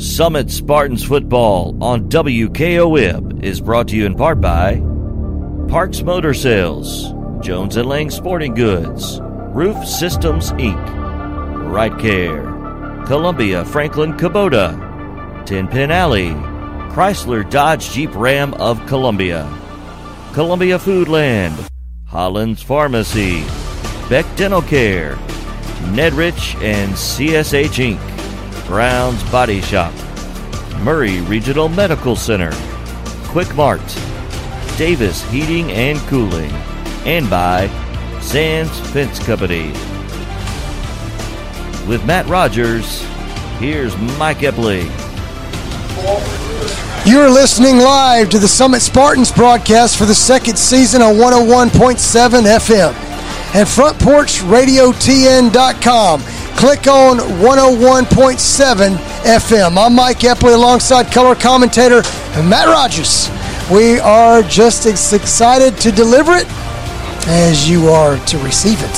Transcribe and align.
Summit 0.00 0.50
Spartans 0.50 1.04
football 1.04 1.76
on 1.84 2.08
WKOM 2.08 3.42
is 3.42 3.60
brought 3.60 3.88
to 3.88 3.96
you 3.96 4.06
in 4.06 4.14
part 4.14 4.40
by 4.40 4.80
Parks 5.68 6.00
Motor 6.00 6.32
Sales, 6.32 7.12
Jones 7.44 7.76
and 7.76 7.86
Lang 7.86 8.08
Sporting 8.08 8.54
Goods, 8.54 9.20
Roof 9.22 9.86
Systems 9.86 10.52
Inc., 10.52 10.82
Right 11.70 11.96
Care, 11.98 12.44
Columbia 13.04 13.62
Franklin 13.66 14.14
Kubota, 14.14 15.44
Tin 15.44 15.68
Pin 15.68 15.90
Alley, 15.90 16.30
Chrysler 16.94 17.48
Dodge 17.50 17.90
Jeep 17.90 18.14
Ram 18.14 18.54
of 18.54 18.84
Columbia, 18.86 19.46
Columbia 20.32 20.78
Foodland, 20.78 21.68
Holland's 22.06 22.62
Pharmacy, 22.62 23.44
Beck 24.08 24.24
Dental 24.36 24.62
Care, 24.62 25.16
Nedrich 25.92 26.54
and 26.62 26.92
CSH 26.92 27.96
Inc., 27.98 28.09
Brown's 28.70 29.22
Body 29.32 29.60
Shop, 29.60 29.92
Murray 30.84 31.20
Regional 31.22 31.68
Medical 31.68 32.14
Center, 32.14 32.52
Quick 33.24 33.52
Mart, 33.56 33.84
Davis 34.78 35.28
Heating 35.28 35.72
and 35.72 35.98
Cooling, 36.02 36.52
and 37.04 37.28
by 37.28 37.66
Sands 38.20 38.78
Fence 38.92 39.18
Company. 39.18 39.72
With 41.88 42.04
Matt 42.06 42.28
Rogers, 42.28 43.02
here's 43.58 43.96
Mike 44.16 44.38
Epley. 44.38 44.88
You're 47.04 47.28
listening 47.28 47.78
live 47.78 48.30
to 48.30 48.38
the 48.38 48.46
Summit 48.46 48.82
Spartans 48.82 49.32
broadcast 49.32 49.96
for 49.96 50.04
the 50.04 50.14
second 50.14 50.56
season 50.56 51.02
on 51.02 51.16
101.7 51.16 52.44
FM 52.44 52.94
and 53.52 53.66
frontporchradiotn.com. 53.66 56.39
Click 56.60 56.88
on 56.88 57.16
101.7 57.16 58.96
FM. 59.24 59.82
I'm 59.82 59.94
Mike 59.94 60.18
Epley 60.18 60.52
alongside 60.52 61.10
color 61.10 61.34
commentator 61.34 62.02
Matt 62.44 62.66
Rogers. 62.66 63.30
We 63.72 63.98
are 63.98 64.42
just 64.42 64.84
as 64.84 65.14
excited 65.14 65.78
to 65.78 65.90
deliver 65.90 66.32
it 66.32 66.46
as 67.28 67.66
you 67.66 67.88
are 67.88 68.18
to 68.26 68.38
receive 68.40 68.78
it. 68.82 68.90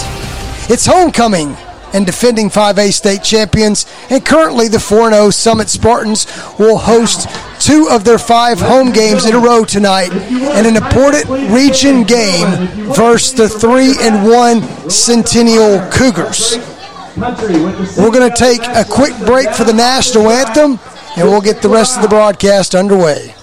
It's 0.72 0.84
homecoming 0.86 1.56
and 1.92 2.04
defending 2.04 2.50
5A 2.50 2.92
state 2.92 3.22
champions, 3.22 3.86
and 4.10 4.26
currently 4.26 4.66
the 4.66 4.80
4 4.80 5.12
0 5.12 5.30
Summit 5.30 5.68
Spartans 5.68 6.26
will 6.58 6.78
host 6.78 7.28
two 7.60 7.86
of 7.92 8.02
their 8.02 8.18
five 8.18 8.60
home 8.60 8.90
games 8.90 9.24
in 9.24 9.36
a 9.36 9.38
row 9.38 9.64
tonight 9.64 10.10
in 10.10 10.66
an 10.66 10.74
important 10.74 11.28
region 11.52 12.02
game 12.02 12.66
versus 12.92 13.34
the 13.34 13.48
3 13.48 13.98
and 14.00 14.28
1 14.28 14.90
Centennial 14.90 15.78
Cougars. 15.92 16.71
We're 17.16 18.10
going 18.10 18.30
to 18.30 18.36
take 18.36 18.62
a 18.68 18.84
quick 18.88 19.16
break 19.26 19.50
for 19.50 19.64
the 19.64 19.72
national 19.72 20.30
anthem, 20.30 20.78
and 21.16 21.28
we'll 21.28 21.42
get 21.42 21.60
the 21.60 21.68
rest 21.68 21.96
of 21.96 22.02
the 22.02 22.08
broadcast 22.08 22.74
underway. 22.74 23.34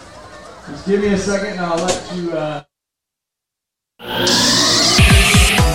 Just 0.70 0.88
give 0.88 1.02
me 1.02 1.10
a 1.10 1.18
second 1.18 1.52
and 1.52 1.60
I'll 1.60 1.78
let 1.78 2.16
you. 2.16 2.32
Uh... 4.02 4.66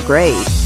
grade. 0.00 0.65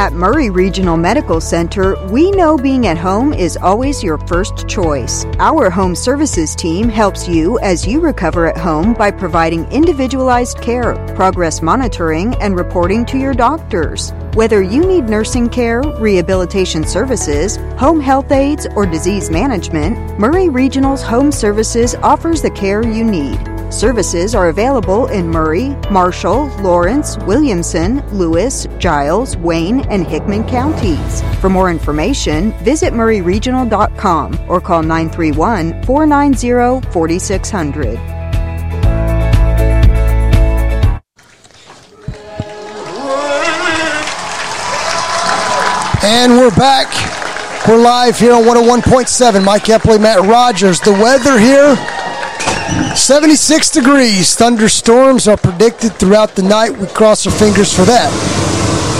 At 0.00 0.14
Murray 0.14 0.48
Regional 0.48 0.96
Medical 0.96 1.42
Center, 1.42 1.94
we 2.06 2.30
know 2.30 2.56
being 2.56 2.86
at 2.86 2.96
home 2.96 3.34
is 3.34 3.58
always 3.58 4.02
your 4.02 4.16
first 4.16 4.66
choice. 4.66 5.26
Our 5.38 5.68
home 5.68 5.94
services 5.94 6.56
team 6.56 6.88
helps 6.88 7.28
you 7.28 7.58
as 7.58 7.86
you 7.86 8.00
recover 8.00 8.46
at 8.46 8.56
home 8.56 8.94
by 8.94 9.10
providing 9.10 9.70
individualized 9.70 10.62
care, 10.62 10.94
progress 11.14 11.60
monitoring, 11.60 12.34
and 12.40 12.56
reporting 12.56 13.04
to 13.12 13.18
your 13.18 13.34
doctors. 13.34 14.14
Whether 14.32 14.62
you 14.62 14.86
need 14.86 15.04
nursing 15.04 15.50
care, 15.50 15.82
rehabilitation 15.82 16.86
services, 16.86 17.58
home 17.76 18.00
health 18.00 18.32
aides, 18.32 18.66
or 18.74 18.86
disease 18.86 19.30
management, 19.30 20.18
Murray 20.18 20.48
Regional's 20.48 21.02
Home 21.02 21.30
Services 21.30 21.94
offers 21.96 22.40
the 22.40 22.50
care 22.52 22.82
you 22.82 23.04
need. 23.04 23.38
Services 23.70 24.34
are 24.34 24.48
available 24.48 25.06
in 25.06 25.28
Murray, 25.28 25.76
Marshall, 25.92 26.46
Lawrence, 26.56 27.16
Williamson, 27.18 28.00
Lewis, 28.10 28.66
Giles, 28.78 29.36
Wayne, 29.36 29.80
and 29.88 30.04
Hickman 30.04 30.42
counties. 30.48 31.22
For 31.40 31.48
more 31.48 31.70
information, 31.70 32.50
visit 32.64 32.92
murrayregional.com 32.92 34.40
or 34.48 34.60
call 34.60 34.82
931 34.82 35.84
490 35.84 36.90
4600. 36.90 37.96
And 46.02 46.32
we're 46.32 46.50
back. 46.56 46.88
We're 47.68 47.80
live 47.80 48.18
here 48.18 48.32
on 48.32 48.42
101.7. 48.42 49.44
Mike 49.44 49.64
Epley, 49.64 50.00
Matt 50.00 50.26
Rogers. 50.26 50.80
The 50.80 50.92
weather 50.92 51.38
here 51.38 51.76
76 52.96 53.70
degrees. 53.70 54.34
Thunderstorms 54.34 55.26
are 55.28 55.36
predicted 55.36 55.92
throughout 55.94 56.34
the 56.34 56.42
night. 56.42 56.76
We 56.76 56.86
cross 56.88 57.26
our 57.26 57.32
fingers 57.32 57.74
for 57.74 57.84
that. 57.84 58.29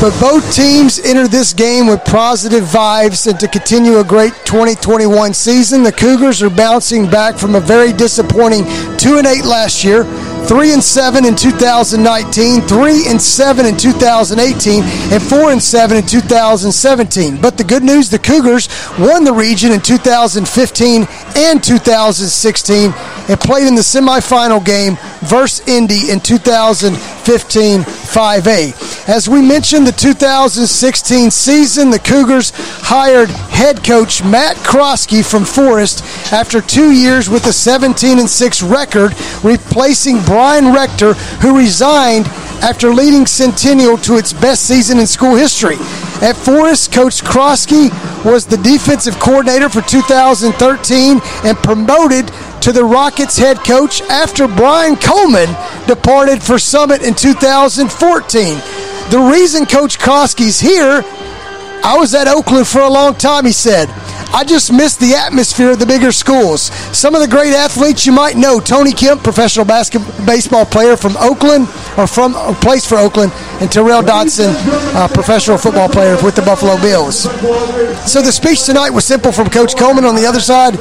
But 0.00 0.18
both 0.18 0.56
teams 0.56 0.98
enter 0.98 1.28
this 1.28 1.52
game 1.52 1.86
with 1.86 2.02
positive 2.06 2.64
vibes 2.64 3.26
and 3.26 3.38
to 3.38 3.46
continue 3.46 3.98
a 3.98 4.04
great 4.04 4.32
2021 4.46 5.34
season. 5.34 5.82
The 5.82 5.92
Cougars 5.92 6.42
are 6.42 6.48
bouncing 6.48 7.04
back 7.04 7.36
from 7.36 7.54
a 7.54 7.60
very 7.60 7.92
disappointing 7.92 8.64
2 8.96 9.18
and 9.18 9.26
8 9.26 9.44
last 9.44 9.84
year, 9.84 10.04
3 10.46 10.72
and 10.72 10.82
7 10.82 11.26
in 11.26 11.36
2019, 11.36 12.62
3 12.62 13.08
and 13.08 13.20
7 13.20 13.66
in 13.66 13.76
2018, 13.76 14.82
and 14.82 15.22
4 15.22 15.52
and 15.52 15.62
7 15.62 15.98
in 15.98 16.06
2017. 16.06 17.38
But 17.38 17.58
the 17.58 17.64
good 17.64 17.82
news, 17.82 18.08
the 18.08 18.18
Cougars 18.18 18.70
won 18.98 19.24
the 19.24 19.34
region 19.34 19.70
in 19.70 19.82
2015 19.82 21.06
and 21.36 21.62
2016 21.62 22.94
and 23.28 23.40
played 23.40 23.68
in 23.68 23.74
the 23.74 23.82
semifinal 23.82 24.64
game 24.64 24.96
versus 25.28 25.68
Indy 25.68 26.10
in 26.10 26.20
2015 26.20 27.80
5A. 27.82 28.89
As 29.06 29.28
we 29.28 29.40
mentioned, 29.40 29.86
the 29.86 29.92
2016 29.92 31.30
season, 31.30 31.90
the 31.90 31.98
Cougars 31.98 32.52
hired 32.54 33.30
head 33.30 33.82
coach 33.82 34.22
Matt 34.22 34.56
Krosky 34.58 35.28
from 35.28 35.44
Forest 35.44 36.04
after 36.32 36.60
two 36.60 36.92
years 36.92 37.28
with 37.28 37.46
a 37.46 37.52
17 37.52 38.18
and 38.18 38.28
6 38.28 38.62
record, 38.62 39.14
replacing 39.42 40.22
Brian 40.24 40.72
Rector, 40.74 41.14
who 41.40 41.56
resigned 41.56 42.26
after 42.62 42.92
leading 42.92 43.26
Centennial 43.26 43.96
to 43.98 44.18
its 44.18 44.34
best 44.34 44.66
season 44.66 44.98
in 44.98 45.06
school 45.06 45.34
history. 45.34 45.76
At 46.20 46.36
Forest, 46.36 46.92
Coach 46.92 47.22
Krosky 47.24 47.88
was 48.22 48.44
the 48.44 48.58
defensive 48.58 49.18
coordinator 49.18 49.70
for 49.70 49.80
2013 49.80 51.20
and 51.44 51.56
promoted 51.58 52.30
to 52.60 52.72
the 52.72 52.84
Rockets 52.84 53.38
head 53.38 53.56
coach 53.64 54.02
after 54.02 54.46
Brian 54.46 54.96
Coleman 54.96 55.48
departed 55.86 56.42
for 56.42 56.58
Summit 56.58 57.02
in 57.02 57.14
2014. 57.14 58.89
The 59.10 59.18
reason 59.18 59.66
Coach 59.66 59.98
Krosky's 59.98 60.60
here, 60.60 61.02
I 61.82 61.96
was 61.98 62.14
at 62.14 62.28
Oakland 62.28 62.68
for 62.68 62.80
a 62.80 62.88
long 62.88 63.16
time, 63.16 63.44
he 63.44 63.50
said. 63.50 63.88
I 64.32 64.44
just 64.44 64.72
miss 64.72 64.96
the 64.96 65.14
atmosphere 65.14 65.70
of 65.70 65.78
the 65.78 65.86
bigger 65.86 66.12
schools. 66.12 66.62
Some 66.96 67.14
of 67.14 67.20
the 67.20 67.28
great 67.28 67.52
athletes 67.52 68.06
you 68.06 68.12
might 68.12 68.36
know 68.36 68.60
Tony 68.60 68.92
Kemp, 68.92 69.22
professional 69.22 69.64
basketball 69.64 70.10
baseball 70.24 70.64
player 70.64 70.96
from 70.96 71.16
Oakland, 71.16 71.68
or 71.98 72.06
from 72.06 72.36
or 72.36 72.54
plays 72.54 72.86
for 72.86 72.96
Oakland. 72.96 73.32
and 73.60 73.70
Terrell 73.70 74.02
Dotson, 74.02 74.54
uh, 74.94 75.06
professional 75.08 75.58
football 75.58 75.88
player 75.88 76.16
with 76.22 76.34
the 76.34 76.42
Buffalo 76.42 76.80
Bills. 76.80 77.24
So 78.10 78.22
the 78.22 78.32
speech 78.32 78.64
tonight 78.64 78.90
was 78.90 79.04
simple 79.04 79.32
from 79.32 79.50
Coach 79.50 79.76
Coleman 79.76 80.04
on 80.06 80.14
the 80.14 80.24
other 80.26 80.40
side. 80.40 80.76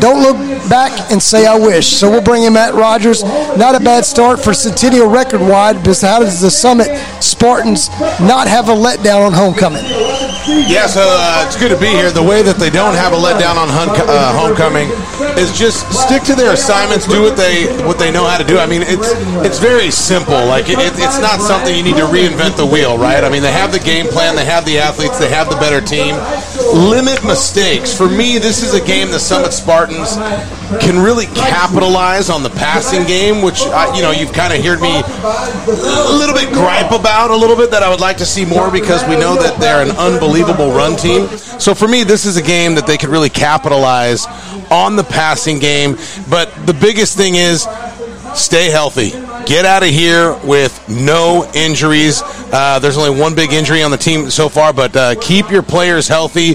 Don't 0.00 0.20
look 0.20 0.36
back 0.68 0.92
and 1.10 1.22
say 1.22 1.46
I 1.46 1.56
wish. 1.56 1.86
So 1.88 2.10
we'll 2.10 2.22
bring 2.22 2.42
in 2.42 2.52
Matt 2.52 2.74
Rogers. 2.74 3.22
Not 3.56 3.74
a 3.74 3.80
bad 3.80 4.04
start 4.04 4.42
for 4.42 4.52
Centennial 4.52 5.08
record 5.08 5.40
wide, 5.40 5.82
but 5.82 5.98
how 6.00 6.18
does 6.18 6.40
the 6.40 6.50
Summit 6.50 6.88
Spartans 7.22 7.88
not 8.20 8.46
have 8.46 8.68
a 8.68 8.74
letdown 8.74 9.24
on 9.26 9.32
homecoming? 9.32 9.84
Yeah, 10.44 10.86
so 10.86 11.00
uh, 11.02 11.44
it's 11.46 11.56
good 11.56 11.70
to 11.70 11.80
be 11.80 11.86
here. 11.86 12.10
The 12.10 12.22
way 12.24 12.42
that 12.42 12.56
they 12.56 12.70
don't 12.70 12.94
have 12.94 13.12
a 13.12 13.16
letdown 13.16 13.56
on 13.56 13.68
hun- 13.68 13.92
uh, 13.94 14.32
homecoming 14.32 14.88
is 15.38 15.52
just 15.56 15.86
stick 15.92 16.22
to 16.24 16.34
their 16.34 16.52
assignments, 16.52 17.06
do 17.06 17.22
what 17.22 17.36
they 17.36 17.66
what 17.84 17.98
they 17.98 18.10
know 18.10 18.24
how 18.26 18.38
to 18.38 18.44
do. 18.44 18.58
I 18.58 18.66
mean, 18.66 18.82
it's 18.84 19.12
it's 19.44 19.58
very 19.58 19.90
simple. 19.90 20.38
Like 20.46 20.68
it, 20.68 20.78
it's 20.78 21.20
not 21.20 21.40
something 21.40 21.74
you 21.74 21.82
need 21.82 21.96
to 21.96 22.06
reinvent 22.06 22.56
the 22.56 22.66
wheel, 22.66 22.96
right? 22.98 23.22
I 23.22 23.28
mean, 23.28 23.42
they 23.42 23.52
have 23.52 23.72
the 23.72 23.78
game 23.78 24.06
plan, 24.06 24.36
they 24.36 24.44
have 24.44 24.64
the 24.64 24.78
athletes, 24.78 25.18
they 25.18 25.28
have 25.28 25.50
the 25.50 25.56
better 25.56 25.80
team. 25.80 26.14
Limit 26.72 27.24
mistakes. 27.24 27.96
For 27.96 28.08
me, 28.08 28.38
this 28.38 28.62
is 28.62 28.74
a 28.74 28.84
game 28.84 29.10
the 29.10 29.18
Summit 29.18 29.52
Spartans 29.52 30.16
can 30.80 31.02
really 31.02 31.26
capitalize 31.26 32.30
on 32.30 32.42
the 32.42 32.50
passing 32.50 33.04
game, 33.06 33.42
which 33.42 33.60
uh, 33.62 33.92
you 33.94 34.02
know 34.02 34.10
you've 34.10 34.32
kind 34.32 34.52
of 34.52 34.64
heard 34.64 34.80
me 34.80 35.02
a 35.02 36.14
little 36.14 36.34
bit 36.34 36.52
gripe 36.52 36.92
about 36.92 37.30
a 37.30 37.36
little 37.36 37.56
bit 37.56 37.70
that 37.70 37.82
I 37.82 37.90
would 37.90 38.00
like 38.00 38.16
to 38.18 38.26
see 38.26 38.44
more 38.44 38.70
because 38.70 39.02
we 39.08 39.16
know 39.16 39.34
that 39.36 39.58
they're 39.60 39.82
an 39.82 39.90
unbelievable 39.96 40.70
run 40.70 40.96
team. 40.96 41.26
So 41.58 41.74
for 41.74 41.88
me, 41.88 42.04
this 42.04 42.13
is 42.26 42.36
a 42.36 42.42
game 42.42 42.76
that 42.76 42.86
they 42.86 42.96
could 42.96 43.08
really 43.08 43.28
capitalize 43.28 44.26
on 44.70 44.96
the 44.96 45.02
passing 45.02 45.58
game. 45.58 45.96
But 46.30 46.54
the 46.66 46.74
biggest 46.74 47.16
thing 47.16 47.34
is 47.34 47.66
stay 48.34 48.70
healthy. 48.70 49.10
Get 49.46 49.64
out 49.64 49.82
of 49.82 49.88
here 49.88 50.36
with 50.44 50.88
no 50.88 51.50
injuries. 51.54 52.22
Uh, 52.24 52.78
there's 52.78 52.96
only 52.96 53.20
one 53.20 53.34
big 53.34 53.52
injury 53.52 53.82
on 53.82 53.90
the 53.90 53.96
team 53.96 54.30
so 54.30 54.48
far, 54.48 54.72
but 54.72 54.96
uh, 54.96 55.14
keep 55.20 55.50
your 55.50 55.62
players 55.62 56.08
healthy 56.08 56.54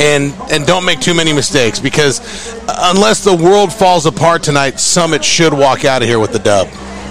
and 0.00 0.32
and 0.50 0.66
don't 0.66 0.84
make 0.84 1.00
too 1.00 1.14
many 1.14 1.32
mistakes 1.32 1.78
because 1.78 2.20
unless 2.68 3.22
the 3.24 3.34
world 3.34 3.72
falls 3.72 4.06
apart 4.06 4.42
tonight, 4.42 4.80
Summit 4.80 5.24
should 5.24 5.52
walk 5.52 5.84
out 5.84 6.02
of 6.02 6.08
here 6.08 6.18
with 6.18 6.32
the 6.32 6.38
dub. 6.38 6.68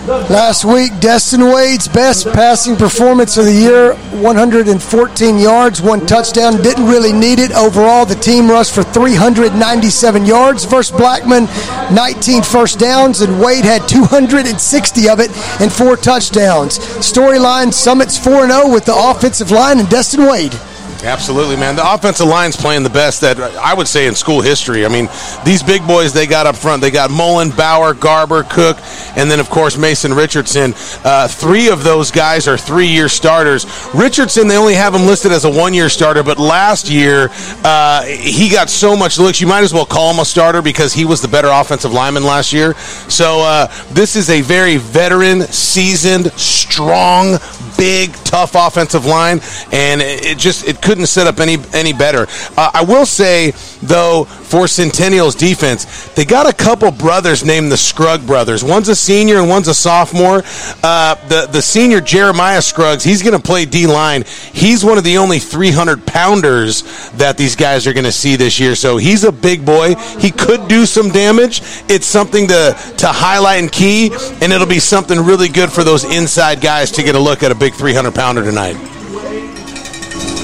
Last 0.08 0.66
week, 0.66 1.00
Destin 1.00 1.46
Wade's 1.46 1.88
best 1.88 2.26
passing 2.34 2.76
performance 2.76 3.38
of 3.38 3.46
the 3.46 3.54
year 3.54 3.94
114 3.94 5.38
yards, 5.38 5.80
one 5.80 6.08
touchdown. 6.08 6.60
Didn't 6.64 6.88
really 6.88 7.14
need 7.14 7.38
it. 7.38 7.52
Overall, 7.52 8.08
the 8.08 8.16
team 8.16 8.50
rushed 8.50 8.74
for 8.74 8.82
397 8.82 10.26
yards 10.26 10.66
versus 10.66 10.98
Blackman, 10.98 11.46
19 11.94 12.42
first 12.42 12.80
downs, 12.80 13.22
and 13.22 13.40
Wade 13.40 13.64
had 13.64 13.88
260 13.88 15.08
of 15.08 15.20
it 15.20 15.30
and 15.62 15.72
four 15.72 15.96
touchdowns. 15.98 16.80
Storyline 16.80 17.72
Summits 17.72 18.18
4 18.18 18.48
0 18.48 18.70
with 18.70 18.86
the 18.86 18.96
offensive 18.96 19.52
line 19.52 19.80
and 19.80 19.90
Destin 19.90 20.26
Wade. 20.26 20.60
Absolutely, 21.04 21.56
man. 21.56 21.76
The 21.76 21.94
offensive 21.94 22.28
line's 22.28 22.56
playing 22.56 22.84
the 22.84 22.90
best 22.90 23.22
that 23.22 23.40
I 23.40 23.74
would 23.74 23.88
say 23.88 24.06
in 24.06 24.14
school 24.14 24.40
history. 24.40 24.86
I 24.86 24.90
mean, 24.90 25.10
these 25.44 25.64
big 25.64 25.86
boys 25.88 26.14
they 26.14 26.28
got 26.28 26.46
up 26.46 26.56
front. 26.56 26.82
They 26.82 26.92
got 26.92 27.10
Mullen, 27.10 27.50
Bauer, 27.50 27.96
Garber, 27.96 28.44
Cook, 28.44 28.78
and 29.16 29.30
then 29.30 29.40
of 29.40 29.50
course 29.50 29.78
Mason 29.78 30.14
Richardson. 30.14 30.74
Uh, 31.04 31.28
three 31.28 31.70
of 31.70 31.84
those 31.84 32.12
guys 32.12 32.48
are 32.48 32.58
three-year 32.58 33.10
starters. 33.10 33.66
Richardson, 33.96 34.48
they 34.48 34.58
only 34.58 34.76
have 34.76 34.94
him 34.94 35.08
listed 35.08 35.32
as 35.32 35.44
a 35.44 35.50
one-year 35.50 35.90
starter, 35.90 36.22
but 36.22 36.38
last 36.38 36.88
year 36.88 37.30
uh, 37.64 38.04
he 38.04 38.48
got 38.48 38.70
so 38.70 38.96
much 38.96 39.18
looks. 39.18 39.42
You 39.42 39.48
might 39.48 39.64
as 39.64 39.74
well 39.74 39.88
call 39.88 40.14
him 40.14 40.20
a 40.20 40.26
starter 40.26 40.62
because 40.62 40.94
he 40.94 41.06
was 41.06 41.20
the 41.20 41.28
better 41.28 41.50
offensive 41.50 41.92
lineman 41.92 42.24
last 42.24 42.54
year. 42.54 42.76
So 43.10 43.40
uh, 43.42 43.68
this 43.90 44.16
is 44.16 44.30
a 44.30 44.42
very 44.42 44.78
veteran, 44.78 45.42
seasoned, 45.42 46.32
strong, 46.34 47.40
big, 47.76 48.14
tough 48.24 48.54
offensive 48.54 49.06
line, 49.06 49.42
and 49.72 50.02
it 50.02 50.38
just 50.38 50.68
it 50.68 50.80
couldn't 50.92 51.08
set 51.08 51.26
up 51.26 51.40
any 51.40 51.58
any 51.74 51.94
better. 51.94 52.28
Uh, 52.58 52.70
I 52.74 52.84
will 52.84 53.06
say 53.06 53.52
though, 53.82 54.26
for 54.26 54.68
Centennial's 54.68 55.36
defense, 55.36 56.10
they 56.16 56.26
got 56.26 56.50
a 56.50 56.52
couple 56.52 56.92
brothers 56.92 57.46
named 57.46 57.72
the 57.72 57.78
Scruggs 57.78 58.26
brothers. 58.26 58.62
One's 58.62 58.90
a 58.90 58.96
senior 58.96 59.38
and 59.38 59.48
one's 59.48 59.70
a 59.70 59.74
sophomore. 59.74 60.44
Uh, 60.84 61.16
the 61.30 61.48
the 61.50 61.62
senior 61.62 62.02
Jeremiah 62.02 62.62
Scruggs, 62.62 63.06
he's 63.06 63.24
going 63.24 63.40
to 63.40 63.42
play 63.42 63.64
D 63.64 63.88
line. 63.88 64.26
He's 64.52 64.84
one 64.84 64.98
of 64.98 65.06
the 65.06 65.18
only 65.18 65.40
300 65.40 66.06
pounders 66.06 66.82
that 67.12 67.38
these 67.38 67.56
guys 67.56 67.88
are 67.88 67.94
going 67.94 68.04
to 68.04 68.12
see 68.12 68.36
this 68.36 68.60
year. 68.60 68.76
So 68.76 68.98
he's 68.98 69.24
a 69.24 69.32
big 69.32 69.66
boy. 69.66 69.96
He 70.20 70.30
could 70.30 70.68
do 70.68 70.86
some 70.86 71.08
damage. 71.08 71.62
It's 71.88 72.06
something 72.06 72.48
to 72.48 72.76
to 72.98 73.08
highlight 73.08 73.62
and 73.62 73.72
key, 73.72 74.12
and 74.42 74.52
it'll 74.52 74.68
be 74.68 74.80
something 74.80 75.18
really 75.22 75.48
good 75.48 75.72
for 75.72 75.86
those 75.86 76.04
inside 76.04 76.60
guys 76.60 76.92
to 76.92 77.02
get 77.02 77.16
a 77.16 77.20
look 77.20 77.44
at 77.44 77.52
a 77.52 77.56
big 77.56 77.76
300 77.76 78.14
pounder 78.14 78.44
tonight. 78.44 79.01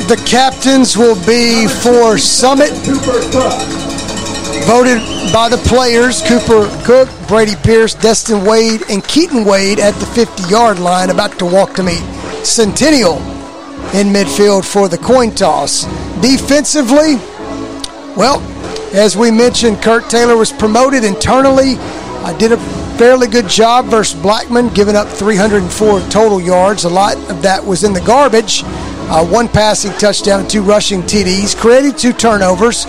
The 0.07 0.15
captains 0.25 0.95
will 0.95 1.15
be 1.25 1.67
for 1.67 2.17
Summit. 2.17 2.71
Voted 4.65 5.01
by 5.33 5.49
the 5.49 5.61
players 5.65 6.21
Cooper 6.21 6.69
Cook, 6.85 7.09
Brady 7.27 7.55
Pierce, 7.61 7.93
Destin 7.93 8.45
Wade, 8.45 8.83
and 8.89 9.03
Keaton 9.03 9.43
Wade 9.43 9.79
at 9.79 9.93
the 9.95 10.05
50 10.05 10.49
yard 10.49 10.79
line, 10.79 11.09
about 11.09 11.37
to 11.39 11.45
walk 11.45 11.73
to 11.73 11.83
meet 11.83 11.99
Centennial 12.45 13.17
in 13.93 14.07
midfield 14.07 14.63
for 14.63 14.87
the 14.87 14.97
coin 14.97 15.35
toss. 15.35 15.83
Defensively, 16.21 17.15
well, 18.15 18.39
as 18.93 19.17
we 19.17 19.29
mentioned, 19.29 19.81
Kurt 19.81 20.09
Taylor 20.09 20.37
was 20.37 20.53
promoted 20.53 21.03
internally. 21.03 21.75
I 22.23 22.33
did 22.39 22.53
a 22.53 22.57
fairly 22.97 23.27
good 23.27 23.49
job 23.49 23.87
versus 23.87 24.17
Blackman, 24.21 24.69
giving 24.69 24.95
up 24.95 25.09
304 25.09 25.99
total 26.09 26.39
yards. 26.39 26.85
A 26.85 26.89
lot 26.89 27.17
of 27.29 27.41
that 27.41 27.65
was 27.65 27.83
in 27.83 27.91
the 27.91 28.01
garbage. 28.01 28.63
Uh, 29.09 29.25
one 29.25 29.47
passing 29.47 29.91
touchdown, 29.93 30.47
two 30.47 30.61
rushing 30.61 31.01
TDs, 31.01 31.55
created 31.55 31.97
two 31.97 32.11
turnovers. 32.11 32.85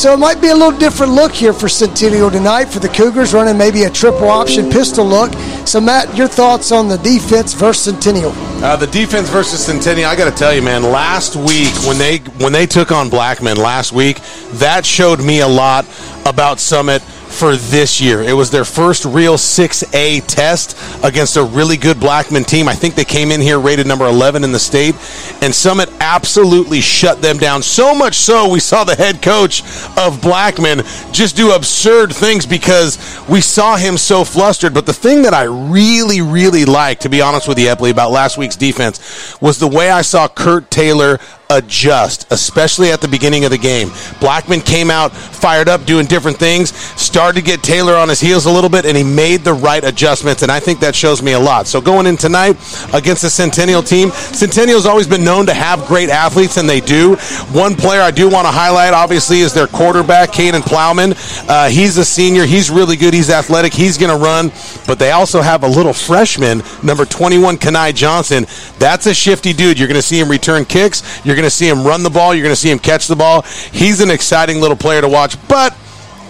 So 0.00 0.12
it 0.12 0.18
might 0.18 0.42
be 0.42 0.48
a 0.48 0.54
little 0.54 0.78
different 0.78 1.12
look 1.12 1.32
here 1.32 1.54
for 1.54 1.68
Centennial 1.68 2.30
tonight 2.30 2.66
for 2.66 2.80
the 2.80 2.88
Cougars, 2.88 3.32
running 3.32 3.56
maybe 3.56 3.84
a 3.84 3.90
triple 3.90 4.28
option 4.28 4.70
pistol 4.70 5.06
look. 5.06 5.32
So, 5.66 5.80
Matt, 5.80 6.14
your 6.14 6.28
thoughts 6.28 6.70
on 6.70 6.88
the 6.88 6.98
defense 6.98 7.54
versus 7.54 7.94
Centennial? 7.94 8.32
Uh, 8.62 8.76
the 8.76 8.86
defense 8.86 9.28
versus 9.30 9.64
Centennial, 9.64 10.10
I 10.10 10.14
got 10.14 10.30
to 10.30 10.36
tell 10.36 10.54
you, 10.54 10.60
man. 10.60 10.82
Last 10.82 11.34
week 11.34 11.72
when 11.86 11.96
they 11.96 12.18
when 12.38 12.52
they 12.52 12.66
took 12.66 12.92
on 12.92 13.08
Blackman 13.08 13.56
last 13.56 13.92
week, 13.92 14.20
that 14.58 14.84
showed 14.84 15.18
me 15.18 15.40
a 15.40 15.48
lot 15.48 15.86
about 16.26 16.60
Summit 16.60 17.02
for 17.36 17.56
this 17.56 18.00
year. 18.00 18.22
It 18.22 18.32
was 18.32 18.50
their 18.50 18.64
first 18.64 19.04
real 19.04 19.34
6A 19.34 20.26
test 20.26 20.76
against 21.04 21.36
a 21.36 21.44
really 21.44 21.76
good 21.76 22.00
Blackman 22.00 22.44
team. 22.44 22.66
I 22.66 22.74
think 22.74 22.94
they 22.94 23.04
came 23.04 23.30
in 23.30 23.40
here 23.40 23.60
rated 23.60 23.86
number 23.86 24.06
11 24.06 24.42
in 24.42 24.52
the 24.52 24.58
state, 24.58 24.94
and 25.42 25.54
Summit 25.54 25.90
absolutely 26.00 26.80
shut 26.80 27.20
them 27.20 27.36
down. 27.36 27.62
So 27.62 27.94
much 27.94 28.14
so, 28.14 28.48
we 28.48 28.60
saw 28.60 28.84
the 28.84 28.94
head 28.94 29.20
coach 29.20 29.62
of 29.98 30.22
Blackman 30.22 30.82
just 31.12 31.36
do 31.36 31.52
absurd 31.52 32.14
things 32.14 32.46
because 32.46 32.98
we 33.28 33.42
saw 33.42 33.76
him 33.76 33.98
so 33.98 34.24
flustered. 34.24 34.72
But 34.72 34.86
the 34.86 34.94
thing 34.94 35.22
that 35.22 35.34
I 35.34 35.44
really, 35.44 36.22
really 36.22 36.64
liked, 36.64 37.02
to 37.02 37.10
be 37.10 37.20
honest 37.20 37.48
with 37.48 37.58
you, 37.58 37.66
Epley, 37.66 37.90
about 37.90 38.12
last 38.12 38.38
week's 38.38 38.56
defense 38.56 39.38
was 39.40 39.58
the 39.58 39.68
way 39.68 39.90
I 39.90 40.00
saw 40.02 40.26
Kurt 40.26 40.70
Taylor 40.70 41.18
adjust, 41.50 42.30
especially 42.32 42.90
at 42.90 43.00
the 43.00 43.08
beginning 43.08 43.44
of 43.44 43.50
the 43.50 43.58
game. 43.58 43.90
Blackman 44.20 44.60
came 44.60 44.90
out 44.90 45.12
fired 45.12 45.68
up, 45.68 45.84
doing 45.84 46.06
different 46.06 46.38
things, 46.38 46.74
started 47.00 47.38
to 47.38 47.44
get 47.44 47.62
Taylor 47.62 47.94
on 47.94 48.08
his 48.08 48.20
heels 48.20 48.46
a 48.46 48.50
little 48.50 48.70
bit, 48.70 48.84
and 48.84 48.96
he 48.96 49.04
made 49.04 49.42
the 49.42 49.52
right 49.52 49.84
adjustments, 49.84 50.42
and 50.42 50.50
I 50.50 50.58
think 50.58 50.80
that 50.80 50.94
shows 50.94 51.22
me 51.22 51.32
a 51.32 51.38
lot. 51.38 51.66
So 51.66 51.80
going 51.80 52.06
in 52.06 52.16
tonight 52.16 52.56
against 52.92 53.22
the 53.22 53.30
Centennial 53.30 53.82
team, 53.82 54.10
Centennial's 54.10 54.86
always 54.86 55.06
been 55.06 55.24
known 55.24 55.46
to 55.46 55.54
have 55.54 55.86
great 55.86 56.08
athletes, 56.08 56.56
and 56.56 56.68
they 56.68 56.80
do. 56.80 57.16
One 57.52 57.74
player 57.74 58.00
I 58.00 58.10
do 58.10 58.28
want 58.28 58.46
to 58.46 58.52
highlight, 58.52 58.92
obviously, 58.92 59.40
is 59.40 59.54
their 59.54 59.66
quarterback, 59.68 60.30
Caden 60.32 60.62
Plowman. 60.62 61.14
Uh, 61.48 61.68
he's 61.68 61.96
a 61.96 62.04
senior. 62.04 62.44
He's 62.44 62.70
really 62.70 62.96
good. 62.96 63.14
He's 63.14 63.30
athletic. 63.30 63.72
He's 63.72 63.98
going 63.98 64.16
to 64.16 64.22
run, 64.22 64.50
but 64.86 64.98
they 64.98 65.12
also 65.12 65.42
have 65.42 65.62
a 65.62 65.68
little 65.68 65.92
freshman, 65.92 66.62
number 66.82 67.04
21, 67.04 67.58
Kenai 67.58 67.92
Johnson. 67.92 68.46
That's 68.78 69.06
a 69.06 69.14
shifty 69.14 69.52
dude. 69.52 69.78
You're 69.78 69.88
going 69.88 70.00
to 70.00 70.02
see 70.02 70.18
him 70.18 70.28
return 70.28 70.64
kicks. 70.64 71.24
You're 71.24 71.35
going 71.36 71.44
to 71.44 71.50
see 71.50 71.68
him 71.68 71.84
run 71.84 72.02
the 72.02 72.10
ball. 72.10 72.34
You're 72.34 72.42
going 72.42 72.54
to 72.54 72.60
see 72.60 72.70
him 72.70 72.78
catch 72.78 73.06
the 73.06 73.16
ball. 73.16 73.42
He's 73.42 74.00
an 74.00 74.10
exciting 74.10 74.60
little 74.60 74.76
player 74.76 75.00
to 75.00 75.08
watch, 75.08 75.36
but 75.48 75.76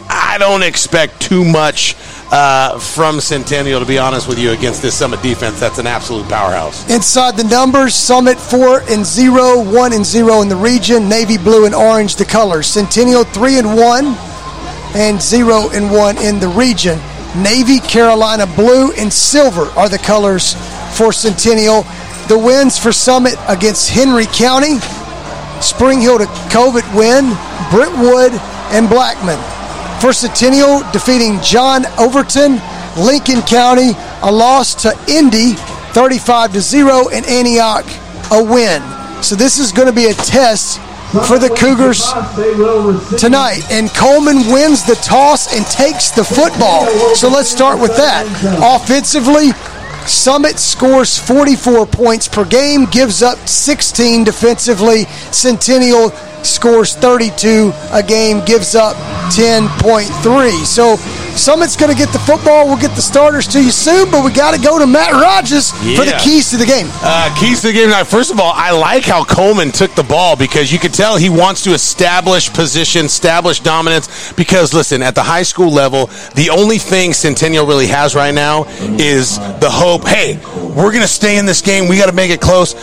I 0.08 0.36
don't 0.38 0.62
expect 0.62 1.20
too 1.20 1.44
much 1.44 1.96
uh, 2.30 2.78
from 2.78 3.20
Centennial, 3.20 3.80
to 3.80 3.86
be 3.86 3.98
honest 3.98 4.28
with 4.28 4.38
you, 4.38 4.50
against 4.50 4.82
this 4.82 4.96
Summit 4.96 5.22
defense. 5.22 5.58
That's 5.60 5.78
an 5.78 5.86
absolute 5.86 6.28
powerhouse. 6.28 6.88
Inside 6.90 7.36
the 7.36 7.44
numbers, 7.44 7.94
Summit 7.94 8.38
4 8.38 8.82
and 8.90 9.04
0, 9.04 9.72
1 9.72 9.92
and 9.92 10.04
0 10.04 10.42
in 10.42 10.48
the 10.48 10.56
region, 10.56 11.08
Navy 11.08 11.38
blue 11.38 11.66
and 11.66 11.74
orange 11.74 12.16
the 12.16 12.24
colors. 12.24 12.66
Centennial 12.66 13.24
3 13.24 13.58
and 13.58 13.76
1 13.76 14.04
and 14.94 15.20
0 15.20 15.70
and 15.70 15.90
1 15.92 16.18
in 16.18 16.40
the 16.40 16.48
region. 16.48 16.98
Navy, 17.36 17.80
Carolina 17.80 18.46
blue, 18.46 18.92
and 18.92 19.12
silver 19.12 19.66
are 19.78 19.88
the 19.88 19.98
colors 19.98 20.54
for 20.96 21.12
Centennial. 21.12 21.84
The 22.28 22.38
wins 22.38 22.78
for 22.78 22.92
Summit 22.92 23.34
against 23.48 23.90
Henry 23.90 24.26
County, 24.26 24.78
Spring 25.60 26.00
Hill 26.00 26.18
to 26.18 26.26
Covert 26.50 26.84
win, 26.94 27.36
Brentwood, 27.70 28.32
and 28.74 28.88
Blackman. 28.88 29.38
For 30.00 30.12
Centennial, 30.12 30.82
defeating 30.92 31.40
John 31.40 31.86
Overton, 31.98 32.60
Lincoln 32.98 33.42
County, 33.42 33.92
a 34.22 34.30
loss 34.32 34.74
to 34.82 34.92
Indy 35.08 35.54
35 35.96 36.52
to 36.52 36.60
0, 36.60 37.08
and 37.08 37.24
Antioch 37.26 37.86
a 38.30 38.42
win. 38.42 38.82
So 39.22 39.34
this 39.34 39.58
is 39.58 39.72
going 39.72 39.88
to 39.88 39.94
be 39.94 40.06
a 40.06 40.14
test 40.14 40.80
for 41.26 41.38
the 41.38 41.48
Cougars 41.48 42.04
tonight. 43.18 43.62
And 43.70 43.88
Coleman 43.90 44.52
wins 44.52 44.84
the 44.84 44.96
toss 44.96 45.56
and 45.56 45.64
takes 45.66 46.10
the 46.10 46.24
football. 46.24 46.86
So 47.14 47.28
let's 47.28 47.48
start 47.48 47.80
with 47.80 47.96
that. 47.96 48.26
Offensively, 48.60 49.52
Summit 50.06 50.58
scores 50.58 51.18
44 51.18 51.86
points 51.86 52.28
per 52.28 52.44
game, 52.44 52.86
gives 52.86 53.22
up 53.22 53.38
16 53.48 54.22
defensively. 54.24 55.06
Centennial 55.32 56.10
scores 56.46 56.94
32 56.94 57.72
a 57.92 58.02
game, 58.02 58.44
gives 58.44 58.74
up 58.74 58.96
10.3. 59.32 60.64
So 60.64 60.96
Summit's 61.36 61.76
going 61.76 61.92
to 61.92 61.96
get 61.96 62.12
the 62.12 62.18
football. 62.18 62.66
We'll 62.66 62.80
get 62.80 62.94
the 62.96 63.02
starters 63.02 63.46
to 63.48 63.62
you 63.62 63.70
soon, 63.70 64.10
but 64.10 64.24
we 64.24 64.32
got 64.32 64.54
to 64.54 64.60
go 64.60 64.78
to 64.78 64.86
Matt 64.86 65.12
Rogers 65.12 65.72
yeah. 65.84 65.96
for 65.96 66.04
the 66.04 66.18
keys 66.22 66.50
to 66.50 66.56
the 66.56 66.64
game. 66.64 66.86
Uh, 67.02 67.34
keys 67.38 67.60
to 67.60 67.68
the 67.68 67.72
game. 67.74 67.90
Now, 67.90 68.04
first 68.04 68.30
of 68.30 68.40
all, 68.40 68.52
I 68.54 68.70
like 68.70 69.04
how 69.04 69.22
Coleman 69.22 69.70
took 69.70 69.94
the 69.94 70.02
ball 70.02 70.36
because 70.36 70.72
you 70.72 70.78
could 70.78 70.94
tell 70.94 71.16
he 71.16 71.28
wants 71.28 71.62
to 71.64 71.74
establish 71.74 72.50
position, 72.52 73.06
establish 73.06 73.60
dominance. 73.60 74.32
Because 74.32 74.72
listen, 74.72 75.02
at 75.02 75.14
the 75.14 75.22
high 75.22 75.42
school 75.42 75.70
level, 75.70 76.06
the 76.34 76.50
only 76.50 76.78
thing 76.78 77.12
Centennial 77.12 77.66
really 77.66 77.88
has 77.88 78.14
right 78.14 78.34
now 78.34 78.64
is 78.98 79.38
the 79.60 79.70
hope. 79.70 80.06
Hey, 80.06 80.38
we're 80.56 80.90
going 80.90 81.02
to 81.02 81.08
stay 81.08 81.38
in 81.38 81.44
this 81.44 81.60
game. 81.60 81.88
We 81.88 81.98
got 81.98 82.06
to 82.06 82.16
make 82.16 82.30
it 82.30 82.40
close 82.40 82.74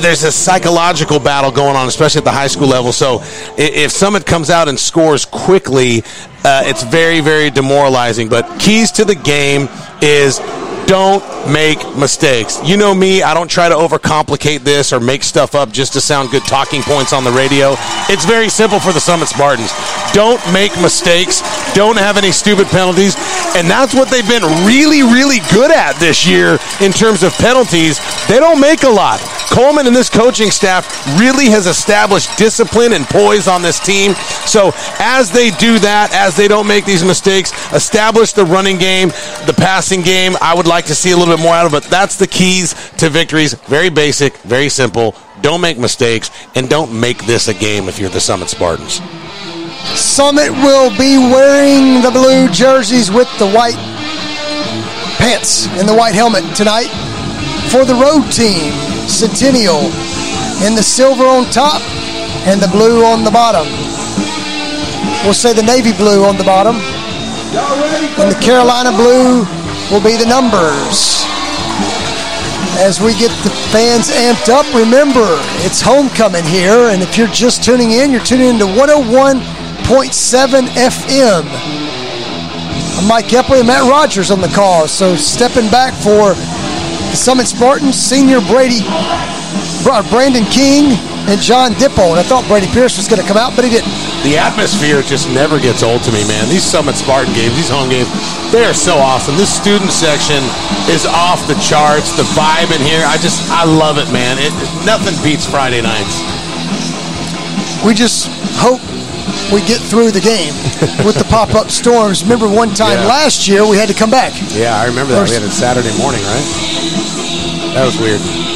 there's 0.00 0.24
a 0.24 0.32
psychological 0.32 1.18
battle 1.18 1.50
going 1.50 1.76
on, 1.76 1.86
especially 1.88 2.20
at 2.20 2.24
the 2.24 2.32
high 2.32 2.46
school 2.46 2.68
level. 2.68 2.92
So 2.92 3.20
if 3.56 3.90
Summit 3.90 4.26
comes 4.26 4.50
out 4.50 4.68
and 4.68 4.78
scores 4.78 5.24
quickly, 5.24 6.02
uh, 6.44 6.62
it's 6.64 6.82
very, 6.82 7.20
very 7.20 7.50
demoralizing. 7.50 8.28
But 8.28 8.58
keys 8.58 8.90
to 8.92 9.04
the 9.04 9.14
game 9.14 9.68
is 10.00 10.40
don't 10.90 11.22
make 11.46 11.78
mistakes. 11.96 12.58
You 12.64 12.76
know 12.76 12.92
me, 12.92 13.22
I 13.22 13.32
don't 13.32 13.48
try 13.48 13.68
to 13.68 13.76
overcomplicate 13.76 14.64
this 14.64 14.92
or 14.92 14.98
make 14.98 15.22
stuff 15.22 15.54
up 15.54 15.70
just 15.70 15.92
to 15.92 16.00
sound 16.00 16.32
good 16.32 16.42
talking 16.42 16.82
points 16.82 17.12
on 17.12 17.22
the 17.22 17.30
radio. 17.30 17.76
It's 18.10 18.24
very 18.24 18.48
simple 18.48 18.80
for 18.80 18.92
the 18.92 18.98
Summit 18.98 19.28
Spartans. 19.28 19.70
Don't 20.12 20.42
make 20.52 20.72
mistakes, 20.82 21.42
don't 21.74 21.96
have 21.96 22.16
any 22.16 22.32
stupid 22.32 22.66
penalties, 22.66 23.14
and 23.54 23.70
that's 23.70 23.94
what 23.94 24.10
they've 24.10 24.26
been 24.26 24.42
really, 24.66 25.04
really 25.04 25.38
good 25.52 25.70
at 25.70 25.94
this 26.00 26.26
year 26.26 26.58
in 26.80 26.90
terms 26.90 27.22
of 27.22 27.32
penalties. 27.34 28.00
They 28.26 28.40
don't 28.40 28.60
make 28.60 28.82
a 28.82 28.90
lot. 28.90 29.20
Coleman 29.50 29.86
and 29.88 29.94
this 29.94 30.08
coaching 30.08 30.50
staff 30.50 30.86
really 31.18 31.46
has 31.50 31.66
established 31.66 32.36
discipline 32.38 32.92
and 32.92 33.04
poise 33.04 33.48
on 33.48 33.62
this 33.62 33.80
team. 33.80 34.14
So 34.46 34.70
as 35.00 35.30
they 35.30 35.50
do 35.50 35.78
that, 35.80 36.10
as 36.14 36.36
they 36.36 36.46
don't 36.46 36.68
make 36.68 36.84
these 36.84 37.04
mistakes, 37.04 37.50
establish 37.72 38.32
the 38.32 38.44
running 38.44 38.78
game, 38.78 39.08
the 39.46 39.54
passing 39.56 40.02
game, 40.02 40.34
I 40.40 40.54
would 40.54 40.68
like 40.68 40.79
like 40.80 40.88
to 40.88 40.94
see 40.94 41.10
a 41.10 41.16
little 41.16 41.36
bit 41.36 41.42
more 41.42 41.52
out 41.52 41.66
of 41.66 41.74
it. 41.74 41.84
That's 41.90 42.16
the 42.16 42.26
keys 42.26 42.72
to 42.96 43.10
victories. 43.10 43.52
Very 43.68 43.90
basic, 43.90 44.34
very 44.38 44.70
simple. 44.70 45.14
Don't 45.42 45.60
make 45.60 45.76
mistakes, 45.76 46.30
and 46.54 46.70
don't 46.70 46.90
make 46.98 47.26
this 47.26 47.48
a 47.48 47.52
game 47.52 47.86
if 47.86 47.98
you're 47.98 48.08
the 48.08 48.18
Summit 48.18 48.48
Spartans. 48.48 49.02
Summit 49.92 50.48
will 50.48 50.88
be 50.96 51.18
wearing 51.18 52.00
the 52.00 52.10
blue 52.10 52.48
jerseys 52.48 53.10
with 53.10 53.28
the 53.38 53.44
white 53.52 53.76
pants 55.20 55.66
and 55.76 55.86
the 55.86 55.94
white 55.94 56.14
helmet 56.14 56.44
tonight. 56.56 56.88
For 57.68 57.84
the 57.84 58.00
road 58.00 58.32
team, 58.32 58.72
Centennial 59.04 59.84
in 60.64 60.72
the 60.74 60.82
silver 60.82 61.26
on 61.26 61.44
top 61.52 61.82
and 62.48 62.58
the 62.58 62.68
blue 62.68 63.04
on 63.04 63.22
the 63.22 63.30
bottom. 63.30 63.68
We'll 65.24 65.34
say 65.34 65.52
the 65.52 65.62
navy 65.62 65.92
blue 65.92 66.24
on 66.24 66.38
the 66.38 66.44
bottom. 66.44 66.76
And 68.16 68.32
the 68.32 68.40
Carolina 68.40 68.92
blue 68.92 69.44
will 69.90 70.00
be 70.00 70.16
the 70.16 70.26
numbers. 70.26 71.26
As 72.78 73.00
we 73.00 73.12
get 73.18 73.30
the 73.42 73.50
fans 73.74 74.08
amped 74.10 74.48
up, 74.48 74.64
remember, 74.72 75.26
it's 75.66 75.80
homecoming 75.80 76.44
here, 76.44 76.88
and 76.90 77.02
if 77.02 77.18
you're 77.18 77.26
just 77.28 77.64
tuning 77.64 77.90
in, 77.90 78.12
you're 78.12 78.22
tuning 78.22 78.48
into 78.48 78.66
101.7 78.66 79.42
FM. 80.78 81.44
I'm 82.98 83.08
Mike 83.08 83.26
Epley 83.26 83.58
and 83.58 83.66
Matt 83.66 83.90
Rogers 83.90 84.30
on 84.30 84.40
the 84.40 84.48
call. 84.48 84.86
So 84.86 85.16
stepping 85.16 85.68
back 85.70 85.92
for 85.94 86.34
the 86.34 87.16
Summit 87.16 87.48
Spartans, 87.48 87.96
senior 87.96 88.40
Brady, 88.42 88.82
Brandon 89.84 90.44
King, 90.44 90.96
and 91.28 91.40
John 91.40 91.72
Dippold. 91.78 92.16
And 92.16 92.20
I 92.20 92.26
thought 92.26 92.46
Brady 92.48 92.66
Pierce 92.72 92.96
was 92.96 93.06
going 93.06 93.20
to 93.20 93.26
come 93.26 93.36
out, 93.36 93.54
but 93.54 93.64
he 93.64 93.70
didn't. 93.70 93.92
The 94.26 94.38
atmosphere 94.38 95.02
just 95.02 95.28
never 95.30 95.60
gets 95.60 95.82
old 95.82 96.02
to 96.08 96.12
me, 96.12 96.26
man. 96.26 96.48
These 96.48 96.64
Summit 96.64 96.96
Spartan 96.96 97.32
games, 97.34 97.54
these 97.56 97.68
home 97.68 97.88
games, 97.88 98.08
they 98.50 98.64
are 98.64 98.74
so 98.74 98.96
awesome. 98.96 99.36
This 99.36 99.52
student 99.52 99.92
section 99.92 100.40
is 100.88 101.04
off 101.06 101.44
the 101.46 101.58
charts. 101.62 102.16
The 102.16 102.26
vibe 102.34 102.72
in 102.72 102.80
here, 102.80 103.04
I 103.04 103.16
just, 103.20 103.46
I 103.50 103.64
love 103.64 103.98
it, 103.98 104.08
man. 104.12 104.38
It, 104.40 104.52
nothing 104.84 105.14
beats 105.22 105.44
Friday 105.44 105.80
nights. 105.80 106.18
We 107.84 107.94
just 107.94 108.28
hope 108.60 108.82
we 109.54 109.64
get 109.64 109.80
through 109.80 110.10
the 110.10 110.20
game 110.20 110.52
with 111.06 111.16
the 111.16 111.26
pop-up 111.30 111.70
storms. 111.70 112.22
Remember 112.22 112.48
one 112.48 112.74
time 112.74 112.98
yeah. 112.98 113.06
last 113.06 113.48
year 113.48 113.66
we 113.66 113.76
had 113.76 113.88
to 113.88 113.94
come 113.94 114.10
back. 114.10 114.34
Yeah, 114.52 114.76
I 114.76 114.86
remember 114.86 115.14
that. 115.14 115.28
We 115.28 115.34
had 115.34 115.46
it 115.46 115.54
Saturday 115.54 115.96
morning, 115.96 116.20
right? 116.28 116.46
That 117.72 117.86
was 117.86 117.96
weird. 117.96 118.49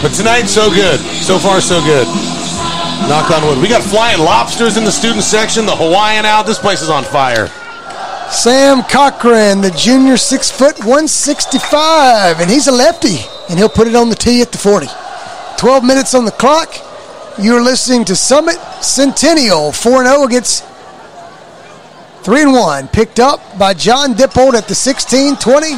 But 0.00 0.14
tonight, 0.14 0.46
so 0.46 0.70
good. 0.70 1.00
So 1.00 1.40
far, 1.40 1.60
so 1.60 1.80
good. 1.82 2.06
Knock 3.08 3.32
on 3.32 3.42
wood. 3.44 3.58
We 3.60 3.68
got 3.68 3.82
flying 3.82 4.20
lobsters 4.20 4.76
in 4.76 4.84
the 4.84 4.92
student 4.92 5.24
section, 5.24 5.66
the 5.66 5.74
Hawaiian 5.74 6.24
out. 6.24 6.46
This 6.46 6.58
place 6.58 6.82
is 6.82 6.88
on 6.88 7.02
fire. 7.02 7.48
Sam 8.30 8.84
Cochran, 8.84 9.60
the 9.60 9.72
junior, 9.72 10.16
six 10.16 10.52
foot, 10.52 10.78
165, 10.78 12.38
and 12.38 12.48
he's 12.48 12.68
a 12.68 12.72
lefty, 12.72 13.18
and 13.48 13.58
he'll 13.58 13.68
put 13.68 13.88
it 13.88 13.96
on 13.96 14.08
the 14.08 14.14
tee 14.14 14.40
at 14.40 14.52
the 14.52 14.58
40. 14.58 14.86
12 15.58 15.82
minutes 15.82 16.14
on 16.14 16.24
the 16.24 16.30
clock. 16.30 16.72
You're 17.40 17.62
listening 17.62 18.04
to 18.04 18.14
Summit 18.14 18.56
Centennial 18.80 19.72
4 19.72 20.04
0 20.04 20.22
against 20.24 20.64
3 22.22 22.42
and 22.42 22.52
1. 22.52 22.88
Picked 22.88 23.18
up 23.18 23.40
by 23.58 23.74
John 23.74 24.14
Dippold 24.14 24.54
at 24.54 24.68
the 24.68 24.74
16, 24.76 25.36
20, 25.36 25.72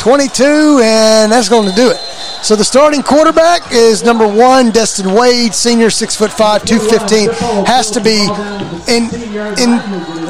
22, 0.00 0.80
and 0.82 1.32
that's 1.32 1.48
going 1.48 1.68
to 1.68 1.74
do 1.74 1.90
it. 1.90 1.96
So 2.42 2.54
the 2.54 2.64
starting 2.64 3.02
quarterback 3.02 3.72
is 3.72 4.04
number 4.04 4.26
one, 4.26 4.70
Destin 4.70 5.12
Wade, 5.12 5.52
senior, 5.52 5.90
six 5.90 6.14
foot 6.14 6.30
five, 6.30 6.64
two 6.64 6.78
fifteen, 6.78 7.30
has 7.66 7.90
to 7.90 8.00
be 8.00 8.22
in 8.86 9.04
in 9.58 9.78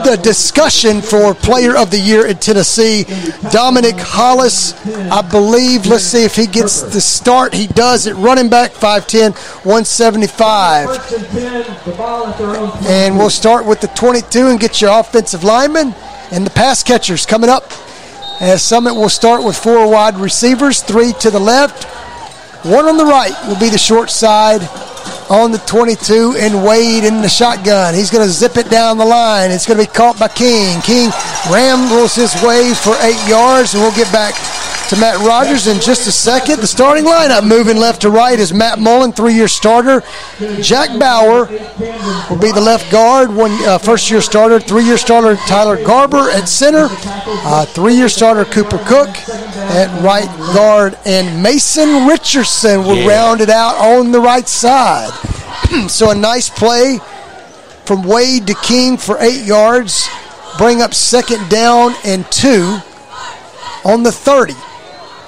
the 0.05 0.19
discussion 0.23 1.03
for 1.03 1.35
Player 1.35 1.77
of 1.77 1.91
the 1.91 1.99
Year 1.99 2.27
in 2.27 2.37
Tennessee. 2.39 3.05
Dominic 3.51 3.97
Hollis, 3.99 4.75
I 4.87 5.23
believe. 5.23 5.87
Let's 5.87 6.05
see 6.05 6.25
if 6.25 6.35
he 6.35 6.47
gets 6.47 6.81
the 6.83 7.01
start. 7.01 7.53
He 7.53 7.67
does 7.67 8.07
at 8.07 8.17
running 8.17 8.49
back, 8.49 8.73
5'10", 8.73 9.35
175. 9.65 10.89
And 12.87 13.19
we'll 13.19 13.31
start 13.31 13.67
with 13.67 13.81
the 13.81 13.89
22 13.89 14.49
and 14.49 14.59
get 14.59 14.81
your 14.81 14.99
offensive 14.99 15.45
lineman 15.45 15.95
and 16.31 16.47
the 16.47 16.51
pass 16.51 16.83
catchers 16.83 17.27
coming 17.27 17.51
up. 17.51 17.71
As 18.41 18.63
Summit 18.63 18.95
will 18.95 19.09
start 19.09 19.43
with 19.43 19.57
four 19.57 19.91
wide 19.91 20.17
receivers, 20.17 20.81
three 20.81 21.13
to 21.21 21.31
the 21.31 21.41
left, 21.41 21.85
one 22.65 22.87
on 22.87 22.97
the 22.97 23.05
right 23.05 23.35
will 23.49 23.59
be 23.59 23.69
the 23.69 23.79
short 23.79 24.11
side 24.11 24.63
on 25.29 25.51
the 25.51 25.59
22 25.59 26.37
and 26.39 26.65
Wade 26.65 27.03
in 27.03 27.21
the 27.21 27.29
shotgun. 27.29 27.95
He's 27.95 28.11
going 28.11 28.25
to 28.25 28.31
zip 28.33 28.57
it 28.57 28.71
down 28.71 28.97
the 28.97 29.05
line. 29.05 29.51
It's 29.51 29.67
going 29.67 29.79
to 29.79 29.85
be 29.85 29.93
caught 29.93 30.21
by 30.21 30.29
King. 30.29 30.81
King 30.83 31.11
rambles 31.51 32.15
his 32.15 32.33
way 32.43 32.73
for 32.75 32.95
eight 33.03 33.19
yards, 33.29 33.75
and 33.75 33.83
we'll 33.83 33.97
get 33.97 34.13
back 34.13 34.35
to 34.89 34.97
Matt 34.97 35.19
Rogers 35.19 35.67
in 35.67 35.81
just 35.81 36.07
a 36.07 36.13
second. 36.13 36.61
The 36.61 36.67
starting 36.67 37.05
lineup 37.05 37.47
moving 37.47 37.77
left 37.77 38.03
to 38.03 38.11
right 38.11 38.39
is 38.39 38.55
Matt 38.55 38.79
Mullen, 38.79 39.13
three-year 39.13 39.49
starter. 39.49 40.03
Jack 40.63 40.99
Bauer 40.99 41.47
will 42.31 42.39
be 42.39 42.53
the 42.53 42.61
left 42.61 42.91
guard, 42.91 43.35
one 43.35 43.51
uh, 43.67 43.77
first-year 43.77 44.23
starter. 44.23 44.59
Three-year 44.59 44.97
starter 44.97 45.37
Tyler 45.47 45.83
Garber 45.85 46.31
at 46.31 46.49
center. 46.49 46.89
Uh, 46.91 47.67
three-year 47.67 48.09
starter 48.09 48.47
Cooper 48.47 48.79
Cook 48.79 49.09
at 49.09 50.03
right 50.03 50.29
guard, 50.55 50.97
and 51.05 51.43
Mason 51.43 52.07
Richardson 52.07 52.85
will 52.85 52.97
yeah. 52.97 53.09
round 53.09 53.41
it 53.43 53.51
out 53.51 53.77
on 53.77 54.11
the 54.11 54.21
right 54.21 54.49
side. 54.49 55.13
so 55.89 56.11
a 56.11 56.15
nice 56.15 56.49
play 56.49 56.99
from 57.85 58.05
Wade 58.05 58.47
to 58.47 58.55
King 58.55 58.97
for 58.97 59.19
eight 59.21 59.45
yards. 59.45 60.09
Bring 60.57 60.81
up 60.81 60.95
second 60.95 61.51
down 61.51 61.93
and 62.05 62.31
two 62.31 62.79
on 63.85 64.03
the 64.03 64.13
30. 64.13 64.55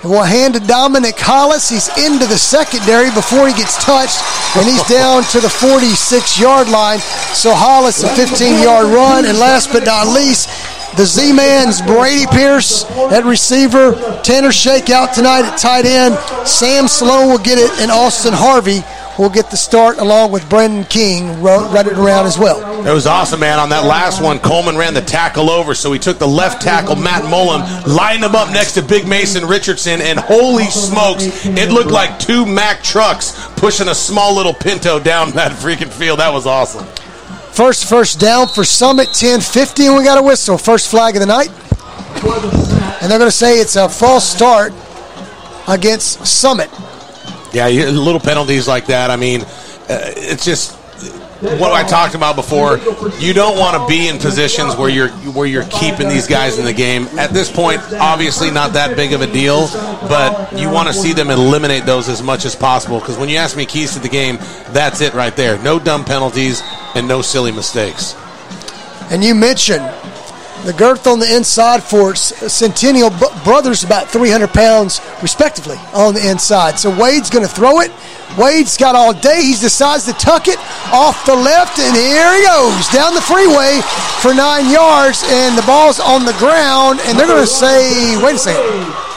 And 0.02 0.10
we'll 0.10 0.22
hand 0.22 0.54
to 0.54 0.60
Dominic 0.60 1.18
Hollis. 1.18 1.68
He's 1.68 1.88
into 1.98 2.26
the 2.26 2.38
secondary 2.38 3.10
before 3.12 3.46
he 3.46 3.52
gets 3.52 3.76
touched, 3.84 4.16
and 4.56 4.64
he's 4.64 4.82
down 4.88 5.24
to 5.36 5.40
the 5.40 5.50
46 5.50 6.40
yard 6.40 6.68
line. 6.68 7.00
So 7.36 7.52
Hollis, 7.52 8.02
a 8.02 8.08
15 8.08 8.62
yard 8.62 8.86
run. 8.86 9.26
And 9.26 9.38
last 9.38 9.72
but 9.72 9.84
not 9.84 10.08
least, 10.08 10.48
the 10.96 11.04
Z 11.04 11.32
Man's 11.32 11.82
Brady 11.82 12.26
Pierce 12.32 12.84
at 13.12 13.24
receiver. 13.24 13.92
Tanner 14.24 14.52
Shake 14.52 14.88
out 14.88 15.12
tonight 15.12 15.44
at 15.44 15.58
tight 15.58 15.84
end. 15.84 16.16
Sam 16.48 16.88
Sloan 16.88 17.28
will 17.28 17.38
get 17.38 17.58
it, 17.58 17.70
and 17.80 17.90
Austin 17.90 18.32
Harvey 18.32 18.82
will 19.20 19.28
get 19.28 19.50
the 19.50 19.56
start 19.56 19.98
along 19.98 20.32
with 20.32 20.48
Brandon 20.48 20.82
King 20.84 21.42
running 21.42 21.94
around 21.94 22.24
as 22.24 22.38
well. 22.38 22.86
It 22.86 22.92
was 22.92 23.06
awesome, 23.06 23.40
man. 23.40 23.58
On 23.58 23.68
that 23.68 23.84
last 23.84 24.22
one, 24.22 24.38
Coleman 24.38 24.78
ran 24.78 24.94
the 24.94 25.02
tackle 25.02 25.50
over, 25.50 25.74
so 25.74 25.92
he 25.92 25.98
took 25.98 26.18
the 26.18 26.26
left 26.26 26.62
tackle, 26.62 26.96
Matt 26.96 27.24
Mullen, 27.28 27.60
lined 27.84 28.24
him 28.24 28.34
up 28.34 28.50
next 28.50 28.72
to 28.74 28.82
Big 28.82 29.06
Mason 29.06 29.46
Richardson, 29.46 30.00
and 30.00 30.18
holy 30.18 30.64
smokes, 30.64 31.44
it 31.44 31.70
looked 31.70 31.90
like 31.90 32.18
two 32.18 32.46
Mack 32.46 32.82
trucks 32.82 33.46
pushing 33.56 33.88
a 33.88 33.94
small 33.94 34.34
little 34.34 34.54
Pinto 34.54 34.98
down 34.98 35.32
that 35.32 35.52
freaking 35.52 35.92
field. 35.92 36.18
That 36.20 36.32
was 36.32 36.46
awesome. 36.46 36.86
First 37.52 37.90
first 37.90 38.18
down 38.18 38.48
for 38.48 38.64
Summit, 38.64 39.08
10-50, 39.08 39.88
and 39.88 39.96
we 39.98 40.04
got 40.04 40.16
a 40.16 40.22
whistle. 40.22 40.56
First 40.56 40.90
flag 40.90 41.14
of 41.16 41.20
the 41.20 41.26
night. 41.26 41.50
And 43.02 43.10
they're 43.10 43.18
going 43.18 43.30
to 43.30 43.36
say 43.36 43.60
it's 43.60 43.76
a 43.76 43.86
false 43.86 44.26
start 44.26 44.72
against 45.68 46.26
Summit. 46.26 46.70
Yeah, 47.52 47.66
little 47.68 48.20
penalties 48.20 48.68
like 48.68 48.86
that. 48.86 49.10
I 49.10 49.16
mean, 49.16 49.42
uh, 49.42 50.12
it's 50.16 50.44
just 50.44 50.76
what 51.40 51.72
I 51.72 51.82
talked 51.82 52.14
about 52.14 52.36
before. 52.36 52.78
You 53.18 53.32
don't 53.32 53.58
want 53.58 53.76
to 53.76 53.86
be 53.88 54.08
in 54.08 54.18
positions 54.18 54.76
where 54.76 54.90
you're 54.90 55.08
where 55.32 55.46
you're 55.46 55.64
keeping 55.64 56.08
these 56.08 56.26
guys 56.26 56.58
in 56.58 56.64
the 56.64 56.72
game. 56.72 57.06
At 57.18 57.30
this 57.30 57.50
point, 57.50 57.80
obviously 57.94 58.50
not 58.50 58.74
that 58.74 58.96
big 58.96 59.12
of 59.12 59.22
a 59.22 59.26
deal, 59.26 59.68
but 60.08 60.52
you 60.52 60.70
want 60.70 60.88
to 60.88 60.94
see 60.94 61.12
them 61.12 61.30
eliminate 61.30 61.86
those 61.86 62.08
as 62.08 62.22
much 62.22 62.44
as 62.44 62.54
possible. 62.54 63.00
Because 63.00 63.16
when 63.16 63.28
you 63.28 63.36
ask 63.36 63.56
me 63.56 63.64
keys 63.66 63.94
to 63.94 64.00
the 64.00 64.08
game, 64.08 64.36
that's 64.70 65.00
it 65.00 65.14
right 65.14 65.34
there. 65.34 65.58
No 65.62 65.78
dumb 65.78 66.04
penalties 66.04 66.62
and 66.94 67.08
no 67.08 67.22
silly 67.22 67.52
mistakes. 67.52 68.14
And 69.10 69.24
you 69.24 69.34
mentioned 69.34 69.84
the 70.64 70.72
girth 70.72 71.06
on 71.06 71.18
the 71.18 71.34
inside 71.34 71.82
for 71.82 72.14
Centennial 72.14 73.10
Brothers 73.44 73.84
about 73.84 74.08
300 74.08 74.48
pounds 74.50 75.00
respectively 75.22 75.76
on 75.92 76.14
the 76.14 76.30
inside. 76.30 76.78
So 76.78 76.90
Wade's 76.90 77.30
going 77.30 77.46
to 77.46 77.52
throw 77.52 77.80
it. 77.80 77.90
Wade's 78.38 78.76
got 78.76 78.94
all 78.94 79.12
day. 79.12 79.42
He 79.42 79.54
decides 79.54 80.06
to 80.06 80.12
tuck 80.12 80.48
it 80.48 80.58
off 80.92 81.24
the 81.26 81.34
left, 81.34 81.78
and 81.78 81.96
here 81.96 82.34
he 82.34 82.44
goes 82.46 82.88
down 82.88 83.14
the 83.14 83.20
freeway 83.20 83.80
for 84.20 84.34
nine 84.34 84.70
yards, 84.70 85.22
and 85.26 85.56
the 85.56 85.62
ball's 85.62 86.00
on 86.00 86.24
the 86.24 86.34
ground, 86.34 87.00
and 87.04 87.18
they're 87.18 87.26
going 87.26 87.40
to 87.42 87.46
say, 87.46 88.16
wait 88.22 88.36
a 88.36 88.38
second. 88.38 89.10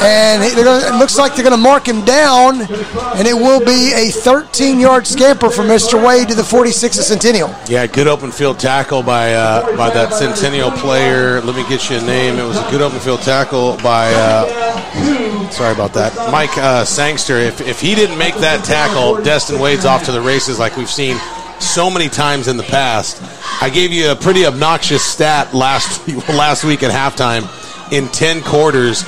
And 0.00 0.42
it 0.44 0.94
looks 0.94 1.18
like 1.18 1.34
they're 1.34 1.44
going 1.44 1.56
to 1.56 1.62
mark 1.62 1.86
him 1.86 2.04
down, 2.04 2.62
and 2.62 3.26
it 3.26 3.34
will 3.34 3.64
be 3.64 3.92
a 3.92 4.10
13 4.10 4.78
yard 4.78 5.06
scamper 5.06 5.50
for 5.50 5.62
Mr. 5.62 6.04
Wade 6.04 6.28
to 6.28 6.34
the 6.34 6.44
46 6.44 6.98
of 6.98 7.04
Centennial. 7.04 7.52
Yeah, 7.68 7.86
good 7.86 8.06
open 8.06 8.30
field 8.30 8.60
tackle 8.60 9.02
by 9.02 9.34
uh, 9.34 9.76
by 9.76 9.90
that 9.90 10.12
Centennial 10.12 10.70
player. 10.70 11.40
Let 11.40 11.56
me 11.56 11.68
get 11.68 11.90
you 11.90 11.96
a 11.96 12.02
name. 12.02 12.38
It 12.38 12.44
was 12.44 12.58
a 12.58 12.70
good 12.70 12.82
open 12.82 13.00
field 13.00 13.22
tackle 13.22 13.76
by. 13.78 14.12
Uh, 14.14 15.50
sorry 15.50 15.74
about 15.74 15.92
that. 15.94 16.14
Mike 16.30 16.56
uh, 16.56 16.84
Sangster. 16.84 17.38
If, 17.38 17.60
if 17.66 17.80
he 17.80 17.94
didn't 17.94 18.18
make 18.18 18.34
that 18.36 18.64
tackle, 18.64 19.22
Destin 19.22 19.58
Wade's 19.58 19.84
off 19.84 20.04
to 20.04 20.12
the 20.12 20.20
races 20.20 20.58
like 20.58 20.76
we've 20.76 20.90
seen 20.90 21.16
so 21.60 21.88
many 21.90 22.08
times 22.08 22.48
in 22.48 22.56
the 22.56 22.62
past. 22.64 23.22
I 23.62 23.70
gave 23.70 23.92
you 23.92 24.10
a 24.10 24.16
pretty 24.16 24.46
obnoxious 24.46 25.04
stat 25.04 25.54
last 25.54 26.06
last 26.28 26.64
week 26.64 26.82
at 26.82 26.90
halftime 26.90 27.48
in 27.92 28.08
10 28.08 28.42
quarters, 28.42 29.04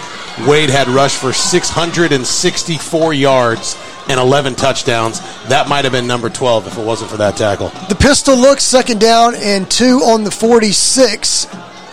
Wade 0.47 0.69
had 0.69 0.89
rushed 0.89 1.19
for 1.19 1.33
664 1.33 3.15
yards 3.15 3.77
and 4.09 4.21
11 4.21 4.55
touchdowns. 4.55 5.21
That 5.49 5.69
might 5.69 5.85
have 5.85 5.93
been 5.93 6.07
number 6.07 6.29
12 6.29 6.67
if 6.67 6.79
it 6.79 6.85
wasn't 6.85 7.11
for 7.11 7.17
that 7.17 7.37
tackle. 7.37 7.71
The 7.89 7.97
pistol 7.99 8.37
looks 8.37 8.63
second 8.63 9.01
down 9.01 9.35
and 9.37 9.69
two 9.71 10.01
on 10.05 10.23
the 10.23 10.31
46 10.31 11.47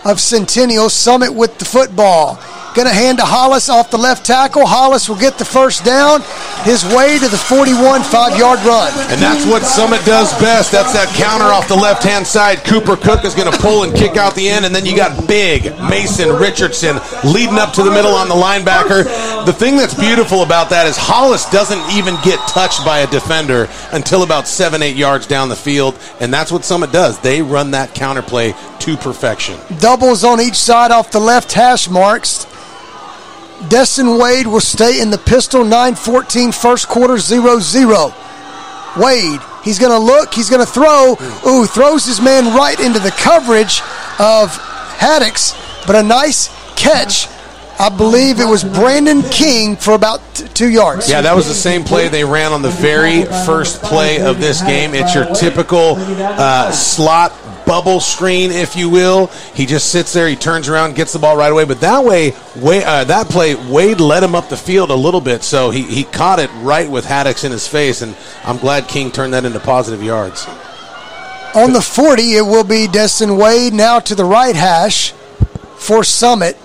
of 0.04 0.20
Centennial 0.20 0.90
Summit 0.90 1.32
with 1.32 1.58
the 1.58 1.64
football. 1.64 2.40
Going 2.74 2.88
to 2.88 2.94
hand 2.94 3.18
to 3.18 3.24
Hollis 3.24 3.68
off 3.68 3.90
the 3.90 3.98
left 3.98 4.24
tackle. 4.24 4.64
Hollis 4.64 5.06
will 5.06 5.20
get 5.20 5.36
the 5.36 5.44
first 5.44 5.84
down, 5.84 6.22
his 6.64 6.86
way 6.88 7.18
to 7.18 7.28
the 7.28 7.36
41 7.36 8.00
five 8.00 8.38
yard 8.38 8.60
run. 8.64 8.88
And 9.12 9.20
that's 9.20 9.44
what 9.44 9.60
Summit 9.60 10.00
does 10.06 10.32
best. 10.40 10.72
That's 10.72 10.94
that 10.94 11.12
counter 11.12 11.52
off 11.52 11.68
the 11.68 11.76
left 11.76 12.02
hand 12.02 12.26
side. 12.26 12.64
Cooper 12.64 12.96
Cook 12.96 13.26
is 13.26 13.34
going 13.34 13.52
to 13.52 13.58
pull 13.58 13.84
and 13.84 13.92
kick 13.92 14.16
out 14.16 14.34
the 14.34 14.48
end. 14.48 14.64
And 14.64 14.74
then 14.74 14.86
you 14.86 14.96
got 14.96 15.28
big 15.28 15.64
Mason 15.84 16.32
Richardson 16.32 16.96
leading 17.28 17.58
up 17.60 17.74
to 17.74 17.82
the 17.82 17.90
middle 17.90 18.16
on 18.16 18.32
the 18.32 18.34
linebacker. 18.40 19.04
The 19.44 19.52
thing 19.52 19.76
that's 19.76 19.94
beautiful 19.94 20.42
about 20.42 20.70
that 20.70 20.86
is 20.86 20.96
Hollis 20.96 21.50
doesn't 21.50 21.96
even 21.96 22.14
get 22.22 22.38
touched 22.48 22.84
by 22.84 23.00
a 23.00 23.08
defender 23.08 23.68
until 23.90 24.22
about 24.22 24.46
seven, 24.46 24.82
eight 24.82 24.94
yards 24.94 25.26
down 25.26 25.48
the 25.48 25.56
field. 25.56 25.98
And 26.20 26.32
that's 26.32 26.52
what 26.52 26.64
Summit 26.64 26.92
does. 26.92 27.18
They 27.18 27.42
run 27.42 27.72
that 27.72 27.92
counter 27.92 28.22
play 28.22 28.54
to 28.80 28.96
perfection. 28.96 29.58
Doubles 29.80 30.22
on 30.22 30.40
each 30.40 30.54
side 30.54 30.92
off 30.92 31.10
the 31.10 31.18
left 31.18 31.52
hash 31.52 31.88
marks. 31.88 32.46
Destin 33.68 34.16
Wade 34.16 34.46
will 34.46 34.60
stay 34.60 35.00
in 35.00 35.10
the 35.10 35.18
pistol 35.18 35.64
9 35.64 35.96
14 35.96 36.52
first 36.52 36.86
quarter 36.88 37.18
0 37.18 37.58
0. 37.58 38.14
Wade, 38.96 39.40
he's 39.64 39.80
going 39.80 39.92
to 39.92 39.98
look, 39.98 40.32
he's 40.34 40.50
going 40.50 40.64
to 40.64 40.72
throw. 40.72 41.16
Ooh, 41.46 41.66
throws 41.66 42.04
his 42.06 42.20
man 42.20 42.54
right 42.56 42.78
into 42.78 43.00
the 43.00 43.10
coverage 43.10 43.80
of 44.20 44.50
Haddix, 44.98 45.86
but 45.86 45.96
a 45.96 46.02
nice 46.02 46.48
catch. 46.76 47.26
I 47.82 47.88
believe 47.88 48.38
it 48.38 48.44
was 48.44 48.62
Brandon 48.62 49.22
King 49.22 49.74
for 49.74 49.94
about 49.94 50.20
t- 50.36 50.46
two 50.54 50.70
yards. 50.70 51.10
Yeah, 51.10 51.20
that 51.20 51.34
was 51.34 51.48
the 51.48 51.54
same 51.54 51.82
play 51.82 52.06
they 52.06 52.22
ran 52.22 52.52
on 52.52 52.62
the 52.62 52.70
very 52.70 53.24
first 53.44 53.82
play 53.82 54.20
of 54.20 54.38
this 54.38 54.62
game. 54.62 54.94
It's 54.94 55.16
your 55.16 55.24
typical 55.34 55.96
uh, 55.98 56.70
slot 56.70 57.32
bubble 57.66 57.98
screen, 57.98 58.52
if 58.52 58.76
you 58.76 58.88
will. 58.88 59.26
He 59.52 59.66
just 59.66 59.90
sits 59.90 60.12
there, 60.12 60.28
he 60.28 60.36
turns 60.36 60.68
around, 60.68 60.94
gets 60.94 61.12
the 61.12 61.18
ball 61.18 61.36
right 61.36 61.50
away. 61.50 61.64
But 61.64 61.80
that 61.80 62.04
way, 62.04 62.34
Wade, 62.54 62.84
uh, 62.84 63.02
that 63.02 63.26
play, 63.26 63.56
Wade 63.56 63.98
led 63.98 64.22
him 64.22 64.36
up 64.36 64.48
the 64.48 64.56
field 64.56 64.90
a 64.90 64.94
little 64.94 65.20
bit, 65.20 65.42
so 65.42 65.70
he, 65.70 65.82
he 65.82 66.04
caught 66.04 66.38
it 66.38 66.50
right 66.58 66.88
with 66.88 67.04
Haddix 67.04 67.44
in 67.44 67.50
his 67.50 67.66
face, 67.66 68.00
and 68.00 68.14
I'm 68.44 68.58
glad 68.58 68.86
King 68.86 69.10
turned 69.10 69.34
that 69.34 69.44
into 69.44 69.58
positive 69.58 70.04
yards. 70.04 70.46
On 71.56 71.72
the 71.72 71.82
40, 71.82 72.36
it 72.36 72.42
will 72.42 72.62
be 72.62 72.86
Destin 72.86 73.36
Wade 73.36 73.72
now 73.72 73.98
to 73.98 74.14
the 74.14 74.24
right 74.24 74.54
hash 74.54 75.10
for 75.78 76.04
Summit. 76.04 76.56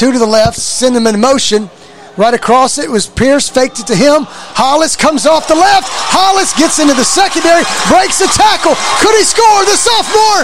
Two 0.00 0.16
to 0.16 0.18
the 0.18 0.24
left, 0.24 0.56
send 0.56 0.96
him 0.96 1.04
in 1.06 1.20
motion. 1.20 1.68
Right 2.16 2.32
across 2.32 2.80
it 2.80 2.88
was 2.88 3.04
Pierce, 3.04 3.52
faked 3.52 3.84
it 3.84 3.86
to 3.92 3.94
him. 3.94 4.24
Hollis 4.56 4.96
comes 4.96 5.28
off 5.28 5.44
the 5.44 5.52
left. 5.54 5.92
Hollis 5.92 6.56
gets 6.56 6.80
into 6.80 6.96
the 6.96 7.04
secondary, 7.04 7.68
breaks 7.92 8.16
the 8.16 8.32
tackle. 8.32 8.72
Could 9.04 9.12
he 9.20 9.28
score? 9.28 9.60
The 9.68 9.76
sophomore, 9.76 10.40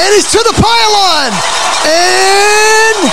and 0.00 0.08
he's 0.16 0.24
to 0.32 0.40
the 0.40 0.56
pylon. 0.56 1.36
And 1.84 3.12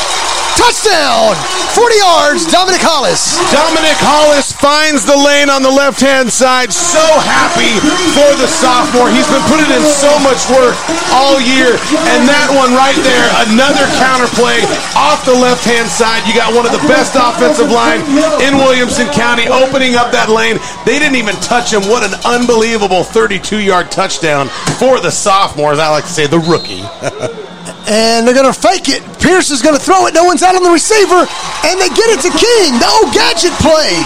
touchdown! 0.59 1.35
40 1.71 1.95
yards, 1.97 2.41
Dominic 2.51 2.83
Hollis. 2.83 3.39
Dominic 3.51 3.95
Hollis 4.03 4.51
finds 4.51 5.07
the 5.07 5.15
lane 5.15 5.47
on 5.47 5.63
the 5.63 5.71
left 5.71 6.03
hand 6.03 6.27
side. 6.27 6.73
So 6.73 7.01
happy 7.23 7.79
for 8.11 8.27
the 8.35 8.47
sophomore. 8.47 9.07
He's 9.07 9.27
been 9.31 9.43
putting 9.47 9.71
in 9.71 9.83
so 9.87 10.11
much 10.19 10.43
work 10.51 10.75
all 11.15 11.39
year. 11.39 11.79
And 12.11 12.27
that 12.27 12.51
one 12.51 12.75
right 12.75 12.97
there, 13.03 13.27
another 13.47 13.87
counter 13.99 14.27
play 14.35 14.63
off 14.99 15.23
the 15.23 15.35
left 15.35 15.63
hand 15.63 15.87
side. 15.87 16.27
You 16.27 16.35
got 16.35 16.51
one 16.51 16.67
of 16.67 16.75
the 16.75 16.83
best 16.91 17.15
offensive 17.15 17.71
line 17.71 18.03
in 18.43 18.59
Williamson 18.59 19.07
County 19.15 19.47
opening 19.47 19.95
up 19.95 20.11
that 20.11 20.27
lane. 20.27 20.59
They 20.83 20.99
didn't 20.99 21.15
even 21.15 21.35
touch 21.39 21.71
him. 21.71 21.87
What 21.87 22.03
an 22.03 22.19
unbelievable 22.27 23.03
32 23.03 23.63
yard 23.63 23.91
touchdown 23.91 24.51
for 24.75 24.99
the 24.99 25.11
sophomore, 25.11 25.71
as 25.71 25.79
I 25.79 25.89
like 25.89 26.05
to 26.05 26.13
say, 26.13 26.27
the 26.27 26.39
rookie. 26.39 26.83
and 27.87 28.27
they're 28.27 28.37
going 28.37 28.51
to 28.51 28.55
fake 28.55 28.89
it. 28.89 29.01
Pierce 29.21 29.49
is 29.49 29.61
going 29.61 29.75
to 29.75 29.81
throw 29.81 30.05
it. 30.07 30.13
No 30.13 30.23
one's 30.23 30.43
out 30.43 30.55
on 30.55 30.63
the 30.63 30.73
receiver, 30.73 31.25
and 31.65 31.75
they 31.79 31.89
get 31.89 32.09
it 32.13 32.21
to 32.25 32.31
King. 32.33 32.77
The 32.77 32.89
old 33.01 33.13
gadget 33.13 33.53
play. 33.61 34.01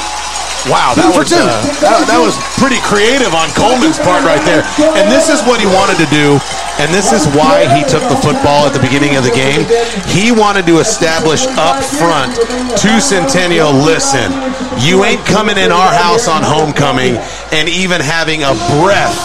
Wow, 0.66 0.98
that 0.98 1.14
was, 1.14 1.30
uh, 1.30 1.46
that, 1.78 2.10
that 2.10 2.18
was 2.18 2.34
pretty 2.58 2.82
creative 2.82 3.38
on 3.38 3.46
Coleman's 3.54 4.02
part 4.02 4.26
right 4.26 4.42
there. 4.50 4.66
And 4.98 5.06
this 5.14 5.30
is 5.30 5.46
what 5.46 5.62
he 5.62 5.70
wanted 5.70 6.02
to 6.02 6.10
do, 6.10 6.42
and 6.82 6.90
this 6.90 7.14
is 7.14 7.30
why 7.38 7.70
he 7.70 7.86
took 7.86 8.02
the 8.10 8.18
football 8.18 8.66
at 8.66 8.74
the 8.74 8.82
beginning 8.82 9.14
of 9.14 9.22
the 9.22 9.30
game. 9.30 9.62
He 10.10 10.34
wanted 10.34 10.66
to 10.66 10.82
establish 10.82 11.46
up 11.62 11.86
front 11.86 12.34
to 12.82 12.92
Centennial, 12.98 13.78
listen, 13.78 14.34
you 14.82 15.06
ain't 15.06 15.22
coming 15.30 15.62
in 15.62 15.70
our 15.70 15.94
house 15.94 16.26
on 16.26 16.42
homecoming 16.42 17.14
and 17.54 17.70
even 17.70 18.02
having 18.02 18.42
a 18.42 18.58
breath 18.82 19.22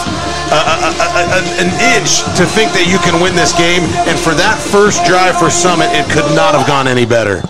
an 0.51 1.71
inch 1.95 2.27
to 2.35 2.45
think 2.45 2.71
that 2.75 2.85
you 2.87 2.99
can 2.99 3.21
win 3.23 3.35
this 3.35 3.55
game. 3.55 3.83
And 4.07 4.19
for 4.19 4.35
that 4.35 4.59
first 4.59 5.05
drive 5.05 5.39
for 5.39 5.49
Summit, 5.49 5.87
it 5.95 6.05
could 6.11 6.27
not 6.35 6.53
have 6.55 6.67
gone 6.67 6.87
any 6.87 7.05
better. 7.05 7.41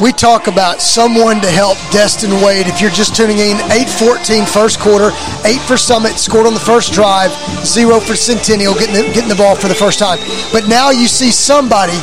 We 0.00 0.10
talk 0.10 0.48
about 0.48 0.80
someone 0.80 1.40
to 1.42 1.50
help 1.50 1.78
Destin 1.92 2.42
Wade. 2.42 2.66
If 2.66 2.80
you're 2.80 2.90
just 2.90 3.14
tuning 3.14 3.38
in, 3.38 3.56
8-14 3.70 4.48
first 4.48 4.80
quarter, 4.80 5.10
8 5.44 5.60
for 5.62 5.76
Summit, 5.76 6.18
scored 6.18 6.46
on 6.46 6.54
the 6.54 6.60
first 6.60 6.92
drive, 6.92 7.30
0 7.62 8.00
for 8.00 8.16
Centennial, 8.16 8.74
getting 8.74 8.94
the, 8.94 9.02
getting 9.14 9.28
the 9.28 9.36
ball 9.36 9.54
for 9.54 9.68
the 9.68 9.76
first 9.76 10.00
time. 10.00 10.18
But 10.50 10.66
now 10.66 10.90
you 10.90 11.06
see 11.06 11.30
somebody 11.30 11.94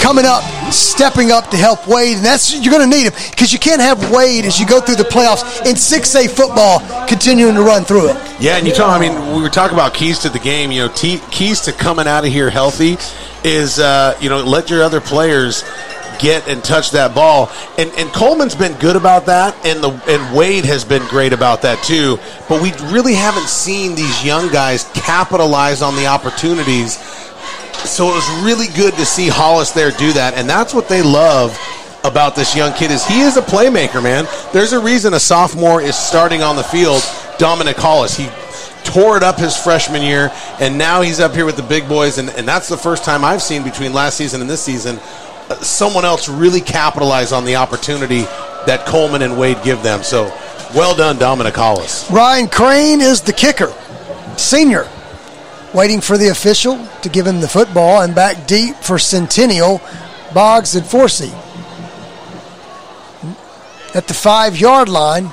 coming 0.00 0.24
up, 0.24 0.40
stepping 0.72 1.30
up 1.30 1.50
to 1.50 1.56
help 1.56 1.86
Wade, 1.86 2.16
and 2.16 2.24
that's 2.24 2.54
you're 2.54 2.72
going 2.72 2.88
to 2.88 2.96
need 2.96 3.06
him 3.06 3.12
because 3.30 3.52
you 3.52 3.58
can't 3.58 3.80
have 3.80 4.10
Wade 4.10 4.44
as 4.44 4.58
you 4.58 4.66
go 4.66 4.80
through 4.80 4.96
the 4.96 5.04
playoffs 5.04 5.66
in 5.66 5.74
6A 5.74 6.30
football 6.30 6.80
continuing 7.06 7.54
to 7.54 7.62
run 7.62 7.84
through 7.84 8.10
it. 8.10 8.16
Yeah, 8.40 8.56
and 8.56 8.66
you 8.66 8.72
talk. 8.72 8.90
I 8.90 9.00
mean, 9.00 9.34
we 9.34 9.42
were 9.42 9.48
talking 9.48 9.74
about 9.74 9.94
keys 9.94 10.18
to 10.20 10.28
the 10.28 10.38
game. 10.38 10.70
You 10.72 10.86
know, 10.86 10.92
t- 10.92 11.20
keys 11.30 11.60
to 11.62 11.72
coming 11.72 12.06
out 12.06 12.24
of 12.24 12.32
here 12.32 12.50
healthy 12.50 12.96
is 13.44 13.78
uh, 13.78 14.16
you 14.20 14.28
know 14.28 14.42
let 14.42 14.70
your 14.70 14.82
other 14.82 15.00
players 15.00 15.64
get 16.20 16.48
and 16.48 16.62
touch 16.62 16.92
that 16.92 17.14
ball. 17.14 17.50
And, 17.78 17.90
and 17.96 18.10
Coleman's 18.10 18.54
been 18.54 18.74
good 18.78 18.96
about 18.96 19.26
that, 19.26 19.56
and 19.64 19.82
the 19.82 19.90
and 20.06 20.36
Wade 20.36 20.64
has 20.64 20.84
been 20.84 21.06
great 21.08 21.32
about 21.32 21.62
that 21.62 21.82
too. 21.82 22.18
But 22.48 22.62
we 22.62 22.72
really 22.92 23.14
haven't 23.14 23.48
seen 23.48 23.94
these 23.94 24.24
young 24.24 24.52
guys 24.52 24.84
capitalize 24.94 25.82
on 25.82 25.96
the 25.96 26.06
opportunities. 26.06 26.98
So 27.84 28.08
it 28.08 28.14
was 28.14 28.44
really 28.44 28.66
good 28.76 28.94
to 28.94 29.04
see 29.04 29.28
Hollis 29.28 29.72
there 29.72 29.90
do 29.90 30.12
that, 30.12 30.34
and 30.34 30.48
that's 30.48 30.74
what 30.74 30.88
they 30.88 31.02
love 31.02 31.58
about 32.04 32.34
this 32.34 32.56
young 32.56 32.72
kid 32.72 32.90
is 32.90 33.04
he 33.06 33.20
is 33.20 33.36
a 33.36 33.42
playmaker, 33.42 34.02
man. 34.02 34.26
There's 34.52 34.72
a 34.72 34.80
reason 34.80 35.14
a 35.14 35.20
sophomore 35.20 35.82
is 35.82 35.96
starting 35.96 36.42
on 36.42 36.56
the 36.56 36.62
field. 36.62 37.02
Dominic 37.38 37.76
Hollis, 37.76 38.16
he 38.16 38.28
tore 38.84 39.16
it 39.16 39.22
up 39.22 39.38
his 39.38 39.56
freshman 39.56 40.02
year, 40.02 40.30
and 40.60 40.78
now 40.78 41.02
he's 41.02 41.20
up 41.20 41.34
here 41.34 41.44
with 41.44 41.56
the 41.56 41.62
big 41.62 41.88
boys, 41.88 42.18
and, 42.18 42.30
and 42.30 42.46
that's 42.46 42.68
the 42.68 42.76
first 42.76 43.04
time 43.04 43.24
I've 43.24 43.42
seen 43.42 43.62
between 43.62 43.92
last 43.92 44.16
season 44.16 44.40
and 44.40 44.48
this 44.48 44.62
season 44.62 44.98
uh, 44.98 45.56
someone 45.56 46.04
else 46.04 46.28
really 46.28 46.60
capitalize 46.60 47.32
on 47.32 47.44
the 47.44 47.56
opportunity 47.56 48.22
that 48.66 48.84
Coleman 48.86 49.22
and 49.22 49.38
Wade 49.38 49.58
give 49.64 49.82
them. 49.82 50.02
So 50.02 50.24
well 50.74 50.94
done, 50.94 51.18
Dominic 51.18 51.54
Hollis. 51.54 52.10
Ryan 52.10 52.48
Crane 52.48 53.00
is 53.00 53.20
the 53.20 53.32
kicker, 53.32 53.72
senior, 54.36 54.88
waiting 55.74 56.00
for 56.00 56.18
the 56.18 56.28
official 56.28 56.86
to 57.02 57.08
give 57.08 57.26
him 57.26 57.40
the 57.40 57.48
football, 57.48 58.02
and 58.02 58.14
back 58.14 58.46
deep 58.46 58.76
for 58.76 58.98
Centennial, 58.98 59.80
Boggs 60.34 60.74
and 60.74 60.84
Forsey. 60.84 61.32
At 63.94 64.06
the 64.06 64.14
five 64.14 64.56
yard 64.56 64.88
line, 64.88 65.32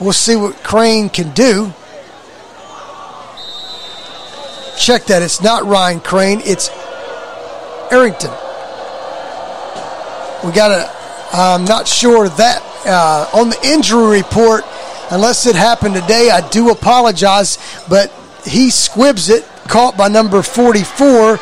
we'll 0.00 0.12
see 0.12 0.36
what 0.36 0.62
Crane 0.62 1.08
can 1.08 1.30
do. 1.30 1.72
Check 4.78 5.06
that. 5.06 5.22
It's 5.22 5.42
not 5.42 5.64
Ryan 5.64 6.00
Crane, 6.00 6.40
it's 6.44 6.68
Arrington. 7.90 8.30
We 10.44 10.52
got 10.52 10.68
to, 10.68 10.90
I'm 11.32 11.64
not 11.64 11.88
sure 11.88 12.28
that 12.28 12.62
uh, 12.86 13.28
on 13.32 13.48
the 13.50 13.58
injury 13.64 14.18
report, 14.18 14.64
unless 15.10 15.46
it 15.46 15.56
happened 15.56 15.94
today, 15.94 16.30
I 16.30 16.48
do 16.50 16.70
apologize, 16.70 17.58
but 17.88 18.12
he 18.46 18.70
squibs 18.70 19.28
it, 19.28 19.44
caught 19.68 19.96
by 19.96 20.08
number 20.08 20.42
44, 20.42 21.38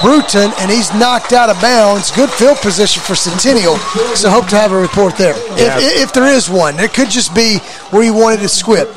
Bruton, 0.00 0.52
and 0.58 0.70
he's 0.70 0.92
knocked 0.94 1.32
out 1.32 1.50
of 1.50 1.60
bounds. 1.60 2.10
Good 2.10 2.30
field 2.30 2.58
position 2.58 3.02
for 3.02 3.14
Centennial, 3.14 3.76
so 4.14 4.30
hope 4.30 4.46
to 4.48 4.56
have 4.56 4.72
a 4.72 4.80
report 4.80 5.16
there. 5.16 5.36
Yeah. 5.58 5.78
If, 5.78 6.08
if 6.08 6.12
there 6.12 6.26
is 6.26 6.48
one, 6.48 6.78
it 6.78 6.94
could 6.94 7.10
just 7.10 7.34
be 7.34 7.58
where 7.90 8.02
he 8.02 8.10
wanted 8.10 8.40
to 8.40 8.48
squib. 8.48 8.88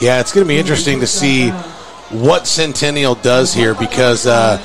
Yeah, 0.00 0.20
it's 0.20 0.32
going 0.32 0.44
to 0.44 0.48
be 0.48 0.58
interesting 0.58 1.00
to 1.00 1.06
see 1.06 1.50
what 2.10 2.46
Centennial 2.46 3.14
does 3.16 3.52
here 3.52 3.74
because 3.74 4.26
uh, 4.26 4.58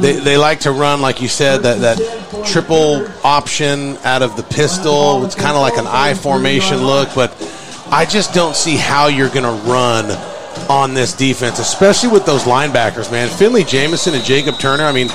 they, 0.00 0.16
they 0.16 0.36
like 0.36 0.60
to 0.60 0.72
run, 0.72 1.00
like 1.00 1.20
you 1.20 1.28
said, 1.28 1.58
that, 1.62 1.80
that 1.80 2.46
triple 2.46 3.06
option 3.24 3.96
out 4.04 4.22
of 4.22 4.36
the 4.36 4.42
pistol. 4.42 5.24
It's 5.24 5.34
kind 5.34 5.56
of 5.56 5.60
like 5.60 5.76
an 5.76 5.86
I 5.86 6.14
formation 6.14 6.78
look, 6.78 7.14
but 7.14 7.32
I 7.90 8.06
just 8.06 8.32
don't 8.32 8.56
see 8.56 8.76
how 8.76 9.08
you're 9.08 9.28
going 9.28 9.42
to 9.44 9.68
run 9.70 10.33
on 10.68 10.94
this 10.94 11.12
defense, 11.12 11.58
especially 11.58 12.10
with 12.10 12.24
those 12.26 12.44
linebackers, 12.44 13.10
man. 13.10 13.28
Finley 13.28 13.64
Jamison 13.64 14.14
and 14.14 14.24
Jacob 14.24 14.58
Turner. 14.58 14.84
I 14.84 14.92
mean, 14.92 15.08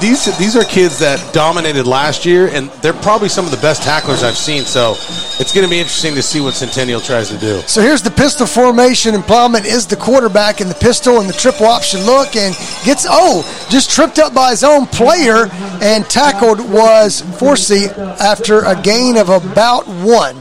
these 0.00 0.36
these 0.38 0.56
are 0.56 0.64
kids 0.64 0.98
that 0.98 1.32
dominated 1.32 1.86
last 1.86 2.26
year, 2.26 2.48
and 2.48 2.68
they're 2.82 2.92
probably 2.92 3.28
some 3.28 3.44
of 3.44 3.50
the 3.50 3.56
best 3.58 3.82
tacklers 3.82 4.22
I've 4.22 4.36
seen. 4.36 4.64
So 4.64 4.94
it's 5.38 5.52
going 5.54 5.64
to 5.64 5.70
be 5.70 5.78
interesting 5.78 6.14
to 6.16 6.22
see 6.22 6.40
what 6.40 6.54
Centennial 6.54 7.00
tries 7.00 7.28
to 7.30 7.38
do. 7.38 7.60
So 7.62 7.80
here's 7.80 8.02
the 8.02 8.10
pistol 8.10 8.46
formation, 8.46 9.14
and 9.14 9.24
Plowman 9.24 9.64
is 9.64 9.86
the 9.86 9.96
quarterback 9.96 10.60
in 10.60 10.68
the 10.68 10.74
pistol 10.74 11.20
and 11.20 11.28
the 11.28 11.34
triple 11.34 11.66
option 11.66 12.04
look, 12.04 12.34
and 12.36 12.54
gets 12.84 13.06
oh 13.08 13.42
just 13.70 13.90
tripped 13.90 14.18
up 14.18 14.34
by 14.34 14.50
his 14.50 14.64
own 14.64 14.86
player 14.86 15.48
and 15.80 16.04
tackled 16.06 16.58
was 16.70 17.22
Forsey 17.22 17.88
after 18.20 18.64
a 18.64 18.80
gain 18.80 19.16
of 19.16 19.28
about 19.28 19.86
one. 19.86 20.36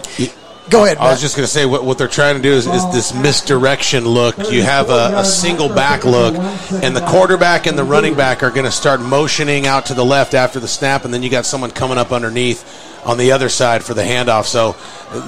Go 0.71 0.85
ahead. 0.85 0.97
I 0.97 1.11
was 1.11 1.19
just 1.19 1.35
going 1.35 1.45
to 1.45 1.51
say 1.51 1.65
what, 1.65 1.83
what 1.83 1.97
they're 1.97 2.07
trying 2.07 2.37
to 2.37 2.41
do 2.41 2.53
is, 2.53 2.65
is 2.65 2.91
this 2.93 3.13
misdirection 3.13 4.05
look. 4.05 4.37
You 4.51 4.63
have 4.63 4.89
a, 4.89 5.17
a 5.17 5.25
single 5.25 5.67
back 5.67 6.05
look, 6.05 6.33
and 6.81 6.95
the 6.95 7.05
quarterback 7.05 7.67
and 7.67 7.77
the 7.77 7.83
running 7.83 8.15
back 8.15 8.41
are 8.41 8.51
going 8.51 8.65
to 8.65 8.71
start 8.71 9.01
motioning 9.01 9.67
out 9.67 9.87
to 9.87 9.93
the 9.93 10.05
left 10.05 10.33
after 10.33 10.59
the 10.59 10.67
snap, 10.67 11.03
and 11.03 11.13
then 11.13 11.23
you 11.23 11.29
got 11.29 11.45
someone 11.45 11.71
coming 11.71 11.97
up 11.97 12.11
underneath 12.11 12.63
on 13.05 13.17
the 13.17 13.31
other 13.31 13.49
side 13.49 13.83
for 13.83 13.93
the 13.93 14.03
handoff. 14.03 14.45
So 14.45 14.75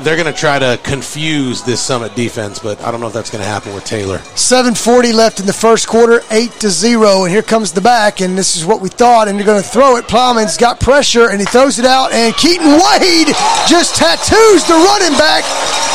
they're 0.04 0.16
going 0.16 0.32
to 0.32 0.40
try 0.40 0.60
to 0.60 0.80
confuse 0.84 1.62
this 1.64 1.82
Summit 1.82 2.16
defense, 2.16 2.60
but 2.60 2.82
I 2.82 2.92
don't 2.92 3.02
know 3.02 3.08
if 3.08 3.14
that's 3.14 3.30
going 3.30 3.44
to 3.44 3.50
happen 3.50 3.74
with 3.74 3.84
Taylor. 3.84 4.20
740 4.36 5.12
left 5.12 5.40
in 5.40 5.46
the 5.46 5.54
first 5.54 5.88
quarter, 5.88 6.22
8 6.32 6.52
to 6.62 6.70
0. 6.70 7.24
And 7.24 7.32
here 7.32 7.42
comes 7.42 7.74
the 7.74 7.82
back, 7.82 8.22
and 8.22 8.38
this 8.38 8.56
is 8.56 8.66
what 8.66 8.82
we 8.82 8.90
thought. 8.90 9.28
And 9.28 9.38
they're 9.38 9.46
going 9.46 9.62
to 9.62 9.68
throw 9.68 9.98
it. 9.98 10.08
Plowman's 10.08 10.58
got 10.58 10.80
pressure, 10.80 11.30
and 11.30 11.40
he 11.40 11.46
throws 11.46 11.80
it 11.80 11.86
out. 11.86 12.14
And 12.14 12.34
Keaton 12.36 12.72
Wade 12.72 13.28
just 13.68 13.96
tattoos 13.96 14.64
the 14.66 14.76
running 14.76 15.18
back. 15.18 15.44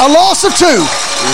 A 0.01 0.13
loss 0.13 0.45
of 0.45 0.55
two. 0.55 0.85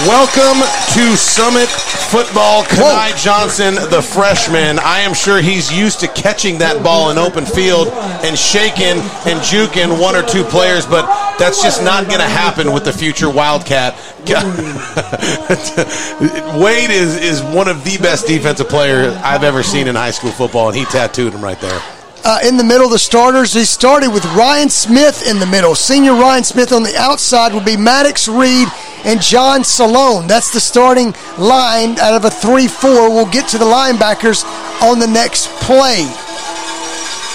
Welcome 0.09 0.65
to 0.95 1.17
Summit 1.17 1.69
Football. 1.69 2.65
Kanai 2.65 3.15
Johnson, 3.23 3.75
the 3.91 4.01
freshman. 4.01 4.79
I 4.79 5.01
am 5.01 5.13
sure 5.13 5.43
he's 5.43 5.71
used 5.71 6.01
to 6.01 6.09
catching 6.09 6.59
that 6.59 6.83
ball 6.83 7.11
in 7.11 7.19
open 7.19 7.45
field 7.45 7.89
and 8.25 8.39
shaking 8.39 8.97
and 9.29 9.41
juking 9.45 10.01
one 10.01 10.17
or 10.17 10.23
two 10.23 10.34
players, 10.43 10.87
but 10.87 11.07
that's 11.39 11.63
just 11.63 11.85
not 11.85 12.09
going 12.09 12.19
to 12.19 12.27
happen 12.27 12.73
with 12.73 12.85
the 12.85 12.93
future 12.93 13.31
Wildcat. 13.31 13.95
Wade 16.59 16.91
is, 16.91 17.17
is 17.17 17.43
one 17.43 17.69
of 17.69 17.85
the 17.85 17.99
best 17.99 18.27
defensive 18.27 18.69
players 18.69 19.15
I've 19.17 19.45
ever 19.45 19.63
seen 19.63 19.87
in 19.87 19.95
high 19.95 20.11
school 20.11 20.33
football, 20.33 20.69
and 20.69 20.77
he 20.77 20.85
tattooed 20.87 21.35
him 21.35 21.45
right 21.45 21.61
there. 21.61 21.81
Uh, 22.27 22.39
in 22.43 22.57
the 22.57 22.65
middle, 22.65 22.89
the 22.89 22.99
starters, 22.99 23.53
he 23.53 23.67
started 23.67 24.09
with 24.09 24.25
Ryan 24.35 24.71
Smith 24.71 25.29
in 25.29 25.39
the 25.39 25.47
middle. 25.47 25.75
Senior 25.75 26.15
Ryan 26.15 26.43
Smith 26.43 26.73
on 26.73 26.83
the 26.83 26.97
outside 26.97 27.53
would 27.53 27.67
be 27.67 27.77
Maddox 27.77 28.29
Reed 28.29 28.67
and 29.05 29.21
John 29.21 29.63
Salone. 29.63 30.27
That's 30.27 30.51
the 30.51 30.61
starting 30.61 31.15
line 31.37 31.99
out 31.99 32.15
of 32.15 32.25
a 32.25 32.31
3 32.31 32.67
4. 32.67 33.11
We'll 33.11 33.31
get 33.31 33.47
to 33.49 33.59
the 33.59 33.67
linebackers 33.67 34.43
on 34.81 34.99
the 34.99 35.07
next 35.07 35.49
play. 35.61 36.11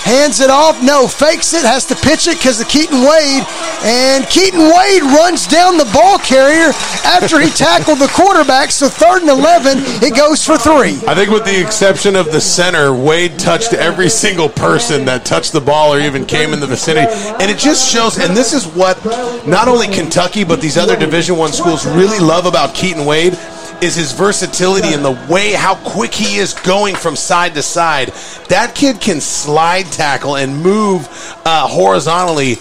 Hands 0.03 0.39
it 0.39 0.49
off. 0.49 0.81
No, 0.81 1.07
fakes 1.07 1.53
it. 1.53 1.63
Has 1.63 1.85
to 1.85 1.95
pitch 1.95 2.27
it 2.27 2.37
because 2.37 2.61
of 2.61 2.67
Keaton 2.67 3.01
Wade. 3.01 3.43
And 3.83 4.25
Keaton 4.27 4.59
Wade 4.59 5.03
runs 5.03 5.47
down 5.47 5.77
the 5.77 5.89
ball 5.93 6.17
carrier 6.19 6.71
after 7.05 7.39
he 7.39 7.49
tackled 7.49 7.99
the 7.99 8.07
quarterback. 8.07 8.71
So 8.71 8.89
third 8.89 9.21
and 9.21 9.29
11, 9.29 9.77
it 10.01 10.15
goes 10.15 10.43
for 10.43 10.57
three. 10.57 10.97
I 11.07 11.15
think, 11.15 11.29
with 11.29 11.45
the 11.45 11.61
exception 11.61 12.15
of 12.15 12.31
the 12.31 12.41
center, 12.41 12.93
Wade 12.93 13.37
touched 13.37 13.73
every 13.73 14.09
single 14.09 14.49
person 14.49 15.05
that 15.05 15.25
touched 15.25 15.53
the 15.53 15.61
ball 15.61 15.93
or 15.93 15.99
even 15.99 16.25
came 16.25 16.53
in 16.53 16.59
the 16.59 16.67
vicinity, 16.67 17.11
and 17.11 17.51
it 17.51 17.57
just 17.57 17.91
shows. 17.91 18.17
And 18.17 18.35
this 18.35 18.53
is 18.53 18.65
what 18.67 19.03
not 19.47 19.67
only 19.67 19.87
Kentucky 19.87 20.43
but 20.43 20.61
these 20.61 20.77
other 20.77 20.97
Division 20.97 21.37
One 21.37 21.51
schools 21.51 21.85
really 21.85 22.19
love 22.19 22.45
about 22.45 22.73
Keaton 22.73 23.05
Wade 23.05 23.37
is 23.81 23.95
his 23.95 24.11
versatility 24.11 24.93
and 24.93 25.03
the 25.03 25.17
way 25.31 25.53
how 25.53 25.75
quick 25.75 26.13
he 26.13 26.37
is 26.37 26.53
going 26.53 26.95
from 26.95 27.15
side 27.15 27.53
to 27.55 27.61
side. 27.61 28.09
That 28.49 28.75
kid 28.75 28.99
can 28.99 29.21
slide 29.21 29.85
tackle 29.85 30.35
and 30.35 30.61
move 30.61 31.07
uh, 31.45 31.67
horizontally. 31.67 32.57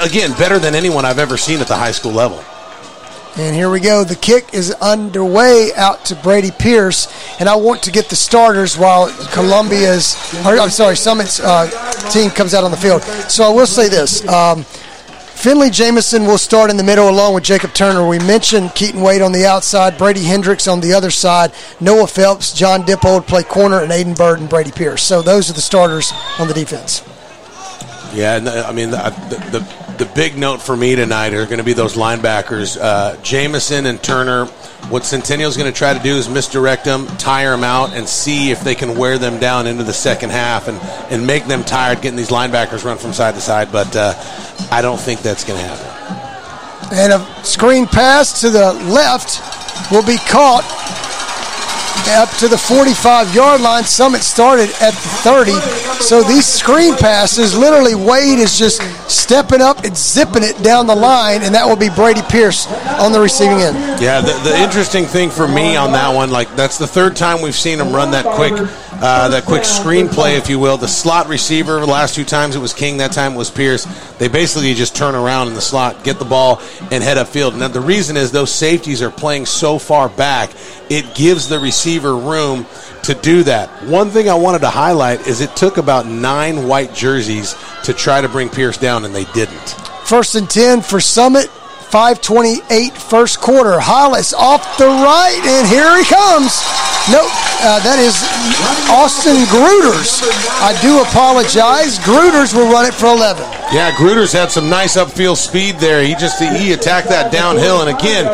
Again, 0.00 0.32
better 0.32 0.58
than 0.58 0.74
anyone 0.74 1.04
I've 1.04 1.18
ever 1.18 1.36
seen 1.36 1.60
at 1.60 1.68
the 1.68 1.76
high 1.76 1.92
school 1.92 2.12
level. 2.12 2.42
And 3.34 3.56
here 3.56 3.70
we 3.70 3.80
go. 3.80 4.04
The 4.04 4.14
kick 4.14 4.52
is 4.52 4.72
underway 4.72 5.70
out 5.74 6.04
to 6.06 6.14
Brady 6.16 6.50
Pierce. 6.50 7.08
And 7.40 7.48
I 7.48 7.56
want 7.56 7.82
to 7.84 7.90
get 7.90 8.10
the 8.10 8.16
starters 8.16 8.76
while 8.76 9.10
Columbia's, 9.30 10.16
or, 10.44 10.58
I'm 10.58 10.68
sorry, 10.68 10.96
Summit's 10.96 11.40
uh, 11.40 11.66
team 12.10 12.30
comes 12.30 12.52
out 12.52 12.62
on 12.62 12.70
the 12.70 12.76
field. 12.76 13.02
So 13.30 13.44
I 13.44 13.48
will 13.48 13.66
say 13.66 13.88
this. 13.88 14.26
Um, 14.28 14.66
Finley 15.42 15.70
Jamison 15.70 16.24
will 16.24 16.38
start 16.38 16.70
in 16.70 16.76
the 16.76 16.84
middle 16.84 17.08
along 17.10 17.34
with 17.34 17.42
Jacob 17.42 17.74
Turner. 17.74 18.06
We 18.06 18.20
mentioned 18.20 18.76
Keaton 18.76 19.00
Wade 19.00 19.22
on 19.22 19.32
the 19.32 19.44
outside, 19.44 19.98
Brady 19.98 20.22
Hendricks 20.22 20.68
on 20.68 20.78
the 20.78 20.94
other 20.94 21.10
side, 21.10 21.50
Noah 21.80 22.06
Phelps, 22.06 22.52
John 22.52 22.84
Dippold 22.84 23.26
play 23.26 23.42
corner, 23.42 23.80
and 23.80 23.90
Aiden 23.90 24.16
Bird 24.16 24.38
and 24.38 24.48
Brady 24.48 24.70
Pierce. 24.70 25.02
So 25.02 25.20
those 25.20 25.50
are 25.50 25.52
the 25.52 25.60
starters 25.60 26.12
on 26.38 26.46
the 26.46 26.54
defense. 26.54 27.02
Yeah, 28.14 28.34
uh, 28.36 28.68
I 28.68 28.72
mean 28.72 28.90
the, 28.90 28.98
the 29.50 29.91
the 29.98 30.10
big 30.14 30.36
note 30.36 30.60
for 30.60 30.76
me 30.76 30.94
tonight 30.96 31.34
are 31.34 31.44
going 31.46 31.58
to 31.58 31.64
be 31.64 31.72
those 31.72 31.94
linebackers, 31.94 32.78
uh, 32.80 33.16
Jamison 33.22 33.86
and 33.86 34.02
Turner. 34.02 34.46
What 34.90 35.04
Centennial's 35.04 35.56
going 35.56 35.72
to 35.72 35.76
try 35.76 35.94
to 35.94 36.02
do 36.02 36.16
is 36.16 36.28
misdirect 36.28 36.84
them, 36.84 37.06
tire 37.18 37.50
them 37.50 37.64
out, 37.64 37.92
and 37.92 38.08
see 38.08 38.50
if 38.50 38.62
they 38.62 38.74
can 38.74 38.96
wear 38.98 39.18
them 39.18 39.38
down 39.38 39.66
into 39.66 39.84
the 39.84 39.92
second 39.92 40.30
half 40.30 40.68
and, 40.68 40.78
and 41.12 41.26
make 41.26 41.46
them 41.46 41.62
tired 41.64 42.02
getting 42.02 42.16
these 42.16 42.30
linebackers 42.30 42.84
run 42.84 42.98
from 42.98 43.12
side 43.12 43.34
to 43.34 43.40
side. 43.40 43.70
But 43.70 43.94
uh, 43.94 44.14
I 44.70 44.82
don't 44.82 45.00
think 45.00 45.20
that's 45.20 45.44
going 45.44 45.60
to 45.60 45.66
happen. 45.66 46.98
And 46.98 47.12
a 47.12 47.44
screen 47.44 47.86
pass 47.86 48.40
to 48.40 48.50
the 48.50 48.72
left 48.72 49.40
will 49.90 50.04
be 50.04 50.18
caught 50.28 50.64
up 52.08 52.28
to 52.38 52.48
the 52.48 52.58
45 52.58 53.34
yard 53.34 53.60
line. 53.60 53.84
Summit 53.84 54.22
started 54.22 54.70
at 54.80 54.92
the 54.92 55.08
30. 55.22 55.52
So 56.02 56.22
these 56.22 56.46
screen 56.46 56.96
passes, 56.96 57.56
literally 57.56 57.94
Wade 57.94 58.38
is 58.38 58.58
just 58.58 58.82
stepping 59.10 59.60
up 59.60 59.84
and 59.84 59.96
zipping 59.96 60.42
it 60.42 60.60
down 60.62 60.86
the 60.86 60.94
line, 60.94 61.42
and 61.42 61.54
that 61.54 61.66
will 61.66 61.76
be 61.76 61.88
Brady 61.90 62.22
Pierce 62.22 62.66
on 62.98 63.12
the 63.12 63.20
receiving 63.20 63.58
end. 63.58 64.00
Yeah, 64.00 64.20
the, 64.20 64.32
the 64.48 64.56
interesting 64.58 65.04
thing 65.04 65.30
for 65.30 65.46
me 65.46 65.76
on 65.76 65.92
that 65.92 66.14
one, 66.14 66.30
like 66.30 66.54
that's 66.56 66.78
the 66.78 66.86
third 66.86 67.14
time 67.14 67.40
we've 67.42 67.54
seen 67.54 67.78
him 67.78 67.92
run 67.92 68.10
that 68.12 68.24
quick, 68.24 68.52
uh, 68.54 69.28
that 69.28 69.44
quick 69.44 69.62
screenplay, 69.62 70.36
if 70.36 70.48
you 70.48 70.58
will. 70.58 70.76
The 70.76 70.88
slot 70.88 71.28
receiver, 71.28 71.78
the 71.78 71.86
last 71.86 72.14
two 72.14 72.24
times 72.24 72.56
it 72.56 72.60
was 72.60 72.72
King, 72.72 72.96
that 72.98 73.12
time 73.12 73.34
it 73.34 73.38
was 73.38 73.50
Pierce. 73.50 73.84
They 74.18 74.28
basically 74.28 74.74
just 74.74 74.96
turn 74.96 75.14
around 75.14 75.48
in 75.48 75.54
the 75.54 75.60
slot, 75.60 76.02
get 76.04 76.18
the 76.18 76.24
ball, 76.24 76.60
and 76.90 77.02
head 77.02 77.16
upfield. 77.16 77.56
Now 77.56 77.68
the 77.68 77.80
reason 77.80 78.16
is 78.16 78.32
those 78.32 78.52
safeties 78.52 79.02
are 79.02 79.10
playing 79.10 79.46
so 79.46 79.78
far 79.78 80.08
back, 80.08 80.50
it 80.90 81.14
gives 81.14 81.48
the 81.48 81.58
receiver 81.58 81.91
room 81.98 82.66
to 83.04 83.14
do 83.14 83.42
that. 83.44 83.68
One 83.84 84.10
thing 84.10 84.28
I 84.28 84.34
wanted 84.34 84.60
to 84.60 84.70
highlight 84.70 85.26
is 85.26 85.40
it 85.40 85.54
took 85.56 85.76
about 85.76 86.06
nine 86.06 86.66
white 86.68 86.94
jerseys 86.94 87.54
to 87.84 87.92
try 87.92 88.20
to 88.20 88.28
bring 88.28 88.48
Pierce 88.48 88.78
down, 88.78 89.04
and 89.04 89.14
they 89.14 89.24
didn't. 89.26 89.76
First 90.04 90.34
and 90.34 90.48
10 90.48 90.82
for 90.82 91.00
Summit. 91.00 91.50
528 91.92 92.94
first 92.94 93.38
quarter. 93.42 93.78
Hollis 93.78 94.32
off 94.32 94.78
the 94.78 94.86
right, 94.86 95.36
and 95.44 95.68
here 95.68 95.92
he 96.00 96.08
comes. 96.08 96.56
Nope, 97.12 97.28
uh, 97.60 97.84
that 97.84 98.00
is 98.00 98.16
Austin 98.88 99.44
Gruters. 99.52 100.24
I 100.64 100.72
do 100.80 101.04
apologize. 101.04 101.98
Gruters 101.98 102.56
will 102.56 102.72
run 102.72 102.86
it 102.86 102.94
for 102.94 103.12
11. 103.12 103.44
Yeah, 103.76 103.92
Gruters 103.92 104.32
had 104.32 104.50
some 104.50 104.70
nice 104.70 104.96
upfield 104.96 105.36
speed 105.36 105.76
there. 105.76 106.02
He 106.02 106.14
just 106.14 106.40
he 106.40 106.72
attacked 106.72 107.08
that 107.08 107.30
downhill, 107.30 107.82
and 107.82 107.90
again, 107.90 108.24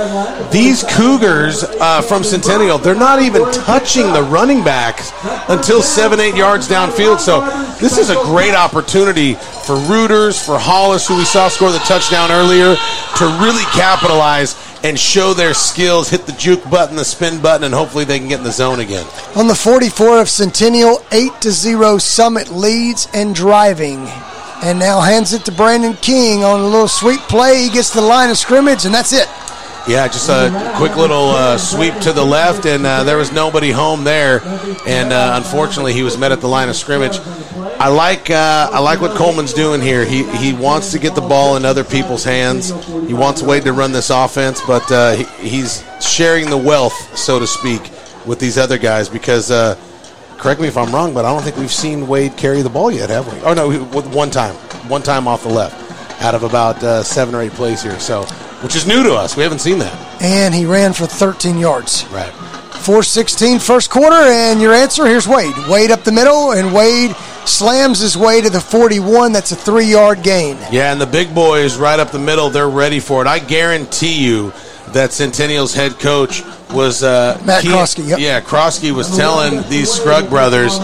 these 0.52 0.84
Cougars 0.94 1.64
uh, 1.64 2.00
from 2.02 2.22
Centennial, 2.22 2.78
they're 2.78 2.94
not 2.94 3.22
even 3.22 3.42
touching 3.50 4.12
the 4.12 4.22
running 4.22 4.62
backs 4.62 5.10
until 5.48 5.82
seven, 5.82 6.20
eight 6.20 6.36
yards 6.36 6.68
downfield. 6.68 7.18
So 7.18 7.40
this 7.80 7.98
is 7.98 8.10
a 8.10 8.22
great 8.22 8.54
opportunity 8.54 9.34
for 9.68 9.76
Gruters, 9.76 10.42
for 10.42 10.58
Hollis, 10.58 11.06
who 11.06 11.18
we 11.18 11.26
saw 11.26 11.48
score 11.48 11.70
the 11.70 11.78
touchdown 11.80 12.30
earlier, 12.30 12.74
to 13.18 13.24
really 13.38 13.64
capitalize 13.76 14.56
and 14.82 14.98
show 14.98 15.34
their 15.34 15.52
skills, 15.52 16.08
hit 16.08 16.24
the 16.24 16.32
juke 16.32 16.64
button, 16.70 16.96
the 16.96 17.04
spin 17.04 17.42
button, 17.42 17.64
and 17.64 17.74
hopefully 17.74 18.06
they 18.06 18.18
can 18.18 18.28
get 18.28 18.38
in 18.38 18.44
the 18.44 18.50
zone 18.50 18.80
again. 18.80 19.06
On 19.36 19.46
the 19.46 19.54
44 19.54 20.22
of 20.22 20.30
Centennial, 20.30 21.04
8 21.12 21.32
to 21.42 21.50
0 21.50 21.98
Summit 21.98 22.48
leads 22.50 23.08
and 23.12 23.34
driving. 23.34 24.06
And 24.62 24.78
now 24.78 25.02
hands 25.02 25.34
it 25.34 25.44
to 25.44 25.52
Brandon 25.52 25.92
King 25.96 26.44
on 26.44 26.60
a 26.60 26.64
little 26.64 26.88
sweep 26.88 27.20
play. 27.28 27.64
He 27.64 27.68
gets 27.68 27.90
to 27.90 28.00
the 28.00 28.06
line 28.06 28.30
of 28.30 28.38
scrimmage, 28.38 28.86
and 28.86 28.94
that's 28.94 29.12
it. 29.12 29.28
Yeah, 29.88 30.06
just 30.06 30.28
a 30.28 30.72
quick 30.76 30.96
little 30.96 31.30
uh, 31.30 31.56
sweep 31.56 31.94
to 32.00 32.12
the 32.12 32.24
left, 32.24 32.66
and 32.66 32.84
uh, 32.84 33.04
there 33.04 33.16
was 33.16 33.32
nobody 33.32 33.70
home 33.70 34.04
there. 34.04 34.42
And 34.86 35.14
uh, 35.14 35.32
unfortunately, 35.36 35.94
he 35.94 36.02
was 36.02 36.18
met 36.18 36.30
at 36.30 36.40
the 36.40 36.48
line 36.48 36.68
of 36.68 36.76
scrimmage. 36.76 37.18
I 37.80 37.88
like 37.88 38.30
uh, 38.30 38.70
I 38.72 38.80
like 38.80 39.00
what 39.00 39.16
Coleman's 39.16 39.52
doing 39.52 39.80
here. 39.80 40.04
He 40.04 40.24
he 40.36 40.52
wants 40.52 40.90
to 40.92 40.98
get 40.98 41.14
the 41.14 41.20
ball 41.20 41.56
in 41.56 41.64
other 41.64 41.84
people's 41.84 42.24
hands. 42.24 42.70
He 43.06 43.14
wants 43.14 43.42
Wade 43.42 43.64
to 43.64 43.72
run 43.72 43.92
this 43.92 44.10
offense, 44.10 44.60
but 44.66 44.90
uh, 44.90 45.14
he, 45.14 45.24
he's 45.48 45.84
sharing 46.00 46.50
the 46.50 46.56
wealth, 46.56 47.16
so 47.16 47.38
to 47.38 47.46
speak, 47.46 47.82
with 48.26 48.38
these 48.38 48.58
other 48.58 48.78
guys 48.78 49.08
because. 49.08 49.50
Uh, 49.50 49.76
correct 50.38 50.60
me 50.60 50.68
if 50.68 50.76
I'm 50.76 50.94
wrong, 50.94 51.12
but 51.12 51.24
I 51.24 51.32
don't 51.32 51.42
think 51.42 51.56
we've 51.56 51.68
seen 51.68 52.06
Wade 52.06 52.36
carry 52.36 52.62
the 52.62 52.70
ball 52.70 52.92
yet, 52.92 53.10
have 53.10 53.26
we? 53.26 53.40
Oh 53.40 53.54
no, 53.54 53.72
one 54.10 54.30
time, 54.30 54.54
one 54.88 55.02
time 55.02 55.26
off 55.26 55.42
the 55.42 55.48
left, 55.48 56.22
out 56.22 56.36
of 56.36 56.44
about 56.44 57.04
seven 57.04 57.34
or 57.34 57.42
eight 57.42 57.50
plays 57.50 57.82
here. 57.82 57.98
So 57.98 58.24
which 58.62 58.74
is 58.74 58.86
new 58.86 59.02
to 59.04 59.14
us. 59.14 59.36
We 59.36 59.42
haven't 59.42 59.60
seen 59.60 59.78
that. 59.78 60.22
And 60.22 60.54
he 60.54 60.64
ran 60.66 60.92
for 60.92 61.06
13 61.06 61.58
yards. 61.58 62.04
Right. 62.06 62.32
416 62.88 63.58
first 63.58 63.90
quarter, 63.90 64.16
and 64.16 64.62
your 64.62 64.72
answer 64.72 65.04
here's 65.04 65.28
Wade. 65.28 65.54
Wade 65.68 65.90
up 65.90 66.04
the 66.04 66.10
middle, 66.10 66.52
and 66.52 66.72
Wade 66.72 67.14
slams 67.44 67.98
his 67.98 68.16
way 68.16 68.40
to 68.40 68.48
the 68.48 68.62
41. 68.62 69.30
That's 69.30 69.52
a 69.52 69.56
three 69.56 69.84
yard 69.84 70.22
gain. 70.22 70.56
Yeah, 70.72 70.90
and 70.90 70.98
the 70.98 71.06
big 71.06 71.34
boys 71.34 71.76
right 71.76 72.00
up 72.00 72.12
the 72.12 72.18
middle, 72.18 72.48
they're 72.48 72.66
ready 72.66 72.98
for 72.98 73.20
it. 73.20 73.28
I 73.28 73.40
guarantee 73.40 74.24
you 74.24 74.54
that 74.94 75.12
Centennial's 75.12 75.74
head 75.74 75.98
coach 75.98 76.42
was 76.72 77.02
uh, 77.02 77.38
Matt 77.44 77.62
Krosky. 77.62 78.08
Yep. 78.08 78.20
Yeah, 78.20 78.40
Krosky 78.40 78.90
was 78.90 79.14
telling 79.14 79.68
these 79.68 79.92
Scrugg 79.92 80.30
brothers, 80.30 80.78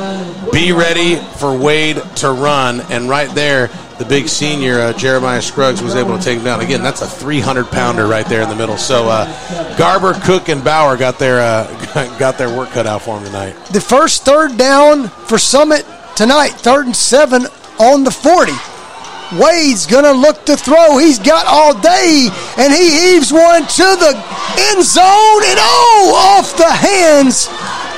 be 0.52 0.72
ready 0.72 1.16
for 1.16 1.56
Wade 1.56 2.02
to 2.16 2.30
run, 2.30 2.82
and 2.90 3.08
right 3.08 3.34
there, 3.34 3.68
the 3.98 4.04
big 4.04 4.28
senior 4.28 4.80
uh, 4.80 4.92
Jeremiah 4.92 5.40
Scruggs 5.40 5.82
was 5.82 5.94
able 5.94 6.16
to 6.16 6.22
take 6.22 6.38
him 6.38 6.44
down. 6.44 6.60
Again, 6.60 6.82
that's 6.82 7.02
a 7.02 7.06
300 7.06 7.66
pounder 7.66 8.06
right 8.06 8.26
there 8.26 8.42
in 8.42 8.48
the 8.48 8.56
middle. 8.56 8.76
So 8.76 9.08
uh, 9.08 9.76
Garber, 9.76 10.14
Cook, 10.14 10.48
and 10.48 10.64
Bauer 10.64 10.96
got 10.96 11.18
their 11.18 11.40
uh, 11.40 12.16
got 12.18 12.38
their 12.38 12.54
work 12.54 12.70
cut 12.70 12.86
out 12.86 13.02
for 13.02 13.16
them 13.18 13.26
tonight. 13.26 13.52
The 13.72 13.80
first 13.80 14.24
third 14.24 14.56
down 14.58 15.08
for 15.08 15.38
Summit 15.38 15.86
tonight, 16.16 16.50
third 16.50 16.86
and 16.86 16.96
seven 16.96 17.46
on 17.78 18.04
the 18.04 18.10
40. 18.10 18.52
Wade's 19.40 19.86
gonna 19.86 20.12
look 20.12 20.44
to 20.46 20.56
throw. 20.56 20.98
He's 20.98 21.18
got 21.18 21.46
all 21.46 21.78
day, 21.80 22.28
and 22.58 22.72
he 22.72 23.12
heaves 23.12 23.32
one 23.32 23.62
to 23.62 23.88
the 23.98 24.12
end 24.58 24.84
zone, 24.84 25.42
and 25.44 25.58
oh, 25.58 26.38
off 26.38 26.56
the 26.56 26.70
hands 26.70 27.48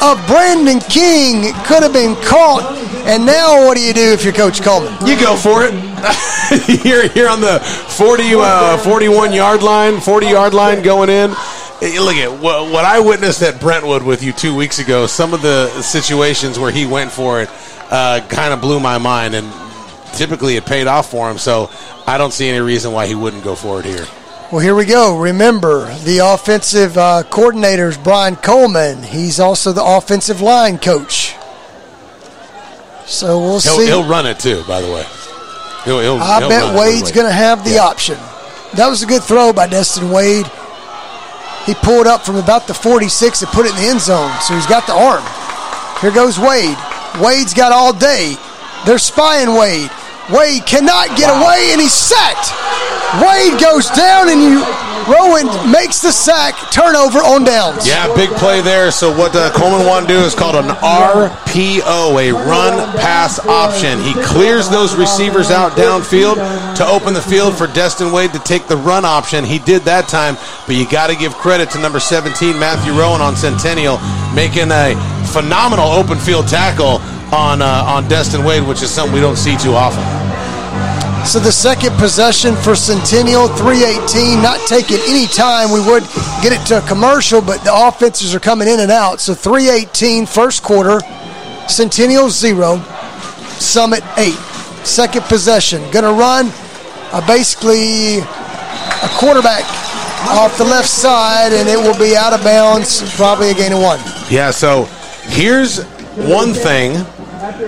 of 0.03 0.25
Brandon 0.27 0.81
King. 0.81 1.53
Could 1.65 1.83
have 1.83 1.93
been 1.93 2.15
caught. 2.17 2.65
And 3.07 3.25
now, 3.25 3.67
what 3.67 3.77
do 3.77 3.83
you 3.83 3.93
do 3.93 4.13
if 4.13 4.25
you're 4.25 4.33
Coach 4.33 4.63
Coleman? 4.63 4.93
You 5.07 5.19
go 5.21 5.37
for 5.37 5.65
it. 5.65 5.73
here, 6.83 7.09
here 7.09 7.29
on 7.29 7.41
the 7.41 7.61
40, 7.61 8.23
uh, 8.35 8.79
41 8.79 9.33
yard 9.33 9.63
line, 9.63 10.01
40 10.01 10.27
yard 10.27 10.55
line 10.55 10.83
going 10.83 11.09
in. 11.09 11.31
Look 11.31 12.17
at 12.17 12.33
what, 12.41 12.73
what 12.73 12.85
I 12.85 13.01
witnessed 13.01 13.43
at 13.43 13.61
Brentwood 13.61 14.03
with 14.03 14.23
you 14.23 14.33
two 14.33 14.55
weeks 14.55 14.79
ago. 14.79 15.07
Some 15.07 15.35
of 15.35 15.43
the 15.43 15.69
situations 15.83 16.59
where 16.59 16.71
he 16.71 16.87
went 16.87 17.13
for 17.13 17.43
it 17.43 17.51
uh, 17.91 18.27
kind 18.29 18.53
of 18.53 18.61
blew 18.61 18.81
my 18.81 18.99
mind, 18.99 19.35
and 19.35 19.53
typically 20.15 20.57
it 20.57 20.65
paid 20.65 20.87
off 20.87 21.11
for 21.11 21.31
him. 21.31 21.39
So 21.39 21.71
I 22.07 22.19
don't 22.19 22.33
see 22.33 22.49
any 22.49 22.61
reason 22.61 22.93
why 22.93 23.07
he 23.07 23.15
wouldn't 23.15 23.45
go 23.45 23.55
for 23.55 23.81
it 23.81 23.85
here. 23.85 24.07
Well, 24.53 24.61
here 24.61 24.77
we 24.77 24.85
go. 24.85 25.19
Remember, 25.19 25.93
the 26.05 26.19
offensive 26.19 26.97
uh, 26.97 27.25
coordinator 27.29 27.89
is 27.89 27.99
Brian 27.99 28.37
Coleman. 28.37 29.03
He's 29.03 29.41
also 29.41 29.73
the 29.73 29.85
offensive 29.85 30.41
line 30.41 30.79
coach. 30.79 31.35
So 33.07 33.41
we'll 33.41 33.59
he'll, 33.59 33.79
see. 33.79 33.87
He'll 33.87 34.09
run 34.09 34.25
it 34.25 34.39
too, 34.39 34.63
by 34.69 34.81
the 34.81 34.87
way. 34.87 35.05
He'll, 35.85 36.01
he'll, 36.01 36.21
I 36.21 36.49
bet 36.49 36.79
Wade's 36.79 37.11
going 37.11 37.27
to 37.27 37.33
have 37.33 37.65
the 37.65 37.73
yeah. 37.73 37.87
option. 37.87 38.15
That 38.75 38.87
was 38.89 39.03
a 39.03 39.07
good 39.07 39.25
throw 39.25 39.53
by 39.53 39.67
Destin 39.67 40.11
Wade. 40.11 40.47
He 41.65 41.75
pulled 41.75 42.07
up 42.07 42.25
from 42.25 42.37
about 42.37 42.69
the 42.69 42.75
46 42.75 43.43
and 43.43 43.51
put 43.51 43.67
it 43.67 43.71
in 43.71 43.83
the 43.83 43.89
end 43.89 44.01
zone, 44.01 44.33
so 44.43 44.55
he's 44.55 44.67
got 44.67 44.87
the 44.87 44.95
arm. 44.95 45.25
Here 46.01 46.13
goes 46.13 46.39
Wade. 46.39 46.79
Wade's 47.21 47.53
got 47.53 47.73
all 47.73 47.93
day. 47.93 48.37
They're 48.87 48.99
spying 48.99 49.55
Wade. 49.55 49.91
Wade 50.31 50.67
cannot 50.67 51.17
get 51.17 51.31
wow. 51.31 51.47
away, 51.47 51.71
and 51.73 51.81
he's 51.81 51.95
sacked. 51.95 52.51
Wade 53.23 53.61
goes 53.61 53.89
down, 53.91 54.29
and 54.29 54.43
you 54.43 54.65
Rowan 55.07 55.47
makes 55.71 56.01
the 56.01 56.11
sack, 56.11 56.55
turnover 56.73 57.19
on 57.19 57.45
downs. 57.45 57.87
Yeah, 57.87 58.13
big 58.17 58.31
play 58.31 58.61
there. 58.61 58.91
So 58.91 59.17
what 59.17 59.37
uh, 59.37 59.53
Coleman 59.53 59.87
want 59.87 60.09
to 60.09 60.13
do 60.13 60.19
is 60.19 60.35
called 60.35 60.57
an 60.57 60.75
RPO, 60.83 62.21
a 62.21 62.33
run 62.33 62.99
pass 62.99 63.39
option. 63.47 64.01
He 64.01 64.15
clears 64.25 64.69
those 64.69 64.97
receivers 64.97 65.53
out 65.53 65.73
downfield 65.73 66.37
to 66.77 66.87
open 66.87 67.15
the 67.15 67.23
field 67.23 67.57
for 67.57 67.69
Destin 67.69 68.11
Wade 68.11 68.33
to 68.33 68.41
take 68.41 68.67
the 68.67 68.77
run 68.77 69.05
option. 69.05 69.45
He 69.45 69.61
did 69.61 69.83
that 69.83 70.09
time, 70.09 70.37
but 70.67 70.75
you 70.75 70.89
got 70.91 71.07
to 71.09 71.17
give 71.17 71.35
credit 71.35 71.71
to 71.71 71.79
number 71.79 72.01
17, 72.01 72.59
Matthew 72.59 72.93
Rowan 72.93 73.21
on 73.21 73.37
Centennial, 73.37 73.99
making 74.35 74.73
a 74.73 74.99
phenomenal 75.31 75.87
open 75.87 76.19
field 76.19 76.49
tackle 76.49 76.99
on 77.33 77.63
uh, 77.63 77.85
on 77.87 78.09
Destin 78.09 78.45
Wade, 78.45 78.67
which 78.67 78.83
is 78.83 78.91
something 78.91 79.15
we 79.15 79.21
don't 79.21 79.37
see 79.37 79.57
too 79.57 79.73
often. 79.73 80.05
So 81.27 81.41
the 81.41 81.51
second 81.51 81.93
possession 81.97 82.55
for 82.55 82.77
Centennial, 82.77 83.49
318, 83.49 84.41
not 84.41 84.61
taking 84.69 84.99
any 85.09 85.27
time. 85.27 85.73
We 85.73 85.81
would 85.81 86.05
get 86.41 86.53
it 86.53 86.65
to 86.69 86.79
a 86.79 86.87
commercial, 86.87 87.41
but 87.41 87.65
the 87.65 87.73
offenses 87.75 88.33
are 88.33 88.39
coming 88.39 88.69
in 88.69 88.79
and 88.79 88.93
out. 88.93 89.19
So 89.19 89.35
318, 89.35 90.27
first 90.27 90.63
quarter, 90.63 91.01
Centennial 91.67 92.31
zero, 92.31 92.79
Summit 93.59 94.05
eight. 94.19 94.39
Second 94.87 95.25
possession, 95.25 95.83
gonna 95.91 96.13
run 96.13 96.47
uh, 97.11 97.27
basically 97.27 98.19
a 98.19 99.09
quarterback 99.19 99.65
off 100.29 100.57
the 100.59 100.65
left 100.65 100.89
side, 100.89 101.53
and 101.53 101.69
it 101.69 101.77
will 101.77 101.99
be 101.99 102.17
out 102.17 102.33
of 102.33 102.45
bounds, 102.45 103.03
probably 103.17 103.51
a 103.51 103.55
gain 103.55 103.73
of 103.73 103.83
one. 103.83 103.99
Yeah, 104.31 104.53
so 104.53 104.85
here's 105.25 105.83
one 106.15 106.55
thing 106.55 107.05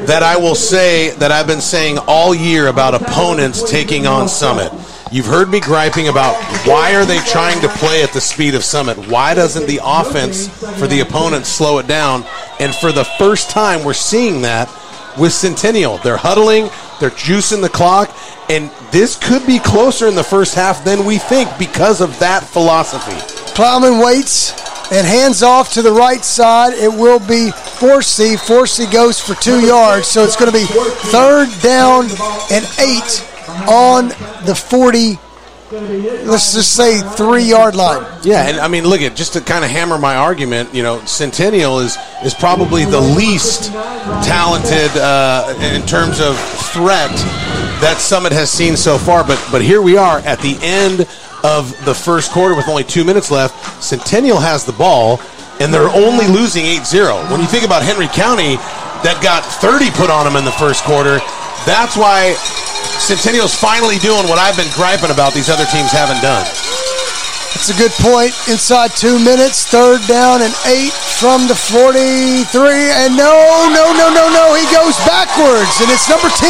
that 0.06 0.22
I 0.22 0.36
will 0.36 0.54
say 0.54 1.10
that 1.16 1.30
I've 1.30 1.46
been 1.46 1.60
saying 1.60 1.98
all 2.06 2.34
year 2.34 2.66
about 2.68 2.94
opponents 2.94 3.68
taking 3.68 4.06
on 4.06 4.28
Summit. 4.28 4.72
You've 5.12 5.26
heard 5.26 5.48
me 5.48 5.60
griping 5.60 6.08
about 6.08 6.34
why 6.66 6.94
are 6.94 7.04
they 7.04 7.18
trying 7.20 7.60
to 7.60 7.68
play 7.68 8.02
at 8.02 8.12
the 8.12 8.20
speed 8.20 8.54
of 8.54 8.64
Summit? 8.64 8.98
Why 9.08 9.34
doesn't 9.34 9.66
the 9.66 9.80
offense 9.82 10.48
for 10.78 10.86
the 10.86 11.00
opponent 11.00 11.46
slow 11.46 11.78
it 11.78 11.86
down? 11.86 12.24
And 12.60 12.74
for 12.74 12.92
the 12.92 13.04
first 13.04 13.50
time, 13.50 13.84
we're 13.84 13.94
seeing 13.94 14.42
that 14.42 14.68
with 15.18 15.32
Centennial. 15.32 15.98
They're 15.98 16.16
huddling, 16.16 16.70
they're 17.00 17.10
juicing 17.10 17.62
the 17.62 17.68
clock, 17.68 18.14
and 18.50 18.70
this 18.90 19.16
could 19.16 19.46
be 19.46 19.58
closer 19.58 20.08
in 20.08 20.14
the 20.14 20.24
first 20.24 20.54
half 20.54 20.84
than 20.84 21.04
we 21.04 21.18
think 21.18 21.48
because 21.58 22.00
of 22.00 22.18
that 22.18 22.42
philosophy. 22.42 23.16
Plowman 23.54 23.98
waits 24.04 24.67
and 24.90 25.06
hands 25.06 25.42
off 25.42 25.72
to 25.74 25.82
the 25.82 25.92
right 25.92 26.24
side. 26.24 26.74
It 26.74 26.92
will 26.92 27.20
be 27.20 27.50
Forsey. 27.78 28.36
Forsey 28.36 28.90
goes 28.90 29.20
for 29.20 29.34
two 29.34 29.64
yards, 29.66 30.06
so 30.06 30.24
it's 30.24 30.36
going 30.36 30.50
to 30.50 30.58
be 30.58 30.64
third 31.10 31.48
down 31.62 32.04
and 32.50 32.64
eight 32.78 33.24
on 33.68 34.08
the 34.44 34.54
40 34.54 35.18
let's 35.70 36.54
just 36.54 36.74
say 36.74 37.00
three 37.00 37.42
yard 37.42 37.74
line. 37.74 38.04
Yeah, 38.22 38.48
and 38.48 38.58
I 38.58 38.68
mean, 38.68 38.84
look 38.84 39.02
at 39.02 39.14
just 39.14 39.34
to 39.34 39.40
kind 39.40 39.64
of 39.64 39.70
hammer 39.70 39.98
my 39.98 40.16
argument. 40.16 40.74
You 40.74 40.82
know, 40.82 41.04
Centennial 41.04 41.80
is 41.80 41.96
is 42.24 42.34
probably 42.34 42.84
the 42.84 43.00
least 43.00 43.72
talented 44.24 44.90
uh, 44.96 45.54
in 45.74 45.86
terms 45.86 46.20
of 46.20 46.38
threat 46.72 47.10
that 47.80 47.98
Summit 47.98 48.32
has 48.32 48.50
seen 48.50 48.76
so 48.76 48.98
far. 48.98 49.24
But 49.24 49.44
but 49.50 49.62
here 49.62 49.82
we 49.82 49.96
are 49.96 50.18
at 50.20 50.40
the 50.40 50.56
end 50.62 51.06
of 51.44 51.70
the 51.84 51.94
first 51.94 52.32
quarter 52.32 52.54
with 52.54 52.68
only 52.68 52.84
two 52.84 53.04
minutes 53.04 53.30
left. 53.30 53.82
Centennial 53.82 54.38
has 54.38 54.64
the 54.64 54.72
ball. 54.72 55.20
And 55.60 55.74
they're 55.74 55.90
only 55.90 56.28
losing 56.30 56.64
8-0. 56.64 57.32
When 57.32 57.40
you 57.40 57.46
think 57.46 57.66
about 57.66 57.82
Henry 57.82 58.06
County, 58.06 58.62
that 59.02 59.18
got 59.18 59.42
30 59.58 59.90
put 59.98 60.06
on 60.06 60.22
them 60.22 60.38
in 60.38 60.46
the 60.46 60.54
first 60.54 60.86
quarter, 60.86 61.18
that's 61.66 61.98
why 61.98 62.38
Centennial's 63.02 63.58
finally 63.58 63.98
doing 63.98 64.30
what 64.30 64.38
I've 64.38 64.54
been 64.54 64.70
griping 64.78 65.10
about 65.10 65.34
these 65.34 65.50
other 65.50 65.66
teams 65.66 65.90
haven't 65.90 66.22
done. 66.22 66.46
That's 67.58 67.74
a 67.74 67.78
good 67.78 67.94
point. 67.98 68.30
Inside 68.46 68.94
two 68.94 69.18
minutes, 69.18 69.66
third 69.66 69.98
down 70.06 70.46
and 70.46 70.54
eight 70.70 70.94
from 71.18 71.50
the 71.50 71.58
43. 71.58 72.46
And 73.02 73.18
no, 73.18 73.34
no, 73.74 73.90
no, 73.98 74.14
no, 74.14 74.30
no. 74.30 74.54
He 74.54 74.62
goes 74.70 74.94
backwards. 75.02 75.82
And 75.82 75.90
it's 75.90 76.06
number 76.06 76.30
10, 76.30 76.46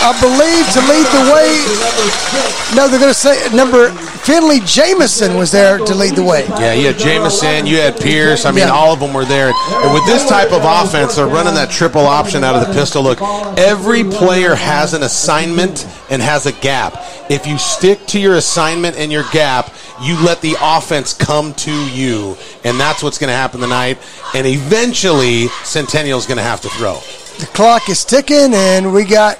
I 0.00 0.14
believe, 0.20 0.64
to 0.72 0.80
lead 0.86 1.06
the 1.10 1.24
way. 1.34 2.76
No, 2.76 2.88
they're 2.88 3.00
going 3.00 3.12
to 3.12 3.18
say 3.18 3.54
number 3.54 3.90
Finley 3.90 4.60
Jamison 4.60 5.36
was 5.36 5.50
there 5.50 5.78
to 5.78 5.94
lead 5.94 6.14
the 6.14 6.22
way. 6.22 6.46
Yeah, 6.48 6.72
you 6.72 6.86
had 6.86 6.98
Jamison, 6.98 7.66
you 7.66 7.78
had 7.78 7.98
Pierce. 7.98 8.44
I 8.44 8.50
mean, 8.52 8.66
Yeah. 8.68 8.72
all 8.72 8.92
of 8.92 9.00
them 9.00 9.12
were 9.12 9.24
there. 9.24 9.52
And 9.70 9.92
with 9.92 10.06
this 10.06 10.26
type 10.28 10.52
of 10.52 10.62
offense, 10.64 11.16
they're 11.16 11.26
running 11.26 11.54
that 11.54 11.70
triple 11.70 12.06
option 12.06 12.44
out 12.44 12.54
of 12.54 12.66
the 12.66 12.72
pistol. 12.74 13.02
Look, 13.02 13.20
every 13.58 14.04
player 14.04 14.54
has 14.54 14.94
an 14.94 15.02
assignment 15.02 15.86
and 16.10 16.22
has 16.22 16.46
a 16.46 16.52
gap. 16.52 17.02
If 17.28 17.46
you 17.46 17.58
stick 17.58 18.06
to 18.08 18.20
your 18.20 18.36
assignment 18.36 18.96
and 18.96 19.10
your 19.10 19.24
gap, 19.32 19.74
you 20.00 20.14
let 20.24 20.40
the 20.42 20.56
offense 20.60 21.12
come 21.12 21.54
to 21.54 21.72
you. 21.90 22.36
And 22.64 22.78
that's 22.78 23.02
what's 23.02 23.18
going 23.18 23.28
to 23.30 23.36
happen 23.36 23.60
tonight. 23.60 23.98
And 24.34 24.46
eventually, 24.46 25.48
Centennial's 25.64 26.26
going 26.26 26.38
to 26.38 26.44
have 26.44 26.60
to 26.62 26.68
throw. 26.68 27.00
The 27.38 27.46
clock 27.46 27.88
is 27.88 28.04
ticking, 28.04 28.52
and 28.52 28.92
we 28.92 29.04
got 29.04 29.38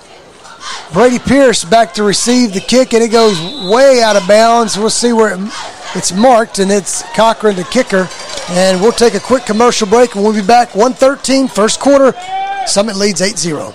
Brady 0.92 1.18
Pierce 1.18 1.64
back 1.64 1.94
to 1.94 2.04
receive 2.04 2.54
the 2.54 2.60
kick, 2.60 2.94
and 2.94 3.02
it 3.02 3.08
goes 3.08 3.40
way 3.68 4.02
out 4.02 4.14
of 4.14 4.26
bounds. 4.28 4.78
We'll 4.78 4.88
see 4.88 5.12
where 5.12 5.34
it, 5.34 5.40
it's 5.96 6.12
marked, 6.12 6.60
and 6.60 6.70
it's 6.70 7.02
Cochran, 7.16 7.56
the 7.56 7.64
kicker. 7.64 8.08
And 8.50 8.80
we'll 8.80 8.92
take 8.92 9.14
a 9.14 9.20
quick 9.20 9.44
commercial 9.46 9.88
break, 9.88 10.14
and 10.14 10.22
we'll 10.22 10.32
be 10.32 10.46
back 10.46 10.76
113, 10.76 11.48
first 11.48 11.80
quarter. 11.80 12.14
Summit 12.66 12.94
leads 12.94 13.20
8 13.20 13.36
0. 13.36 13.74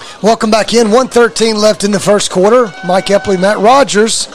Welcome 0.23 0.51
back 0.51 0.75
in. 0.75 0.91
113 0.91 1.55
left 1.55 1.83
in 1.83 1.89
the 1.89 1.99
first 1.99 2.29
quarter. 2.29 2.71
Mike 2.85 3.07
Epley, 3.07 3.41
Matt 3.41 3.57
Rogers. 3.57 4.27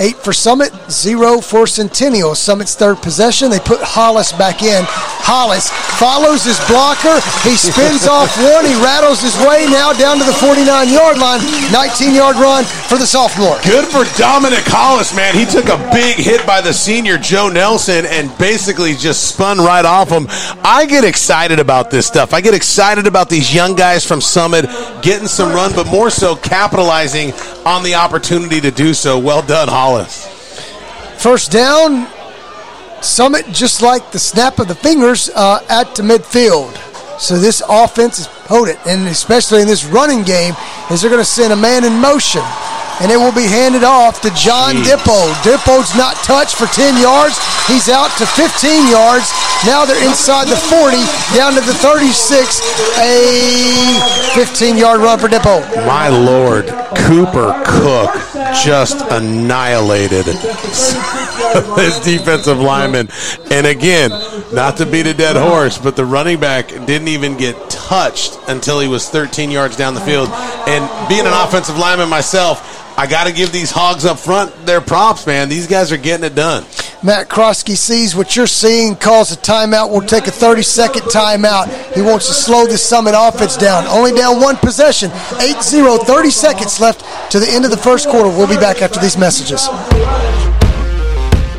Eight 0.00 0.16
for 0.16 0.32
Summit, 0.32 0.72
zero 0.90 1.42
for 1.42 1.66
Centennial. 1.66 2.34
Summit's 2.34 2.74
third 2.74 3.02
possession. 3.02 3.50
They 3.50 3.60
put 3.60 3.82
Hollis 3.82 4.32
back 4.32 4.62
in. 4.62 4.84
Hollis 4.88 5.68
follows 6.00 6.42
his 6.42 6.56
blocker. 6.64 7.20
He 7.44 7.52
spins 7.52 8.08
off 8.08 8.32
one. 8.40 8.64
He 8.64 8.72
rattles 8.80 9.20
his 9.20 9.36
way 9.44 9.68
now 9.68 9.92
down 9.92 10.16
to 10.16 10.24
the 10.24 10.32
49 10.32 10.88
yard 10.88 11.18
line. 11.18 11.44
19 11.70 12.14
yard 12.14 12.36
run 12.36 12.64
for 12.64 12.96
the 12.96 13.04
sophomore. 13.04 13.60
Good 13.62 13.84
for 13.92 14.08
Dominic 14.16 14.64
Hollis, 14.64 15.14
man. 15.14 15.36
He 15.36 15.44
took 15.44 15.68
a 15.68 15.76
big 15.92 16.16
hit 16.16 16.46
by 16.46 16.62
the 16.62 16.72
senior 16.72 17.18
Joe 17.18 17.50
Nelson 17.50 18.06
and 18.06 18.32
basically 18.38 18.94
just 18.94 19.28
spun 19.28 19.58
right 19.58 19.84
off 19.84 20.08
him. 20.08 20.24
I 20.64 20.86
get 20.88 21.04
excited 21.04 21.60
about 21.60 21.90
this 21.90 22.06
stuff. 22.06 22.32
I 22.32 22.40
get 22.40 22.54
excited 22.54 23.06
about 23.06 23.28
these 23.28 23.54
young 23.54 23.76
guys 23.76 24.06
from 24.06 24.22
Summit 24.22 24.64
getting 25.02 25.28
some 25.28 25.52
run, 25.52 25.74
but 25.74 25.86
more 25.88 26.08
so 26.08 26.36
capitalizing 26.36 27.32
on 27.66 27.82
the 27.82 27.96
opportunity 27.96 28.62
to 28.62 28.70
do 28.70 28.94
so. 28.94 29.18
Well 29.18 29.42
done, 29.42 29.68
Hollis. 29.68 29.89
First 31.18 31.50
down, 31.50 32.06
Summit 33.02 33.46
just 33.52 33.82
like 33.82 34.12
the 34.12 34.18
snap 34.18 34.58
of 34.58 34.68
the 34.68 34.74
fingers 34.74 35.30
uh, 35.34 35.64
at 35.68 35.94
the 35.94 36.02
midfield. 36.02 36.76
So 37.18 37.38
this 37.38 37.62
offense 37.68 38.18
is 38.18 38.28
potent, 38.28 38.78
and 38.86 39.06
especially 39.08 39.62
in 39.62 39.66
this 39.66 39.84
running 39.84 40.22
game, 40.22 40.54
is 40.90 41.02
they're 41.02 41.10
going 41.10 41.20
to 41.20 41.24
send 41.24 41.52
a 41.52 41.56
man 41.56 41.84
in 41.84 41.92
motion. 41.94 42.42
And 43.00 43.10
it 43.10 43.16
will 43.16 43.32
be 43.32 43.48
handed 43.48 43.82
off 43.82 44.20
to 44.22 44.30
John 44.36 44.76
Jeez. 44.76 44.92
Dippold. 44.92 45.32
Dippold's 45.40 45.96
not 45.96 46.16
touched 46.22 46.56
for 46.56 46.66
10 46.66 47.00
yards. 47.00 47.40
He's 47.66 47.88
out 47.88 48.10
to 48.18 48.26
15 48.26 48.92
yards. 48.92 49.32
Now 49.64 49.84
they're 49.84 50.06
inside 50.06 50.48
the 50.48 50.56
40, 50.56 50.96
down 51.34 51.54
to 51.54 51.60
the 51.60 51.74
36. 51.74 52.60
A 53.00 54.00
15 54.34 54.76
yard 54.76 55.00
run 55.00 55.18
for 55.18 55.28
Dippold. 55.28 55.64
My 55.86 56.08
lord, 56.08 56.66
Cooper 57.08 57.52
Cook 57.64 58.10
just 58.62 59.00
annihilated 59.10 60.26
his 61.76 62.00
defensive 62.00 62.58
lineman. 62.58 63.08
And 63.50 63.66
again, 63.66 64.10
not 64.52 64.76
to 64.78 64.86
beat 64.86 65.06
a 65.06 65.14
dead 65.14 65.36
horse, 65.36 65.78
but 65.78 65.96
the 65.96 66.04
running 66.04 66.38
back 66.38 66.68
didn't 66.68 67.08
even 67.08 67.36
get 67.36 67.56
touched 67.70 68.38
until 68.48 68.80
he 68.80 68.88
was 68.88 69.08
13 69.08 69.50
yards 69.50 69.76
down 69.76 69.94
the 69.94 70.00
field. 70.00 70.28
And 70.68 71.08
being 71.08 71.26
an 71.26 71.32
offensive 71.32 71.78
lineman 71.78 72.08
myself, 72.08 72.89
I 73.00 73.06
got 73.06 73.26
to 73.26 73.32
give 73.32 73.50
these 73.50 73.70
hogs 73.70 74.04
up 74.04 74.18
front 74.18 74.66
their 74.66 74.82
props, 74.82 75.26
man. 75.26 75.48
These 75.48 75.66
guys 75.66 75.90
are 75.90 75.96
getting 75.96 76.26
it 76.26 76.34
done. 76.34 76.66
Matt 77.02 77.30
Krosky 77.30 77.74
sees 77.74 78.14
what 78.14 78.36
you're 78.36 78.46
seeing, 78.46 78.94
calls 78.94 79.32
a 79.32 79.36
timeout. 79.36 79.90
We'll 79.90 80.06
take 80.06 80.26
a 80.26 80.30
30 80.30 80.60
second 80.60 81.02
timeout. 81.04 81.94
He 81.94 82.02
wants 82.02 82.26
to 82.26 82.34
slow 82.34 82.66
the 82.66 82.76
Summit 82.76 83.14
offense 83.16 83.56
down. 83.56 83.86
Only 83.86 84.12
down 84.12 84.38
one 84.38 84.56
possession. 84.56 85.10
8 85.40 85.62
0, 85.62 85.96
30 85.96 86.30
seconds 86.30 86.78
left 86.78 87.32
to 87.32 87.40
the 87.40 87.48
end 87.48 87.64
of 87.64 87.70
the 87.70 87.78
first 87.78 88.06
quarter. 88.10 88.28
We'll 88.28 88.46
be 88.46 88.56
back 88.56 88.82
after 88.82 89.00
these 89.00 89.16
messages. 89.16 89.66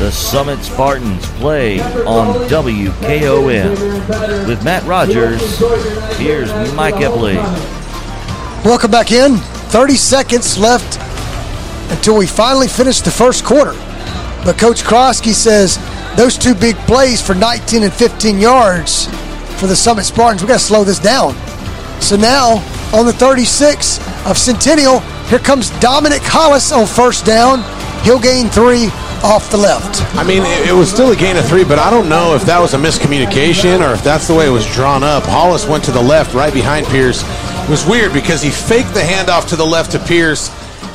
The 0.00 0.10
Summit 0.10 0.60
Spartans 0.60 1.26
play 1.32 1.78
on 1.78 2.48
WKOM. 2.48 4.48
With 4.48 4.64
Matt 4.64 4.82
Rogers, 4.84 5.58
here's 6.16 6.50
Mike 6.72 6.94
Epley. 6.94 7.34
Welcome 8.64 8.90
back 8.90 9.12
in. 9.12 9.36
30 9.36 9.96
seconds 9.96 10.56
left 10.56 10.98
until 11.92 12.16
we 12.16 12.26
finally 12.26 12.66
finish 12.66 13.02
the 13.02 13.10
first 13.10 13.44
quarter. 13.44 13.74
But 14.42 14.56
Coach 14.56 14.84
Krosky 14.84 15.34
says 15.34 15.78
those 16.16 16.38
two 16.38 16.54
big 16.54 16.76
plays 16.86 17.20
for 17.20 17.34
19 17.34 17.82
and 17.82 17.92
15 17.92 18.40
yards 18.40 19.04
for 19.60 19.66
the 19.66 19.76
Summit 19.76 20.04
Spartans, 20.04 20.40
we 20.40 20.48
got 20.48 20.60
to 20.60 20.64
slow 20.64 20.82
this 20.82 20.98
down. 20.98 21.34
So 22.00 22.16
now 22.16 22.64
on 22.94 23.04
the 23.04 23.12
36 23.12 23.98
of 24.26 24.38
Centennial, 24.38 25.00
here 25.28 25.38
comes 25.38 25.68
Dominic 25.78 26.22
Hollis 26.22 26.72
on 26.72 26.86
first 26.86 27.26
down. 27.26 27.62
He'll 28.02 28.18
gain 28.18 28.48
three 28.48 28.88
off 29.22 29.50
the 29.50 29.56
left. 29.56 30.02
I 30.16 30.24
mean, 30.24 30.42
it, 30.42 30.68
it 30.68 30.72
was 30.72 30.90
still 30.90 31.12
a 31.12 31.16
gain 31.16 31.36
of 31.36 31.46
three, 31.46 31.64
but 31.64 31.78
I 31.78 31.90
don't 31.90 32.08
know 32.08 32.34
if 32.34 32.44
that 32.46 32.58
was 32.58 32.74
a 32.74 32.78
miscommunication 32.78 33.86
or 33.86 33.92
if 33.92 34.02
that's 34.02 34.26
the 34.26 34.34
way 34.34 34.46
it 34.46 34.50
was 34.50 34.66
drawn 34.74 35.02
up. 35.02 35.24
Hollis 35.24 35.66
went 35.66 35.84
to 35.84 35.92
the 35.92 36.02
left, 36.02 36.34
right 36.34 36.52
behind 36.52 36.86
Pierce. 36.86 37.22
It 37.22 37.70
was 37.70 37.86
weird 37.86 38.12
because 38.12 38.42
he 38.42 38.50
faked 38.50 38.94
the 38.94 39.00
handoff 39.00 39.48
to 39.50 39.56
the 39.56 39.64
left 39.64 39.92
to 39.92 39.98
Pierce, 39.98 40.50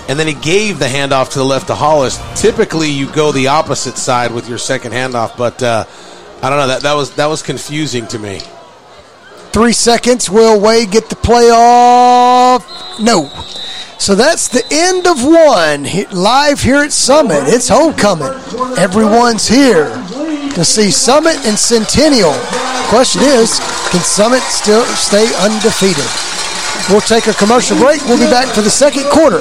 and 0.09 0.19
then 0.19 0.27
he 0.27 0.33
gave 0.33 0.79
the 0.79 0.85
handoff 0.85 1.31
to 1.31 1.39
the 1.39 1.45
left 1.45 1.67
to 1.67 1.75
Hollis. 1.75 2.19
Typically, 2.39 2.89
you 2.89 3.11
go 3.11 3.31
the 3.31 3.47
opposite 3.47 3.97
side 3.97 4.31
with 4.31 4.49
your 4.49 4.57
second 4.57 4.91
handoff, 4.91 5.37
but 5.37 5.61
uh, 5.63 5.85
I 6.41 6.49
don't 6.49 6.59
know 6.59 6.67
that 6.67 6.81
that 6.81 6.93
was 6.95 7.15
that 7.15 7.27
was 7.27 7.41
confusing 7.41 8.07
to 8.07 8.19
me. 8.19 8.41
Three 9.51 9.71
seconds. 9.71 10.29
Will 10.29 10.59
Wade 10.59 10.91
get 10.91 11.09
the 11.09 11.15
playoff? 11.15 12.61
No. 12.99 13.31
So 13.97 14.13
that's 14.13 14.47
the 14.47 14.63
end 14.71 15.07
of 15.07 15.23
one. 15.23 15.87
Live 16.11 16.61
here 16.61 16.83
at 16.83 16.91
Summit. 16.91 17.43
It's 17.47 17.69
homecoming. 17.69 18.27
Everyone's 18.77 19.47
here 19.47 19.89
to 20.53 20.63
see 20.63 20.91
Summit 20.91 21.37
and 21.45 21.57
Centennial. 21.57 22.35
Question 22.87 23.23
is, 23.23 23.59
can 23.89 24.01
Summit 24.01 24.41
still 24.43 24.85
stay 24.85 25.25
undefeated? 25.41 26.05
We'll 26.89 27.01
take 27.01 27.25
a 27.25 27.33
commercial 27.33 27.77
break. 27.79 28.03
We'll 28.05 28.19
be 28.19 28.29
back 28.29 28.53
for 28.53 28.61
the 28.61 28.69
second 28.69 29.05
quarter. 29.05 29.39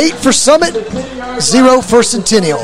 Eight 0.00 0.14
for 0.14 0.32
Summit, 0.32 0.72
zero 1.40 1.82
for 1.82 2.02
Centennial. 2.02 2.60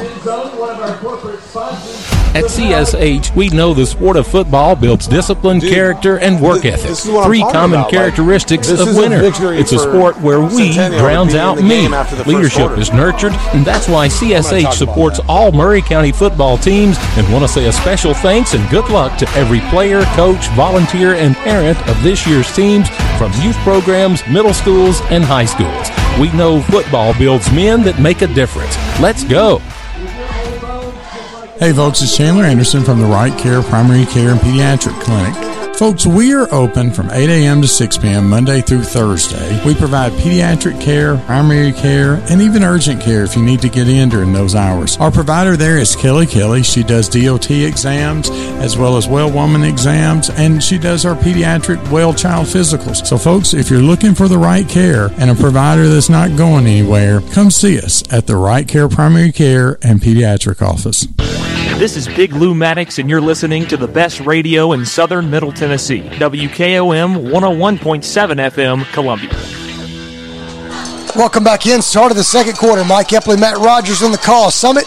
At 2.36 2.44
CSH, 2.44 3.34
we 3.34 3.48
know 3.48 3.72
the 3.72 3.86
sport 3.86 4.18
of 4.18 4.26
football 4.26 4.76
builds 4.76 5.06
discipline, 5.06 5.58
Dude, 5.58 5.72
character, 5.72 6.18
and 6.18 6.38
work 6.38 6.60
th- 6.60 6.74
ethic. 6.74 6.94
Three 7.24 7.40
common 7.40 7.80
about. 7.80 7.90
characteristics 7.90 8.70
like, 8.70 8.86
of 8.86 8.94
winners. 8.94 9.40
it's 9.40 9.72
a 9.72 9.78
sport 9.78 10.20
where 10.20 10.42
we 10.42 10.74
drowns 10.74 11.34
out 11.34 11.62
me. 11.62 11.88
Leadership 12.26 12.76
is 12.76 12.92
nurtured, 12.92 13.32
and 13.54 13.64
that's 13.64 13.88
why 13.88 14.08
CSH 14.08 14.74
supports 14.74 15.18
all 15.30 15.50
Maury 15.50 15.80
County 15.80 16.12
football 16.12 16.58
teams 16.58 16.98
and 17.16 17.26
want 17.32 17.42
to 17.42 17.48
say 17.48 17.68
a 17.68 17.72
special 17.72 18.12
thanks 18.12 18.52
and 18.52 18.68
good 18.68 18.90
luck 18.90 19.16
to 19.16 19.28
every 19.30 19.60
player, 19.70 20.02
coach, 20.14 20.46
volunteer, 20.48 21.14
and 21.14 21.34
parent 21.36 21.78
of 21.88 22.02
this 22.02 22.26
year's 22.26 22.54
teams 22.54 22.86
from 23.16 23.32
youth 23.40 23.56
programs, 23.60 24.20
middle 24.28 24.52
schools, 24.52 25.00
and 25.08 25.24
high 25.24 25.46
schools. 25.46 25.88
We 26.20 26.30
know 26.36 26.60
football 26.60 27.18
builds 27.18 27.50
men 27.50 27.82
that 27.84 27.98
make 27.98 28.20
a 28.20 28.26
difference. 28.26 28.76
Let's 29.00 29.24
go. 29.24 29.62
Hey 31.58 31.72
folks, 31.72 32.02
it's 32.02 32.14
Chandler 32.14 32.44
Anderson 32.44 32.84
from 32.84 33.00
the 33.00 33.06
Right 33.06 33.36
Care 33.38 33.62
Primary 33.62 34.04
Care 34.04 34.32
and 34.32 34.40
Pediatric 34.40 35.00
Clinic. 35.00 35.74
Folks, 35.76 36.06
we 36.06 36.34
are 36.34 36.52
open 36.52 36.90
from 36.90 37.10
8 37.10 37.30
a.m. 37.30 37.62
to 37.62 37.68
6 37.68 37.96
p.m. 37.98 38.28
Monday 38.28 38.60
through 38.60 38.82
Thursday. 38.82 39.64
We 39.64 39.74
provide 39.74 40.12
pediatric 40.12 40.78
care, 40.82 41.16
primary 41.16 41.72
care, 41.72 42.16
and 42.28 42.42
even 42.42 42.62
urgent 42.62 43.00
care 43.00 43.24
if 43.24 43.36
you 43.36 43.42
need 43.42 43.62
to 43.62 43.70
get 43.70 43.88
in 43.88 44.10
during 44.10 44.34
those 44.34 44.54
hours. 44.54 44.98
Our 44.98 45.10
provider 45.10 45.56
there 45.56 45.78
is 45.78 45.96
Kelly 45.96 46.26
Kelly. 46.26 46.62
She 46.62 46.82
does 46.82 47.08
DOT 47.08 47.50
exams 47.50 48.28
as 48.30 48.76
well 48.76 48.98
as 48.98 49.08
well 49.08 49.32
woman 49.32 49.64
exams, 49.64 50.28
and 50.28 50.62
she 50.62 50.76
does 50.78 51.06
our 51.06 51.14
pediatric 51.14 51.90
well 51.90 52.12
child 52.12 52.48
physicals. 52.48 53.06
So, 53.06 53.16
folks, 53.16 53.54
if 53.54 53.70
you're 53.70 53.80
looking 53.80 54.14
for 54.14 54.28
the 54.28 54.38
right 54.38 54.68
care 54.68 55.08
and 55.16 55.30
a 55.30 55.34
provider 55.34 55.88
that's 55.88 56.10
not 56.10 56.36
going 56.36 56.66
anywhere, 56.66 57.22
come 57.32 57.50
see 57.50 57.78
us 57.78 58.02
at 58.12 58.26
the 58.26 58.36
Right 58.36 58.68
Care 58.68 58.90
Primary 58.90 59.32
Care 59.32 59.78
and 59.82 60.02
Pediatric 60.02 60.60
Office. 60.60 61.06
This 61.78 61.94
is 61.94 62.08
Big 62.08 62.32
Lou 62.32 62.54
Maddox, 62.54 62.98
and 62.98 63.10
you're 63.10 63.20
listening 63.20 63.66
to 63.66 63.76
the 63.76 63.86
best 63.86 64.20
radio 64.20 64.72
in 64.72 64.86
southern 64.86 65.28
Middle 65.28 65.52
Tennessee. 65.52 66.00
WKOM 66.00 67.30
101.7 67.30 68.00
FM, 68.50 68.92
Columbia. 68.94 69.28
Welcome 71.14 71.44
back 71.44 71.66
in. 71.66 71.82
Start 71.82 72.12
of 72.12 72.16
the 72.16 72.24
second 72.24 72.56
quarter. 72.56 72.82
Mike 72.82 73.08
Epley, 73.08 73.38
Matt 73.38 73.58
Rogers 73.58 74.02
on 74.02 74.10
the 74.10 74.16
call. 74.16 74.50
Summit 74.50 74.86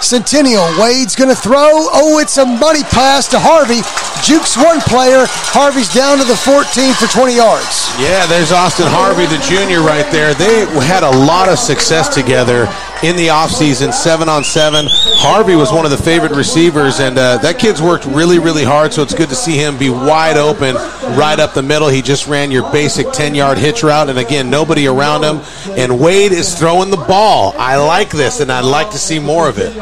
Centennial. 0.00 0.70
Wade's 0.78 1.16
going 1.16 1.34
to 1.34 1.36
throw. 1.36 1.90
Oh, 1.90 2.20
it's 2.22 2.38
a 2.38 2.46
money 2.46 2.84
pass 2.84 3.26
to 3.28 3.38
Harvey. 3.40 3.82
Jukes 4.22 4.56
one 4.56 4.80
player. 4.80 5.26
Harvey's 5.50 5.92
down 5.92 6.18
to 6.18 6.24
the 6.24 6.36
14 6.36 6.94
for 6.94 7.10
20 7.10 7.34
yards. 7.34 7.90
Yeah, 7.98 8.24
there's 8.26 8.52
Austin 8.52 8.86
Harvey, 8.86 9.26
the 9.26 9.42
junior, 9.42 9.80
right 9.80 10.06
there. 10.12 10.32
They 10.34 10.64
had 10.86 11.02
a 11.02 11.10
lot 11.10 11.48
of 11.48 11.58
success 11.58 12.06
together 12.08 12.70
in 13.02 13.16
the 13.16 13.28
offseason, 13.28 13.92
seven 13.92 14.28
on 14.28 14.42
seven. 14.42 14.86
Harvey 14.90 15.54
was 15.54 15.72
one 15.72 15.84
of 15.84 15.90
the 15.90 15.96
favorite 15.96 16.32
receivers, 16.32 17.00
and 17.00 17.16
uh, 17.16 17.38
that 17.38 17.58
kid's 17.58 17.80
worked 17.80 18.04
really, 18.06 18.38
really 18.38 18.64
hard, 18.64 18.92
so 18.92 19.02
it's 19.02 19.14
good 19.14 19.28
to 19.28 19.34
see 19.34 19.56
him 19.56 19.78
be 19.78 19.90
wide 19.90 20.36
open 20.36 20.74
right 21.16 21.38
up 21.38 21.54
the 21.54 21.62
middle. 21.62 21.88
He 21.88 22.02
just 22.02 22.26
ran 22.26 22.50
your 22.50 22.70
basic 22.72 23.12
10 23.12 23.34
yard 23.34 23.58
hitch 23.58 23.82
route, 23.82 24.08
and 24.10 24.18
again, 24.18 24.50
nobody 24.50 24.86
around 24.86 25.22
him. 25.22 25.40
And 25.78 26.00
Wade 26.00 26.32
is 26.32 26.58
throwing 26.58 26.90
the 26.90 26.96
ball. 26.96 27.54
I 27.56 27.76
like 27.76 28.10
this, 28.10 28.40
and 28.40 28.50
I'd 28.50 28.64
like 28.64 28.90
to 28.90 28.98
see 28.98 29.18
more 29.18 29.48
of 29.48 29.58
it. 29.58 29.76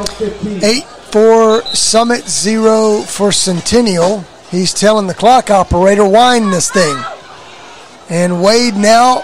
Eight 0.62 0.84
for 0.84 1.62
Summit, 1.74 2.28
zero 2.28 3.00
for 3.00 3.32
Centennial. 3.32 4.24
He's 4.50 4.74
telling 4.74 5.06
the 5.06 5.14
clock 5.14 5.50
operator, 5.50 6.06
wind 6.06 6.52
this 6.52 6.70
thing. 6.70 6.96
And 8.08 8.42
Wade 8.42 8.74
now 8.74 9.22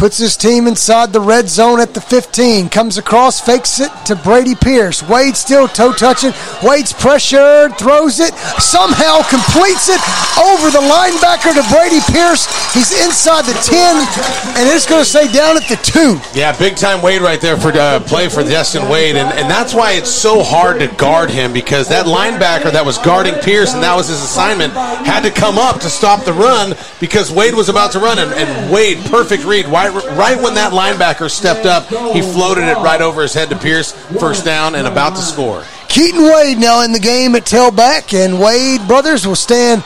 puts 0.00 0.16
his 0.16 0.34
team 0.34 0.66
inside 0.66 1.12
the 1.12 1.20
red 1.20 1.46
zone 1.46 1.78
at 1.78 1.92
the 1.92 2.00
15. 2.00 2.70
Comes 2.70 2.96
across, 2.96 3.38
fakes 3.38 3.80
it 3.80 3.92
to 4.06 4.16
Brady 4.16 4.54
Pierce. 4.54 5.02
Wade 5.02 5.36
still 5.36 5.68
toe 5.68 5.92
touching. 5.92 6.32
Wade's 6.62 6.94
pressured, 6.94 7.76
throws 7.76 8.18
it, 8.18 8.32
somehow 8.56 9.20
completes 9.28 9.90
it 9.92 10.00
over 10.40 10.72
the 10.72 10.80
linebacker 10.80 11.52
to 11.52 11.60
Brady 11.68 12.00
Pierce. 12.08 12.48
He's 12.72 12.96
inside 13.04 13.44
the 13.44 13.52
10, 13.52 14.56
and 14.56 14.74
it's 14.74 14.88
going 14.88 15.04
to 15.04 15.08
say 15.08 15.30
down 15.34 15.58
at 15.58 15.68
the 15.68 15.76
2. 15.76 16.18
Yeah, 16.32 16.56
big 16.56 16.76
time 16.76 17.02
Wade 17.02 17.20
right 17.20 17.40
there 17.40 17.58
for 17.58 17.68
uh, 17.68 18.00
play 18.00 18.30
for 18.30 18.42
Destin 18.42 18.88
Wade, 18.88 19.16
and, 19.16 19.28
and 19.38 19.50
that's 19.50 19.74
why 19.74 19.92
it's 19.92 20.10
so 20.10 20.42
hard 20.42 20.80
to 20.80 20.86
guard 20.96 21.28
him 21.28 21.52
because 21.52 21.90
that 21.90 22.06
linebacker 22.06 22.72
that 22.72 22.86
was 22.86 22.96
guarding 22.96 23.34
Pierce, 23.34 23.74
and 23.74 23.82
that 23.82 23.94
was 23.94 24.08
his 24.08 24.22
assignment, 24.22 24.72
had 24.72 25.20
to 25.24 25.30
come 25.30 25.58
up 25.58 25.78
to 25.80 25.90
stop 25.90 26.24
the 26.24 26.32
run 26.32 26.74
because 27.00 27.30
Wade 27.30 27.54
was 27.54 27.68
about 27.68 27.92
to 27.92 27.98
run, 27.98 28.18
and, 28.18 28.32
and 28.32 28.72
Wade, 28.72 28.96
perfect 29.04 29.44
read, 29.44 29.70
wide 29.70 29.89
right, 29.90 30.16
right 30.16 30.42
when 30.42 30.54
that 30.54 30.72
linebacker 30.72 31.30
stepped 31.30 31.66
up, 31.66 31.86
he 32.14 32.22
floated 32.22 32.64
it 32.64 32.76
right 32.78 33.00
over 33.00 33.22
his 33.22 33.34
head 33.34 33.50
to 33.50 33.56
Pierce, 33.56 33.92
first 34.18 34.44
down, 34.44 34.74
and 34.74 34.86
about 34.86 35.16
to 35.16 35.22
score. 35.22 35.64
Keaton 35.88 36.22
Wade 36.22 36.58
now 36.58 36.82
in 36.82 36.92
the 36.92 37.00
game 37.00 37.34
at 37.34 37.44
tailback, 37.44 38.14
and 38.14 38.40
Wade 38.40 38.86
brothers 38.86 39.26
will 39.26 39.36
stand. 39.36 39.84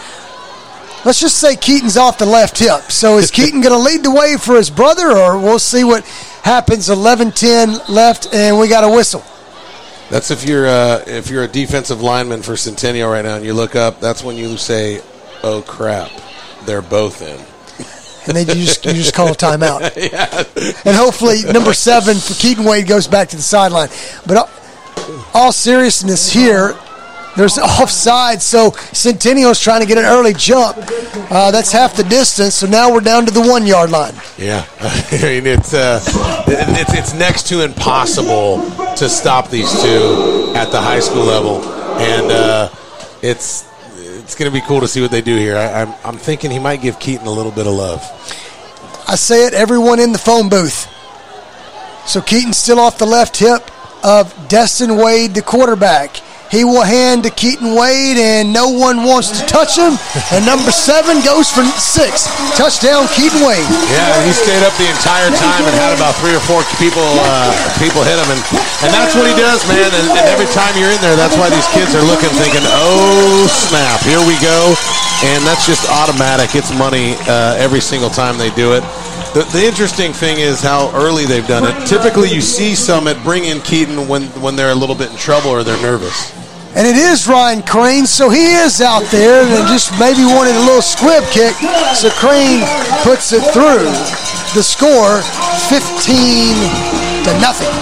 Let's 1.05 1.21
just 1.21 1.39
say 1.39 1.57
Keaton's 1.57 1.97
off 1.97 2.19
the 2.19 2.27
left 2.27 2.59
hip. 2.59 2.91
So 2.91 3.19
is 3.19 3.31
Keaton 3.33 3.61
going 3.61 3.73
to 3.73 3.79
lead 3.79 4.03
the 4.03 4.11
way 4.11 4.37
for 4.37 4.57
his 4.57 4.71
brother, 4.71 5.13
or 5.13 5.39
we'll 5.39 5.59
see 5.59 5.85
what 5.85 6.05
happens? 6.43 6.89
11-10 6.89 7.89
left, 7.89 8.33
and 8.35 8.59
we 8.59 8.69
got 8.69 8.85
a 8.85 8.89
whistle. 8.89 9.25
That's 10.11 10.31
if 10.31 10.47
you're 10.47 10.67
uh, 10.67 11.03
if 11.07 11.31
you're 11.31 11.45
a 11.45 11.49
defensive 11.49 12.03
lineman 12.03 12.43
for 12.43 12.57
Centennial 12.57 13.11
right 13.11 13.25
now, 13.25 13.37
and 13.37 13.45
you 13.45 13.55
look 13.55 13.75
up. 13.75 14.01
That's 14.01 14.23
when 14.23 14.37
you 14.37 14.59
say, 14.59 15.01
"Oh 15.43 15.65
crap, 15.67 16.11
they're 16.67 16.83
both 16.83 17.23
in." 17.23 17.54
And 18.27 18.37
then 18.37 18.47
you 18.49 18.65
just 18.65 18.85
you 18.85 18.93
just 18.93 19.15
call 19.15 19.29
a 19.29 19.33
timeout. 19.33 19.81
yeah. 20.13 20.45
And 20.85 20.97
hopefully 20.97 21.43
number 21.53 21.73
seven 21.73 22.17
for 22.17 22.35
Keaton 22.35 22.65
Wade 22.65 22.87
goes 22.87 23.07
back 23.07 23.29
to 23.29 23.37
the 23.37 23.43
sideline. 23.43 23.89
But 24.27 24.37
all, 24.37 24.51
all 25.35 25.53
seriousness 25.53 26.33
here, 26.33 26.75
there's 27.37 27.59
offside, 27.81 28.41
so 28.41 28.71
Centennial's 28.93 29.61
trying 29.61 29.81
to 29.81 29.87
get 29.87 29.99
an 29.99 30.05
early 30.05 30.33
jump. 30.33 30.77
Uh, 31.31 31.51
that's 31.51 31.73
half 31.73 31.97
the 31.97 32.05
distance, 32.05 32.55
so 32.55 32.67
now 32.67 32.93
we're 32.93 33.01
down 33.01 33.27
to 33.27 33.33
the 33.33 33.43
one 33.43 33.67
yard 33.67 33.91
line. 33.91 34.15
Yeah, 34.39 34.67
I 34.81 35.41
mean 35.41 35.47
it's 35.47 35.75
uh, 35.75 36.01
it's 36.47 36.95
it's 36.95 37.15
next 37.15 37.47
to 37.49 37.65
impossible 37.65 38.63
to 38.97 39.09
stop 39.09 39.51
these 39.51 39.71
two 39.83 40.53
at 40.55 40.71
the 40.71 40.81
high 40.81 41.01
school 41.01 41.25
level, 41.25 41.63
and 41.99 42.31
uh, 42.31 42.69
it's 43.23 43.65
it's 44.25 44.35
going 44.35 44.51
to 44.51 44.59
be 44.59 44.67
cool 44.67 44.81
to 44.81 44.89
see 44.89 45.03
what 45.03 45.11
they 45.11 45.21
do 45.21 45.37
here. 45.37 45.55
I, 45.55 45.83
am 45.83 45.89
I'm, 45.89 45.95
I'm 46.05 46.17
thinking 46.17 46.51
he 46.51 46.59
might 46.59 46.81
give 46.81 46.99
Keaton 46.99 47.27
a 47.27 47.31
little 47.31 47.53
bit 47.53 47.67
of 47.67 47.75
love. 47.75 48.01
I 49.07 49.17
say 49.17 49.47
it, 49.47 49.53
everyone 49.53 50.01
in 50.01 50.13
the 50.13 50.19
phone 50.19 50.49
booth. 50.49 50.89
So 52.07 52.23
Keaton's 52.23 52.57
still 52.57 52.81
off 52.81 52.97
the 52.99 53.07
left 53.07 53.37
hip 53.37 53.71
of 54.03 54.49
Destin 54.49 54.97
Wade, 54.97 55.35
the 55.35 55.43
quarterback. 55.43 56.17
He 56.53 56.63
will 56.63 56.85
hand 56.85 57.25
to 57.25 57.31
Keaton 57.31 57.75
Wade, 57.75 58.21
and 58.21 58.53
no 58.53 58.69
one 58.71 59.03
wants 59.03 59.33
to 59.35 59.43
touch 59.47 59.75
him. 59.75 59.97
And 60.31 60.47
number 60.47 60.71
seven 60.71 61.19
goes 61.25 61.51
for 61.51 61.65
six. 61.81 62.29
Touchdown, 62.55 63.09
Keaton 63.17 63.43
Wade. 63.43 63.67
Yeah, 63.91 64.23
he 64.23 64.33
stayed 64.33 64.63
up 64.63 64.75
the 64.79 64.87
entire 64.87 65.33
time 65.35 65.63
and 65.67 65.75
had 65.75 65.97
about 65.97 66.15
three 66.23 66.37
or 66.37 66.45
four 66.45 66.63
people 66.79 67.03
uh, 67.27 67.51
people 67.83 68.05
hit 68.07 68.21
him, 68.21 68.29
and, 68.31 68.41
and 68.87 68.91
that's 68.95 69.17
what 69.17 69.27
he 69.27 69.35
does, 69.35 69.65
man. 69.67 69.89
And, 69.89 70.07
and 70.15 70.27
every 70.31 70.49
time 70.55 70.73
you're 70.79 70.93
in 70.93 71.01
there, 71.03 71.17
that's 71.17 71.35
why 71.35 71.51
these 71.51 71.67
kids 71.75 71.97
are 71.97 72.05
looking, 72.07 72.31
thinking, 72.39 72.63
"Oh 72.77 73.49
snap, 73.51 74.01
here 74.07 74.23
we 74.23 74.39
go!" 74.39 74.77
And 75.25 75.43
that's 75.47 75.67
just 75.67 75.89
automatic. 75.89 76.55
It's 76.55 76.71
money 76.77 77.17
uh, 77.27 77.57
every 77.57 77.81
single 77.81 78.11
time 78.11 78.37
they 78.37 78.51
do 78.55 78.75
it. 78.75 78.85
The, 79.35 79.43
the, 79.51 79.67
interesting 79.67 80.13
thing 80.13 80.39
is 80.39 80.63
how 80.63 80.95
early 80.95 81.27
they've 81.27 81.47
done 81.49 81.65
it. 81.67 81.75
Typically, 81.89 82.31
you 82.31 82.41
see 82.41 82.77
Summit 82.77 83.21
bring 83.25 83.47
in 83.47 83.61
Keaton 83.63 84.07
when, 84.07 84.31
when 84.39 84.55
they're 84.55 84.71
a 84.71 84.75
little 84.77 84.95
bit 84.95 85.11
in 85.11 85.17
trouble 85.17 85.51
or 85.51 85.65
they're 85.65 85.83
nervous. 85.83 86.31
And 86.77 86.87
it 86.87 86.95
is 86.95 87.27
Ryan 87.27 87.63
Crane, 87.63 88.07
so 88.07 88.31
he 88.31 88.55
is 88.55 88.81
out 88.81 89.03
there 89.11 89.43
and 89.43 89.67
just 89.67 89.91
maybe 89.99 90.23
wanted 90.23 90.55
a 90.55 90.63
little 90.63 90.83
squib 90.83 91.25
kick. 91.35 91.55
So 91.99 92.11
Crane 92.11 92.63
puts 93.03 93.33
it 93.33 93.43
through. 93.51 93.91
The 94.55 94.63
score 94.63 95.19
15 95.67 96.55
to 97.27 97.31
nothing. 97.43 97.75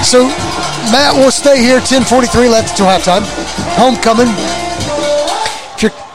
So 0.00 0.24
Matt 0.88 1.12
will 1.14 1.30
stay 1.30 1.60
here. 1.60 1.80
10:43 1.80 2.48
left 2.48 2.70
until 2.70 2.86
halftime. 2.86 3.24
Homecoming. 3.76 4.59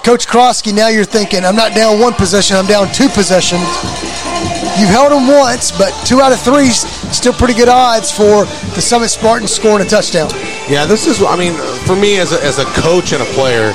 Coach 0.05 0.27
Krosky, 0.27 0.71
now 0.71 0.87
you're 0.87 1.03
thinking, 1.03 1.43
I'm 1.43 1.55
not 1.55 1.73
down 1.73 1.99
one 1.99 2.13
possession, 2.13 2.55
I'm 2.57 2.67
down 2.67 2.93
two 2.93 3.09
possessions. 3.09 3.65
You've 4.77 4.93
held 4.93 5.11
them 5.11 5.27
once, 5.27 5.75
but 5.75 5.89
two 6.05 6.21
out 6.21 6.31
of 6.31 6.39
three 6.39 6.69
still 6.69 7.33
pretty 7.33 7.55
good 7.55 7.69
odds 7.69 8.11
for 8.11 8.45
the 8.75 8.81
Summit 8.81 9.09
Spartans 9.09 9.51
scoring 9.51 9.83
a 9.83 9.89
touchdown. 9.89 10.29
Yeah, 10.69 10.85
this 10.85 11.07
is. 11.07 11.23
I 11.23 11.35
mean, 11.35 11.53
for 11.87 11.95
me 11.95 12.19
as 12.19 12.33
a, 12.33 12.43
as 12.45 12.59
a 12.59 12.65
coach 12.79 13.13
and 13.13 13.23
a 13.23 13.25
player, 13.33 13.73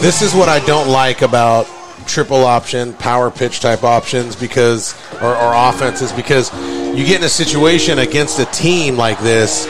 this 0.00 0.22
is 0.22 0.36
what 0.36 0.48
I 0.48 0.64
don't 0.66 0.88
like 0.88 1.22
about 1.22 1.66
triple 2.06 2.44
option, 2.44 2.92
power 2.94 3.32
pitch 3.32 3.58
type 3.58 3.82
options 3.82 4.36
because 4.36 4.94
or, 5.20 5.34
or 5.34 5.52
offenses 5.52 6.12
because 6.12 6.52
you 6.96 7.04
get 7.04 7.18
in 7.18 7.24
a 7.24 7.28
situation 7.28 7.98
against 7.98 8.38
a 8.38 8.44
team 8.46 8.96
like 8.96 9.18
this. 9.18 9.66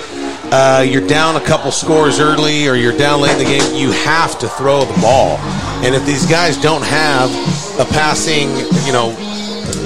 Uh, 0.55 0.85
you're 0.87 1.07
down 1.07 1.37
a 1.37 1.41
couple 1.41 1.73
scores 1.73 2.21
early 2.21 2.69
or 2.69 2.75
you're 2.75 2.95
down 2.95 3.23
late 3.23 3.33
in 3.33 3.39
the 3.39 3.45
game, 3.45 3.75
you 3.75 3.91
have 3.91 4.39
to 4.39 4.47
throw 4.47 4.85
the 4.85 5.01
ball. 5.01 5.39
And 5.81 5.95
if 5.95 6.05
these 6.05 6.27
guys 6.27 6.61
don't 6.61 6.85
have 6.85 7.31
a 7.81 7.87
passing, 7.87 8.51
you 8.85 8.93
know, 8.93 9.17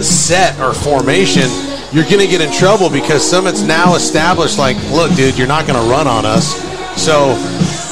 set 0.03 0.59
or 0.59 0.75
formation, 0.75 1.47
you're 1.93 2.03
going 2.11 2.19
to 2.19 2.27
get 2.27 2.41
in 2.41 2.51
trouble 2.51 2.91
because 2.91 3.23
Summit's 3.23 3.63
now 3.63 3.95
established, 3.95 4.59
like, 4.59 4.77
look, 4.91 5.15
dude, 5.15 5.39
you're 5.39 5.47
not 5.47 5.69
going 5.69 5.81
to 5.81 5.89
run 5.89 6.09
on 6.09 6.27
us. 6.27 6.59
So 6.99 7.39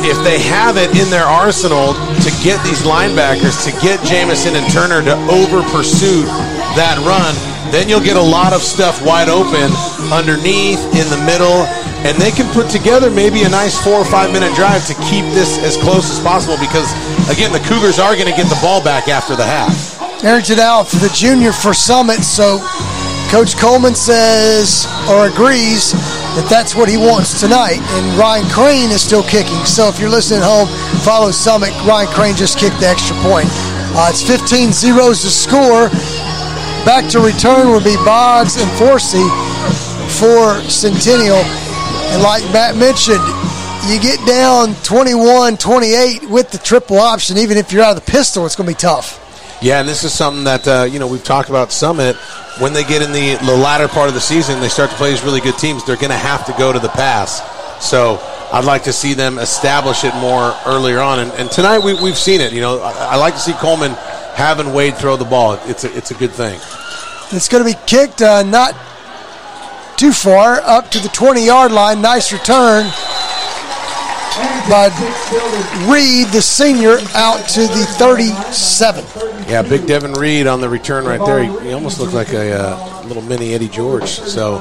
if 0.03 0.19
they 0.25 0.41
have 0.41 0.77
it 0.77 0.91
in 0.99 1.09
their 1.11 1.31
arsenal 1.31 1.95
to 1.95 2.31
get 2.43 2.59
these 2.67 2.83
linebackers, 2.83 3.63
to 3.71 3.73
get 3.87 4.03
Jamison 4.03 4.57
and 4.57 4.67
Turner 4.73 5.01
to 5.05 5.15
over 5.31 5.63
pursue 5.71 6.27
that 6.75 6.99
run, 7.07 7.54
then 7.75 7.89
you'll 7.89 7.99
get 7.99 8.17
a 8.17 8.23
lot 8.23 8.53
of 8.53 8.63
stuff 8.63 9.03
wide 9.03 9.29
open 9.29 9.67
underneath, 10.15 10.79
in 10.95 11.11
the 11.11 11.19
middle, 11.27 11.67
and 12.07 12.15
they 12.23 12.31
can 12.31 12.47
put 12.55 12.71
together 12.71 13.11
maybe 13.11 13.43
a 13.43 13.49
nice 13.49 13.75
four 13.83 13.99
or 13.99 14.05
five 14.05 14.31
minute 14.31 14.55
drive 14.55 14.87
to 14.87 14.95
keep 15.11 15.27
this 15.35 15.59
as 15.59 15.77
close 15.77 16.07
as 16.09 16.21
possible 16.23 16.55
because, 16.63 16.87
again, 17.27 17.51
the 17.51 17.59
Cougars 17.67 17.99
are 17.99 18.15
going 18.15 18.31
to 18.31 18.37
get 18.39 18.47
the 18.47 18.59
ball 18.63 18.79
back 18.79 19.09
after 19.09 19.35
the 19.35 19.45
half. 19.45 19.99
Arrington 20.23 20.57
for 20.87 21.03
the 21.03 21.11
junior 21.13 21.51
for 21.51 21.75
Summit, 21.75 22.23
so 22.23 22.63
Coach 23.29 23.59
Coleman 23.59 23.97
says 23.97 24.87
or 25.11 25.27
agrees 25.27 25.91
that 26.39 26.47
that's 26.49 26.77
what 26.77 26.89
he 26.89 26.97
wants 26.97 27.41
tonight. 27.41 27.83
And 27.99 28.07
Ryan 28.15 28.47
Crane 28.55 28.91
is 28.95 29.03
still 29.03 29.25
kicking. 29.25 29.67
So 29.67 29.89
if 29.89 29.99
you're 29.99 30.15
listening 30.15 30.41
at 30.41 30.47
home, 30.47 30.71
follow 31.03 31.33
Summit. 31.33 31.75
Ryan 31.83 32.07
Crane 32.15 32.37
just 32.37 32.57
kicked 32.57 32.79
the 32.79 32.87
extra 32.87 33.17
point. 33.27 33.51
Uh, 33.97 34.11
it's 34.11 34.23
15 34.23 34.73
zeros 34.73 35.23
to 35.23 35.31
score. 35.31 35.91
Back 36.85 37.11
to 37.13 37.21
return 37.21 37.71
would 37.73 37.83
be 37.83 37.97
Boggs 38.05 38.61
and 38.61 38.71
Forsey 38.73 39.25
for 40.21 40.61
Centennial. 40.69 41.43
And 42.13 42.23
like 42.23 42.43
Matt 42.53 42.77
mentioned, 42.77 43.25
you 43.89 43.99
get 44.01 44.25
down 44.27 44.75
21 44.85 45.57
28 45.57 46.29
with 46.29 46.51
the 46.51 46.59
triple 46.59 46.99
option, 46.99 47.39
even 47.39 47.57
if 47.57 47.73
you're 47.73 47.83
out 47.83 47.97
of 47.97 48.05
the 48.05 48.11
pistol, 48.11 48.45
it's 48.45 48.55
going 48.55 48.69
to 48.69 48.75
be 48.75 48.79
tough. 48.79 49.21
Yeah, 49.63 49.81
and 49.81 49.89
this 49.89 50.05
is 50.05 50.13
something 50.13 50.45
that 50.45 50.69
uh, 50.69 50.85
you 50.85 50.99
know 50.99 51.07
we've 51.07 51.25
talked 51.25 51.49
about 51.49 51.73
Summit. 51.73 52.17
When 52.61 52.75
they 52.75 52.85
get 52.85 53.01
in 53.01 53.13
the, 53.13 53.37
the 53.47 53.57
latter 53.57 53.89
part 53.89 54.09
of 54.09 54.15
the 54.15 54.21
season, 54.21 54.61
they 54.61 54.69
start 54.69 54.91
to 54.91 54.97
play 54.97 55.11
these 55.11 55.25
really 55.25 55.41
good 55.41 55.57
teams. 55.57 55.85
They're 55.87 55.97
going 55.97 56.11
to 56.11 56.17
have 56.17 56.45
to 56.47 56.53
go 56.59 56.71
to 56.73 56.79
the 56.79 56.91
pass. 56.91 57.41
So 57.83 58.21
I'd 58.53 58.65
like 58.65 58.85
to 58.85 58.93
see 58.93 59.15
them 59.15 59.39
establish 59.39 60.05
it 60.05 60.15
more 60.17 60.55
earlier 60.67 61.01
on. 61.01 61.19
And, 61.19 61.33
and 61.33 61.51
tonight 61.51 61.79
we, 61.81 61.95
we've 61.95 62.17
seen 62.17 62.41
it. 62.41 62.53
You 62.53 62.61
know, 62.61 62.81
I, 62.81 62.93
I, 62.93 63.17
like 63.17 63.35
to 63.35 63.41
see 63.41 63.53
Coleman 63.55 63.97
having 64.35 64.73
Wade 64.73 64.97
throw 64.97 65.17
the 65.17 65.25
ball. 65.25 65.59
It's 65.65 65.85
a, 65.85 65.97
it's 65.97 66.11
a 66.11 66.15
good 66.15 66.33
thing. 66.33 66.57
It's 67.33 67.49
going 67.49 67.65
to 67.65 67.71
be 67.71 67.79
kicked 67.87 68.21
uh, 68.21 68.43
not 68.43 68.75
too 69.97 70.13
far 70.13 70.61
up 70.63 70.91
to 70.91 70.99
the 70.99 71.09
20 71.09 71.45
yard 71.45 71.73
line. 71.73 72.03
Nice 72.03 72.33
return 72.33 72.85
by 74.69 74.89
Reed, 75.89 76.29
the 76.29 76.43
senior, 76.43 76.99
out 77.15 77.49
to 77.51 77.61
the 77.61 77.87
37. 77.99 79.05
Yeah, 79.49 79.63
big 79.63 79.87
Devin 79.87 80.15
Reed 80.15 80.47
on 80.47 80.61
the 80.61 80.69
return 80.69 81.05
right 81.05 81.25
there. 81.25 81.45
He, 81.45 81.69
he 81.69 81.73
almost 81.73 82.01
looked 82.01 82.15
like 82.15 82.33
a 82.33 82.53
uh, 82.53 83.03
little 83.07 83.23
mini 83.23 83.55
Eddie 83.55 83.69
George. 83.69 84.09
So 84.09 84.59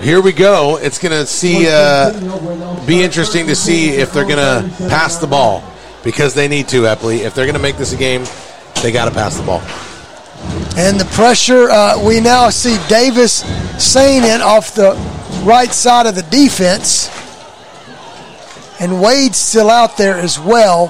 here 0.00 0.20
we 0.20 0.32
go. 0.32 0.78
It's 0.78 0.98
going 0.98 1.12
to 1.12 1.26
see 1.26 1.68
uh, 1.70 2.86
be 2.86 3.02
interesting 3.02 3.46
to 3.46 3.56
see 3.56 3.90
if 3.90 4.12
they're 4.12 4.26
going 4.26 4.36
to 4.36 4.88
pass 4.88 5.18
the 5.18 5.26
ball 5.26 5.64
because 6.02 6.34
they 6.34 6.48
need 6.48 6.68
to. 6.68 6.82
Epley, 6.82 7.20
if 7.20 7.34
they're 7.34 7.46
going 7.46 7.56
to 7.56 7.62
make 7.62 7.76
this 7.76 7.92
a 7.92 7.96
game, 7.96 8.24
they 8.82 8.92
got 8.92 9.06
to 9.06 9.10
pass 9.10 9.36
the 9.36 9.44
ball. 9.44 9.62
And 10.76 10.98
the 10.98 11.04
pressure, 11.12 11.68
uh, 11.70 12.02
we 12.02 12.20
now 12.20 12.48
see 12.48 12.78
Davis 12.88 13.42
saying 13.82 14.22
it 14.24 14.40
off 14.40 14.74
the 14.74 14.94
right 15.44 15.72
side 15.72 16.06
of 16.06 16.14
the 16.14 16.22
defense. 16.22 17.10
And 18.80 19.02
Wade's 19.02 19.36
still 19.36 19.68
out 19.68 19.96
there 19.96 20.16
as 20.16 20.38
well. 20.38 20.88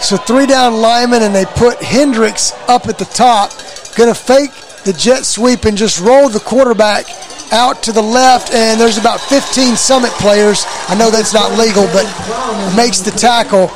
So 0.00 0.16
three 0.16 0.46
down 0.46 0.80
linemen, 0.80 1.22
and 1.22 1.34
they 1.34 1.44
put 1.44 1.82
Hendricks 1.82 2.52
up 2.68 2.86
at 2.86 2.98
the 2.98 3.04
top. 3.04 3.50
Going 3.96 4.12
to 4.12 4.14
fake 4.14 4.52
the 4.84 4.92
jet 4.92 5.24
sweep 5.24 5.64
and 5.64 5.76
just 5.76 6.00
roll 6.00 6.28
the 6.28 6.40
quarterback 6.40 7.06
out 7.52 7.82
to 7.84 7.92
the 7.92 8.02
left. 8.02 8.52
And 8.52 8.80
there's 8.80 8.98
about 8.98 9.20
15 9.20 9.76
Summit 9.76 10.10
players. 10.12 10.64
I 10.88 10.94
know 10.94 11.10
that's 11.10 11.34
not 11.34 11.58
legal, 11.58 11.86
but 11.86 12.06
makes 12.76 13.00
the 13.00 13.10
tackle 13.12 13.68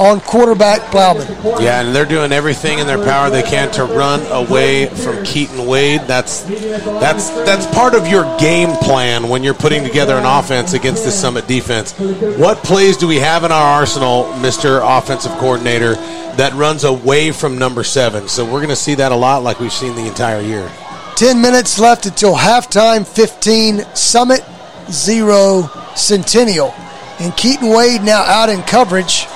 on 0.00 0.20
quarterback 0.20 0.80
Plowman. 0.90 1.26
Yeah, 1.60 1.82
and 1.82 1.94
they're 1.94 2.04
doing 2.04 2.32
everything 2.32 2.78
in 2.78 2.86
their 2.86 3.02
power 3.02 3.30
they 3.30 3.42
can 3.42 3.70
to 3.72 3.84
run 3.84 4.20
away 4.30 4.86
from 4.86 5.24
Keaton 5.24 5.66
Wade. 5.66 6.02
That's 6.02 6.42
that's 6.42 7.30
that's 7.30 7.66
part 7.74 7.94
of 7.94 8.06
your 8.06 8.24
game 8.38 8.70
plan 8.76 9.28
when 9.28 9.42
you're 9.42 9.54
putting 9.54 9.82
together 9.82 10.14
an 10.14 10.24
offense 10.24 10.72
against 10.72 11.04
the 11.04 11.10
Summit 11.10 11.46
defense. 11.46 11.92
What 12.38 12.58
plays 12.58 12.96
do 12.96 13.08
we 13.08 13.16
have 13.16 13.44
in 13.44 13.52
our 13.52 13.80
arsenal, 13.80 14.24
Mr. 14.34 14.80
Offensive 14.82 15.32
Coordinator, 15.32 15.94
that 16.36 16.52
runs 16.54 16.84
away 16.84 17.32
from 17.32 17.58
number 17.58 17.82
seven? 17.84 18.28
So 18.28 18.44
we're 18.44 18.60
going 18.60 18.68
to 18.68 18.76
see 18.76 18.94
that 18.96 19.12
a 19.12 19.16
lot, 19.16 19.42
like 19.42 19.58
we've 19.60 19.72
seen 19.72 19.94
the 19.94 20.06
entire 20.06 20.40
year. 20.40 20.70
10 21.16 21.42
minutes 21.42 21.80
left 21.80 22.06
until 22.06 22.36
halftime 22.36 23.04
15 23.06 23.84
Summit, 23.96 24.44
0 24.90 25.68
Centennial. 25.96 26.72
And 27.18 27.36
Keaton 27.36 27.70
Wade 27.70 28.02
now 28.02 28.22
out 28.22 28.48
in 28.48 28.62
coverage 28.62 29.26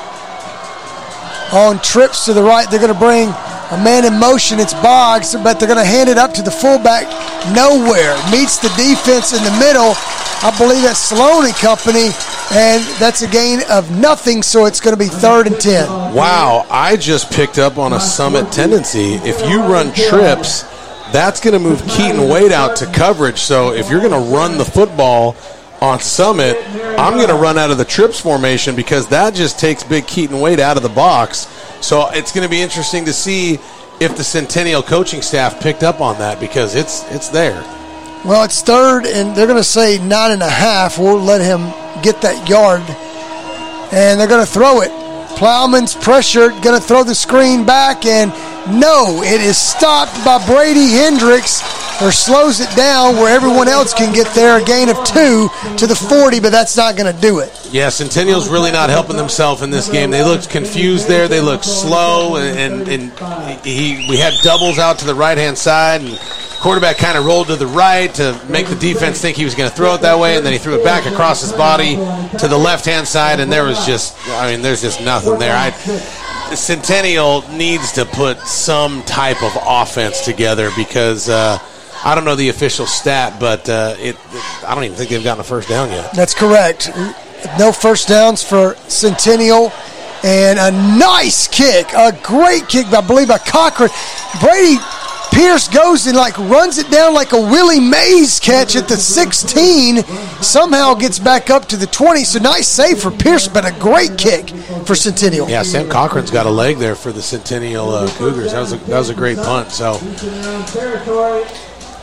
on 1.52 1.80
trips 1.80 2.24
to 2.26 2.32
the 2.32 2.42
right. 2.42 2.68
They're 2.70 2.80
going 2.80 2.92
to 2.92 2.98
bring 2.98 3.28
a 3.28 3.78
man 3.84 4.04
in 4.04 4.18
motion. 4.18 4.58
It's 4.58 4.74
Boggs, 4.74 5.34
but 5.34 5.58
they're 5.58 5.68
going 5.68 5.82
to 5.82 5.84
hand 5.84 6.08
it 6.08 6.18
up 6.18 6.32
to 6.34 6.42
the 6.42 6.50
fullback. 6.50 7.04
Nowhere 7.54 8.16
meets 8.30 8.58
the 8.58 8.68
defense 8.76 9.32
in 9.32 9.42
the 9.44 9.56
middle. 9.58 9.94
I 10.44 10.52
believe 10.58 10.82
that's 10.82 10.98
Sloan 10.98 11.46
and 11.46 11.54
Company, 11.54 12.10
and 12.52 12.82
that's 12.98 13.22
a 13.22 13.28
gain 13.28 13.60
of 13.70 13.96
nothing. 13.96 14.42
So 14.42 14.64
it's 14.64 14.80
going 14.80 14.96
to 14.96 14.98
be 14.98 15.08
third 15.08 15.46
and 15.46 15.60
ten. 15.60 15.86
Wow, 16.14 16.66
I 16.68 16.96
just 16.96 17.30
picked 17.30 17.58
up 17.58 17.78
on 17.78 17.92
a 17.92 18.00
summit 18.00 18.50
tendency. 18.50 19.14
If 19.22 19.40
you 19.48 19.60
run 19.60 19.92
trips, 19.92 20.62
that's 21.12 21.40
going 21.40 21.52
to 21.52 21.60
move 21.60 21.80
Keaton 21.88 22.28
Wade 22.28 22.52
out 22.52 22.74
to 22.76 22.86
coverage. 22.86 23.38
So 23.38 23.72
if 23.72 23.88
you're 23.90 24.00
going 24.00 24.12
to 24.12 24.34
run 24.34 24.58
the 24.58 24.64
football 24.64 25.36
on 25.82 25.98
Summit, 25.98 26.56
I'm 26.96 27.14
going 27.14 27.28
to 27.28 27.34
run 27.34 27.58
out 27.58 27.72
of 27.72 27.76
the 27.76 27.84
trips 27.84 28.20
formation 28.20 28.76
because 28.76 29.08
that 29.08 29.34
just 29.34 29.58
takes 29.58 29.82
Big 29.82 30.06
Keaton 30.06 30.38
Wade 30.38 30.60
out 30.60 30.76
of 30.76 30.84
the 30.84 30.88
box. 30.88 31.48
So 31.84 32.08
it's 32.10 32.30
going 32.30 32.44
to 32.44 32.50
be 32.50 32.62
interesting 32.62 33.04
to 33.06 33.12
see 33.12 33.54
if 34.00 34.16
the 34.16 34.22
Centennial 34.22 34.82
coaching 34.82 35.22
staff 35.22 35.60
picked 35.60 35.82
up 35.82 36.00
on 36.00 36.18
that 36.20 36.38
because 36.38 36.76
it's 36.76 37.02
it's 37.10 37.28
there. 37.28 37.60
Well, 38.24 38.44
it's 38.44 38.62
third, 38.62 39.06
and 39.06 39.34
they're 39.34 39.48
going 39.48 39.58
to 39.58 39.64
say 39.64 39.98
nine 39.98 40.30
and 40.30 40.42
a 40.42 40.48
half. 40.48 40.98
We'll 40.98 41.18
let 41.18 41.40
him 41.40 41.60
get 42.02 42.22
that 42.22 42.48
yard, 42.48 42.82
and 43.92 44.20
they're 44.20 44.28
going 44.28 44.46
to 44.46 44.50
throw 44.50 44.82
it. 44.82 44.90
Plowman's 45.36 45.94
pressured, 45.94 46.52
going 46.62 46.80
to 46.80 46.86
throw 46.86 47.02
the 47.02 47.16
screen 47.16 47.66
back, 47.66 48.06
and 48.06 48.30
no, 48.80 49.22
it 49.24 49.40
is 49.40 49.58
stopped 49.58 50.24
by 50.24 50.38
Brady 50.46 50.90
Hendricks 50.90 51.60
or 52.02 52.10
slows 52.10 52.60
it 52.60 52.74
down 52.76 53.16
where 53.16 53.34
everyone 53.34 53.68
else 53.68 53.94
can 53.94 54.12
get 54.12 54.26
there. 54.34 54.60
A 54.60 54.64
gain 54.64 54.88
of 54.88 54.96
two 55.04 55.48
to 55.76 55.86
the 55.86 55.94
40, 55.94 56.40
but 56.40 56.50
that's 56.50 56.76
not 56.76 56.96
going 56.96 57.14
to 57.14 57.20
do 57.20 57.38
it. 57.38 57.68
Yeah, 57.70 57.88
Centennial's 57.88 58.48
really 58.48 58.72
not 58.72 58.90
helping 58.90 59.16
themselves 59.16 59.62
in 59.62 59.70
this 59.70 59.88
game. 59.88 60.10
They 60.10 60.24
looked 60.24 60.50
confused 60.50 61.08
there. 61.08 61.28
They 61.28 61.40
looked 61.40 61.64
slow, 61.64 62.36
and, 62.36 62.88
and, 62.88 63.12
and 63.18 63.64
he 63.64 64.06
we 64.08 64.16
had 64.16 64.34
doubles 64.42 64.78
out 64.78 64.98
to 64.98 65.06
the 65.06 65.14
right 65.14 65.38
hand 65.38 65.56
side, 65.56 66.00
and 66.02 66.18
quarterback 66.60 66.98
kind 66.98 67.16
of 67.16 67.24
rolled 67.24 67.46
to 67.48 67.56
the 67.56 67.66
right 67.66 68.12
to 68.14 68.38
make 68.48 68.66
the 68.66 68.76
defense 68.76 69.20
think 69.20 69.36
he 69.36 69.44
was 69.44 69.54
going 69.54 69.70
to 69.70 69.74
throw 69.74 69.94
it 69.94 70.00
that 70.02 70.18
way, 70.18 70.36
and 70.36 70.44
then 70.44 70.52
he 70.52 70.58
threw 70.58 70.78
it 70.78 70.84
back 70.84 71.06
across 71.06 71.40
his 71.40 71.52
body 71.52 71.94
to 72.38 72.48
the 72.48 72.58
left 72.58 72.84
hand 72.84 73.06
side, 73.06 73.40
and 73.40 73.50
there 73.50 73.64
was 73.64 73.86
just, 73.86 74.16
I 74.28 74.50
mean, 74.50 74.62
there's 74.62 74.82
just 74.82 75.00
nothing 75.00 75.38
there. 75.38 75.56
I, 75.56 75.70
Centennial 76.54 77.48
needs 77.52 77.92
to 77.92 78.04
put 78.04 78.38
some 78.40 79.02
type 79.04 79.42
of 79.42 79.56
offense 79.62 80.24
together 80.24 80.70
because. 80.76 81.28
Uh, 81.28 81.58
I 82.04 82.14
don't 82.14 82.24
know 82.24 82.34
the 82.34 82.48
official 82.48 82.86
stat, 82.86 83.38
but 83.38 83.68
uh, 83.68 83.94
it, 83.98 84.16
it, 84.16 84.64
I 84.64 84.74
don't 84.74 84.84
even 84.84 84.96
think 84.96 85.10
they've 85.10 85.22
gotten 85.22 85.40
a 85.40 85.44
first 85.44 85.68
down 85.68 85.90
yet. 85.90 86.12
That's 86.12 86.34
correct. 86.34 86.90
No 87.58 87.72
first 87.72 88.08
downs 88.08 88.42
for 88.42 88.74
Centennial. 88.88 89.72
And 90.24 90.58
a 90.58 90.70
nice 90.70 91.48
kick, 91.48 91.92
a 91.94 92.16
great 92.22 92.68
kick, 92.68 92.86
I 92.86 93.00
believe, 93.00 93.26
by 93.26 93.38
Cochran. 93.38 93.90
Brady 94.40 94.76
Pierce 95.32 95.66
goes 95.66 96.06
and 96.06 96.16
like 96.16 96.38
runs 96.38 96.78
it 96.78 96.90
down 96.90 97.14
like 97.14 97.32
a 97.32 97.40
Willie 97.40 97.80
Mays 97.80 98.38
catch 98.38 98.76
at 98.76 98.86
the 98.86 98.96
16. 98.96 100.04
Somehow 100.42 100.94
gets 100.94 101.18
back 101.18 101.50
up 101.50 101.66
to 101.68 101.76
the 101.76 101.86
20. 101.86 102.22
So 102.24 102.38
nice 102.38 102.68
save 102.68 103.00
for 103.00 103.10
Pierce, 103.10 103.48
but 103.48 103.64
a 103.64 103.72
great 103.80 104.18
kick 104.18 104.50
for 104.86 104.94
Centennial. 104.94 105.48
Yeah, 105.48 105.62
Sam 105.62 105.88
Cochran's 105.88 106.30
got 106.30 106.46
a 106.46 106.50
leg 106.50 106.76
there 106.76 106.94
for 106.94 107.12
the 107.12 107.22
Centennial 107.22 107.90
uh, 107.90 108.08
Cougars. 108.12 108.52
That 108.52 108.60
was 108.60 108.72
a, 108.74 108.76
that 108.76 108.98
was 108.98 109.08
a 109.08 109.14
great 109.14 109.38
punt. 109.38 109.70
So 109.70 109.94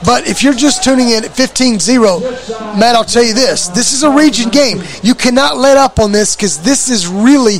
But 0.06 0.28
if 0.28 0.44
you're 0.44 0.54
just 0.54 0.84
tuning 0.84 1.10
in 1.10 1.26
at 1.26 1.36
15 1.36 1.80
0, 1.80 2.20
Matt, 2.78 2.96
I'll 2.96 3.04
tell 3.04 3.24
you 3.24 3.34
this 3.34 3.68
this 3.68 3.94
is 3.94 4.04
a 4.04 4.10
region 4.10 4.50
game. 4.50 4.82
You 5.04 5.14
cannot 5.16 5.58
let 5.58 5.78
up 5.78 6.00
on 6.00 6.12
this 6.12 6.36
because 6.36 6.62
this 6.62 6.90
is 6.90 7.08
really 7.08 7.58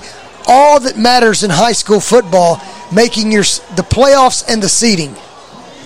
all 0.48 0.80
that 0.80 0.98
matters 0.98 1.44
in 1.44 1.50
high 1.50 1.74
school 1.74 2.00
football, 2.00 2.62
making 2.94 3.32
your 3.32 3.44
the 3.44 3.84
playoffs 3.84 4.44
and 4.48 4.64
the 4.64 4.70
seeding. 4.70 5.16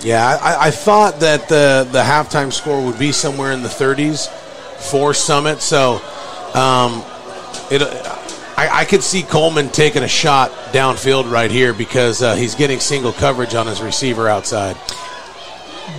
Yeah, 0.04 0.38
I, 0.40 0.66
I 0.66 0.70
thought 0.70 1.20
that 1.20 1.48
the, 1.48 1.88
the 1.90 2.02
halftime 2.02 2.52
score 2.52 2.84
would 2.84 2.98
be 2.98 3.10
somewhere 3.10 3.52
in 3.52 3.62
the 3.62 3.70
30s 3.70 4.28
for 4.90 5.14
Summit. 5.14 5.62
So 5.62 5.94
um, 6.52 7.02
it, 7.70 7.80
I, 8.56 8.68
I, 8.70 8.84
could 8.84 9.02
see 9.02 9.22
Coleman 9.22 9.70
taking 9.70 10.02
a 10.02 10.08
shot 10.08 10.50
downfield 10.72 11.32
right 11.32 11.50
here 11.50 11.72
because 11.72 12.22
uh, 12.22 12.34
he's 12.34 12.54
getting 12.54 12.80
single 12.80 13.14
coverage 13.14 13.54
on 13.54 13.66
his 13.66 13.80
receiver 13.80 14.28
outside. 14.28 14.76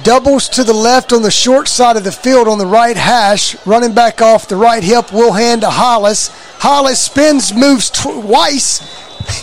Doubles 0.04 0.50
to 0.50 0.64
the 0.64 0.74
left 0.74 1.14
on 1.14 1.22
the 1.22 1.32
short 1.32 1.68
side 1.68 1.98
of 1.98 2.04
the 2.04 2.12
field 2.12 2.48
on 2.48 2.58
the 2.58 2.66
right 2.66 2.98
hash. 2.98 3.56
Running 3.66 3.94
back 3.94 4.22
off 4.22 4.48
the 4.48 4.56
right 4.56 4.84
hip 4.84 5.12
will 5.12 5.34
hand 5.34 5.62
to 5.62 5.70
Hollis. 5.70 6.30
Hollis 6.60 7.00
spins, 7.02 7.54
moves 7.54 7.90
twice. 7.90 8.82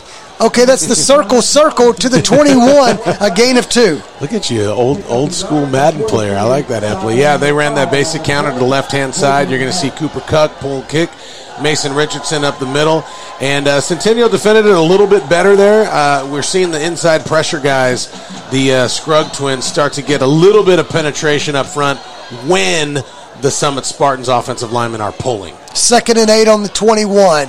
Okay, 0.43 0.64
that's 0.64 0.86
the 0.88 0.97
circle 0.97 1.40
circle 1.40 1.95
to 1.95 2.09
the 2.09 2.20
21, 2.20 2.99
a 3.20 3.32
gain 3.32 3.57
of 3.57 3.68
two. 3.68 4.03
Look 4.20 4.32
at 4.32 4.51
you, 4.51 4.64
old 4.64 5.05
old 5.07 5.32
school 5.32 5.66
Madden 5.66 6.05
player. 6.07 6.34
I 6.34 6.43
like 6.43 6.66
that, 6.66 6.82
Epley. 6.82 7.16
Yeah, 7.16 7.36
they 7.36 7.53
ran 7.53 7.76
that 7.76 7.93
basic 7.93 8.24
counter 8.24 8.51
to 8.51 8.59
the 8.59 8.64
left 8.64 8.90
hand 8.90 9.14
side. 9.14 9.49
You're 9.51 9.61
going 9.61 9.70
to 9.70 9.76
see 9.76 9.90
Cooper 9.90 10.18
Cook 10.22 10.51
pull 10.57 10.82
kick. 10.82 11.11
Mason 11.61 11.92
Richardson 11.94 12.44
up 12.44 12.59
the 12.59 12.66
middle. 12.66 13.05
And 13.40 13.66
uh, 13.66 13.80
Centennial 13.80 14.28
defended 14.28 14.66
it 14.66 14.74
a 14.74 14.80
little 14.80 15.07
bit 15.07 15.28
better 15.28 15.57
there. 15.57 15.90
Uh, 15.90 16.28
we're 16.30 16.42
seeing 16.42 16.70
the 16.70 16.84
inside 16.84 17.26
pressure 17.26 17.61
guys, 17.61 18.11
the 18.50 18.72
uh, 18.72 18.88
Scrugg 18.88 19.32
twins, 19.32 19.64
start 19.64 19.92
to 19.94 20.03
get 20.03 20.22
a 20.22 20.26
little 20.26 20.64
bit 20.64 20.78
of 20.78 20.88
penetration 20.88 21.57
up 21.57 21.66
front 21.66 21.98
when 22.46 22.94
the 23.40 23.50
Summit 23.50 23.84
Spartans 23.84 24.28
offensive 24.28 24.72
linemen 24.72 25.00
are 25.00 25.12
pulling. 25.12 25.55
Second 25.74 26.18
and 26.18 26.30
eight 26.30 26.48
on 26.48 26.62
the 26.62 26.68
21. 26.68 27.48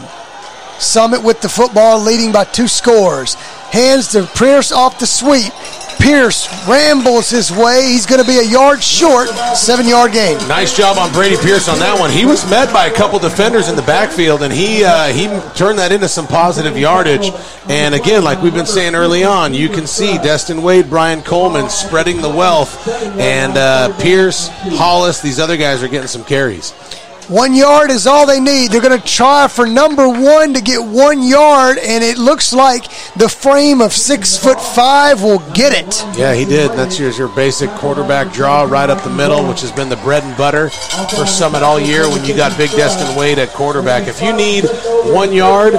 Summit 0.80 1.24
with 1.24 1.41
the 1.41 1.49
football 1.49 1.99
leading 1.99 2.32
by 2.32 2.43
two 2.43 2.68
scores. 2.68 3.38
Hands 3.74 4.07
to 4.09 4.28
Pierce 4.38 4.71
off 4.71 4.99
the 4.99 5.07
sweep. 5.07 5.51
Pierce 5.99 6.47
rambles 6.67 7.30
his 7.32 7.51
way. 7.51 7.88
He's 7.88 8.05
going 8.05 8.21
to 8.21 8.28
be 8.28 8.38
a 8.38 8.43
yard 8.43 8.84
short, 8.84 9.30
seven 9.55 9.88
yard 9.88 10.11
gain. 10.11 10.38
Nice 10.47 10.78
job 10.78 10.97
on 10.99 11.11
Brady 11.11 11.38
Pierce 11.38 11.67
on 11.67 11.80
that 11.80 11.99
one. 11.99 12.11
He 12.11 12.24
was 12.24 12.47
met 12.51 12.71
by 12.71 12.86
a 12.86 12.93
couple 12.93 13.17
defenders 13.17 13.69
in 13.69 13.76
the 13.76 13.82
backfield, 13.82 14.43
and 14.43 14.53
he 14.53 14.84
uh, 14.84 15.07
he 15.07 15.26
turned 15.55 15.80
that 15.80 15.91
into 15.91 16.07
some 16.07 16.28
positive 16.28 16.78
yardage. 16.78 17.32
And 17.67 17.95
again, 17.95 18.24
like 18.24 18.43
we've 18.43 18.53
been 18.53 18.67
saying 18.67 18.93
early 18.93 19.24
on, 19.24 19.55
you 19.55 19.69
can 19.69 19.88
see 19.88 20.17
Destin 20.17 20.61
Wade, 20.61 20.89
Brian 20.89 21.24
Coleman 21.24 21.69
spreading 21.69 22.21
the 22.21 22.30
wealth, 22.30 22.88
and 23.17 23.57
uh, 23.57 23.97
Pierce, 23.99 24.49
Hollis, 24.49 25.19
these 25.21 25.39
other 25.39 25.57
guys 25.57 25.82
are 25.82 25.88
getting 25.88 26.07
some 26.07 26.24
carries. 26.24 26.74
One 27.30 27.55
yard 27.55 27.89
is 27.89 28.05
all 28.05 28.28
they 28.28 28.41
need. 28.41 28.71
They're 28.71 28.82
going 28.82 28.99
to 28.99 29.05
try 29.05 29.47
for 29.47 29.65
number 29.65 30.09
one 30.09 30.53
to 30.55 30.61
get 30.61 30.84
one 30.84 31.24
yard, 31.24 31.78
and 31.78 32.03
it 32.03 32.17
looks 32.17 32.51
like 32.51 32.84
the 33.15 33.30
frame 33.30 33.80
of 33.82 33.93
six 33.93 34.38
foot 34.38 34.59
five 34.59 35.24
will 35.24 35.39
get 35.53 35.71
it. 35.74 36.03
Yeah, 36.17 36.34
he 36.34 36.43
did. 36.43 36.71
That's 36.71 36.99
your, 36.99 37.11
your 37.11 37.30
basic 37.30 37.69
quarterback 37.71 38.34
draw 38.34 38.63
right 38.63 38.89
up 38.89 39.01
the 39.03 39.09
middle, 39.09 39.47
which 39.47 39.61
has 39.61 39.71
been 39.71 39.88
the 39.88 39.95
bread 39.97 40.24
and 40.24 40.36
butter 40.38 40.69
for 40.69 41.26
Summit 41.26 41.63
all 41.63 41.80
year 41.80 42.09
when 42.09 42.26
you 42.26 42.36
got 42.36 42.57
Big 42.57 42.71
Destin 42.71 43.15
Wade 43.17 43.39
at 43.39 43.49
quarterback. 43.49 44.07
If 44.07 44.21
you 44.21 44.34
need 44.36 44.65
one 45.13 45.32
yard, 45.32 45.74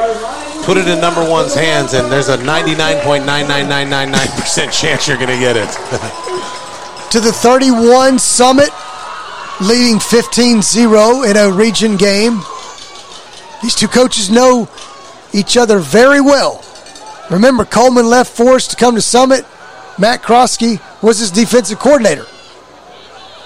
put 0.64 0.78
it 0.78 0.88
in 0.88 0.98
number 1.00 1.28
one's 1.28 1.54
hands, 1.54 1.92
and 1.92 2.10
there's 2.10 2.28
a 2.28 2.38
99.99999% 2.38 4.72
chance 4.72 5.06
you're 5.06 5.18
going 5.18 5.28
to 5.28 5.38
get 5.38 5.56
it. 5.56 5.68
to 7.10 7.20
the 7.20 7.32
31 7.32 8.18
Summit 8.18 8.70
leading 9.60 10.00
15 10.00 10.62
0 10.62 11.22
in 11.22 11.36
a 11.36 11.50
region 11.50 11.96
game. 11.96 12.40
These 13.62 13.74
two 13.74 13.88
coaches 13.88 14.30
know 14.30 14.68
each 15.32 15.56
other 15.56 15.78
very 15.78 16.20
well. 16.20 16.64
Remember, 17.30 17.64
Coleman 17.64 18.06
left 18.06 18.36
Forrest 18.36 18.70
to 18.70 18.76
come 18.76 18.94
to 18.94 19.00
Summit. 19.00 19.46
Matt 19.98 20.22
Krosky 20.22 20.80
was 21.02 21.18
his 21.18 21.30
defensive 21.30 21.78
coordinator. 21.78 22.26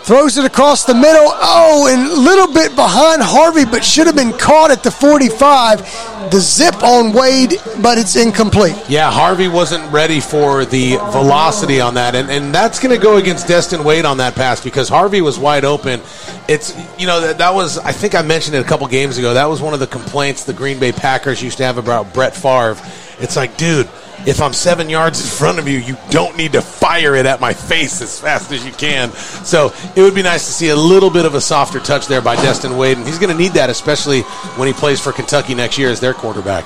Throws 0.03 0.39
it 0.39 0.45
across 0.45 0.85
the 0.85 0.95
middle. 0.95 1.29
Oh, 1.33 1.87
and 1.91 2.11
a 2.11 2.21
little 2.21 2.53
bit 2.53 2.75
behind 2.75 3.21
Harvey, 3.21 3.65
but 3.65 3.85
should 3.85 4.07
have 4.07 4.17
been 4.17 4.33
caught 4.33 4.71
at 4.71 4.83
the 4.83 4.91
45. 4.91 6.31
The 6.31 6.41
zip 6.41 6.83
on 6.83 7.13
Wade, 7.13 7.55
but 7.83 7.99
it's 7.99 8.17
incomplete. 8.17 8.77
Yeah, 8.89 9.11
Harvey 9.11 9.49
wasn't 9.49 9.91
ready 9.93 10.21
for 10.21 10.65
the 10.65 10.97
velocity 11.13 11.81
on 11.81 11.95
that. 11.95 12.15
And, 12.15 12.31
and 12.31 12.55
that's 12.55 12.79
going 12.81 12.95
to 12.95 13.03
go 13.03 13.17
against 13.17 13.49
Destin 13.49 13.85
Wade 13.85 14.05
on 14.05 14.17
that 14.19 14.35
pass 14.35 14.63
because 14.63 14.89
Harvey 14.89 15.21
was 15.21 15.39
wide 15.39 15.65
open. 15.65 16.01
It's, 16.49 16.75
you 16.99 17.07
know, 17.07 17.21
that, 17.21 17.39
that 17.39 17.55
was, 17.55 17.79
I 17.79 17.93
think 17.93 18.15
I 18.15 18.23
mentioned 18.23 18.57
it 18.57 18.65
a 18.65 18.69
couple 18.69 18.87
games 18.87 19.19
ago. 19.19 19.35
That 19.35 19.47
was 19.47 19.61
one 19.61 19.75
of 19.75 19.81
the 19.81 19.87
complaints 19.87 20.45
the 20.45 20.55
Green 20.55 20.79
Bay 20.79 20.93
Packers 20.93 21.43
used 21.43 21.59
to 21.59 21.65
have 21.65 21.77
about 21.77 22.15
Brett 22.15 22.35
Favre. 22.35 22.77
It's 23.21 23.37
like, 23.37 23.57
dude, 23.57 23.89
if 24.27 24.41
I'm 24.41 24.53
seven 24.53 24.89
yards 24.89 25.21
in 25.21 25.27
front 25.27 25.59
of 25.59 25.69
you, 25.69 25.79
you 25.79 25.97
don't 26.11 26.37
need 26.37 26.53
to 26.53 26.61
fire 26.61 27.15
it 27.15 27.27
at 27.27 27.41
my 27.41 27.53
face 27.53 28.03
as 28.03 28.19
fast 28.19 28.53
as 28.53 28.65
you 28.65 28.73
can. 28.73 29.11
So 29.13 29.73
it 29.97 30.03
would 30.03 30.15
be 30.15 30.23
nice 30.23 30.47
to 30.47 30.53
see 30.53 30.69
a 30.71 30.77
little 30.77 31.11
bit 31.11 31.25
of 31.25 31.35
a 31.35 31.41
softer 31.41 31.81
touch 31.81 32.07
there 32.07 32.21
by 32.21 32.37
Destin 32.37 32.77
Wade, 32.77 32.99
and 32.99 33.07
he's 33.07 33.19
going 33.19 33.35
to 33.35 33.41
need 33.41 33.53
that, 33.53 33.71
especially 33.71 34.23
when 34.57 34.67
he 34.69 34.75
plays 34.75 35.01
for 35.01 35.13
Kentucky 35.13 35.55
next 35.55 35.79
year 35.79 35.91
as 35.91 36.01
their 36.01 36.15
quarterback. 36.15 36.65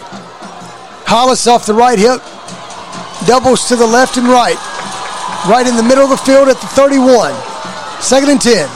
Hollis 1.07 1.47
off 1.47 1.67
the 1.67 1.75
right 1.75 1.99
hip, 1.99 2.21
doubles 3.27 3.69
to 3.69 3.77
the 3.77 3.87
left 3.87 4.17
and 4.17 4.27
right, 4.27 4.57
right 5.49 5.67
in 5.67 5.77
the 5.77 5.83
middle 5.83 6.05
of 6.05 6.11
the 6.11 6.17
field 6.17 6.49
at 6.49 6.61
the 6.61 6.67
31. 6.69 7.33
Second 8.01 8.31
and 8.31 8.41
10. 8.41 8.69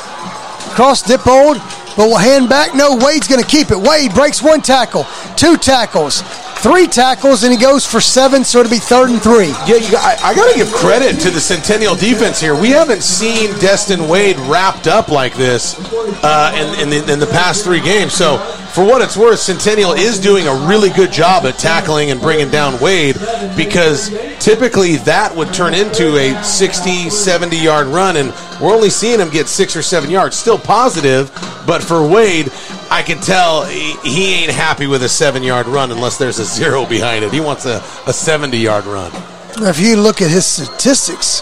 Cross 0.74 1.04
Dippold, 1.04 1.56
but 1.96 2.08
will 2.08 2.18
hand 2.18 2.48
back. 2.48 2.74
No, 2.74 2.94
Wade's 2.96 3.26
going 3.26 3.42
to 3.42 3.48
keep 3.48 3.70
it. 3.70 3.78
Wade 3.78 4.12
breaks 4.14 4.42
one 4.42 4.60
tackle, 4.60 5.06
two 5.36 5.56
tackles, 5.56 6.22
three 6.58 6.86
tackles, 6.86 7.44
and 7.44 7.52
he 7.52 7.58
goes 7.58 7.86
for 7.86 8.00
seven, 8.00 8.44
so 8.44 8.60
it'll 8.60 8.70
be 8.70 8.78
third 8.78 9.10
and 9.10 9.22
three. 9.22 9.48
Yeah, 9.66 9.78
got, 9.90 10.04
I, 10.04 10.30
I 10.30 10.34
got 10.34 10.50
to 10.50 10.56
give 10.56 10.72
credit 10.72 11.20
to 11.20 11.30
the 11.30 11.40
Centennial 11.40 11.94
defense 11.94 12.40
here. 12.40 12.54
We 12.54 12.70
haven't 12.70 13.02
seen 13.02 13.50
Destin 13.58 14.08
Wade 14.08 14.38
wrapped 14.40 14.86
up 14.86 15.08
like 15.08 15.34
this 15.34 15.78
uh, 16.22 16.52
in, 16.54 16.80
in, 16.82 16.90
the, 16.90 17.12
in 17.12 17.18
the 17.18 17.26
past 17.26 17.64
three 17.64 17.80
games. 17.80 18.12
So, 18.12 18.38
for 18.76 18.84
what 18.84 19.00
it's 19.00 19.16
worth, 19.16 19.38
Centennial 19.38 19.92
is 19.92 20.20
doing 20.20 20.46
a 20.46 20.54
really 20.68 20.90
good 20.90 21.10
job 21.10 21.46
at 21.46 21.58
tackling 21.58 22.10
and 22.10 22.20
bringing 22.20 22.50
down 22.50 22.78
Wade 22.78 23.16
because 23.56 24.10
typically 24.38 24.96
that 24.96 25.34
would 25.34 25.54
turn 25.54 25.72
into 25.72 26.18
a 26.18 26.44
60, 26.44 27.08
70 27.08 27.56
yard 27.56 27.86
run, 27.86 28.18
and 28.18 28.34
we're 28.60 28.74
only 28.74 28.90
seeing 28.90 29.18
him 29.18 29.30
get 29.30 29.48
six 29.48 29.76
or 29.76 29.80
seven 29.80 30.10
yards. 30.10 30.36
Still 30.36 30.58
positive, 30.58 31.30
but 31.66 31.82
for 31.82 32.06
Wade, 32.06 32.52
I 32.90 33.02
can 33.02 33.18
tell 33.22 33.64
he, 33.64 33.94
he 34.04 34.34
ain't 34.42 34.52
happy 34.52 34.86
with 34.86 35.02
a 35.04 35.08
seven 35.08 35.42
yard 35.42 35.68
run 35.68 35.90
unless 35.90 36.18
there's 36.18 36.38
a 36.38 36.44
zero 36.44 36.84
behind 36.84 37.24
it. 37.24 37.32
He 37.32 37.40
wants 37.40 37.64
a, 37.64 37.82
a 38.06 38.12
70 38.12 38.58
yard 38.58 38.84
run. 38.84 39.10
If 39.56 39.80
you 39.80 39.96
look 39.96 40.20
at 40.20 40.30
his 40.30 40.44
statistics 40.44 41.40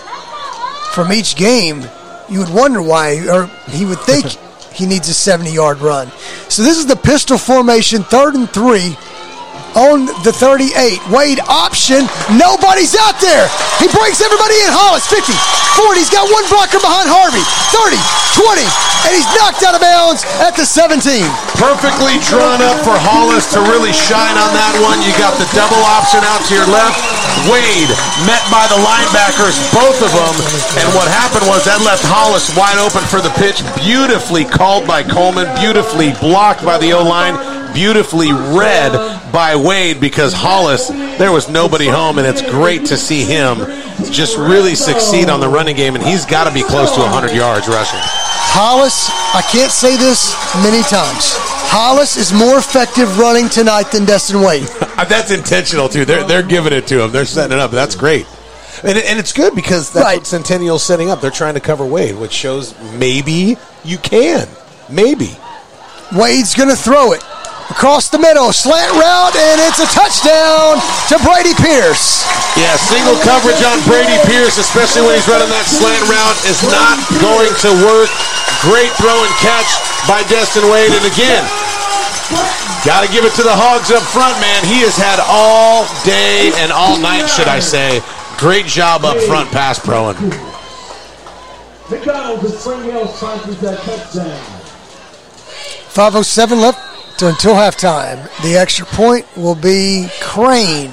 from 0.93 1.13
each 1.13 1.35
game, 1.35 1.83
you 2.29 2.39
would 2.39 2.55
wonder 2.55 2.81
why, 2.81 3.27
or 3.29 3.47
he 3.73 3.85
would 3.85 3.99
think 3.99 4.37
he 4.75 4.87
needs 4.87 5.09
a 5.09 5.15
70 5.15 5.53
yard 5.53 5.79
run. 5.79 6.11
So 6.49 6.63
this 6.63 6.79
is 6.79 6.87
the 6.87 6.97
pistol 6.97 7.39
formation, 7.39 8.03
third 8.03 8.35
and 8.35 8.49
three 8.51 8.97
on 9.75 10.07
the 10.23 10.33
38. 10.33 11.03
Wade 11.11 11.43
option. 11.51 12.07
Nobody's 12.35 12.95
out 12.95 13.19
there. 13.19 13.51
He 13.83 13.91
breaks 13.91 14.23
everybody 14.23 14.55
in. 14.63 14.71
Hollis 14.71 15.07
50, 15.11 15.31
40. 15.31 15.99
He's 15.99 16.11
got 16.11 16.27
one 16.31 16.47
blocker 16.51 16.79
behind 16.79 17.11
Harvey. 17.11 17.43
30, 17.75 17.99
20, 18.39 18.63
and 19.07 19.13
he's 19.15 19.27
knocked 19.35 19.63
out 19.67 19.75
of 19.75 19.83
bounds 19.83 20.23
at 20.43 20.55
the 20.55 20.67
17. 20.67 21.03
Perfectly 21.59 22.19
drawn 22.27 22.63
up 22.63 22.79
for 22.87 22.95
Hollis 22.95 23.51
to 23.55 23.61
really 23.71 23.95
shine 23.95 24.39
on 24.39 24.51
that 24.55 24.75
one. 24.83 25.03
You 25.03 25.11
got 25.19 25.35
the 25.39 25.47
double 25.55 25.83
option 25.91 26.23
out 26.23 26.43
to 26.47 26.53
your 26.55 26.67
left. 26.71 26.99
Wade 27.51 27.91
met 28.31 28.43
by 28.51 28.65
the 28.71 28.79
linebackers, 28.79 29.59
both 29.75 29.99
of 30.03 30.11
them. 30.15 30.35
And 30.79 30.87
what 30.95 31.11
happened 31.11 31.51
was 31.51 31.67
that 31.67 31.83
left 31.83 32.07
Hollis 32.07 32.47
wide 32.55 32.79
open 32.79 33.03
for 33.11 33.19
the 33.19 33.35
pitch. 33.39 33.63
Beautifully 33.83 34.47
called 34.47 34.87
by 34.87 35.03
Coleman, 35.03 35.51
beautifully 35.59 36.15
blocked 36.23 36.63
by 36.63 36.79
the 36.79 36.95
O 36.95 37.03
line 37.03 37.35
beautifully 37.75 38.31
read 38.31 38.95
by 39.35 39.57
Wade 39.57 40.01
because 40.01 40.33
Hollis, 40.33 40.89
there 41.19 41.33
was 41.33 41.51
nobody 41.51 41.89
home, 41.89 42.19
and 42.19 42.27
it's 42.27 42.41
great 42.41 42.87
to 42.87 42.97
see 42.97 43.25
him 43.25 43.59
just 44.13 44.39
really 44.39 44.77
succeed 44.77 45.29
on 45.29 45.41
the 45.41 45.49
running 45.49 45.75
game, 45.75 45.97
and 45.97 46.05
he's 46.05 46.25
got 46.25 46.45
to 46.45 46.55
be 46.55 46.63
close 46.63 46.95
to 46.95 47.01
100 47.01 47.35
yards 47.35 47.67
rushing. 47.67 47.99
Hollis, 48.01 49.11
I 49.35 49.43
can't 49.51 49.73
say 49.73 49.97
this 49.97 50.33
many 50.63 50.83
times. 50.85 51.35
Hollis 51.67 52.17
is 52.17 52.33
more 52.33 52.59
effective 52.59 53.19
running 53.19 53.49
tonight 53.49 53.91
than 53.91 54.05
Destin 54.07 54.41
Wade. 54.41 54.69
Uh, 54.95 55.05
that's 55.05 55.33
intentional 55.33 55.89
too. 55.89 56.05
They're 56.05 56.23
they're 56.23 56.45
giving 56.45 56.73
it 56.73 56.87
to 56.87 57.03
him. 57.03 57.11
They're 57.11 57.25
setting 57.25 57.59
it 57.59 57.59
up. 57.59 57.73
That's 57.73 57.97
great. 57.97 58.29
And, 58.85 58.97
and 58.97 59.19
it's 59.19 59.33
good 59.33 59.57
because 59.57 59.93
that's 59.93 60.05
right. 60.05 60.19
what 60.19 60.27
Centennial's 60.29 60.85
setting 60.85 61.11
up. 61.11 61.21
They're 61.21 61.33
trying 61.33 61.55
to 61.55 61.61
cover 61.61 61.85
Wade, 61.85 62.15
which 62.15 62.31
shows 62.31 62.81
maybe 62.93 63.57
you 63.83 63.99
can. 63.99 64.47
Maybe. 64.89 65.37
Wade's 66.13 66.55
going 66.55 66.69
to 66.69 66.77
throw 66.77 67.13
it. 67.13 67.25
Across 67.71 68.09
the 68.13 68.19
middle, 68.19 68.53
slant 68.53 68.93
route, 68.97 69.37
and 69.37 69.57
it's 69.65 69.81
a 69.81 69.89
touchdown 69.89 70.77
to 71.09 71.17
Brady 71.25 71.57
Pierce. 71.57 72.25
Yeah, 72.55 72.77
single 72.77 73.17
coverage 73.25 73.61
on 73.65 73.81
Brady 73.89 74.17
Pierce, 74.29 74.61
especially 74.61 75.03
when 75.03 75.17
he's 75.17 75.27
running 75.27 75.49
that 75.49 75.67
slant 75.67 76.05
route, 76.07 76.39
is 76.47 76.61
not 76.69 77.01
going 77.19 77.53
to 77.65 77.71
work. 77.83 78.11
Great 78.63 78.93
throw 79.01 79.17
and 79.17 79.35
catch 79.41 79.69
by 80.07 80.23
Destin 80.29 80.65
Wade, 80.71 80.93
and 80.93 81.05
again, 81.09 81.45
got 82.85 83.03
to 83.03 83.09
give 83.11 83.25
it 83.25 83.33
to 83.37 83.45
the 83.45 83.53
Hogs 83.53 83.91
up 83.91 84.05
front, 84.13 84.37
man. 84.41 84.61
He 84.69 84.85
has 84.85 84.97
had 84.97 85.19
all 85.25 85.89
day 86.05 86.53
and 86.63 86.71
all 86.71 87.01
night, 87.01 87.27
should 87.27 87.49
I 87.49 87.61
say. 87.61 88.01
Great 88.37 88.67
job 88.67 89.05
up 89.05 89.17
front, 89.25 89.51
pass 89.51 89.79
proing. 89.79 90.17
McDonald's 91.91 92.45
of 92.45 92.59
Spring 92.61 92.83
Hill 92.85 93.09
sponsors 93.09 93.61
that 93.61 93.79
touchdown. 93.81 94.41
5.07 95.95 96.61
left 96.61 96.94
to 97.19 97.29
until 97.29 97.55
halftime. 97.55 98.23
The 98.43 98.57
extra 98.57 98.87
point 98.87 99.27
will 99.37 99.55
be 99.55 100.09
Crane. 100.21 100.93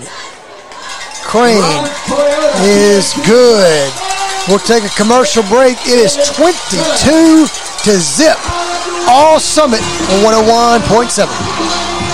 Crane 1.23 1.85
is 2.61 3.13
good. 3.25 3.91
We'll 4.47 4.59
take 4.59 4.83
a 4.83 4.89
commercial 4.89 5.43
break. 5.43 5.77
It 5.85 5.99
is 5.99 6.15
22 6.35 7.47
to 7.83 7.99
zip. 7.99 8.37
All 9.07 9.39
Summit 9.39 9.81
on 9.81 10.45
101.7. 10.45 12.10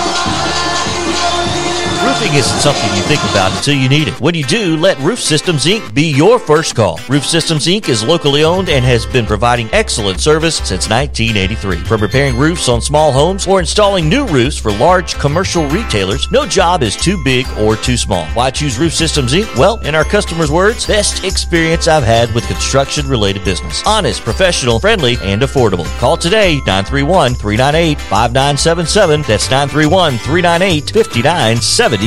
Roofing 2.20 2.40
isn't 2.40 2.60
something 2.62 2.98
you 2.98 3.04
think 3.04 3.22
about 3.30 3.56
until 3.56 3.76
you 3.76 3.88
need 3.88 4.08
it. 4.08 4.20
When 4.20 4.34
you 4.34 4.44
do, 4.44 4.76
let 4.76 4.98
Roof 5.02 5.20
Systems 5.20 5.66
Inc. 5.66 5.94
be 5.94 6.12
your 6.12 6.40
first 6.40 6.76
call. 6.76 7.00
Roof 7.08 7.24
Systems 7.24 7.68
Inc. 7.68 7.90
is 7.90 8.04
locally 8.04 8.44
owned 8.44 8.70
and 8.70 8.84
has 8.84 9.06
been 9.06 9.28
providing 9.28 9.70
excellent 9.72 10.20
service 10.20 10.56
since 10.56 10.90
1983. 10.90 11.78
From 11.84 12.02
repairing 12.02 12.36
roofs 12.36 12.70
on 12.70 12.82
small 12.82 13.12
homes 13.12 13.46
or 13.46 13.60
installing 13.60 14.10
new 14.10 14.26
roofs 14.26 14.58
for 14.58 14.72
large 14.72 15.14
commercial 15.20 15.68
retailers, 15.68 16.32
no 16.32 16.48
job 16.48 16.82
is 16.82 16.96
too 16.96 17.24
big 17.24 17.46
or 17.60 17.76
too 17.76 17.98
small. 17.98 18.26
Why 18.30 18.50
choose 18.50 18.80
Roof 18.80 18.96
Systems 18.96 19.34
Inc.? 19.34 19.56
Well, 19.56 19.78
in 19.86 19.94
our 19.94 20.04
customers' 20.04 20.52
words, 20.52 20.88
best 20.88 21.24
experience 21.24 21.88
I've 21.88 22.04
had 22.04 22.34
with 22.34 22.48
construction 22.48 23.08
related 23.08 23.46
business. 23.46 23.84
Honest, 23.86 24.24
professional, 24.24 24.80
friendly, 24.80 25.18
and 25.22 25.44
affordable. 25.44 25.86
Call 26.00 26.18
today 26.18 26.56
931 26.66 27.36
398 27.36 28.02
5977. 28.02 29.22
That's 29.22 29.52
931 29.52 30.18
398 30.18 30.90
5977. 30.90 32.07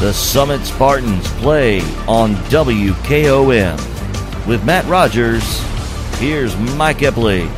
The 0.00 0.12
Summit 0.12 0.64
Spartans 0.64 1.26
play 1.40 1.80
on 2.06 2.34
WKOM. 2.52 4.46
With 4.46 4.64
Matt 4.64 4.84
Rogers, 4.84 5.42
here's 6.20 6.56
Mike 6.76 6.98
Epley. 6.98 7.48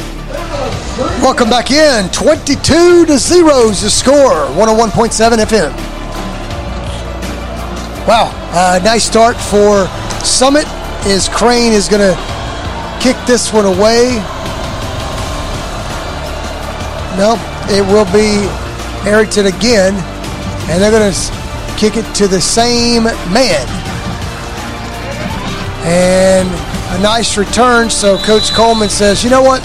Welcome 1.20 1.50
back 1.50 1.70
in. 1.70 2.08
22 2.08 3.04
to 3.04 3.18
0 3.18 3.68
is 3.68 3.82
the 3.82 3.90
score. 3.90 4.46
101.7 4.56 5.36
FM. 5.36 5.70
Wow, 8.08 8.32
uh, 8.54 8.80
nice 8.82 9.04
start 9.04 9.36
for 9.36 9.86
Summit. 10.24 10.64
Is 11.06 11.28
Crane 11.28 11.72
is 11.72 11.90
going 11.90 12.00
to 12.00 12.16
kick 13.02 13.16
this 13.26 13.52
one 13.52 13.66
away? 13.66 14.16
No, 17.18 17.36
it 17.68 17.82
will 17.82 18.06
be 18.06 18.48
Harrington 19.04 19.44
again, 19.44 19.92
and 20.70 20.82
they're 20.82 20.90
going 20.90 21.12
to 21.12 21.39
kick 21.80 21.96
it 21.96 22.14
to 22.14 22.28
the 22.28 22.38
same 22.38 23.04
man. 23.04 23.66
And 25.86 26.46
a 26.94 27.02
nice 27.02 27.38
return. 27.38 27.88
So 27.88 28.18
Coach 28.18 28.52
Coleman 28.52 28.90
says, 28.90 29.24
you 29.24 29.30
know 29.30 29.40
what? 29.40 29.62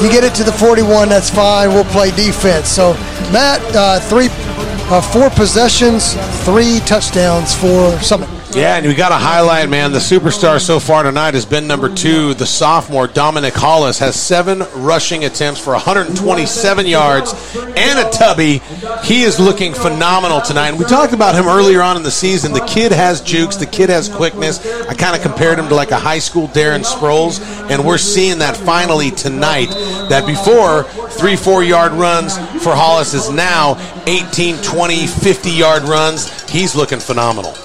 You 0.00 0.08
get 0.08 0.22
it 0.22 0.32
to 0.36 0.44
the 0.44 0.52
41, 0.52 1.08
that's 1.08 1.30
fine. 1.30 1.70
We'll 1.70 1.82
play 1.86 2.12
defense. 2.12 2.68
So 2.68 2.92
Matt, 3.32 3.60
uh, 3.74 3.98
three, 3.98 4.28
uh, 4.30 5.00
four 5.00 5.28
possessions, 5.30 6.14
three 6.44 6.78
touchdowns 6.86 7.52
for 7.52 7.98
Summit. 7.98 8.28
Yeah, 8.54 8.76
and 8.76 8.86
we 8.86 8.94
got 8.94 9.08
to 9.08 9.16
highlight, 9.16 9.68
man, 9.68 9.90
the 9.90 9.98
superstar 9.98 10.60
so 10.60 10.78
far 10.78 11.02
tonight 11.02 11.34
has 11.34 11.44
been 11.44 11.66
number 11.66 11.92
two, 11.92 12.34
the 12.34 12.46
sophomore 12.46 13.08
Dominic 13.08 13.52
Hollis 13.52 13.98
has 13.98 14.14
seven 14.14 14.62
rushing 14.76 15.24
attempts 15.24 15.58
for 15.58 15.72
127 15.72 16.86
yards 16.86 17.32
and 17.56 17.98
a 17.98 18.08
tubby. 18.10 18.58
He 19.02 19.22
is 19.22 19.40
looking 19.40 19.74
phenomenal 19.74 20.40
tonight. 20.40 20.68
And 20.68 20.78
we 20.78 20.84
talked 20.84 21.12
about 21.12 21.34
him 21.34 21.46
earlier 21.46 21.82
on 21.82 21.96
in 21.96 22.04
the 22.04 22.12
season. 22.12 22.52
The 22.52 22.64
kid 22.64 22.92
has 22.92 23.20
jukes, 23.20 23.56
the 23.56 23.66
kid 23.66 23.90
has 23.90 24.08
quickness. 24.08 24.64
I 24.86 24.94
kind 24.94 25.16
of 25.16 25.22
compared 25.22 25.58
him 25.58 25.68
to 25.68 25.74
like 25.74 25.90
a 25.90 25.98
high 25.98 26.20
school 26.20 26.46
Darren 26.46 26.84
Sproles, 26.84 27.40
and 27.70 27.84
we're 27.84 27.98
seeing 27.98 28.38
that 28.38 28.56
finally 28.56 29.10
tonight. 29.10 29.70
That 30.10 30.26
before 30.28 30.84
three, 31.10 31.34
four 31.34 31.64
yard 31.64 31.90
runs 31.92 32.38
for 32.62 32.72
Hollis 32.72 33.14
is 33.14 33.30
now 33.30 33.74
18, 34.06 34.58
20, 34.58 35.08
50 35.08 35.50
yard 35.50 35.82
runs. 35.82 36.48
He's 36.48 36.76
looking 36.76 37.00
phenomenal. 37.00 37.56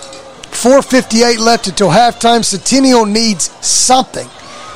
4.58 0.59 1.39
left 1.39 1.67
until 1.67 1.87
halftime. 1.87 2.43
Centennial 2.43 3.05
needs 3.05 3.49
something. 3.65 4.27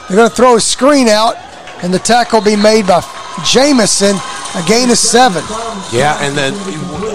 They're 0.07 0.15
going 0.15 0.29
to 0.29 0.35
throw 0.35 0.55
a 0.55 0.61
screen 0.61 1.09
out, 1.09 1.35
and 1.83 1.93
the 1.93 1.99
tackle 1.99 2.39
will 2.39 2.45
be 2.45 2.55
made 2.55 2.87
by 2.87 3.03
Jamison. 3.45 4.15
A 4.55 4.63
gain 4.65 4.89
of 4.91 4.97
seven. 4.97 5.43
Yeah, 5.91 6.17
and 6.21 6.37
then 6.37 6.53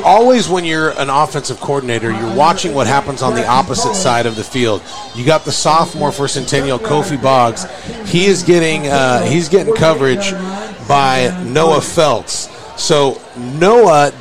always 0.05 0.49
when 0.51 0.67
you're 0.67 0.91
an 1.01 1.09
offensive 1.09 1.61
coordinator, 1.61 2.11
you're 2.11 2.35
watching 2.35 2.75
what 2.75 2.87
happens 2.87 3.23
on 3.23 3.35
the 3.35 3.47
opposite 3.47 3.95
side 3.95 4.27
of 4.27 4.37
the 4.37 4.45
field. 4.45 4.83
You 5.15 5.25
got 5.25 5.47
the 5.47 5.53
sophomore 5.53 6.13
for 6.13 6.29
Centennial, 6.29 6.79
Kofi 6.79 7.21
Boggs. 7.23 7.65
He 8.11 8.27
is 8.27 8.43
getting 8.43 8.89
uh, 8.89 9.25
he's 9.25 9.49
getting 9.49 9.75
coverage 9.75 10.33
by 10.89 11.43
Noah 11.47 11.81
Felts. 11.81 12.49
So 12.77 13.23
Noah 13.37 14.13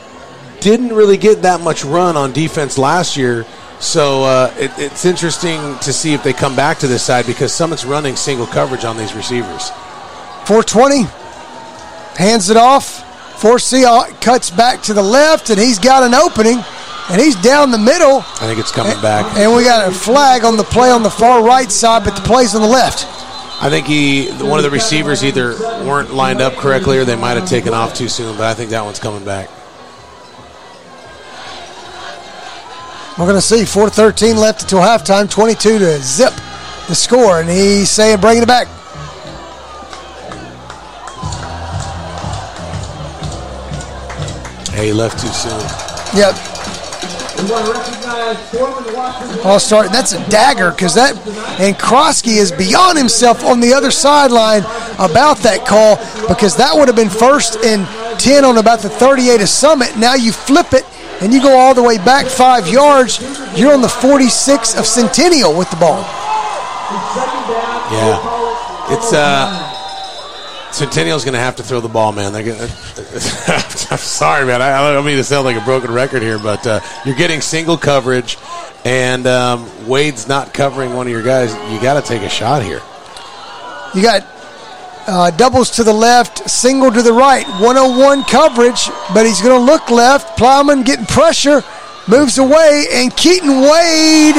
didn't 0.60 0.94
really 0.94 1.18
get 1.18 1.42
that 1.42 1.60
much 1.60 1.84
run 1.84 2.16
on 2.16 2.34
defense 2.34 2.78
last 2.78 3.18
year 3.18 3.46
so 3.80 4.24
uh, 4.24 4.54
it, 4.58 4.72
it's 4.78 5.06
interesting 5.06 5.60
to 5.80 5.94
see 5.94 6.14
if 6.14 6.24
they 6.24 6.34
come 6.34 6.56
back 6.56 6.80
to 6.80 6.88
this 6.88 7.04
side 7.04 7.26
because 7.26 7.54
Summit's 7.54 7.86
running 7.86 8.16
single 8.16 8.48
coverage 8.48 8.86
on 8.86 8.98
these 8.98 9.14
receivers. 9.14 9.70
420 10.46 11.04
hands 12.18 12.50
it 12.50 12.58
off. 12.58 13.04
Forsey 13.40 13.86
cuts 14.20 14.50
back 14.50 14.82
to 14.84 14.94
the 14.94 15.04
left, 15.04 15.52
and 15.52 15.60
he's 15.60 15.78
got 15.78 16.02
an 16.02 16.16
opening, 16.16 16.64
and 17.10 17.22
he's 17.22 17.36
down 17.36 17.70
the 17.70 17.78
middle. 17.78 18.20
I 18.20 18.48
think 18.48 18.60
it's 18.60 18.72
coming 18.72 19.00
back. 19.00 19.38
And 19.38 19.56
we 19.56 19.64
got 19.64 19.88
a 19.88 19.92
flag 19.92 20.44
on 20.44 20.58
the 20.58 20.64
play 20.64 20.90
on 20.90 21.04
the 21.04 21.12
far 21.12 21.44
right 21.44 21.72
side, 21.72 22.04
but 22.04 22.16
the 22.16 22.24
play's 22.24 22.56
on 22.56 22.62
the 22.62 22.68
left. 22.68 23.06
I 23.60 23.70
think 23.70 23.88
he, 23.88 24.30
one 24.44 24.60
of 24.60 24.64
the 24.64 24.72
receivers, 24.72 25.24
either 25.24 25.58
weren't 25.86 26.14
lined 26.14 26.42
up 26.42 26.54
correctly 26.54 26.98
or 26.98 27.06
they 27.06 27.16
might 27.16 27.38
have 27.38 27.48
taken 27.48 27.74
off 27.74 27.94
too 27.94 28.08
soon. 28.08 28.38
But 28.38 28.46
I 28.46 28.54
think 28.54 28.72
that 28.72 28.86
one's 28.86 29.00
coming 29.00 29.26
back. 29.26 29.50
We're 33.18 33.26
going 33.26 33.36
to 33.36 33.42
see 33.42 33.64
4.13 33.64 34.36
left 34.36 34.62
until 34.62 34.78
halftime, 34.78 35.28
22 35.28 35.80
to 35.80 35.98
zip 36.04 36.34
the 36.88 36.94
score, 36.94 37.40
and 37.40 37.50
he's 37.50 37.90
saying 37.90 38.20
bringing 38.22 38.44
it 38.44 38.48
back. 38.48 38.68
Hey, 44.70 44.88
he 44.88 44.94
left 44.94 45.20
too 45.20 45.30
soon. 45.30 45.60
Yep. 46.16 46.36
I'll 49.44 49.60
start. 49.60 49.92
That's 49.92 50.14
a 50.14 50.30
dagger 50.30 50.70
because 50.70 50.94
that 50.94 51.16
and 51.60 51.76
Krosky 51.76 52.38
is 52.38 52.52
beyond 52.52 53.00
himself 53.00 53.44
on 53.44 53.60
the 53.60 53.74
other 53.74 53.90
sideline 53.90 54.62
about 55.00 55.38
that 55.38 55.66
call 55.66 55.96
because 56.28 56.56
that 56.58 56.72
would 56.76 56.88
have 56.88 56.96
been 56.96 57.10
first 57.10 57.58
and 57.66 57.88
ten 58.20 58.46
on 58.46 58.60
about 58.60 58.82
the 58.82 58.90
38 58.90 59.42
of 59.42 59.50
Summit. 59.50 59.98
Now 59.98 60.14
you 60.14 60.32
flip 60.32 60.74
it 60.74 60.86
and 61.22 61.34
you 61.34 61.42
go 61.42 61.58
all 61.58 61.74
the 61.74 61.84
way 61.84 61.98
back 61.98 62.26
five 62.28 62.68
yards, 62.68 63.20
you're 63.58 63.74
on 63.74 63.82
the 63.82 63.90
46 63.90 64.78
of 64.78 64.86
Centennial 64.86 65.58
with 65.58 65.70
the 65.70 65.78
ball. 65.78 66.02
Yeah, 67.92 68.94
it's 68.94 69.14
uh. 69.14 69.74
Centennial's 70.72 71.24
going 71.24 71.34
to 71.34 71.40
have 71.40 71.56
to 71.56 71.64
throw 71.64 71.80
the 71.80 71.88
ball, 71.88 72.12
man. 72.12 72.34
They're 72.34 72.44
gonna, 72.44 72.62
I'm 73.90 73.98
sorry, 73.98 74.46
man. 74.46 74.62
I, 74.62 74.78
I, 74.78 74.94
don't 74.94 75.06
mean 75.06 75.18
to 75.18 75.24
sound 75.24 75.46
like 75.46 75.60
a 75.60 75.66
broken 75.66 75.92
record 75.92 76.22
here, 76.22 76.38
but 76.38 76.68
uh, 76.68 76.82
you're 77.04 77.16
getting 77.16 77.42
single 77.42 77.78
coverage, 77.78 78.38
and 78.86 79.26
um, 79.26 79.88
Wade's 79.88 80.28
not 80.28 80.54
covering 80.54 80.94
one 80.94 81.08
of 81.08 81.12
your 81.12 81.24
guys. 81.24 81.52
You 81.72 81.82
got 81.82 82.00
to 82.00 82.08
take 82.08 82.22
a 82.22 82.30
shot 82.30 82.62
here. 82.62 82.82
You 83.96 84.04
got 84.04 84.22
Uh, 85.08 85.32
doubles 85.32 85.70
to 85.72 85.86
the 85.86 85.94
left, 85.94 86.50
single 86.50 86.92
to 86.92 87.02
the 87.02 87.14
right. 87.14 87.48
101 87.62 88.26
coverage, 88.26 88.90
but 89.14 89.26
he's 89.26 89.42
going 89.42 89.58
to 89.58 89.66
look 89.66 89.90
left. 89.90 90.38
Plowman 90.38 90.84
getting 90.84 91.06
pressure, 91.06 91.64
moves 92.10 92.38
away, 92.38 92.86
and 92.92 93.16
Keaton 93.16 93.62
Wade. 93.62 94.36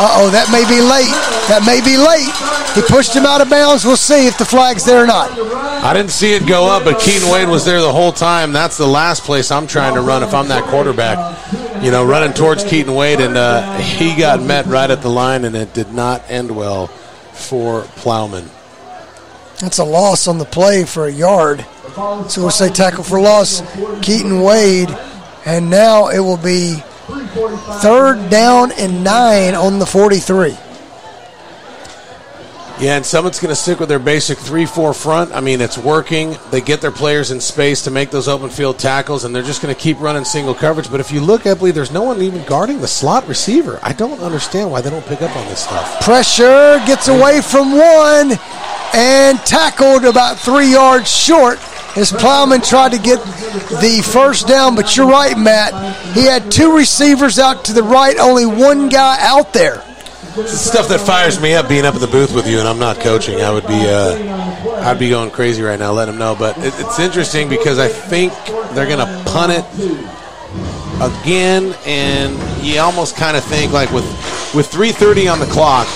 Uh 0.00 0.14
oh, 0.18 0.30
that 0.30 0.50
may 0.50 0.62
be 0.66 0.82
late. 0.82 1.10
That 1.46 1.62
may 1.66 1.78
be 1.82 1.96
late. 1.96 2.30
He 2.74 2.82
pushed 2.92 3.14
him 3.14 3.26
out 3.26 3.40
of 3.40 3.48
bounds. 3.48 3.84
We'll 3.84 3.96
see 3.96 4.26
if 4.26 4.38
the 4.38 4.44
flag's 4.44 4.84
there 4.84 5.02
or 5.02 5.06
not. 5.06 5.30
I 5.84 5.92
didn't 5.94 6.10
see 6.10 6.34
it 6.34 6.46
go 6.46 6.68
up, 6.68 6.84
but 6.84 7.00
Keaton 7.00 7.30
Wade 7.30 7.48
was 7.48 7.64
there 7.64 7.80
the 7.80 7.92
whole 7.92 8.12
time. 8.12 8.52
That's 8.52 8.76
the 8.76 8.86
last 8.86 9.22
place 9.22 9.52
I'm 9.52 9.68
trying 9.68 9.94
to 9.94 10.00
run 10.00 10.22
if 10.24 10.34
I'm 10.34 10.48
that 10.48 10.64
quarterback. 10.64 11.18
You 11.82 11.92
know, 11.92 12.04
running 12.04 12.32
towards 12.32 12.64
Keaton 12.64 12.94
Wade, 12.94 13.20
and 13.20 13.36
uh, 13.36 13.78
he 13.78 14.16
got 14.16 14.42
met 14.42 14.66
right 14.66 14.90
at 14.90 15.00
the 15.00 15.10
line, 15.10 15.44
and 15.44 15.54
it 15.54 15.74
did 15.74 15.92
not 15.92 16.28
end 16.28 16.50
well 16.54 16.88
for 16.88 17.82
Plowman. 17.96 18.48
That's 19.60 19.78
a 19.78 19.84
loss 19.84 20.28
on 20.28 20.38
the 20.38 20.44
play 20.44 20.84
for 20.84 21.06
a 21.06 21.12
yard. 21.12 21.64
So 22.28 22.42
we'll 22.42 22.50
say 22.50 22.68
tackle 22.68 23.02
for 23.02 23.20
loss, 23.20 23.62
Keaton 24.02 24.40
Wade. 24.40 24.90
And 25.44 25.70
now 25.70 26.08
it 26.08 26.20
will 26.20 26.36
be 26.36 26.76
third 27.80 28.30
down 28.30 28.70
and 28.72 29.02
nine 29.02 29.54
on 29.54 29.78
the 29.78 29.86
43. 29.86 30.56
Yeah, 32.80 32.94
and 32.94 33.04
Summit's 33.04 33.40
going 33.40 33.48
to 33.48 33.56
stick 33.56 33.80
with 33.80 33.88
their 33.88 33.98
basic 33.98 34.38
3 34.38 34.64
4 34.64 34.94
front. 34.94 35.32
I 35.32 35.40
mean, 35.40 35.60
it's 35.60 35.76
working. 35.76 36.36
They 36.52 36.60
get 36.60 36.80
their 36.80 36.92
players 36.92 37.32
in 37.32 37.40
space 37.40 37.82
to 37.82 37.90
make 37.90 38.12
those 38.12 38.28
open 38.28 38.50
field 38.50 38.78
tackles, 38.78 39.24
and 39.24 39.34
they're 39.34 39.42
just 39.42 39.60
going 39.60 39.74
to 39.74 39.80
keep 39.80 39.98
running 39.98 40.24
single 40.24 40.54
coverage. 40.54 40.88
But 40.88 41.00
if 41.00 41.10
you 41.10 41.20
look, 41.20 41.44
I 41.48 41.54
believe 41.54 41.74
there's 41.74 41.90
no 41.90 42.04
one 42.04 42.22
even 42.22 42.44
guarding 42.44 42.80
the 42.80 42.86
slot 42.86 43.26
receiver. 43.26 43.80
I 43.82 43.94
don't 43.94 44.20
understand 44.20 44.70
why 44.70 44.80
they 44.80 44.90
don't 44.90 45.04
pick 45.06 45.22
up 45.22 45.34
on 45.34 45.44
this 45.48 45.64
stuff. 45.64 46.00
Pressure 46.02 46.80
gets 46.86 47.08
away 47.08 47.40
from 47.40 47.72
one 47.72 48.38
and 48.98 49.38
tackled 49.46 50.04
about 50.04 50.40
three 50.40 50.72
yards 50.72 51.08
short 51.08 51.58
as 51.96 52.10
Plowman 52.10 52.62
tried 52.62 52.90
to 52.90 52.98
get 52.98 53.22
the 53.80 54.02
first 54.04 54.48
down. 54.48 54.74
But 54.74 54.96
you're 54.96 55.06
right, 55.06 55.38
Matt. 55.38 55.72
He 56.16 56.24
had 56.24 56.50
two 56.50 56.74
receivers 56.74 57.38
out 57.38 57.64
to 57.66 57.72
the 57.72 57.82
right, 57.82 58.18
only 58.18 58.44
one 58.44 58.88
guy 58.88 59.18
out 59.20 59.52
there. 59.52 59.84
It's 60.36 60.52
stuff 60.52 60.88
that 60.88 61.00
fires 61.00 61.40
me 61.40 61.54
up 61.54 61.68
being 61.68 61.84
up 61.84 61.94
in 61.94 62.00
the 62.00 62.08
booth 62.08 62.34
with 62.34 62.48
you, 62.48 62.58
and 62.58 62.66
I'm 62.66 62.80
not 62.80 62.98
coaching. 62.98 63.40
I 63.40 63.52
would 63.52 63.66
be, 63.68 63.88
uh, 63.88 64.82
I'd 64.82 64.98
be 64.98 65.10
going 65.10 65.30
crazy 65.30 65.62
right 65.62 65.78
now. 65.78 65.92
Let 65.92 66.06
them 66.06 66.18
know, 66.18 66.34
but 66.36 66.58
it, 66.58 66.74
it's 66.76 66.98
interesting 66.98 67.48
because 67.48 67.78
I 67.78 67.88
think 67.88 68.32
they're 68.72 68.86
going 68.86 68.98
to 68.98 69.30
punt 69.30 69.52
it 69.52 69.64
again, 71.00 71.74
and 71.86 72.36
you 72.64 72.80
almost 72.80 73.16
kind 73.16 73.36
of 73.36 73.44
think 73.44 73.72
like 73.72 73.92
with 73.92 74.04
with 74.54 74.70
3:30 74.70 75.32
on 75.32 75.38
the 75.38 75.46
clock, 75.46 75.86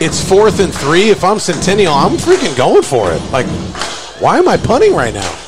it's 0.00 0.26
fourth 0.26 0.60
and 0.60 0.72
three. 0.72 1.10
If 1.10 1.24
I'm 1.24 1.38
Centennial, 1.38 1.94
I'm 1.94 2.16
freaking 2.16 2.56
going 2.56 2.82
for 2.82 3.12
it. 3.12 3.20
Like, 3.30 3.46
why 4.20 4.38
am 4.38 4.48
I 4.48 4.56
punting 4.56 4.94
right 4.94 5.14
now? 5.14 5.38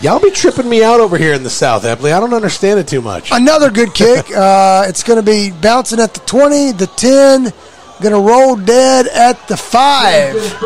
Y'all 0.00 0.20
be 0.20 0.30
tripping 0.30 0.68
me 0.68 0.82
out 0.82 1.00
over 1.00 1.16
here 1.16 1.32
in 1.32 1.42
the 1.42 1.50
South, 1.50 1.84
Epley. 1.84 2.12
I 2.12 2.20
don't 2.20 2.34
understand 2.34 2.78
it 2.80 2.86
too 2.88 3.00
much. 3.00 3.30
Another 3.32 3.70
good 3.70 3.94
kick. 3.94 4.30
uh, 4.36 4.84
it's 4.86 5.02
going 5.02 5.18
to 5.18 5.22
be 5.22 5.50
bouncing 5.50 6.00
at 6.00 6.12
the 6.12 6.20
20, 6.20 6.72
the 6.72 6.86
10, 6.86 7.44
going 8.02 8.12
to 8.12 8.20
roll 8.20 8.56
dead 8.56 9.06
at 9.06 9.48
the 9.48 9.56
5. 9.56 10.62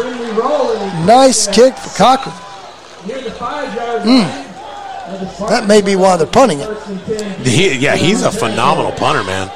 Nice 1.07 1.47
kick 1.47 1.75
for 1.77 1.97
Cochran. 1.97 2.35
Mm. 4.05 4.49
That 5.49 5.67
may 5.69 5.83
be 5.83 5.97
why 5.97 6.17
they're 6.17 6.27
punting 6.27 6.59
it. 6.61 7.47
He, 7.47 7.75
yeah, 7.79 7.97
he's 7.97 8.23
a 8.23 8.31
phenomenal 8.31 8.93
punter, 8.93 9.25
man. 9.25 9.51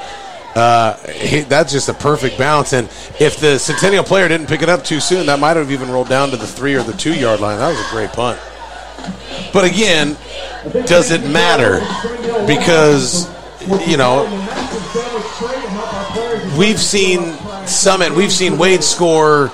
Uh, 0.55 0.95
he, 1.07 1.41
that's 1.41 1.71
just 1.71 1.89
a 1.89 1.93
perfect 1.93 2.37
bounce. 2.37 2.73
And 2.73 2.87
if 3.19 3.39
the 3.39 3.57
Centennial 3.57 4.03
player 4.03 4.27
didn't 4.27 4.47
pick 4.47 4.61
it 4.61 4.69
up 4.69 4.83
too 4.83 4.99
soon, 4.99 5.25
that 5.25 5.39
might 5.39 5.57
have 5.57 5.71
even 5.71 5.89
rolled 5.89 6.09
down 6.09 6.29
to 6.29 6.37
the 6.37 6.47
three 6.47 6.75
or 6.75 6.83
the 6.83 6.93
two 6.93 7.13
yard 7.13 7.39
line. 7.39 7.57
That 7.57 7.69
was 7.69 7.79
a 7.79 7.89
great 7.89 8.11
punt. 8.11 8.39
But 9.51 9.65
again, 9.65 10.15
does 10.85 11.11
it 11.11 11.27
matter? 11.29 11.79
Because, 12.45 13.27
you 13.87 13.97
know, 13.97 14.25
we've 16.57 16.79
seen 16.79 17.33
Summit, 17.65 18.13
we've 18.13 18.31
seen 18.31 18.57
Wade 18.57 18.83
score 18.83 19.51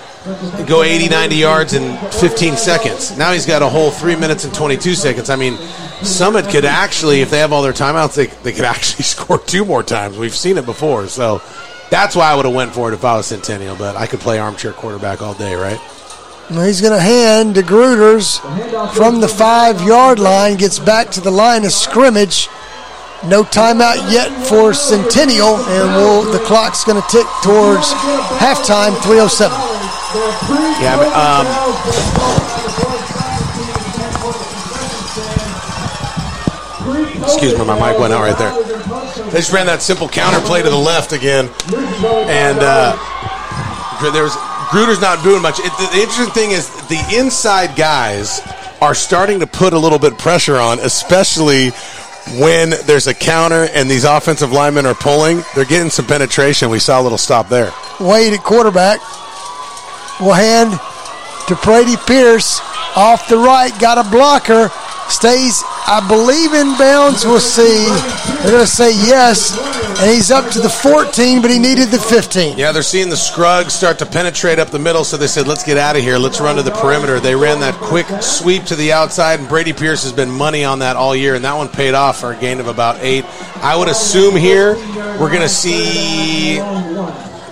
go 0.68 0.84
80, 0.84 1.10
90 1.10 1.36
yards 1.36 1.74
in 1.74 1.98
15 2.12 2.58
seconds. 2.58 3.18
Now 3.18 3.32
he's 3.34 3.46
got 3.46 3.62
a 3.62 3.70
whole 3.70 3.92
three 3.92 4.16
minutes 4.16 4.46
and 4.46 4.54
22 4.54 4.96
seconds. 4.96 5.30
I 5.30 5.36
mean, 5.36 5.58
Summit 6.04 6.48
could 6.50 6.66
actually, 6.66 7.22
if 7.22 7.30
they 7.30 7.40
have 7.40 7.52
all 7.52 7.62
their 7.62 7.74
timeouts, 7.74 8.16
they, 8.16 8.28
they 8.44 8.52
could 8.52 8.66
actually 8.76 9.04
score 9.04 9.40
two 9.40 9.66
more 9.66 9.84
times. 9.84 10.18
We've 10.18 10.36
seen 10.36 10.58
it 10.58 10.66
before. 10.66 11.08
So 11.08 11.42
that's 11.90 12.16
why 12.16 12.32
I 12.32 12.36
would 12.36 12.46
have 12.46 12.54
went 12.54 12.74
for 12.74 12.92
it 12.92 12.94
if 12.94 13.04
I 13.04 13.18
was 13.18 13.28
Centennial, 13.28 13.76
but 13.76 13.96
I 13.96 14.08
could 14.08 14.20
play 14.20 14.40
armchair 14.40 14.74
quarterback 14.74 15.22
all 15.22 15.34
day, 15.34 15.56
right? 15.56 15.80
Well, 16.50 16.66
he's 16.66 16.82
going 16.82 16.94
to 16.94 17.02
hand 17.02 17.56
to 17.56 17.62
Gruters 17.62 18.40
from 18.96 19.22
the 19.22 19.28
five 19.28 19.82
yard 19.84 20.18
line, 20.18 20.58
gets 20.58 20.80
back 20.80 21.10
to 21.12 21.22
the 21.22 21.32
line 21.32 21.64
of 21.64 21.72
scrimmage. 21.72 22.48
No 23.26 23.44
timeout 23.44 24.12
yet 24.12 24.32
for 24.48 24.74
Centennial, 24.74 25.58
and 25.58 25.96
we'll, 25.96 26.24
the 26.32 26.40
clock's 26.40 26.86
going 26.86 27.02
to 27.02 27.08
tick 27.10 27.28
towards 27.44 27.92
halftime, 28.40 28.96
307. 29.04 29.89
Yeah, 30.10 30.98
but, 30.98 31.14
um, 31.14 31.46
excuse 37.24 37.54
me, 37.54 37.64
my 37.64 37.76
mic 37.76 38.00
went 38.00 38.12
out 38.12 38.22
right 38.22 38.36
there. 38.36 38.52
They 39.30 39.38
just 39.38 39.54
ran 39.54 39.68
that 39.68 39.84
simple 39.84 40.10
counter 40.10 40.40
play 40.48 40.64
to 40.64 40.70
the 40.70 40.76
left 40.76 41.12
again, 41.12 41.46
and 42.28 42.58
uh, 42.60 42.98
there 44.12 44.24
was 44.24 44.36
Gruder's 44.72 45.00
not 45.00 45.24
doing 45.24 45.44
much. 45.44 45.60
It, 45.60 45.72
the, 45.78 45.90
the 45.94 46.02
interesting 46.02 46.34
thing 46.34 46.52
is 46.52 46.68
the 46.88 47.16
inside 47.16 47.76
guys 47.76 48.42
are 48.82 48.96
starting 48.96 49.40
to 49.42 49.48
put 49.48 49.74
a 49.74 49.78
little 49.78 50.00
bit 50.00 50.18
pressure 50.18 50.58
on, 50.58 50.80
especially 50.80 51.70
when 52.40 52.72
there's 52.86 53.06
a 53.06 53.14
counter 53.14 53.68
and 53.74 53.90
these 53.90 54.06
offensive 54.06 54.52
linemen 54.52 54.88
are 54.88 54.96
pulling. 54.96 55.44
They're 55.54 55.66
getting 55.66 55.92
some 55.92 56.06
penetration. 56.08 56.72
We 56.72 56.80
saw 56.80 57.00
a 57.00 57.04
little 57.04 57.18
stop 57.20 57.48
there. 57.50 57.72
Wade 58.00 58.34
at 58.34 58.44
quarterback 58.44 59.00
will 60.20 60.34
hand 60.34 60.72
to 61.48 61.56
Brady 61.64 61.96
Pierce 62.06 62.60
off 62.96 63.28
the 63.30 63.38
right. 63.38 63.72
Got 63.80 63.98
a 63.98 64.10
blocker. 64.10 64.70
Stays, 65.10 65.64
I 65.88 66.06
believe, 66.08 66.54
in 66.54 66.78
bounds. 66.78 67.26
We'll 67.26 67.40
see. 67.40 67.88
They're 68.44 68.52
going 68.52 68.64
to 68.64 68.68
say 68.68 68.92
yes. 68.92 69.58
And 70.00 70.12
he's 70.12 70.30
up 70.30 70.52
to 70.52 70.60
the 70.60 70.70
14, 70.70 71.42
but 71.42 71.50
he 71.50 71.58
needed 71.58 71.90
the 71.90 71.98
15. 71.98 72.60
Yeah, 72.60 72.72
they're 72.72 72.84
seeing 72.84 73.10
the 73.10 73.18
Scruggs 73.18 73.74
start 73.74 73.98
to 74.00 74.06
penetrate 74.06 74.60
up 74.60 74.70
the 74.70 74.78
middle, 74.78 75.04
so 75.04 75.18
they 75.18 75.26
said, 75.26 75.48
let's 75.48 75.64
get 75.64 75.78
out 75.78 75.96
of 75.96 76.04
here. 76.04 76.20
Let's 76.20 76.40
run 76.40 76.58
to 76.58 76.62
the 76.62 76.72
perimeter. 76.72 77.20
They 77.20 77.36
ran 77.36 77.60
that 77.62 77.74
quick 77.74 78.06
sweep 78.22 78.66
to 78.66 78.76
the 78.76 78.94
outside, 78.94 79.40
and 79.40 79.50
Brady 79.50 79.74
Pierce 79.74 80.04
has 80.04 80.14
been 80.14 80.30
money 80.30 80.64
on 80.64 80.80
that 80.80 80.96
all 80.96 81.16
year, 81.16 81.34
and 81.34 81.44
that 81.44 81.56
one 81.56 81.70
paid 81.70 81.96
off 81.96 82.20
for 82.20 82.34
a 82.34 82.40
gain 82.40 82.60
of 82.60 82.68
about 82.68 82.98
eight. 83.02 83.26
I 83.64 83.76
would 83.76 83.90
assume 83.90 84.36
here 84.36 84.76
we're 85.20 85.32
going 85.32 85.42
to 85.42 85.50
see 85.50 86.60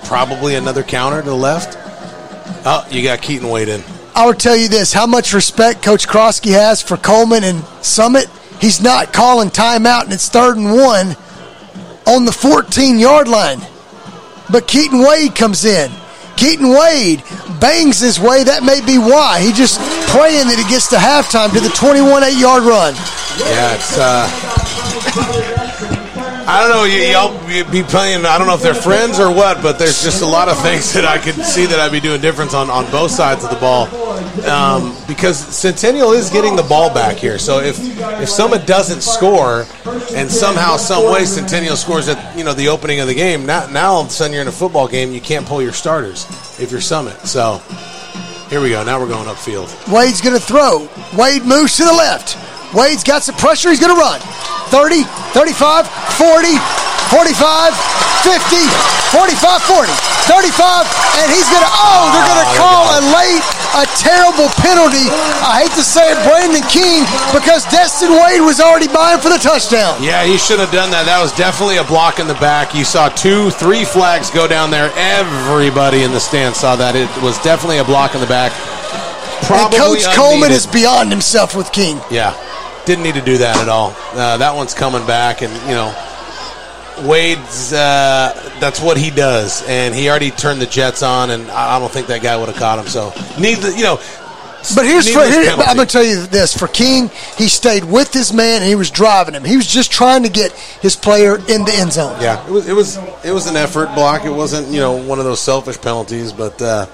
probably 0.06 0.56
another 0.56 0.84
counter 0.84 1.22
to 1.22 1.28
the 1.28 1.36
left. 1.36 1.87
Oh, 2.70 2.86
you 2.92 3.02
got 3.02 3.22
Keaton 3.22 3.48
Wade 3.48 3.70
in. 3.70 3.82
I 4.14 4.26
would 4.26 4.40
tell 4.40 4.54
you 4.58 4.68
this: 4.68 4.92
how 4.92 5.08
much 5.08 5.34
respect 5.34 5.82
Coach 5.82 6.06
Krosky 6.06 6.52
has 6.52 6.82
for 6.82 6.98
Coleman 6.98 7.46
and 7.46 7.64
Summit. 7.82 8.28
He's 8.60 8.82
not 8.82 9.14
calling 9.14 9.48
timeout, 9.50 10.04
and 10.04 10.12
it's 10.12 10.28
third 10.28 10.58
and 10.58 10.74
one 10.74 11.16
on 12.06 12.26
the 12.26 12.34
14 12.34 13.00
yard 13.00 13.30
line. 13.30 13.62
But 14.52 14.68
Keaton 14.68 15.00
Wade 15.00 15.34
comes 15.34 15.64
in. 15.64 15.90
Keaton 16.36 16.68
Wade 16.68 17.24
bangs 17.62 18.02
his 18.02 18.20
way. 18.20 18.44
That 18.44 18.64
may 18.64 18.86
be 18.86 18.98
why. 18.98 19.40
He 19.40 19.54
just 19.54 19.80
praying 20.10 20.48
that 20.48 20.62
he 20.62 20.70
gets 20.70 20.90
to 20.90 20.98
halftime 20.98 21.54
to 21.54 21.62
the 21.62 21.70
21 21.70 22.26
8 22.26 22.38
yard 22.38 22.64
run. 22.64 22.96
Yeah, 23.48 23.76
it's. 23.76 23.98
Uh, 23.98 25.67
I 26.50 26.62
don't 26.62 26.72
know. 26.72 26.86
You, 26.86 27.66
will 27.66 27.72
be 27.72 27.84
playing. 27.84 28.26
I 28.26 28.38
don't 28.38 28.48
know 28.48 28.56
if 28.56 28.62
they're 28.62 28.74
friends 28.74 29.20
or 29.20 29.30
what, 29.30 29.62
but 29.62 29.78
there's 29.78 30.02
just 30.02 30.22
a 30.22 30.26
lot 30.26 30.48
of 30.48 30.58
things 30.62 30.94
that 30.94 31.04
I 31.04 31.18
could 31.18 31.36
see 31.44 31.66
that 31.66 31.78
I'd 31.78 31.92
be 31.92 32.00
doing 32.00 32.22
difference 32.22 32.54
on, 32.54 32.70
on 32.70 32.90
both 32.90 33.12
sides 33.12 33.44
of 33.44 33.50
the 33.50 33.58
ball. 33.58 33.88
Um, 34.48 34.96
because 35.10 35.38
Centennial 35.38 36.14
is 36.14 36.30
getting 36.30 36.56
the 36.56 36.64
ball 36.64 36.94
back 36.94 37.18
here. 37.18 37.38
So 37.38 37.60
if 37.60 37.78
if 38.22 38.30
Summit 38.30 38.66
doesn't 38.66 39.02
score, 39.02 39.66
and 40.16 40.32
somehow, 40.32 40.78
some 40.78 41.12
way, 41.12 41.26
Centennial 41.26 41.76
scores 41.76 42.08
at 42.08 42.38
you 42.38 42.46
know 42.46 42.54
the 42.54 42.70
opening 42.70 43.02
of 43.02 43.08
the 43.08 43.16
game, 43.16 43.46
now 43.46 43.68
now 43.68 43.92
all 43.92 44.02
of 44.02 44.08
a 44.08 44.10
sudden 44.10 44.32
you're 44.32 44.42
in 44.42 44.48
a 44.48 44.52
football 44.52 44.88
game. 44.88 45.12
You 45.12 45.22
can't 45.22 45.46
pull 45.46 45.62
your 45.62 45.74
starters 45.74 46.26
if 46.62 46.72
you're 46.72 46.80
Summit. 46.80 47.20
So 47.28 47.62
here 48.50 48.62
we 48.62 48.70
go. 48.70 48.86
Now 48.86 49.02
we're 49.02 49.10
going 49.10 49.28
upfield. 49.28 49.68
Wade's 49.92 50.22
going 50.22 50.36
to 50.36 50.42
throw. 50.42 50.88
Wade 51.18 51.44
moves 51.44 51.76
to 51.76 51.84
the 51.84 51.92
left. 51.92 52.38
Wade's 52.74 53.04
got 53.04 53.24
some 53.24 53.36
pressure. 53.36 53.70
He's 53.70 53.82
going 53.82 53.94
to 53.94 54.00
run. 54.00 54.22
30, 54.70 55.04
35, 55.34 55.88
40, 56.18 56.58
45, 57.08 57.72
50, 58.28 58.98
45, 59.16 59.64
40, 59.64 59.92
35, 60.28 60.84
and 61.24 61.28
he's 61.32 61.48
going 61.48 61.64
to, 61.64 61.72
oh, 61.72 62.12
they're 62.12 62.28
going 62.28 62.44
to 62.44 62.52
oh, 62.52 62.60
call 62.60 62.84
a 63.00 63.02
late, 63.16 63.44
a 63.80 63.86
terrible 63.96 64.52
penalty. 64.60 65.08
I 65.40 65.64
hate 65.64 65.72
to 65.80 65.86
say 65.86 66.12
it, 66.12 66.20
Brandon 66.28 66.66
King, 66.68 67.08
because 67.32 67.64
Destin 67.72 68.12
Wade 68.12 68.44
was 68.44 68.60
already 68.60 68.92
buying 68.92 69.24
for 69.24 69.30
the 69.30 69.40
touchdown. 69.40 69.96
Yeah, 70.04 70.28
he 70.28 70.38
should 70.38 70.60
have 70.60 70.72
done 70.76 70.92
that. 70.92 71.08
That 71.08 71.24
was 71.24 71.32
definitely 71.40 71.78
a 71.78 71.88
block 71.88 72.20
in 72.20 72.28
the 72.28 72.36
back. 72.44 72.76
You 72.76 72.84
saw 72.84 73.08
two, 73.08 73.50
three 73.52 73.86
flags 73.86 74.30
go 74.30 74.48
down 74.48 74.72
there. 74.72 74.92
Everybody 75.00 76.04
in 76.04 76.12
the 76.12 76.20
stand 76.20 76.56
saw 76.56 76.76
that. 76.76 76.96
It 77.00 77.08
was 77.24 77.40
definitely 77.40 77.80
a 77.80 77.88
block 77.88 78.16
in 78.16 78.20
the 78.20 78.28
back. 78.28 78.52
Probably 79.48 79.78
and 79.78 79.86
Coach 79.88 80.04
unneeded. 80.04 80.20
Coleman 80.20 80.52
is 80.52 80.68
beyond 80.68 81.12
himself 81.12 81.56
with 81.56 81.72
King. 81.72 82.02
Yeah, 82.12 82.36
didn't 82.88 83.04
need 83.04 83.16
to 83.16 83.22
do 83.22 83.38
that 83.40 83.58
at 83.58 83.68
all. 83.68 83.94
Uh, 84.14 84.38
that 84.38 84.56
one's 84.56 84.74
coming 84.74 85.06
back, 85.06 85.42
and 85.42 85.54
you 85.68 85.76
know, 85.76 85.94
Wade's 87.08 87.74
uh, 87.74 88.34
that's 88.60 88.82
what 88.82 88.98
he 88.98 89.12
does, 89.12 89.64
and 89.68 89.94
he 89.94 90.10
already 90.10 90.32
turned 90.32 90.62
the 90.62 90.66
Jets 90.66 91.04
on, 91.04 91.30
and 91.30 91.52
I 91.52 91.78
don't 91.78 91.92
think 91.92 92.08
that 92.08 92.24
guy 92.24 92.38
would 92.38 92.48
have 92.48 92.58
caught 92.58 92.80
him. 92.80 92.88
So 92.88 93.14
need 93.40 93.58
the 93.58 93.76
you 93.76 93.84
know. 93.84 94.00
But 94.76 94.86
here's 94.86 95.08
for, 95.08 95.24
here. 95.24 95.52
I'm 95.52 95.76
going 95.76 95.88
to 95.88 95.92
tell 95.92 96.04
you 96.04 96.26
this: 96.26 96.58
for 96.58 96.68
King, 96.68 97.12
he 97.38 97.48
stayed 97.48 97.84
with 97.84 98.12
his 98.12 98.34
man 98.34 98.62
and 98.62 98.68
he 98.68 98.76
was 98.76 98.90
driving 98.90 99.34
him. 99.34 99.46
He 99.46 99.56
was 99.56 99.68
just 99.68 99.92
trying 99.92 100.24
to 100.24 100.30
get 100.30 100.52
his 100.82 100.96
player 100.96 101.36
in 101.36 101.64
the 101.64 101.74
end 101.74 101.94
zone. 101.94 102.20
Yeah, 102.22 102.46
it 102.48 102.52
was 102.52 102.68
it 102.68 102.74
was 102.74 102.98
it 103.24 103.32
was 103.32 103.48
an 103.48 103.56
effort 103.56 103.94
block. 103.96 104.26
It 104.26 104.32
wasn't 104.32 104.70
you 104.70 104.80
know 104.80 104.94
one 104.94 105.20
of 105.20 105.26
those 105.26 105.42
selfish 105.42 105.80
penalties, 105.80 106.34
but 106.34 106.62
uh, 106.62 106.86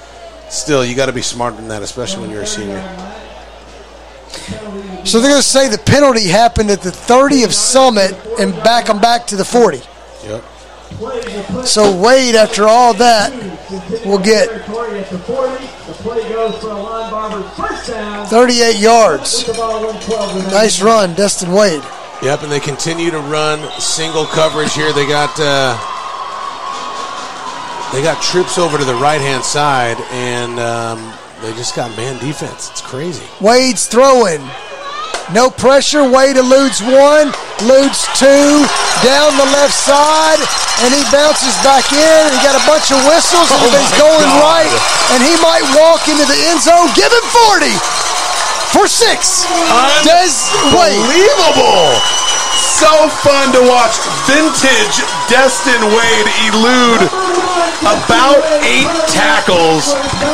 still 0.50 0.84
you 0.84 0.96
got 0.96 1.06
to 1.06 1.14
be 1.14 1.22
smarter 1.22 1.56
than 1.56 1.70
that, 1.70 1.82
especially 1.82 2.22
when 2.22 2.32
you're 2.32 2.42
a 2.42 2.48
senior. 2.48 2.82
So 5.06 5.20
they're 5.20 5.32
going 5.32 5.42
to 5.42 5.48
say 5.48 5.68
the 5.68 5.78
penalty 5.78 6.28
happened 6.28 6.70
at 6.72 6.82
the 6.82 6.92
30 6.92 7.44
of 7.44 7.54
Summit 7.54 8.14
and 8.40 8.54
back 8.64 8.86
them 8.88 9.00
back 9.00 9.28
to 9.28 9.36
the 9.36 9.46
40. 9.46 9.82
Yep. 10.24 10.44
So 11.66 11.96
Wade, 11.96 12.36
after 12.36 12.68
all 12.68 12.94
that, 12.96 13.32
will 14.06 14.20
get 14.20 14.50
Victoria 14.50 15.02
at 15.02 15.10
the 15.10 15.20
40. 15.20 15.66
The 15.88 15.94
play 15.94 16.30
goes 16.30 16.58
for 16.60 16.70
a 16.70 16.74
line 16.74 17.12
barber 17.12 17.42
first 17.50 17.88
down. 17.88 18.26
38 18.28 18.78
yards. 18.78 19.46
The 19.46 19.54
ball 19.54 19.84
112 19.84 20.36
remaining. 20.36 20.52
Nice 20.52 20.82
run, 20.82 21.14
Destin 21.16 21.52
Wade. 21.52 21.84
Yep, 22.22 22.44
and 22.44 22.52
they 22.52 22.60
continue 22.60 23.12
to 23.12 23.20
run 23.20 23.60
single 23.82 24.26
coverage 24.26 24.74
here. 24.74 24.94
They 24.94 25.08
got 25.08 25.32
uh, 25.40 25.76
they 27.92 28.02
got 28.02 28.22
troops 28.24 28.58
over 28.58 28.78
to 28.78 28.86
the 28.86 28.96
right 28.96 29.20
hand 29.20 29.44
side, 29.44 29.98
and 30.12 30.60
um, 30.60 31.14
they 31.44 31.52
just 31.60 31.76
got 31.76 31.92
man 32.00 32.16
defense. 32.24 32.72
It's 32.72 32.82
crazy. 32.82 33.28
Wade's 33.44 33.86
throwing. 33.88 34.40
No 35.36 35.52
pressure. 35.52 36.04
Wade 36.08 36.36
eludes 36.40 36.80
one, 36.84 37.32
eludes 37.64 38.08
two, 38.16 38.64
down 39.04 39.32
the 39.40 39.48
left 39.56 39.76
side, 39.76 40.40
and 40.84 40.92
he 40.96 41.04
bounces 41.12 41.56
back 41.64 41.84
in. 41.92 42.20
And 42.28 42.32
he 42.32 42.40
got 42.44 42.56
a 42.56 42.64
bunch 42.68 42.92
of 42.92 43.00
whistles, 43.08 43.48
and 43.52 43.60
Oh 43.60 43.72
he's 43.76 43.96
going 44.00 44.24
God. 44.24 44.44
right, 44.44 44.74
and 45.16 45.20
he 45.24 45.36
might 45.44 45.64
walk 45.80 46.08
into 46.08 46.24
the 46.28 46.40
end 46.48 46.60
zone. 46.64 46.88
Give 46.96 47.12
him 47.12 47.28
40 47.60 47.76
for 48.76 48.88
six. 48.88 49.44
Des 50.08 50.32
Wade. 50.76 50.96
Unbelievable! 51.04 52.23
So 52.74 52.90
fun 53.22 53.54
to 53.54 53.62
watch 53.70 53.96
vintage 54.26 54.98
Destin 55.30 55.78
Wade 55.94 56.30
elude 56.50 57.06
about 57.86 58.42
eight 58.66 58.90
tackles. 59.14 59.94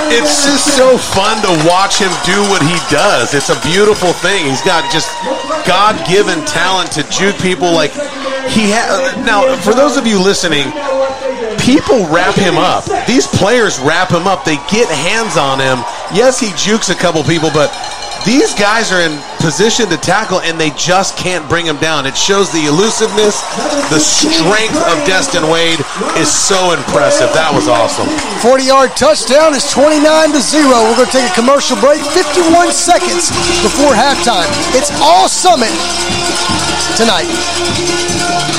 It's 0.09 0.45
just 0.45 0.75
so 0.77 0.97
fun 0.97 1.41
to 1.43 1.51
watch 1.67 1.99
him 1.99 2.09
do 2.23 2.39
what 2.49 2.61
he 2.63 2.77
does. 2.89 3.33
It's 3.33 3.49
a 3.49 3.59
beautiful 3.61 4.13
thing. 4.13 4.45
He's 4.45 4.61
got 4.61 4.89
just 4.91 5.11
God-given 5.67 6.45
talent 6.45 6.91
to 6.93 7.03
juke 7.11 7.37
people 7.39 7.71
like 7.73 7.91
he 8.49 8.71
ha- 8.71 9.13
now 9.25 9.55
for 9.61 9.73
those 9.73 9.97
of 9.97 10.07
you 10.07 10.17
listening 10.17 10.71
people 11.61 12.07
wrap 12.09 12.33
him 12.33 12.57
up 12.57 12.81
these 13.05 13.27
players 13.27 13.77
wrap 13.79 14.09
him 14.09 14.25
up 14.25 14.43
they 14.45 14.55
get 14.71 14.89
hands 14.89 15.37
on 15.37 15.59
him 15.59 15.77
yes 16.15 16.39
he 16.39 16.49
jukes 16.57 16.89
a 16.89 16.95
couple 16.95 17.21
people 17.23 17.51
but 17.53 17.69
these 18.25 18.53
guys 18.55 18.91
are 18.91 19.01
in 19.01 19.15
position 19.39 19.87
to 19.89 19.97
tackle 19.97 20.41
and 20.41 20.59
they 20.59 20.71
just 20.71 21.17
can't 21.17 21.47
bring 21.47 21.65
him 21.65 21.77
down 21.77 22.05
it 22.05 22.15
shows 22.15 22.51
the 22.51 22.65
elusiveness 22.65 23.41
the 23.89 23.99
strength 23.99 24.75
of 24.91 24.95
destin 25.07 25.47
wade 25.49 25.79
is 26.19 26.29
so 26.29 26.73
impressive 26.75 27.31
that 27.33 27.49
was 27.53 27.67
awesome 27.67 28.07
40 28.39 28.63
yard 28.63 28.91
touchdown 28.95 29.53
is 29.53 29.69
29 29.71 29.99
to 30.31 30.39
0. 30.39 30.67
We're 30.69 30.95
going 30.95 31.07
to 31.07 31.11
take 31.11 31.29
a 31.29 31.35
commercial 31.35 31.75
break. 31.79 31.99
51 32.01 32.71
seconds 32.71 33.29
before 33.61 33.91
halftime. 33.91 34.47
It's 34.75 34.91
all 35.03 35.27
Summit 35.27 35.71
tonight. 36.95 38.58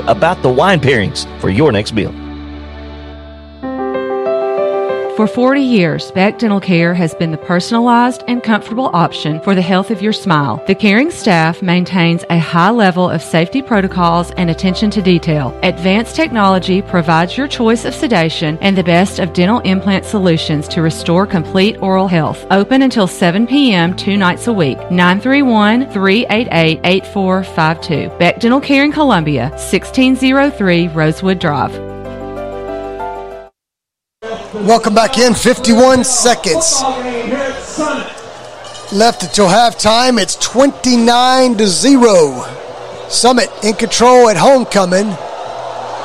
about 0.00 0.42
the 0.42 0.48
wine 0.48 0.80
pairings 0.80 1.26
for 1.40 1.50
your 1.50 1.72
next 1.72 1.92
meal. 1.92 2.21
For 5.16 5.26
40 5.26 5.60
years, 5.60 6.10
Beck 6.12 6.38
Dental 6.38 6.58
Care 6.58 6.94
has 6.94 7.14
been 7.14 7.32
the 7.32 7.36
personalized 7.36 8.24
and 8.28 8.42
comfortable 8.42 8.88
option 8.94 9.42
for 9.42 9.54
the 9.54 9.60
health 9.60 9.90
of 9.90 10.00
your 10.00 10.14
smile. 10.14 10.64
The 10.66 10.74
caring 10.74 11.10
staff 11.10 11.60
maintains 11.60 12.24
a 12.30 12.38
high 12.38 12.70
level 12.70 13.10
of 13.10 13.20
safety 13.20 13.60
protocols 13.60 14.30
and 14.32 14.48
attention 14.48 14.90
to 14.92 15.02
detail. 15.02 15.54
Advanced 15.64 16.16
technology 16.16 16.80
provides 16.80 17.36
your 17.36 17.46
choice 17.46 17.84
of 17.84 17.94
sedation 17.94 18.56
and 18.62 18.74
the 18.74 18.84
best 18.84 19.18
of 19.18 19.34
dental 19.34 19.58
implant 19.60 20.06
solutions 20.06 20.66
to 20.68 20.80
restore 20.80 21.26
complete 21.26 21.76
oral 21.82 22.08
health. 22.08 22.46
Open 22.50 22.80
until 22.80 23.06
7 23.06 23.46
p.m. 23.46 23.94
two 23.94 24.16
nights 24.16 24.46
a 24.46 24.52
week. 24.52 24.78
931 24.90 25.90
388 25.90 26.80
8452. 26.84 28.18
Beck 28.18 28.40
Dental 28.40 28.62
Care 28.62 28.84
in 28.84 28.92
Columbia, 28.92 29.50
1603 29.50 30.88
Rosewood 30.88 31.38
Drive. 31.38 32.01
Welcome 34.62 34.94
back 34.94 35.18
in. 35.18 35.34
51 35.34 36.04
seconds 36.04 36.80
left 38.92 39.24
until 39.24 39.48
halftime. 39.48 40.22
It's 40.22 40.36
29 40.36 41.56
to 41.56 41.66
0. 41.66 42.44
Summit 43.08 43.50
in 43.64 43.74
control 43.74 44.28
at 44.28 44.36
homecoming. 44.36 45.08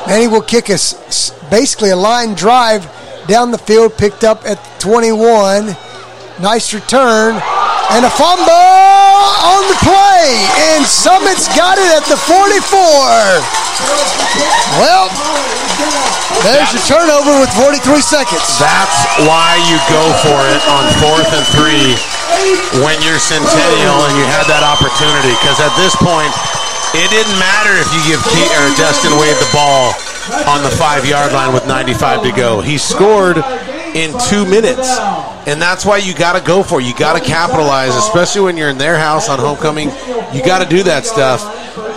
Manny 0.07 0.27
will 0.27 0.41
kick 0.41 0.71
us 0.71 1.29
basically 1.51 1.91
a 1.91 1.95
line 1.95 2.33
drive 2.33 2.89
down 3.27 3.51
the 3.51 3.59
field, 3.59 3.95
picked 3.95 4.23
up 4.23 4.43
at 4.43 4.57
21. 4.79 5.75
Nice 6.41 6.73
return. 6.73 7.39
And 7.95 8.03
a 8.03 8.11
fumble 8.11 8.51
on 9.47 9.63
the 9.71 9.79
play. 9.79 10.27
And 10.75 10.83
Summit's 10.83 11.47
got 11.55 11.79
it 11.79 11.87
at 11.95 12.03
the 12.11 12.19
44. 12.19 12.67
Well, 14.75 15.07
there's 16.43 16.69
your 16.75 16.83
turnover 16.83 17.39
with 17.39 17.49
43 17.55 18.03
seconds. 18.03 18.43
That's 18.59 18.99
why 19.23 19.55
you 19.71 19.79
go 19.87 20.03
for 20.25 20.39
it 20.51 20.61
on 20.67 20.83
fourth 20.99 21.31
and 21.31 21.47
three 21.55 21.95
when 22.83 22.99
you're 23.01 23.23
Centennial 23.23 23.97
and 24.03 24.13
you 24.19 24.25
had 24.27 24.45
that 24.51 24.67
opportunity. 24.67 25.31
Because 25.39 25.63
at 25.63 25.71
this 25.79 25.95
point, 25.95 26.29
it 26.91 27.07
didn't 27.07 27.39
matter 27.39 27.71
if 27.79 27.87
you 27.95 28.01
give 28.03 28.19
Key, 28.35 28.47
or 28.51 28.67
Destin 28.75 29.15
Wade 29.15 29.37
the 29.39 29.49
ball 29.55 29.95
on 30.51 30.63
the 30.63 30.71
five 30.75 31.05
yard 31.07 31.31
line 31.31 31.53
with 31.53 31.65
95 31.65 32.23
to 32.23 32.31
go. 32.31 32.59
He 32.59 32.77
scored 32.77 33.39
in 33.97 34.13
two 34.29 34.45
minutes. 34.45 34.99
And 35.47 35.61
that's 35.61 35.85
why 35.85 35.97
you 35.97 36.13
got 36.13 36.39
to 36.39 36.45
go 36.45 36.61
for 36.61 36.79
it. 36.79 36.85
You 36.85 36.95
got 36.95 37.17
to 37.19 37.23
capitalize, 37.23 37.95
especially 37.95 38.41
when 38.41 38.57
you're 38.57 38.69
in 38.69 38.77
their 38.77 38.97
house 38.97 39.27
on 39.29 39.39
homecoming. 39.39 39.89
You 40.33 40.43
got 40.45 40.61
to 40.61 40.69
do 40.69 40.83
that 40.83 41.05
stuff 41.05 41.41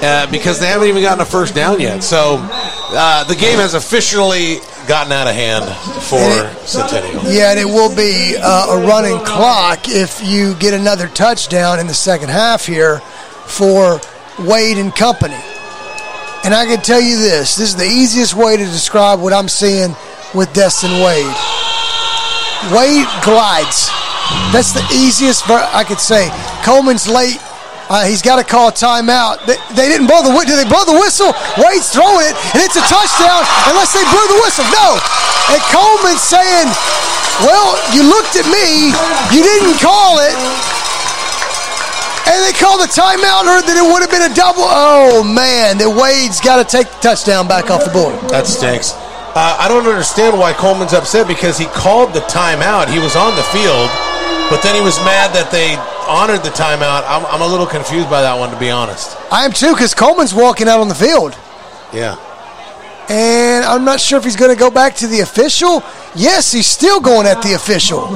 uh, 0.02 0.30
because 0.30 0.58
they 0.60 0.66
haven't 0.66 0.88
even 0.88 1.02
gotten 1.02 1.20
a 1.20 1.26
first 1.26 1.54
down 1.54 1.80
yet. 1.80 2.02
So 2.02 2.38
uh, 2.40 3.24
the 3.24 3.36
game 3.36 3.58
has 3.58 3.74
officially 3.74 4.58
gotten 4.88 5.12
out 5.12 5.26
of 5.26 5.34
hand 5.34 5.64
for 6.04 6.66
Centennial. 6.66 7.22
Yeah, 7.24 7.50
and 7.50 7.60
it 7.60 7.66
will 7.66 7.94
be 7.94 8.36
uh, 8.40 8.78
a 8.78 8.86
running 8.86 9.18
clock 9.24 9.88
if 9.88 10.24
you 10.24 10.54
get 10.54 10.74
another 10.74 11.06
touchdown 11.08 11.80
in 11.80 11.86
the 11.86 11.94
second 11.94 12.30
half 12.30 12.64
here 12.64 13.00
for 13.46 14.00
Wade 14.38 14.78
and 14.78 14.94
company. 14.94 15.38
And 16.42 16.54
I 16.54 16.64
can 16.64 16.80
tell 16.80 17.00
you 17.00 17.18
this 17.18 17.56
this 17.56 17.68
is 17.68 17.76
the 17.76 17.84
easiest 17.84 18.34
way 18.34 18.56
to 18.56 18.64
describe 18.64 19.20
what 19.20 19.34
I'm 19.34 19.48
seeing 19.48 19.94
with 20.34 20.52
Destin 20.54 21.02
Wade. 21.02 21.36
Wade 22.68 23.08
glides. 23.24 23.88
That's 24.52 24.76
the 24.76 24.84
easiest 24.92 25.46
ver- 25.48 25.68
I 25.72 25.82
could 25.82 26.00
say. 26.00 26.28
Coleman's 26.62 27.08
late. 27.08 27.40
Uh, 27.90 28.06
he's 28.06 28.22
got 28.22 28.38
to 28.38 28.46
call 28.46 28.70
timeout. 28.70 29.42
They, 29.50 29.58
they 29.74 29.90
didn't 29.90 30.06
blow 30.06 30.22
the 30.22 30.30
whistle. 30.30 30.54
Did 30.54 30.62
they 30.62 30.68
blow 30.70 30.86
the 30.86 30.94
whistle? 30.94 31.34
Wade's 31.58 31.90
throwing 31.90 32.22
it, 32.22 32.38
and 32.54 32.62
it's 32.62 32.78
a 32.78 32.84
touchdown 32.86 33.42
unless 33.66 33.90
they 33.90 34.04
blew 34.14 34.26
the 34.30 34.38
whistle. 34.46 34.62
No. 34.70 34.94
And 35.50 35.58
Coleman's 35.74 36.22
saying, 36.22 36.70
well, 37.42 37.74
you 37.90 38.06
looked 38.06 38.38
at 38.38 38.46
me. 38.46 38.94
You 39.34 39.42
didn't 39.42 39.82
call 39.82 40.22
it. 40.22 40.36
And 42.30 42.38
they 42.46 42.54
called 42.54 42.78
the 42.78 42.92
timeout, 42.92 43.50
or 43.50 43.58
that 43.58 43.74
it 43.74 43.82
would 43.82 44.06
have 44.06 44.12
been 44.12 44.30
a 44.30 44.34
double. 44.36 44.62
Oh, 44.62 45.26
man. 45.26 45.82
That 45.82 45.90
Wade's 45.90 46.38
got 46.38 46.62
to 46.62 46.66
take 46.68 46.86
the 46.86 47.10
touchdown 47.10 47.48
back 47.48 47.70
off 47.74 47.82
the 47.82 47.90
board. 47.90 48.14
That 48.30 48.46
stinks. 48.46 48.94
Uh, 49.32 49.56
I 49.60 49.68
don't 49.68 49.86
understand 49.86 50.38
why 50.38 50.52
Coleman's 50.52 50.92
upset 50.92 51.28
because 51.28 51.56
he 51.56 51.66
called 51.66 52.12
the 52.12 52.20
timeout. 52.20 52.90
He 52.92 52.98
was 52.98 53.14
on 53.14 53.36
the 53.36 53.44
field. 53.54 53.88
But 54.50 54.62
then 54.62 54.74
he 54.74 54.80
was 54.80 54.98
mad 55.06 55.32
that 55.32 55.52
they 55.52 55.78
honored 56.10 56.42
the 56.42 56.50
timeout. 56.50 57.04
I'm, 57.06 57.24
I'm 57.26 57.40
a 57.40 57.46
little 57.46 57.66
confused 57.66 58.10
by 58.10 58.22
that 58.22 58.36
one, 58.36 58.50
to 58.50 58.58
be 58.58 58.70
honest. 58.70 59.16
I 59.30 59.44
am 59.44 59.52
too, 59.52 59.72
because 59.72 59.94
Coleman's 59.94 60.34
walking 60.34 60.66
out 60.66 60.80
on 60.80 60.88
the 60.88 60.96
field. 60.96 61.38
Yeah. 61.92 62.18
And 63.08 63.64
I'm 63.64 63.84
not 63.84 64.00
sure 64.00 64.18
if 64.18 64.24
he's 64.24 64.34
going 64.34 64.52
to 64.52 64.58
go 64.58 64.70
back 64.70 64.96
to 64.96 65.06
the 65.06 65.20
official. 65.20 65.84
Yes, 66.16 66.50
he's 66.50 66.66
still 66.66 67.00
going 67.00 67.28
at 67.28 67.42
the 67.42 67.54
official. 67.54 68.08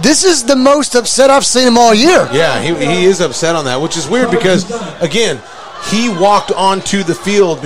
This 0.00 0.24
is 0.24 0.44
the 0.44 0.56
most 0.56 0.94
upset 0.94 1.28
I've 1.28 1.44
seen 1.44 1.68
him 1.68 1.76
all 1.76 1.94
year. 1.94 2.28
Yeah, 2.32 2.62
he, 2.62 2.74
he 2.74 3.04
is 3.04 3.20
upset 3.20 3.56
on 3.56 3.66
that, 3.66 3.80
which 3.80 3.96
is 3.98 4.08
weird 4.08 4.30
because, 4.30 4.70
again, 5.02 5.40
he 5.90 6.08
walked 6.08 6.52
onto 6.52 7.02
the 7.02 7.14
field 7.14 7.62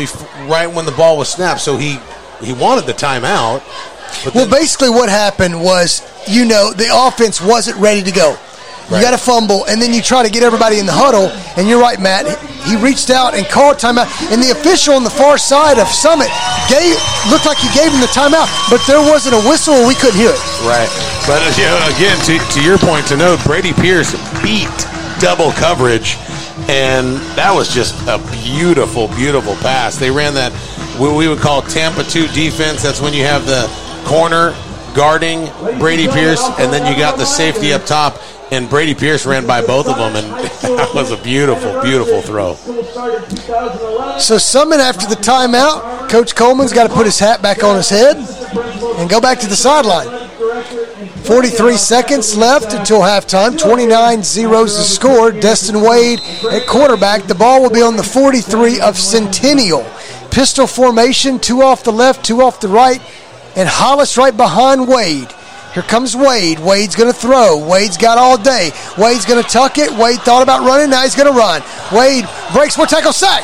right 0.48 0.66
when 0.66 0.84
the 0.84 0.92
ball 0.92 1.16
was 1.16 1.28
snapped, 1.28 1.60
so 1.60 1.76
he, 1.76 1.98
he 2.42 2.52
wanted 2.52 2.86
the 2.86 2.94
timeout. 2.94 3.62
well, 4.34 4.48
basically, 4.48 4.90
what 4.90 5.08
happened 5.08 5.60
was, 5.60 6.02
you 6.28 6.44
know, 6.44 6.72
the 6.72 6.88
offense 6.92 7.40
wasn't 7.40 7.78
ready 7.78 8.02
to 8.02 8.12
go. 8.12 8.36
You 8.90 9.00
got 9.00 9.16
to 9.16 9.18
fumble, 9.18 9.64
and 9.66 9.80
then 9.80 9.94
you 9.94 10.02
try 10.02 10.22
to 10.22 10.28
get 10.28 10.42
everybody 10.42 10.78
in 10.78 10.84
the 10.84 10.92
huddle. 10.92 11.32
And 11.56 11.66
you're 11.68 11.80
right, 11.80 11.96
Matt. 11.96 12.28
He 12.68 12.76
reached 12.76 13.08
out 13.08 13.32
and 13.32 13.46
called 13.46 13.78
timeout, 13.78 14.10
and 14.28 14.42
the 14.42 14.50
official 14.52 14.94
on 14.94 15.04
the 15.04 15.10
far 15.10 15.38
side 15.38 15.78
of 15.78 15.88
Summit 15.88 16.28
gave 16.68 16.92
looked 17.32 17.46
like 17.46 17.56
he 17.56 17.72
gave 17.72 17.88
him 17.88 18.04
the 18.04 18.12
timeout, 18.12 18.52
but 18.68 18.84
there 18.84 19.00
wasn't 19.00 19.32
a 19.38 19.42
whistle, 19.48 19.80
and 19.80 19.88
we 19.88 19.94
couldn't 19.96 20.20
hear 20.20 20.28
it. 20.28 20.42
Right. 20.68 20.90
But 21.24 21.40
uh, 21.40 21.56
you 21.56 21.64
know, 21.64 21.80
again, 21.96 22.18
to, 22.28 22.36
to 22.36 22.60
your 22.60 22.76
point 22.76 23.08
to 23.08 23.16
note, 23.16 23.40
Brady 23.48 23.72
Pierce 23.72 24.12
beat 24.44 24.68
double 25.24 25.52
coverage, 25.56 26.20
and 26.68 27.16
that 27.38 27.52
was 27.54 27.72
just 27.72 27.96
a 28.04 28.20
beautiful, 28.44 29.08
beautiful 29.16 29.56
pass. 29.64 29.96
They 29.96 30.10
ran 30.10 30.34
that 30.34 30.52
what 30.98 31.16
we 31.16 31.28
would 31.28 31.38
call 31.38 31.62
Tampa 31.62 32.04
2 32.04 32.28
defense. 32.28 32.82
That's 32.82 33.00
when 33.00 33.14
you 33.14 33.24
have 33.24 33.46
the 33.46 33.66
corner 34.04 34.54
guarding 34.94 35.46
Brady 35.78 36.08
Pierce, 36.08 36.42
and 36.58 36.72
then 36.72 36.90
you 36.90 36.98
got 36.98 37.18
the 37.18 37.24
safety 37.24 37.72
up 37.72 37.86
top. 37.86 38.18
And 38.50 38.68
Brady 38.68 38.94
Pierce 38.94 39.24
ran 39.24 39.46
by 39.46 39.64
both 39.64 39.88
of 39.88 39.96
them, 39.96 40.14
and 40.14 40.26
that 40.78 40.90
was 40.94 41.10
a 41.10 41.16
beautiful, 41.16 41.80
beautiful 41.80 42.20
throw. 42.20 42.54
So 44.18 44.36
Summit 44.36 44.78
after 44.78 45.06
the 45.06 45.14
timeout, 45.14 46.10
Coach 46.10 46.34
Coleman's 46.34 46.74
got 46.74 46.86
to 46.86 46.94
put 46.94 47.06
his 47.06 47.18
hat 47.18 47.40
back 47.40 47.64
on 47.64 47.76
his 47.76 47.88
head 47.88 48.16
and 48.98 49.08
go 49.08 49.20
back 49.20 49.40
to 49.40 49.46
the 49.46 49.56
sideline. 49.56 50.28
43 51.24 51.76
seconds 51.76 52.36
left 52.36 52.74
until 52.74 53.00
halftime. 53.00 53.58
29 53.58 54.22
zeros 54.22 54.76
the 54.76 54.82
score. 54.82 55.30
Destin 55.30 55.80
Wade 55.80 56.20
at 56.50 56.66
quarterback. 56.66 57.22
The 57.22 57.34
ball 57.34 57.62
will 57.62 57.70
be 57.70 57.80
on 57.80 57.96
the 57.96 58.02
43 58.02 58.80
of 58.80 58.98
Centennial. 58.98 59.86
Pistol 60.32 60.66
formation, 60.66 61.38
two 61.38 61.62
off 61.62 61.84
the 61.84 61.92
left, 61.92 62.24
two 62.24 62.40
off 62.42 62.60
the 62.60 62.68
right, 62.68 63.00
and 63.54 63.68
Hollis 63.68 64.16
right 64.16 64.36
behind 64.36 64.88
Wade. 64.88 65.28
Here 65.74 65.82
comes 65.82 66.14
Wade. 66.14 66.58
Wade's 66.58 66.96
going 66.96 67.10
to 67.10 67.18
throw. 67.18 67.66
Wade's 67.66 67.96
got 67.96 68.18
all 68.18 68.36
day. 68.36 68.72
Wade's 68.98 69.24
going 69.24 69.42
to 69.42 69.48
tuck 69.48 69.78
it. 69.78 69.90
Wade 69.90 70.20
thought 70.20 70.42
about 70.42 70.66
running. 70.66 70.90
Now 70.90 71.02
he's 71.02 71.14
going 71.14 71.32
to 71.32 71.38
run. 71.38 71.62
Wade 71.92 72.26
breaks 72.52 72.76
one 72.76 72.88
tackle, 72.88 73.12
sack. 73.12 73.42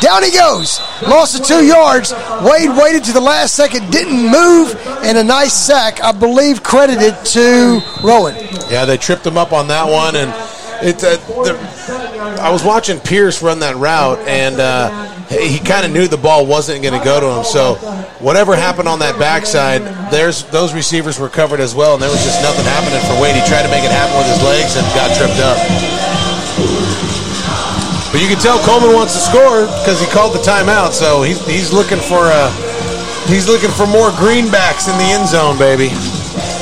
Down 0.00 0.22
he 0.22 0.30
goes. 0.30 0.80
Lost 1.02 1.44
two 1.44 1.64
yards. 1.64 2.12
Wade 2.42 2.70
waited 2.76 3.04
to 3.04 3.12
the 3.12 3.20
last 3.20 3.54
second, 3.54 3.90
didn't 3.90 4.22
move, 4.22 4.74
and 5.02 5.18
a 5.18 5.24
nice 5.24 5.52
sack, 5.52 6.02
I 6.02 6.12
believe, 6.12 6.62
credited 6.62 7.14
to 7.26 7.80
Rowan. 8.02 8.36
Yeah, 8.70 8.84
they 8.84 8.96
tripped 8.96 9.26
him 9.26 9.38
up 9.38 9.52
on 9.52 9.68
that 9.68 9.90
one, 9.90 10.16
and 10.16 10.32
it. 10.82 11.02
Uh, 11.02 11.16
I 12.40 12.50
was 12.50 12.62
watching 12.62 13.00
Pierce 13.00 13.42
run 13.42 13.60
that 13.60 13.76
route, 13.76 14.18
and 14.28 14.60
uh, 14.60 15.15
he 15.28 15.58
kind 15.58 15.84
of 15.84 15.90
knew 15.90 16.06
the 16.06 16.16
ball 16.16 16.46
wasn't 16.46 16.82
going 16.82 16.96
to 16.96 17.04
go 17.04 17.18
to 17.18 17.28
him. 17.38 17.44
So 17.44 17.74
whatever 18.22 18.54
happened 18.54 18.88
on 18.88 19.00
that 19.00 19.18
backside, 19.18 19.82
there's 20.10 20.44
those 20.54 20.72
receivers 20.72 21.18
were 21.18 21.28
covered 21.28 21.58
as 21.58 21.74
well, 21.74 21.94
and 21.94 22.02
there 22.02 22.10
was 22.10 22.22
just 22.22 22.38
nothing 22.42 22.64
happening 22.64 23.02
for 23.10 23.18
Wade. 23.18 23.34
He 23.34 23.42
tried 23.42 23.66
to 23.66 23.72
make 23.72 23.82
it 23.82 23.90
happen 23.90 24.14
with 24.14 24.30
his 24.30 24.42
legs 24.46 24.78
and 24.78 24.86
got 24.94 25.10
tripped 25.18 25.42
up. 25.42 25.58
But 28.14 28.22
you 28.22 28.30
can 28.30 28.38
tell 28.38 28.56
Coleman 28.62 28.94
wants 28.94 29.12
to 29.18 29.22
score 29.22 29.66
because 29.82 29.98
he 29.98 30.06
called 30.08 30.32
the 30.32 30.42
timeout. 30.46 30.94
So 30.94 31.22
he's, 31.22 31.42
he's 31.44 31.72
looking 31.72 31.98
for 31.98 32.30
uh, 32.30 32.48
he's 33.26 33.50
looking 33.50 33.70
for 33.70 33.86
more 33.86 34.14
greenbacks 34.14 34.86
in 34.86 34.96
the 34.96 35.10
end 35.10 35.26
zone, 35.26 35.58
baby. 35.58 35.90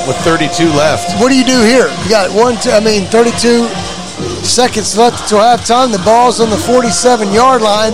With 0.09 0.17
32 0.21 0.69
left. 0.77 1.17
What 1.19 1.29
do 1.29 1.37
you 1.37 1.45
do 1.45 1.65
here? 1.65 1.89
You 2.05 2.09
got 2.09 2.29
one, 2.29 2.61
two, 2.61 2.69
I 2.69 2.79
mean, 2.79 3.05
32 3.09 3.65
seconds 4.43 4.97
left 4.97 5.23
until 5.23 5.39
halftime. 5.39 5.91
The 5.91 6.01
ball's 6.03 6.39
on 6.39 6.49
the 6.49 6.57
47 6.57 7.31
yard 7.33 7.61
line, 7.61 7.93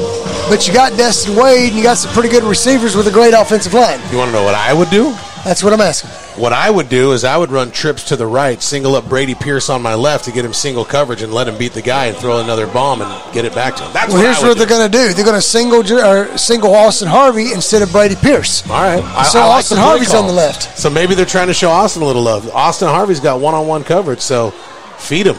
but 0.49 0.67
you 0.67 0.73
got 0.73 0.97
Destin 0.97 1.35
Wade 1.35 1.69
and 1.69 1.77
you 1.77 1.83
got 1.83 1.97
some 1.97 2.11
pretty 2.13 2.29
good 2.29 2.43
receivers 2.43 2.95
with 2.95 3.07
a 3.07 3.11
great 3.11 3.33
offensive 3.33 3.73
line. 3.73 3.99
You 4.11 4.17
want 4.17 4.29
to 4.29 4.33
know 4.33 4.43
what 4.43 4.55
I 4.55 4.73
would 4.73 4.89
do? 4.89 5.15
That's 5.43 5.63
what 5.63 5.73
I'm 5.73 5.81
asking. 5.81 6.11
What 6.39 6.53
I 6.53 6.69
would 6.69 6.87
do 6.87 7.13
is 7.13 7.23
I 7.23 7.35
would 7.35 7.49
run 7.51 7.71
trips 7.71 8.03
to 8.09 8.15
the 8.15 8.27
right, 8.27 8.61
single 8.61 8.95
up 8.95 9.09
Brady 9.09 9.33
Pierce 9.33 9.69
on 9.71 9.81
my 9.81 9.95
left 9.95 10.25
to 10.25 10.31
get 10.31 10.45
him 10.45 10.53
single 10.53 10.85
coverage 10.85 11.23
and 11.23 11.33
let 11.33 11.47
him 11.47 11.57
beat 11.57 11.73
the 11.73 11.81
guy 11.81 12.05
and 12.05 12.15
throw 12.15 12.39
another 12.39 12.67
bomb 12.67 13.01
and 13.01 13.33
get 13.33 13.43
it 13.43 13.55
back 13.55 13.75
to 13.77 13.83
him. 13.83 13.91
That's 13.91 14.13
well, 14.13 14.17
what 14.17 14.25
here's 14.25 14.37
I 14.37 14.41
would 14.43 14.47
what 14.49 14.53
do. 14.53 14.59
they're 14.59 14.77
going 14.77 14.91
to 14.91 14.97
do. 14.97 15.13
They're 15.13 15.25
going 15.25 15.35
to 15.37 15.41
single 15.41 15.79
or 15.99 16.37
single 16.37 16.73
Austin 16.75 17.07
Harvey 17.07 17.51
instead 17.53 17.81
of 17.81 17.91
Brady 17.91 18.15
Pierce. 18.15 18.63
All 18.69 18.81
right. 18.81 19.03
I- 19.03 19.23
so 19.23 19.39
I 19.39 19.45
like 19.47 19.57
Austin 19.57 19.77
Harvey's 19.79 20.09
call. 20.09 20.21
on 20.21 20.27
the 20.27 20.33
left. 20.33 20.77
So 20.77 20.91
maybe 20.91 21.15
they're 21.15 21.25
trying 21.25 21.47
to 21.47 21.53
show 21.55 21.71
Austin 21.71 22.03
a 22.03 22.05
little 22.05 22.21
love. 22.23 22.47
Austin 22.51 22.87
Harvey's 22.87 23.19
got 23.19 23.39
one-on-one 23.41 23.83
coverage, 23.83 24.21
so 24.21 24.51
feed 24.99 25.25
him. 25.25 25.37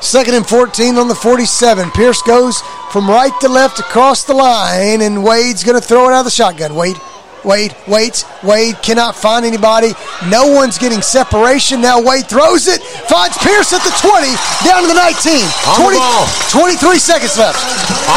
Second 0.00 0.34
and 0.34 0.46
14 0.46 0.96
on 0.96 1.08
the 1.08 1.14
47. 1.14 1.90
Pierce 1.92 2.22
goes 2.22 2.60
from 2.92 3.08
right 3.08 3.32
to 3.40 3.48
left 3.48 3.78
across 3.78 4.24
the 4.24 4.34
line, 4.34 5.00
and 5.00 5.24
Wade's 5.24 5.64
going 5.64 5.80
to 5.80 5.86
throw 5.86 6.08
it 6.08 6.12
out 6.12 6.20
of 6.20 6.24
the 6.24 6.30
shotgun. 6.30 6.74
Wade, 6.74 6.96
Wade, 7.46 7.74
waits. 7.86 8.26
Wade 8.42 8.74
cannot 8.82 9.14
find 9.14 9.46
anybody. 9.46 9.94
No 10.26 10.50
one's 10.50 10.78
getting 10.78 11.00
separation. 11.00 11.80
Now 11.80 12.02
Wade 12.02 12.26
throws 12.26 12.66
it, 12.66 12.82
finds 13.06 13.38
Pierce 13.38 13.72
at 13.72 13.86
the 13.86 13.94
20, 14.02 14.34
down 14.66 14.82
to 14.82 14.88
the 14.90 14.98
19. 14.98 15.46
On 15.78 15.94
the 15.94 15.98
ball. 15.98 16.26
23 16.50 16.98
seconds 16.98 17.38
left. 17.38 17.62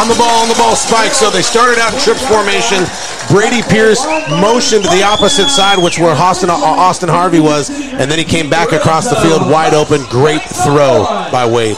On 0.02 0.10
the 0.10 0.18
ball, 0.18 0.42
on 0.42 0.50
the 0.50 0.58
ball, 0.58 0.76
spike. 0.76 1.14
So 1.14 1.30
they 1.30 1.46
started 1.46 1.78
out 1.78 1.94
in 1.94 2.00
trips 2.02 2.26
formation. 2.26 2.82
Brady 3.30 3.62
Pierce 3.62 4.04
motioned 4.42 4.84
to 4.84 4.90
the 4.90 5.04
opposite 5.04 5.50
side, 5.50 5.78
which 5.78 6.00
where 6.00 6.16
Austin, 6.16 6.50
Austin 6.50 7.10
Harvey 7.10 7.40
was, 7.40 7.70
and 7.70 8.10
then 8.10 8.18
he 8.18 8.26
came 8.26 8.50
back 8.50 8.72
across 8.72 9.10
the 9.10 9.16
field 9.18 9.50
wide 9.50 9.74
open. 9.74 10.02
Great 10.10 10.42
throw 10.42 11.06
by 11.32 11.46
Wade. 11.46 11.78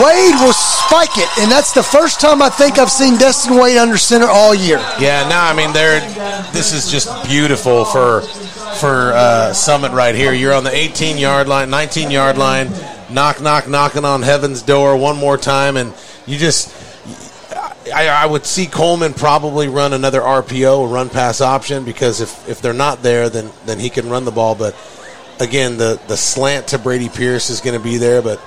Wade 0.00 0.34
will 0.40 0.52
spike 0.52 1.18
it, 1.18 1.28
and 1.38 1.50
that's 1.50 1.72
the 1.72 1.82
first 1.82 2.20
time 2.20 2.40
I 2.40 2.48
think 2.48 2.78
I've 2.78 2.90
seen 2.90 3.18
Destin 3.18 3.56
Wade 3.58 3.76
under 3.76 3.98
center 3.98 4.26
all 4.26 4.54
year. 4.54 4.78
Yeah, 4.98 5.28
no, 5.28 5.36
I 5.36 5.54
mean 5.54 5.72
they're 5.72 6.00
this 6.52 6.72
is 6.72 6.90
just 6.90 7.08
beautiful 7.28 7.84
for 7.84 8.22
for 8.80 9.12
uh, 9.12 9.52
Summit 9.52 9.92
right 9.92 10.14
here. 10.14 10.32
You're 10.32 10.54
on 10.54 10.64
the 10.64 10.74
18 10.74 11.18
yard 11.18 11.46
line, 11.46 11.70
19 11.70 12.10
yard 12.10 12.38
line, 12.38 12.70
knock 13.10 13.40
knock 13.40 13.68
knocking 13.68 14.04
on 14.04 14.22
heaven's 14.22 14.62
door 14.62 14.96
one 14.96 15.16
more 15.16 15.36
time, 15.36 15.76
and 15.76 15.92
you 16.26 16.38
just. 16.38 16.74
I, 17.92 18.08
I 18.08 18.26
would 18.26 18.46
see 18.46 18.66
Coleman 18.66 19.14
probably 19.14 19.68
run 19.68 19.92
another 19.92 20.20
RPO, 20.20 20.84
a 20.84 20.92
run 20.92 21.08
pass 21.08 21.40
option, 21.40 21.84
because 21.84 22.20
if, 22.20 22.48
if 22.48 22.60
they're 22.60 22.72
not 22.72 23.02
there, 23.02 23.28
then 23.28 23.50
then 23.66 23.78
he 23.78 23.90
can 23.90 24.08
run 24.08 24.24
the 24.24 24.30
ball. 24.30 24.54
But 24.54 24.76
again, 25.40 25.78
the 25.78 26.00
the 26.08 26.16
slant 26.16 26.68
to 26.68 26.78
Brady 26.78 27.08
Pierce 27.08 27.50
is 27.50 27.60
going 27.60 27.78
to 27.78 27.82
be 27.82 27.96
there. 27.96 28.22
But 28.22 28.40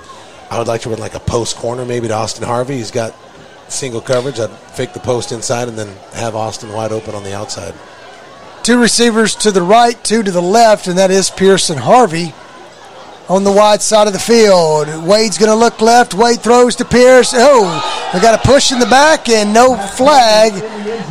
I 0.50 0.58
would 0.58 0.68
like 0.68 0.82
to 0.82 0.90
run 0.90 0.98
like 0.98 1.14
a 1.14 1.20
post 1.20 1.56
corner, 1.56 1.84
maybe 1.84 2.08
to 2.08 2.14
Austin 2.14 2.44
Harvey. 2.44 2.76
He's 2.76 2.90
got 2.90 3.14
single 3.68 4.00
coverage. 4.00 4.38
I'd 4.38 4.50
fake 4.50 4.92
the 4.92 5.00
post 5.00 5.32
inside 5.32 5.68
and 5.68 5.78
then 5.78 5.88
have 6.12 6.34
Austin 6.36 6.72
wide 6.72 6.92
open 6.92 7.14
on 7.14 7.24
the 7.24 7.34
outside. 7.34 7.74
Two 8.62 8.80
receivers 8.80 9.34
to 9.36 9.52
the 9.52 9.62
right, 9.62 10.02
two 10.02 10.22
to 10.22 10.30
the 10.30 10.42
left, 10.42 10.88
and 10.88 10.98
that 10.98 11.10
is 11.10 11.30
Pierce 11.30 11.70
and 11.70 11.78
Harvey 11.78 12.34
on 13.28 13.44
the 13.44 13.50
wide 13.50 13.82
side 13.82 14.06
of 14.06 14.12
the 14.12 14.18
field. 14.18 14.88
Wade's 15.04 15.38
going 15.38 15.50
to 15.50 15.56
look 15.56 15.80
left. 15.80 16.14
Wade 16.14 16.40
throws 16.40 16.76
to 16.76 16.84
Pierce. 16.84 17.32
Oh, 17.34 18.10
we 18.14 18.20
got 18.20 18.38
a 18.38 18.48
push 18.48 18.72
in 18.72 18.78
the 18.78 18.86
back 18.86 19.28
and 19.28 19.52
no 19.52 19.76
flag 19.76 20.52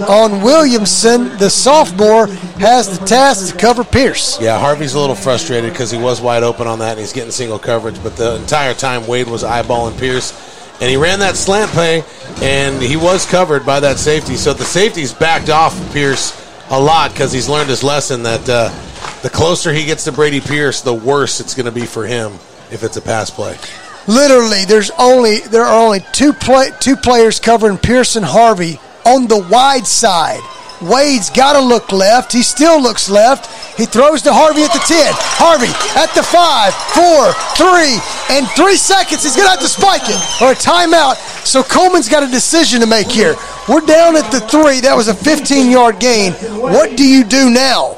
on 0.07 0.41
Williamson. 0.41 1.37
The 1.37 1.49
sophomore 1.49 2.27
has 2.57 2.97
the 2.97 3.05
task 3.05 3.53
to 3.53 3.59
cover 3.59 3.83
Pierce. 3.83 4.39
Yeah, 4.39 4.59
Harvey's 4.59 4.93
a 4.93 4.99
little 4.99 5.15
frustrated 5.15 5.71
because 5.71 5.91
he 5.91 5.97
was 5.97 6.21
wide 6.21 6.43
open 6.43 6.67
on 6.67 6.79
that 6.79 6.91
and 6.91 6.99
he's 6.99 7.13
getting 7.13 7.31
single 7.31 7.59
coverage. 7.59 8.01
But 8.01 8.15
the 8.15 8.35
entire 8.35 8.73
time, 8.73 9.07
Wade 9.07 9.27
was 9.27 9.43
eyeballing 9.43 9.99
Pierce. 9.99 10.53
And 10.81 10.89
he 10.89 10.97
ran 10.97 11.19
that 11.19 11.37
slant 11.37 11.71
play, 11.71 12.03
and 12.41 12.83
he 12.83 12.97
was 12.97 13.25
covered 13.25 13.65
by 13.65 13.79
that 13.79 13.97
safety. 13.97 14.35
So 14.35 14.51
the 14.51 14.65
safety's 14.65 15.13
backed 15.13 15.49
off 15.49 15.73
Pierce 15.93 16.35
a 16.69 16.77
lot 16.77 17.11
because 17.11 17.31
he's 17.31 17.47
learned 17.47 17.69
his 17.69 17.81
lesson 17.81 18.23
that 18.23 18.49
uh, 18.49 18.69
the 19.21 19.29
closer 19.29 19.73
he 19.73 19.85
gets 19.85 20.03
to 20.05 20.11
Brady 20.11 20.41
Pierce, 20.41 20.81
the 20.81 20.93
worse 20.93 21.39
it's 21.39 21.53
going 21.53 21.65
to 21.65 21.71
be 21.71 21.85
for 21.85 22.05
him 22.05 22.33
if 22.71 22.83
it's 22.83 22.97
a 22.97 23.01
pass 23.01 23.29
play. 23.29 23.57
Literally, 24.07 24.65
there's 24.65 24.91
only 24.99 25.39
there 25.39 25.63
are 25.63 25.83
only 25.85 25.99
two 26.11 26.31
play, 26.31 26.69
two 26.79 26.95
players 26.95 27.39
covering 27.39 27.77
Pierce 27.77 28.15
and 28.15 28.25
Harvey 28.25 28.79
on 29.05 29.27
the 29.27 29.47
wide 29.49 29.87
side. 29.87 30.41
Wade's 30.81 31.29
got 31.29 31.53
to 31.53 31.61
look 31.61 31.91
left. 31.91 32.33
He 32.33 32.43
still 32.43 32.81
looks 32.81 33.09
left. 33.09 33.47
He 33.77 33.85
throws 33.85 34.21
to 34.23 34.33
Harvey 34.33 34.63
at 34.63 34.73
the 34.73 34.79
10. 34.79 35.13
Harvey 35.39 35.71
at 35.95 36.13
the 36.13 36.21
5, 36.21 36.73
4, 36.93 37.33
3, 37.55 38.37
and 38.37 38.47
3 38.47 38.75
seconds. 38.75 39.23
He's 39.23 39.35
going 39.35 39.47
to 39.47 39.51
have 39.51 39.61
to 39.61 39.67
spike 39.67 40.03
it 40.05 40.19
or 40.41 40.51
a 40.51 40.55
timeout. 40.55 41.15
So 41.45 41.63
Coleman's 41.63 42.09
got 42.09 42.23
a 42.23 42.27
decision 42.27 42.81
to 42.81 42.87
make 42.87 43.07
here. 43.07 43.35
We're 43.69 43.81
down 43.81 44.15
at 44.15 44.29
the 44.31 44.41
3. 44.41 44.81
That 44.81 44.95
was 44.95 45.07
a 45.07 45.15
15 45.15 45.71
yard 45.71 45.99
gain. 45.99 46.33
What 46.59 46.97
do 46.97 47.07
you 47.07 47.23
do 47.23 47.49
now? 47.49 47.97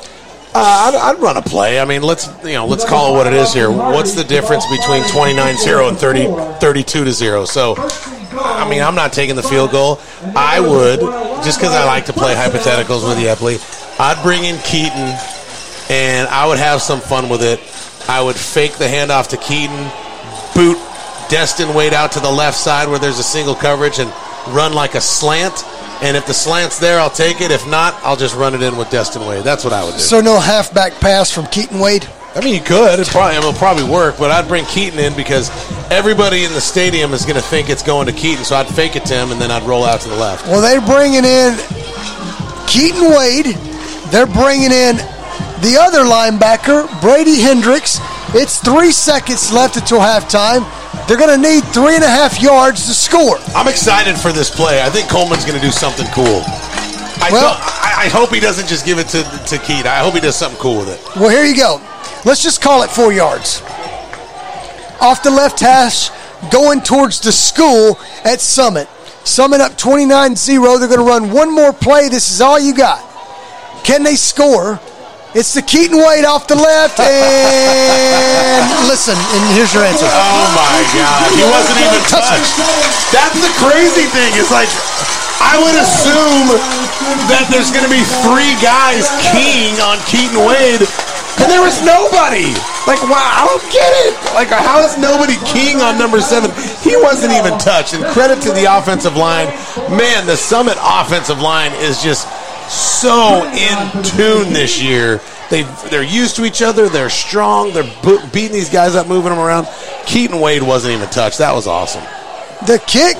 Uh, 0.57 0.89
I'd, 0.89 0.95
I'd, 0.95 1.21
run 1.21 1.37
a 1.37 1.41
play. 1.43 1.79
I 1.79 1.85
mean, 1.85 2.01
let's 2.01 2.27
you 2.43 2.53
know, 2.53 2.65
let's 2.65 2.83
call 2.83 3.13
it 3.13 3.17
what 3.17 3.27
it 3.27 3.33
is 3.33 3.53
here. 3.53 3.69
What's 3.69 4.15
the 4.15 4.23
difference 4.23 4.65
between 4.65 5.03
29-0 5.03 5.89
and 5.89 5.95
30, 5.95 6.59
32 6.59 7.03
to 7.05 7.11
zero? 7.11 7.45
So, 7.45 7.75
I 7.77 8.67
mean, 8.67 8.81
I'm 8.81 8.95
not 8.95 9.13
taking 9.13 9.35
the 9.35 9.43
field 9.43 9.69
goal. 9.69 9.99
I 10.35 10.59
would 10.59 10.99
just 11.45 11.59
because 11.59 11.75
I 11.75 11.85
like 11.85 12.07
to 12.07 12.13
play 12.13 12.33
hypotheticals 12.33 13.07
with 13.07 13.19
Epley. 13.19 13.61
I'd 13.99 14.19
bring 14.23 14.45
in 14.45 14.57
Keaton, 14.61 15.15
and 15.91 16.27
I 16.27 16.47
would 16.47 16.57
have 16.57 16.81
some 16.81 17.01
fun 17.01 17.29
with 17.29 17.43
it. 17.43 17.59
I 18.09 18.23
would 18.23 18.35
fake 18.35 18.77
the 18.77 18.85
handoff 18.85 19.27
to 19.27 19.37
Keaton, 19.37 19.77
boot 20.55 20.79
Destin 21.29 21.75
Wade 21.75 21.93
out 21.93 22.13
to 22.13 22.19
the 22.19 22.31
left 22.31 22.57
side 22.57 22.89
where 22.89 22.97
there's 22.97 23.19
a 23.19 23.23
single 23.23 23.53
coverage, 23.53 23.99
and 23.99 24.09
run 24.47 24.73
like 24.73 24.95
a 24.95 25.01
slant 25.01 25.63
and 26.01 26.15
if 26.15 26.25
the 26.25 26.33
slant's 26.33 26.79
there, 26.79 26.99
I'll 26.99 27.09
take 27.09 27.41
it. 27.41 27.51
If 27.51 27.67
not, 27.67 27.95
I'll 28.03 28.15
just 28.15 28.35
run 28.35 28.53
it 28.53 28.61
in 28.61 28.77
with 28.77 28.89
Destin 28.89 29.25
Wade. 29.25 29.43
That's 29.43 29.63
what 29.63 29.73
I 29.73 29.83
would 29.83 29.93
do. 29.93 29.99
So 29.99 30.21
no 30.21 30.39
halfback 30.39 30.93
pass 30.93 31.31
from 31.31 31.45
Keaton 31.47 31.79
Wade. 31.79 32.07
I 32.35 32.41
mean, 32.41 32.53
you 32.53 32.61
could. 32.61 32.99
It 32.99 33.07
probably 33.07 33.37
it'll 33.37 33.53
probably 33.53 33.83
work, 33.83 34.17
but 34.19 34.29
I'd 34.29 34.47
bring 34.47 34.65
Keaton 34.65 34.99
in 34.99 35.15
because 35.15 35.49
everybody 35.89 36.43
in 36.43 36.53
the 36.53 36.61
stadium 36.61 37.13
is 37.13 37.25
going 37.25 37.35
to 37.35 37.41
think 37.41 37.69
it's 37.69 37.81
going 37.81 38.05
to 38.07 38.13
Keaton. 38.13 38.45
So 38.45 38.55
I'd 38.55 38.67
fake 38.67 38.95
it 38.95 39.05
to 39.05 39.15
him, 39.15 39.31
and 39.31 39.41
then 39.41 39.49
I'd 39.49 39.63
roll 39.63 39.83
out 39.83 40.01
to 40.01 40.09
the 40.09 40.15
left. 40.15 40.45
Well, 40.45 40.61
they're 40.61 40.85
bringing 40.85 41.25
in 41.25 41.57
Keaton 42.67 43.09
Wade. 43.09 43.55
They're 44.11 44.27
bringing 44.27 44.71
in 44.71 44.97
the 45.61 45.77
other 45.81 46.05
linebacker, 46.05 46.85
Brady 47.01 47.41
Hendricks. 47.41 47.99
It's 48.35 48.59
three 48.59 48.91
seconds 48.91 49.51
left 49.51 49.77
until 49.77 49.99
halftime. 49.99 50.61
They're 51.07 51.17
going 51.17 51.41
to 51.41 51.49
need 51.49 51.63
three 51.73 51.95
and 51.95 52.03
a 52.03 52.09
half 52.09 52.41
yards 52.41 52.85
to 52.87 52.93
score. 52.93 53.37
I'm 53.55 53.69
excited 53.69 54.17
for 54.17 54.33
this 54.33 54.49
play. 54.53 54.81
I 54.81 54.89
think 54.89 55.09
Coleman's 55.09 55.45
going 55.45 55.57
to 55.57 55.65
do 55.65 55.71
something 55.71 56.05
cool. 56.07 56.43
I, 57.19 57.29
well, 57.31 57.55
I, 57.57 58.05
I, 58.05 58.09
hope 58.09 58.33
he 58.33 58.39
doesn't 58.39 58.67
just 58.67 58.85
give 58.85 58.99
it 58.99 59.07
to, 59.09 59.23
to 59.23 59.57
Keat. 59.57 59.85
I 59.85 59.99
hope 59.99 60.13
he 60.13 60.19
does 60.19 60.35
something 60.35 60.59
cool 60.59 60.79
with 60.79 60.89
it. 60.89 61.19
Well, 61.19 61.29
here 61.29 61.45
you 61.45 61.55
go. 61.55 61.81
Let's 62.25 62.43
just 62.43 62.61
call 62.61 62.83
it 62.83 62.89
four 62.89 63.13
yards. 63.13 63.61
Off 64.99 65.23
the 65.23 65.31
left 65.31 65.61
hash, 65.61 66.09
going 66.51 66.81
towards 66.81 67.21
the 67.21 67.31
school 67.31 67.97
at 68.25 68.41
Summit. 68.41 68.87
Summit 69.23 69.61
up 69.61 69.77
29 69.77 70.35
0. 70.35 70.77
They're 70.77 70.87
going 70.87 70.99
to 70.99 71.05
run 71.05 71.31
one 71.31 71.53
more 71.53 71.73
play. 71.73 72.09
This 72.09 72.31
is 72.31 72.41
all 72.41 72.59
you 72.59 72.75
got. 72.75 73.03
Can 73.83 74.03
they 74.03 74.15
score? 74.15 74.79
It's 75.35 75.51
the 75.51 75.61
Keaton 75.61 75.99
Wade 75.99 76.23
off 76.23 76.47
the 76.47 76.55
left, 76.55 77.03
and 77.03 78.63
listen, 78.91 79.19
and 79.19 79.43
here's 79.51 79.75
your 79.75 79.83
answer. 79.83 80.07
Oh 80.07 80.47
my 80.55 80.79
God, 80.95 81.27
he 81.35 81.43
wasn't 81.43 81.83
even 81.83 81.99
touched. 82.07 82.55
That's 83.11 83.35
the 83.35 83.51
crazy 83.59 84.07
thing. 84.07 84.31
It's 84.39 84.55
like 84.55 84.71
I 85.43 85.59
would 85.59 85.75
assume 85.75 86.55
that 87.27 87.43
there's 87.51 87.75
going 87.75 87.83
to 87.83 87.91
be 87.91 88.07
three 88.23 88.55
guys 88.63 89.11
keying 89.35 89.75
on 89.83 89.99
Keaton 90.07 90.47
Wade, 90.47 90.87
and 91.43 91.47
there 91.51 91.61
was 91.61 91.75
nobody. 91.83 92.55
Like, 92.87 93.03
wow, 93.03 93.19
I 93.19 93.43
don't 93.43 93.67
get 93.67 93.91
it. 94.07 94.15
Like, 94.31 94.47
how 94.47 94.79
is 94.79 94.95
nobody 94.95 95.35
keying 95.43 95.83
on 95.83 95.99
number 95.99 96.23
seven? 96.23 96.55
He 96.79 96.95
wasn't 96.95 97.35
even 97.35 97.59
touched. 97.59 97.91
And 97.93 97.99
credit 98.15 98.39
to 98.47 98.55
the 98.55 98.63
offensive 98.63 99.19
line. 99.19 99.51
Man, 99.91 100.23
the 100.23 100.39
Summit 100.39 100.79
offensive 100.79 101.43
line 101.43 101.75
is 101.83 102.01
just 102.01 102.25
so 102.69 103.45
in 103.45 104.03
tune 104.03 104.53
this 104.53 104.81
year. 104.81 105.21
They 105.49 105.63
they're 105.89 106.03
used 106.03 106.35
to 106.35 106.45
each 106.45 106.61
other. 106.61 106.89
They're 106.89 107.09
strong. 107.09 107.71
They're 107.71 107.89
beating 108.33 108.51
these 108.51 108.69
guys 108.69 108.95
up, 108.95 109.07
moving 109.07 109.29
them 109.29 109.39
around. 109.39 109.67
Keaton 110.05 110.39
Wade 110.39 110.63
wasn't 110.63 110.95
even 110.95 111.09
touched. 111.09 111.37
That 111.37 111.53
was 111.53 111.67
awesome. 111.67 112.03
The 112.67 112.79
kick 112.83 113.15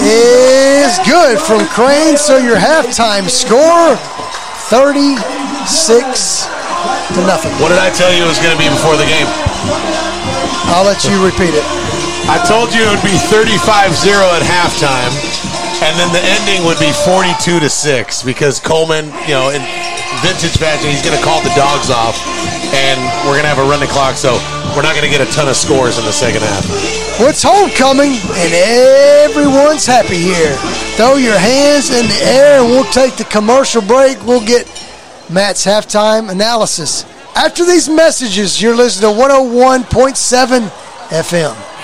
is 0.00 0.96
good 1.04 1.38
from 1.38 1.66
Crane. 1.68 2.16
So 2.16 2.38
your 2.38 2.56
halftime 2.56 3.28
score, 3.28 3.96
thirty-six 4.72 6.46
to 7.12 7.20
nothing. 7.28 7.52
What 7.60 7.68
did 7.68 7.78
I 7.82 7.90
tell 7.92 8.12
you 8.14 8.24
it 8.24 8.28
was 8.28 8.38
going 8.40 8.56
to 8.56 8.60
be 8.60 8.68
before 8.72 8.96
the 8.96 9.08
game? 9.08 9.28
I'll 10.72 10.84
let 10.84 11.04
you 11.04 11.16
repeat 11.24 11.52
it. 11.52 11.64
I 12.28 12.36
told 12.44 12.72
you 12.76 12.84
it 12.84 12.92
would 12.92 13.04
be 13.04 13.16
35-0 13.32 13.64
at 14.36 14.44
halftime 14.44 15.57
and 15.80 15.94
then 15.94 16.10
the 16.10 16.22
ending 16.22 16.66
would 16.66 16.78
be 16.78 16.90
42 16.90 17.60
to 17.60 17.70
6 17.70 18.22
because 18.22 18.58
Coleman, 18.58 19.06
you 19.26 19.34
know, 19.34 19.50
in 19.50 19.62
vintage 20.26 20.58
fashion, 20.58 20.90
he's 20.90 21.02
going 21.02 21.16
to 21.16 21.22
call 21.22 21.40
the 21.42 21.54
dogs 21.54 21.90
off 21.90 22.18
and 22.74 22.98
we're 23.24 23.38
going 23.38 23.46
to 23.46 23.52
have 23.52 23.58
a 23.58 23.62
run 23.62 23.78
running 23.78 23.88
clock, 23.88 24.16
so 24.16 24.34
we're 24.74 24.82
not 24.82 24.98
going 24.98 25.06
to 25.06 25.10
get 25.10 25.22
a 25.22 25.30
ton 25.32 25.48
of 25.48 25.56
scores 25.56 25.98
in 25.98 26.04
the 26.04 26.12
second 26.12 26.42
half. 26.42 26.66
Well, 27.18 27.30
it's 27.30 27.42
homecoming 27.42 28.18
and 28.18 28.52
everyone's 29.30 29.86
happy 29.86 30.18
here. 30.18 30.54
Throw 30.98 31.14
your 31.14 31.38
hands 31.38 31.90
in 31.90 32.06
the 32.06 32.20
air 32.26 32.60
and 32.60 32.70
we'll 32.70 32.90
take 32.92 33.16
the 33.16 33.24
commercial 33.24 33.82
break. 33.82 34.18
We'll 34.26 34.44
get 34.44 34.66
Matt's 35.30 35.64
halftime 35.64 36.30
analysis. 36.30 37.04
After 37.36 37.64
these 37.64 37.88
messages, 37.88 38.60
you're 38.60 38.74
listening 38.74 39.14
to 39.14 39.20
101.7 39.20 40.68
FM. 41.10 41.67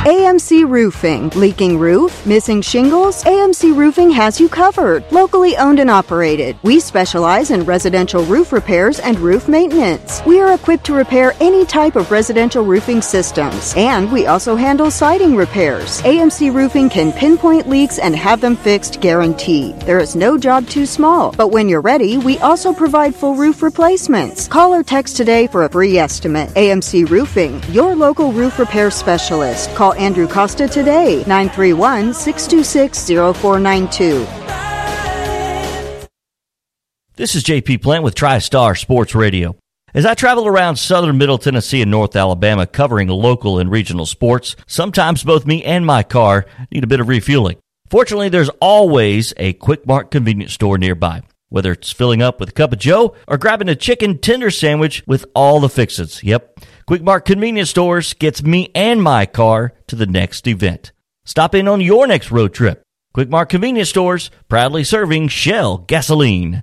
AMC 0.00 0.66
Roofing. 0.66 1.28
Leaking 1.30 1.78
roof? 1.78 2.24
Missing 2.24 2.62
shingles? 2.62 3.22
AMC 3.24 3.76
Roofing 3.76 4.10
has 4.10 4.40
you 4.40 4.48
covered. 4.48 5.04
Locally 5.12 5.58
owned 5.58 5.78
and 5.78 5.90
operated. 5.90 6.56
We 6.62 6.80
specialize 6.80 7.50
in 7.50 7.66
residential 7.66 8.24
roof 8.24 8.50
repairs 8.50 8.98
and 8.98 9.20
roof 9.20 9.46
maintenance. 9.46 10.22
We 10.24 10.40
are 10.40 10.54
equipped 10.54 10.84
to 10.86 10.94
repair 10.94 11.34
any 11.38 11.66
type 11.66 11.96
of 11.96 12.10
residential 12.10 12.64
roofing 12.64 13.02
systems. 13.02 13.74
And 13.76 14.10
we 14.10 14.24
also 14.24 14.56
handle 14.56 14.90
siding 14.90 15.36
repairs. 15.36 16.00
AMC 16.00 16.54
Roofing 16.54 16.88
can 16.88 17.12
pinpoint 17.12 17.68
leaks 17.68 17.98
and 17.98 18.16
have 18.16 18.40
them 18.40 18.56
fixed 18.56 19.02
guaranteed. 19.02 19.78
There 19.82 20.00
is 20.00 20.16
no 20.16 20.38
job 20.38 20.66
too 20.66 20.86
small. 20.86 21.32
But 21.32 21.48
when 21.48 21.68
you're 21.68 21.82
ready, 21.82 22.16
we 22.16 22.38
also 22.38 22.72
provide 22.72 23.14
full 23.14 23.34
roof 23.34 23.62
replacements. 23.62 24.48
Call 24.48 24.72
or 24.72 24.82
text 24.82 25.18
today 25.18 25.46
for 25.46 25.64
a 25.64 25.68
free 25.68 25.98
estimate. 25.98 26.48
AMC 26.54 27.10
Roofing, 27.10 27.62
your 27.64 27.94
local 27.94 28.32
roof 28.32 28.58
repair 28.58 28.90
specialist. 28.90 29.68
Call 29.74 29.89
Andrew 29.94 30.26
Costa 30.26 30.68
today, 30.68 31.24
931 31.26 32.14
626 32.14 33.08
0492. 33.38 34.26
This 37.16 37.34
is 37.34 37.44
JP 37.44 37.82
Plant 37.82 38.02
with 38.02 38.14
TriStar 38.14 38.78
Sports 38.78 39.14
Radio. 39.14 39.54
As 39.92 40.06
I 40.06 40.14
travel 40.14 40.46
around 40.46 40.76
southern 40.76 41.18
Middle 41.18 41.36
Tennessee 41.36 41.82
and 41.82 41.90
North 41.90 42.16
Alabama 42.16 42.66
covering 42.66 43.08
local 43.08 43.58
and 43.58 43.70
regional 43.70 44.06
sports, 44.06 44.56
sometimes 44.66 45.24
both 45.24 45.46
me 45.46 45.64
and 45.64 45.84
my 45.84 46.02
car 46.02 46.46
need 46.70 46.84
a 46.84 46.86
bit 46.86 47.00
of 47.00 47.08
refueling. 47.08 47.58
Fortunately, 47.90 48.28
there's 48.28 48.48
always 48.60 49.34
a 49.36 49.52
Quick 49.54 49.84
Mart 49.86 50.10
convenience 50.10 50.52
store 50.54 50.78
nearby. 50.78 51.22
Whether 51.48 51.72
it's 51.72 51.90
filling 51.90 52.22
up 52.22 52.38
with 52.38 52.50
a 52.50 52.52
cup 52.52 52.72
of 52.72 52.78
joe 52.78 53.16
or 53.26 53.36
grabbing 53.36 53.68
a 53.68 53.74
chicken 53.74 54.18
tender 54.18 54.50
sandwich 54.50 55.02
with 55.08 55.26
all 55.34 55.58
the 55.58 55.68
fixins. 55.68 56.22
Yep, 56.22 56.60
Quick 56.90 57.02
Mart 57.02 57.24
convenience 57.24 57.70
stores 57.70 58.14
gets 58.14 58.42
me 58.42 58.68
and 58.74 59.00
my 59.00 59.24
car 59.24 59.74
to 59.86 59.94
the 59.94 60.06
next 60.06 60.48
event. 60.48 60.90
Stop 61.24 61.54
in 61.54 61.68
on 61.68 61.80
your 61.80 62.04
next 62.08 62.32
road 62.32 62.52
trip. 62.52 62.82
Quick 63.14 63.28
Mart 63.28 63.48
convenience 63.48 63.90
stores 63.90 64.28
proudly 64.48 64.82
serving 64.82 65.28
Shell 65.28 65.84
gasoline. 65.86 66.62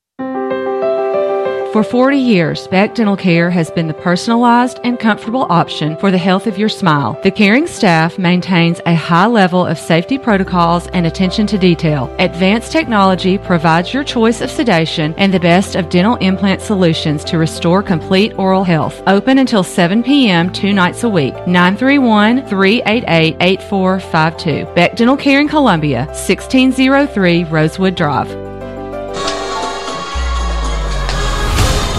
For 1.71 1.85
40 1.85 2.17
years, 2.17 2.67
Beck 2.67 2.95
Dental 2.95 3.15
Care 3.15 3.49
has 3.49 3.71
been 3.71 3.87
the 3.87 3.93
personalized 3.93 4.81
and 4.83 4.99
comfortable 4.99 5.47
option 5.49 5.95
for 5.95 6.11
the 6.11 6.17
health 6.17 6.45
of 6.45 6.57
your 6.57 6.67
smile. 6.67 7.17
The 7.23 7.31
caring 7.31 7.65
staff 7.65 8.19
maintains 8.19 8.81
a 8.85 8.93
high 8.93 9.27
level 9.27 9.65
of 9.65 9.79
safety 9.79 10.17
protocols 10.17 10.87
and 10.87 11.05
attention 11.05 11.47
to 11.47 11.57
detail. 11.57 12.13
Advanced 12.19 12.73
technology 12.73 13.37
provides 13.37 13.93
your 13.93 14.03
choice 14.03 14.41
of 14.41 14.51
sedation 14.51 15.13
and 15.17 15.33
the 15.33 15.39
best 15.39 15.75
of 15.75 15.87
dental 15.87 16.17
implant 16.17 16.61
solutions 16.61 17.23
to 17.23 17.37
restore 17.37 17.81
complete 17.81 18.33
oral 18.37 18.65
health. 18.65 19.01
Open 19.07 19.37
until 19.37 19.63
7 19.63 20.03
p.m. 20.03 20.51
two 20.51 20.73
nights 20.73 21.05
a 21.05 21.09
week. 21.09 21.35
931 21.47 22.47
388 22.47 23.37
8452. 23.39 24.65
Beck 24.73 24.97
Dental 24.97 25.15
Care 25.15 25.39
in 25.39 25.47
Columbia, 25.47 25.99
1603 26.07 27.45
Rosewood 27.45 27.95
Drive. 27.95 28.50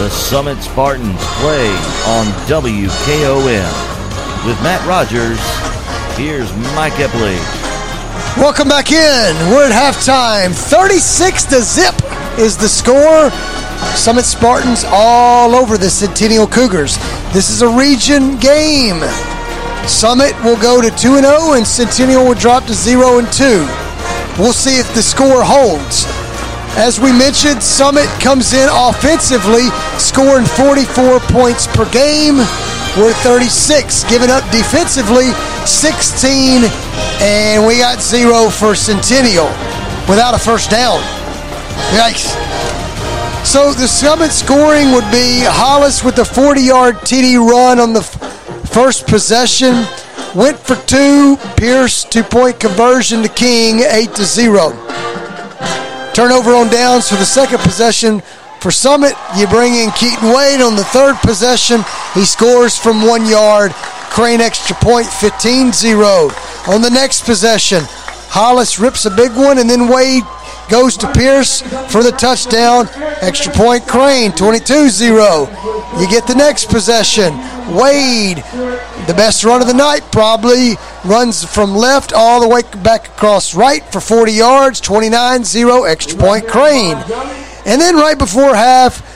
The 0.03 0.11
Summit 0.11 0.61
Spartans 0.61 1.23
play 1.39 1.69
on 2.09 2.27
WKOM. 2.51 3.71
With 4.45 4.61
Matt 4.61 4.85
Rogers, 4.85 5.39
here's 6.19 6.53
Mike 6.75 6.95
Epley. 6.95 7.39
Welcome 8.37 8.67
back 8.67 8.91
in. 8.91 9.37
We're 9.49 9.71
at 9.71 9.71
halftime. 9.71 10.51
36 10.51 11.45
to 11.45 11.63
zip 11.63 11.95
is 12.37 12.57
the 12.57 12.69
score. 12.69 13.31
Summit 13.95 14.25
Spartans 14.25 14.85
all 14.89 15.55
over 15.55 15.79
the 15.79 15.89
Centennial 15.89 16.49
Cougars. 16.49 16.97
This 17.33 17.49
is 17.49 17.63
a 17.63 17.69
region 17.69 18.39
game. 18.39 18.99
Summit 19.87 20.35
will 20.43 20.61
go 20.61 20.83
to 20.83 20.91
2 20.91 21.15
and 21.15 21.25
0 21.27 21.53
and 21.53 21.65
Centennial 21.65 22.25
will 22.25 22.35
drop 22.35 22.65
to 22.65 22.75
0 22.75 23.21
and 23.21 23.33
2. 23.33 23.45
We'll 24.37 24.53
see 24.53 24.81
if 24.81 24.93
the 24.97 25.03
score 25.03 25.45
holds. 25.45 26.12
As 26.75 26.99
we 26.99 27.13
mentioned, 27.13 27.63
Summit 27.63 28.09
comes 28.19 28.55
in 28.55 28.69
offensively, 28.73 29.69
scoring 29.99 30.47
44 30.47 31.21
points 31.21 31.67
per 31.67 31.89
game. 31.91 32.37
We're 32.97 33.13
36, 33.13 34.05
giving 34.05 34.31
up 34.31 34.43
defensively 34.51 35.31
16, 35.67 36.65
and 37.21 37.67
we 37.67 37.79
got 37.79 38.01
zero 38.01 38.49
for 38.49 38.75
Centennial 38.75 39.47
without 40.09 40.35
a 40.35 40.39
first 40.39 40.71
down. 40.71 41.01
Yikes. 41.93 42.33
So 43.47 43.73
the 43.73 43.87
Summit 43.87 44.31
scoring 44.31 44.93
would 44.93 45.11
be 45.11 45.41
Hollis 45.45 46.03
with 46.03 46.19
a 46.19 46.25
40 46.25 46.63
yard 46.63 46.97
TD 46.97 47.37
run 47.39 47.81
on 47.81 47.93
the 47.93 48.01
f- 48.01 48.71
first 48.71 49.07
possession. 49.07 49.85
Went 50.35 50.59
for 50.59 50.77
two. 50.87 51.37
Pierce 51.57 52.05
two 52.05 52.23
point 52.23 52.59
conversion 52.61 53.23
to 53.23 53.29
King, 53.29 53.81
8 53.81 54.15
to 54.15 54.25
0. 54.25 54.71
Turnover 56.15 56.53
on 56.53 56.69
downs 56.69 57.09
for 57.09 57.17
the 57.17 57.25
second 57.25 57.61
possession 57.61 58.21
for 58.61 58.71
Summit. 58.71 59.15
You 59.35 59.47
bring 59.47 59.75
in 59.75 59.91
Keaton 59.93 60.29
Wade 60.29 60.61
on 60.61 60.77
the 60.77 60.85
third 60.85 61.17
possession. 61.17 61.81
He 62.13 62.27
scores 62.27 62.77
from 62.77 63.07
one 63.07 63.25
yard. 63.27 63.73
Crane 64.13 64.43
extra 64.43 64.77
point 64.77 65.07
15 65.07 65.73
0. 65.73 66.31
On 66.69 66.83
the 66.83 66.91
next 66.91 67.25
possession, 67.25 67.81
Hollis 68.29 68.79
rips 68.79 69.07
a 69.07 69.11
big 69.11 69.33
one, 69.33 69.57
and 69.57 69.69
then 69.69 69.89
Wade 69.89 70.25
goes 70.69 70.97
to 70.99 71.13
Pierce 71.13 71.63
for 71.91 72.03
the 72.03 72.13
touchdown. 72.13 72.89
Extra 73.21 73.53
point 73.53 73.87
Crane 73.87 74.33
22 74.33 74.89
0. 74.89 75.41
You 75.99 76.09
get 76.09 76.27
the 76.27 76.35
next 76.35 76.69
possession. 76.69 77.35
Wade, 77.77 78.39
the 79.07 79.15
best 79.17 79.45
run 79.45 79.61
of 79.61 79.69
the 79.69 79.75
night, 79.75 80.03
probably 80.11 80.75
runs 81.05 81.45
from 81.45 81.75
left 81.75 82.13
all 82.13 82.41
the 82.41 82.49
way 82.49 82.63
back 82.83 83.09
across 83.09 83.55
right 83.55 83.85
for 83.93 84.01
40 84.01 84.33
yards, 84.33 84.81
29 84.81 85.45
0, 85.45 85.85
extra 85.85 86.19
point 86.19 86.49
Crane. 86.49 86.97
And 87.65 87.81
then 87.81 87.97
right 87.97 88.19
before 88.19 88.55
half, 88.55 89.09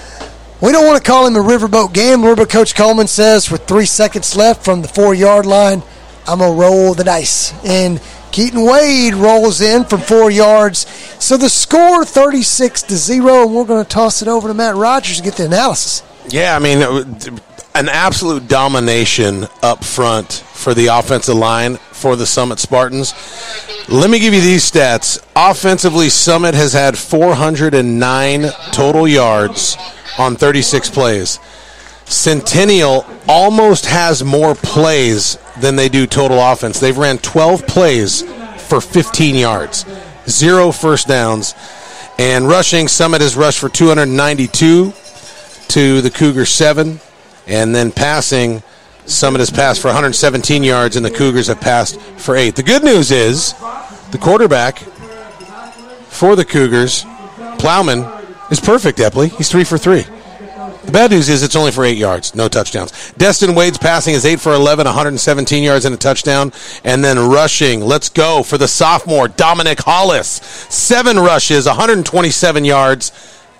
we 0.62 0.72
don't 0.72 0.86
want 0.86 1.02
to 1.02 1.10
call 1.10 1.26
him 1.26 1.36
a 1.36 1.40
riverboat 1.40 1.92
gambler, 1.92 2.34
but 2.34 2.48
Coach 2.48 2.74
Coleman 2.74 3.08
says 3.08 3.50
with 3.50 3.66
three 3.66 3.84
seconds 3.84 4.36
left 4.36 4.64
from 4.64 4.80
the 4.80 4.88
four 4.88 5.14
yard 5.14 5.44
line, 5.44 5.82
I'm 6.26 6.38
going 6.38 6.52
to 6.52 6.60
roll 6.60 6.94
the 6.94 7.04
dice. 7.04 7.52
And 7.64 8.00
Keaton 8.36 8.66
Wade 8.66 9.14
rolls 9.14 9.62
in 9.62 9.86
from 9.86 10.02
four 10.02 10.30
yards. 10.30 10.80
So 11.18 11.38
the 11.38 11.48
score 11.48 12.04
36 12.04 12.82
to 12.82 12.94
0, 12.94 13.44
and 13.44 13.54
we're 13.54 13.64
going 13.64 13.82
to 13.82 13.88
toss 13.88 14.20
it 14.20 14.28
over 14.28 14.48
to 14.48 14.52
Matt 14.52 14.74
Rogers 14.74 15.16
to 15.16 15.22
get 15.22 15.36
the 15.36 15.46
analysis. 15.46 16.02
Yeah, 16.28 16.54
I 16.54 16.58
mean, 16.58 16.82
an 17.74 17.88
absolute 17.88 18.46
domination 18.46 19.46
up 19.62 19.82
front 19.82 20.30
for 20.30 20.74
the 20.74 20.88
offensive 20.88 21.34
line 21.34 21.76
for 21.92 22.14
the 22.14 22.26
Summit 22.26 22.58
Spartans. 22.58 23.14
Let 23.88 24.10
me 24.10 24.18
give 24.18 24.34
you 24.34 24.42
these 24.42 24.70
stats. 24.70 25.18
Offensively, 25.34 26.10
Summit 26.10 26.54
has 26.54 26.74
had 26.74 26.98
409 26.98 28.50
total 28.70 29.08
yards 29.08 29.78
on 30.18 30.36
36 30.36 30.90
plays. 30.90 31.38
Centennial 32.06 33.04
almost 33.28 33.86
has 33.86 34.22
more 34.22 34.54
plays 34.54 35.38
than 35.60 35.76
they 35.76 35.88
do 35.88 36.06
total 36.06 36.38
offense. 36.40 36.78
They've 36.78 36.96
ran 36.96 37.18
12 37.18 37.66
plays 37.66 38.22
for 38.68 38.80
15 38.80 39.34
yards, 39.34 39.84
zero 40.28 40.72
first 40.72 41.08
downs. 41.08 41.54
And 42.18 42.48
rushing, 42.48 42.88
Summit 42.88 43.20
has 43.20 43.36
rushed 43.36 43.58
for 43.58 43.68
292 43.68 44.92
to 45.68 46.00
the 46.00 46.10
Cougars 46.10 46.50
7. 46.50 47.00
And 47.46 47.74
then 47.74 47.92
passing, 47.92 48.62
Summit 49.04 49.38
has 49.38 49.50
passed 49.50 49.80
for 49.80 49.88
117 49.88 50.64
yards, 50.64 50.96
and 50.96 51.04
the 51.04 51.10
Cougars 51.10 51.48
have 51.48 51.60
passed 51.60 52.00
for 52.00 52.34
8. 52.36 52.56
The 52.56 52.62
good 52.62 52.82
news 52.82 53.10
is 53.10 53.52
the 54.10 54.18
quarterback 54.18 54.78
for 56.08 56.34
the 56.34 56.44
Cougars, 56.44 57.04
Plowman, 57.58 58.04
is 58.50 58.60
perfect, 58.60 58.98
Epley. 58.98 59.30
He's 59.36 59.50
3 59.50 59.64
for 59.64 59.76
3. 59.76 60.04
Bad 60.92 61.10
news 61.10 61.28
is 61.28 61.42
it's 61.42 61.56
only 61.56 61.72
for 61.72 61.84
eight 61.84 61.98
yards, 61.98 62.34
no 62.34 62.48
touchdowns. 62.48 63.12
Destin 63.18 63.54
Wade's 63.54 63.76
passing 63.76 64.14
is 64.14 64.24
eight 64.24 64.40
for 64.40 64.52
11, 64.52 64.86
117 64.86 65.62
yards 65.62 65.84
and 65.84 65.94
a 65.94 65.98
touchdown. 65.98 66.52
And 66.84 67.04
then 67.04 67.18
rushing, 67.18 67.80
let's 67.80 68.08
go 68.08 68.42
for 68.42 68.56
the 68.56 68.68
sophomore, 68.68 69.28
Dominic 69.28 69.80
Hollis. 69.80 70.28
Seven 70.70 71.18
rushes, 71.18 71.66
127 71.66 72.64
yards, 72.64 73.12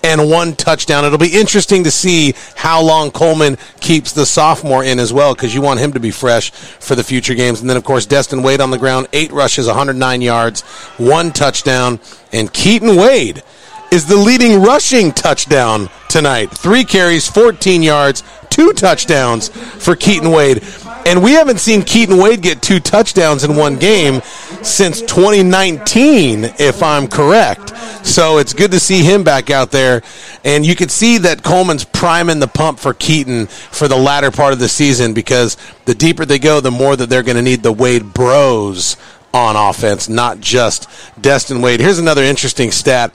and 0.03 0.29
one 0.29 0.55
touchdown. 0.55 1.03
It'll 1.03 1.17
be 1.17 1.37
interesting 1.37 1.83
to 1.83 1.91
see 1.91 2.33
how 2.55 2.81
long 2.81 3.11
Coleman 3.11 3.57
keeps 3.81 4.13
the 4.13 4.25
sophomore 4.25 4.83
in 4.83 4.97
as 4.97 5.11
well 5.11 5.35
because 5.35 5.53
you 5.53 5.61
want 5.61 5.79
him 5.79 5.93
to 5.93 5.99
be 5.99 6.11
fresh 6.11 6.51
for 6.51 6.95
the 6.95 7.03
future 7.03 7.35
games. 7.35 7.59
And 7.59 7.69
then, 7.69 7.77
of 7.77 7.83
course, 7.83 8.05
Destin 8.05 8.41
Wade 8.41 8.61
on 8.61 8.71
the 8.71 8.77
ground, 8.77 9.07
eight 9.11 9.31
rushes, 9.31 9.67
109 9.67 10.21
yards, 10.21 10.61
one 10.97 11.31
touchdown. 11.31 11.99
And 12.31 12.51
Keaton 12.51 12.95
Wade 12.95 13.43
is 13.91 14.05
the 14.05 14.17
leading 14.17 14.61
rushing 14.61 15.11
touchdown 15.11 15.89
tonight. 16.09 16.51
Three 16.51 16.83
carries, 16.83 17.27
14 17.27 17.83
yards, 17.83 18.23
two 18.49 18.73
touchdowns 18.73 19.49
for 19.49 19.95
Keaton 19.95 20.31
Wade. 20.31 20.63
And 21.05 21.23
we 21.23 21.31
haven't 21.31 21.59
seen 21.59 21.83
Keaton 21.83 22.17
Wade 22.17 22.41
get 22.41 22.61
two 22.61 22.79
touchdowns 22.81 23.43
in 23.45 23.55
one 23.55 23.77
game 23.77 24.21
since 24.61 24.99
2019, 25.01 26.43
if 26.59 26.83
I'm 26.83 27.07
correct. 27.07 27.77
So 28.05 28.39
it's 28.39 28.53
good 28.53 28.71
to 28.71 28.79
see 28.79 29.03
him 29.03 29.23
back 29.23 29.49
out 29.49 29.71
there. 29.71 30.01
And 30.43 30.65
you 30.65 30.75
can 30.75 30.89
see 30.89 31.17
that 31.19 31.43
Coleman's 31.43 31.85
priming 31.85 32.39
the 32.39 32.47
pump 32.47 32.79
for 32.79 32.93
Keaton 32.93 33.47
for 33.47 33.87
the 33.87 33.95
latter 33.95 34.31
part 34.31 34.51
of 34.51 34.59
the 34.59 34.67
season 34.67 35.13
because 35.13 35.55
the 35.85 35.95
deeper 35.95 36.25
they 36.25 36.39
go, 36.39 36.59
the 36.59 36.71
more 36.71 36.95
that 36.95 37.09
they're 37.09 37.23
going 37.23 37.37
to 37.37 37.41
need 37.41 37.63
the 37.63 37.71
Wade 37.71 38.13
bros 38.13 38.97
on 39.33 39.55
offense, 39.55 40.09
not 40.09 40.39
just 40.39 40.89
Destin 41.21 41.61
Wade. 41.61 41.79
Here's 41.79 41.99
another 41.99 42.23
interesting 42.23 42.71
stat. 42.71 43.13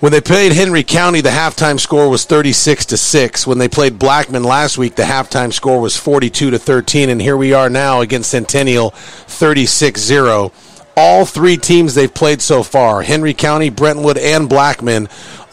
When 0.00 0.12
they 0.12 0.22
played 0.22 0.52
Henry 0.52 0.82
County, 0.82 1.20
the 1.20 1.28
halftime 1.28 1.78
score 1.78 2.08
was 2.08 2.24
36 2.24 2.86
to 2.86 2.96
6. 2.96 3.46
When 3.46 3.58
they 3.58 3.68
played 3.68 3.98
Blackman 3.98 4.44
last 4.44 4.78
week, 4.78 4.94
the 4.94 5.02
halftime 5.02 5.52
score 5.52 5.78
was 5.78 5.94
42 5.94 6.52
to 6.52 6.58
13 6.58 7.10
and 7.10 7.20
here 7.20 7.36
we 7.36 7.52
are 7.52 7.68
now 7.68 8.00
against 8.00 8.30
Centennial 8.30 8.92
36-0. 8.92 10.52
All 10.96 11.26
three 11.26 11.58
teams 11.58 11.94
they've 11.94 12.12
played 12.12 12.40
so 12.40 12.62
far, 12.62 13.02
Henry 13.02 13.34
County, 13.34 13.68
Brentwood 13.68 14.16
and 14.16 14.48
Blackman, 14.48 15.06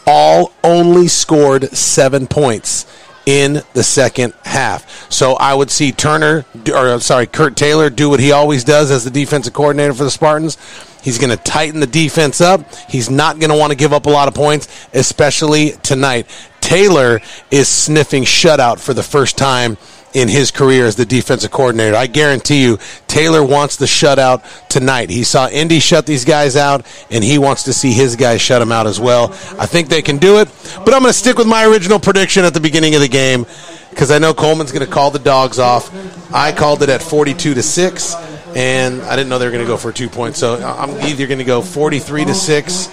all 0.06 0.50
only 0.64 1.08
scored 1.08 1.68
7 1.68 2.26
points 2.26 2.86
in 3.26 3.60
the 3.74 3.82
second 3.82 4.32
half. 4.46 5.12
So 5.12 5.34
I 5.34 5.52
would 5.52 5.70
see 5.70 5.92
Turner, 5.92 6.46
or 6.74 6.98
sorry, 7.00 7.26
Kurt 7.26 7.54
Taylor, 7.54 7.90
do 7.90 8.08
what 8.08 8.18
he 8.18 8.32
always 8.32 8.64
does 8.64 8.90
as 8.90 9.04
the 9.04 9.10
defensive 9.10 9.52
coordinator 9.52 9.92
for 9.92 10.04
the 10.04 10.10
Spartans. 10.10 10.56
He's 11.02 11.18
going 11.18 11.30
to 11.30 11.42
tighten 11.42 11.80
the 11.80 11.86
defense 11.86 12.40
up. 12.40 12.74
He's 12.88 13.08
not 13.10 13.38
going 13.38 13.50
to 13.50 13.56
want 13.56 13.70
to 13.70 13.76
give 13.76 13.92
up 13.92 14.06
a 14.06 14.10
lot 14.10 14.28
of 14.28 14.34
points, 14.34 14.68
especially 14.92 15.70
tonight. 15.82 16.26
Taylor 16.60 17.20
is 17.50 17.68
sniffing 17.68 18.24
shutout 18.24 18.80
for 18.80 18.92
the 18.92 19.02
first 19.02 19.38
time 19.38 19.76
in 20.14 20.28
his 20.28 20.50
career 20.50 20.86
as 20.86 20.96
the 20.96 21.04
defensive 21.04 21.50
coordinator. 21.50 21.96
I 21.96 22.06
guarantee 22.06 22.62
you, 22.62 22.78
Taylor 23.06 23.44
wants 23.44 23.76
the 23.76 23.86
shutout 23.86 24.68
tonight. 24.68 25.10
He 25.10 25.24
saw 25.24 25.48
Indy 25.48 25.80
shut 25.80 26.06
these 26.06 26.24
guys 26.24 26.56
out, 26.56 26.86
and 27.10 27.22
he 27.22 27.38
wants 27.38 27.64
to 27.64 27.72
see 27.72 27.92
his 27.92 28.16
guys 28.16 28.40
shut 28.40 28.60
them 28.60 28.72
out 28.72 28.86
as 28.86 28.98
well. 28.98 29.30
I 29.58 29.66
think 29.66 29.88
they 29.88 30.02
can 30.02 30.18
do 30.18 30.40
it, 30.40 30.48
but 30.84 30.94
I'm 30.94 31.02
going 31.02 31.12
to 31.12 31.18
stick 31.18 31.38
with 31.38 31.46
my 31.46 31.66
original 31.66 31.98
prediction 31.98 32.44
at 32.44 32.54
the 32.54 32.60
beginning 32.60 32.94
of 32.94 33.00
the 33.00 33.08
game 33.08 33.46
because 33.90 34.10
I 34.10 34.18
know 34.18 34.32
Coleman's 34.32 34.72
going 34.72 34.86
to 34.86 34.92
call 34.92 35.10
the 35.10 35.18
dogs 35.18 35.58
off. 35.58 35.92
I 36.32 36.52
called 36.52 36.82
it 36.82 36.88
at 36.88 37.02
42 37.02 37.54
to 37.54 37.62
six, 37.62 38.14
and 38.58 39.02
I 39.02 39.14
didn't 39.14 39.28
know 39.28 39.38
they 39.38 39.44
were 39.44 39.52
going 39.52 39.64
to 39.64 39.68
go 39.68 39.76
for 39.76 39.92
two 39.92 40.08
points. 40.08 40.36
So 40.40 40.56
I'm 40.56 40.90
either 41.08 41.28
going 41.28 41.38
to 41.38 41.44
go 41.44 41.62
43 41.62 42.24
to 42.24 42.34
six 42.34 42.88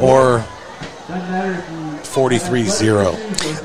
or 0.00 0.46
43 2.10 2.64
0. 2.64 3.16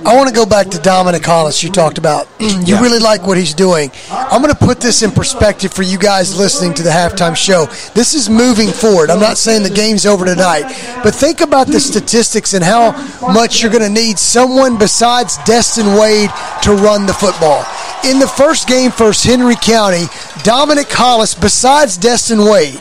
I 0.06 0.16
want 0.16 0.30
to 0.30 0.34
go 0.36 0.46
back 0.46 0.68
to 0.70 0.80
Dominic 0.80 1.26
Hollis. 1.26 1.64
You 1.64 1.72
talked 1.72 1.98
about. 1.98 2.28
you 2.40 2.50
Yeah. 2.64 2.80
really 2.82 3.00
like 3.00 3.26
what 3.26 3.38
he's 3.38 3.54
doing. 3.56 3.92
I'm 4.12 4.42
going 4.42 4.54
to 4.54 4.60
put 4.60 4.80
this 4.80 5.02
in 5.02 5.10
perspective 5.12 5.74
for 5.74 5.82
you 5.82 5.98
guys 5.98 6.38
listening 6.38 6.74
to 6.76 6.84
the 6.84 6.92
halftime 6.92 7.36
show. 7.36 7.66
This 7.96 8.14
is 8.14 8.30
moving 8.30 8.70
forward. 8.70 9.10
I'm 9.10 9.20
not 9.20 9.38
saying 9.38 9.64
the 9.64 9.70
game's 9.72 10.06
over 10.06 10.26
tonight, 10.26 10.64
but 11.04 11.16
think 11.16 11.42
about 11.42 11.68
the 11.68 11.80
statistics 11.80 12.54
and 12.54 12.64
how 12.64 12.92
much 13.34 13.62
you're 13.64 13.72
going 13.72 13.84
to 13.84 13.90
need 14.02 14.20
someone 14.20 14.78
besides 14.78 15.38
Destin 15.46 15.88
Wade 15.98 16.30
to 16.62 16.74
run 16.74 17.08
the 17.08 17.14
football. 17.14 17.66
In 18.06 18.20
the 18.20 18.28
first 18.28 18.68
game 18.68 18.92
first 18.92 19.24
Henry 19.24 19.56
County, 19.56 20.06
Dominic 20.44 20.88
Hollis, 20.92 21.34
besides 21.34 21.98
Destin 21.98 22.46
Wade, 22.46 22.80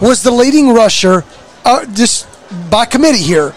was 0.00 0.22
the 0.22 0.30
leading 0.30 0.72
rusher, 0.72 1.24
uh, 1.64 1.84
just 1.86 2.26
by 2.70 2.84
committee 2.84 3.18
here, 3.22 3.52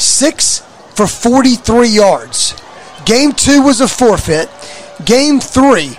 six 0.00 0.60
for 0.94 1.06
43 1.06 1.88
yards. 1.88 2.60
Game 3.04 3.32
two 3.32 3.62
was 3.62 3.80
a 3.80 3.88
forfeit. 3.88 4.48
Game 5.04 5.40
three, 5.40 5.96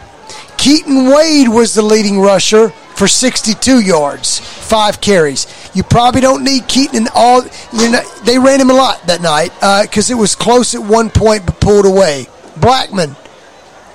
Keaton 0.58 1.06
Wade 1.08 1.50
was 1.50 1.74
the 1.74 1.82
leading 1.82 2.20
rusher 2.20 2.70
for 2.70 3.08
62 3.08 3.80
yards, 3.82 4.40
five 4.40 5.02
carries. 5.02 5.48
You 5.74 5.82
probably 5.82 6.22
don't 6.22 6.44
need 6.44 6.68
Keaton 6.68 6.98
in 6.98 7.08
all. 7.16 7.42
Not, 7.74 8.06
they 8.26 8.38
ran 8.38 8.62
him 8.62 8.70
a 8.70 8.74
lot 8.74 9.08
that 9.08 9.22
night 9.22 9.52
uh, 9.62 9.82
because 9.84 10.12
it 10.12 10.16
was 10.16 10.36
close 10.36 10.76
at 10.76 10.84
one 10.84 11.10
point 11.10 11.46
but 11.48 11.60
pulled 11.60 11.86
away. 11.86 12.28
Blackman, 12.58 13.16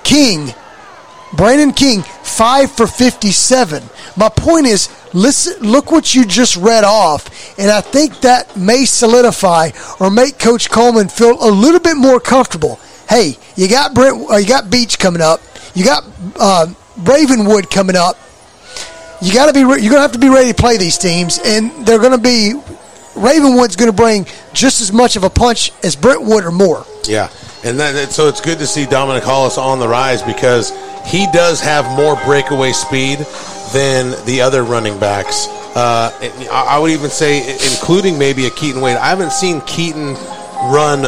King, 0.03 0.53
Brandon 1.33 1.71
King, 1.71 2.01
five 2.01 2.71
for 2.71 2.87
57. 2.87 3.83
My 4.15 4.29
point 4.29 4.65
is, 4.65 4.89
listen, 5.13 5.61
look 5.61 5.91
what 5.91 6.15
you 6.15 6.25
just 6.25 6.55
read 6.57 6.83
off, 6.83 7.59
and 7.59 7.69
I 7.69 7.81
think 7.81 8.21
that 8.21 8.55
may 8.57 8.85
solidify 8.85 9.71
or 9.99 10.09
make 10.09 10.39
Coach 10.39 10.69
Coleman 10.69 11.09
feel 11.09 11.37
a 11.41 11.51
little 11.51 11.79
bit 11.79 11.97
more 11.97 12.19
comfortable. 12.19 12.79
Hey, 13.09 13.37
you 13.55 13.67
got 13.69 13.93
Brent, 13.93 14.29
uh, 14.29 14.37
you 14.37 14.47
got 14.47 14.69
Beech 14.69 14.97
coming 14.99 15.21
up, 15.21 15.41
you 15.75 15.83
got 15.83 16.03
uh, 16.37 16.67
Ravenwood 16.97 17.69
coming 17.69 17.95
up. 17.95 18.17
You 19.21 19.33
got 19.33 19.47
to 19.47 19.53
be, 19.53 19.63
re- 19.63 19.81
you're 19.81 19.89
to 19.95 20.01
have 20.01 20.11
to 20.11 20.19
be 20.19 20.29
ready 20.29 20.49
to 20.49 20.55
play 20.55 20.77
these 20.77 20.97
teams, 20.97 21.39
and 21.43 21.71
they're 21.85 21.97
to 22.11 22.17
be. 22.19 22.53
Ravenwood's 23.15 23.75
going 23.75 23.89
to 23.89 23.95
bring 23.95 24.27
just 24.53 24.79
as 24.79 24.93
much 24.93 25.15
of 25.15 25.23
a 25.23 25.29
punch 25.29 25.71
as 25.83 25.95
Brentwood 25.95 26.45
or 26.45 26.51
more. 26.51 26.85
Yeah, 27.05 27.29
and 27.67 28.11
so 28.11 28.27
it's 28.27 28.39
good 28.39 28.59
to 28.59 28.65
see 28.65 28.85
Dominic 28.85 29.23
Hollis 29.23 29.57
on 29.57 29.79
the 29.79 29.87
rise 29.87 30.23
because 30.23 30.71
he 31.05 31.27
does 31.33 31.59
have 31.59 31.85
more 31.97 32.15
breakaway 32.25 32.71
speed 32.71 33.19
than 33.73 34.11
the 34.25 34.39
other 34.41 34.63
running 34.63 34.97
backs. 34.99 35.47
Uh, 35.75 36.11
I 36.51 36.79
would 36.79 36.91
even 36.91 37.09
say, 37.09 37.51
including 37.51 38.17
maybe 38.17 38.45
a 38.45 38.49
Keaton 38.51 38.81
Wade. 38.81 38.95
I 38.95 39.09
haven't 39.09 39.31
seen 39.31 39.61
Keaton 39.61 40.13
run, 40.71 41.03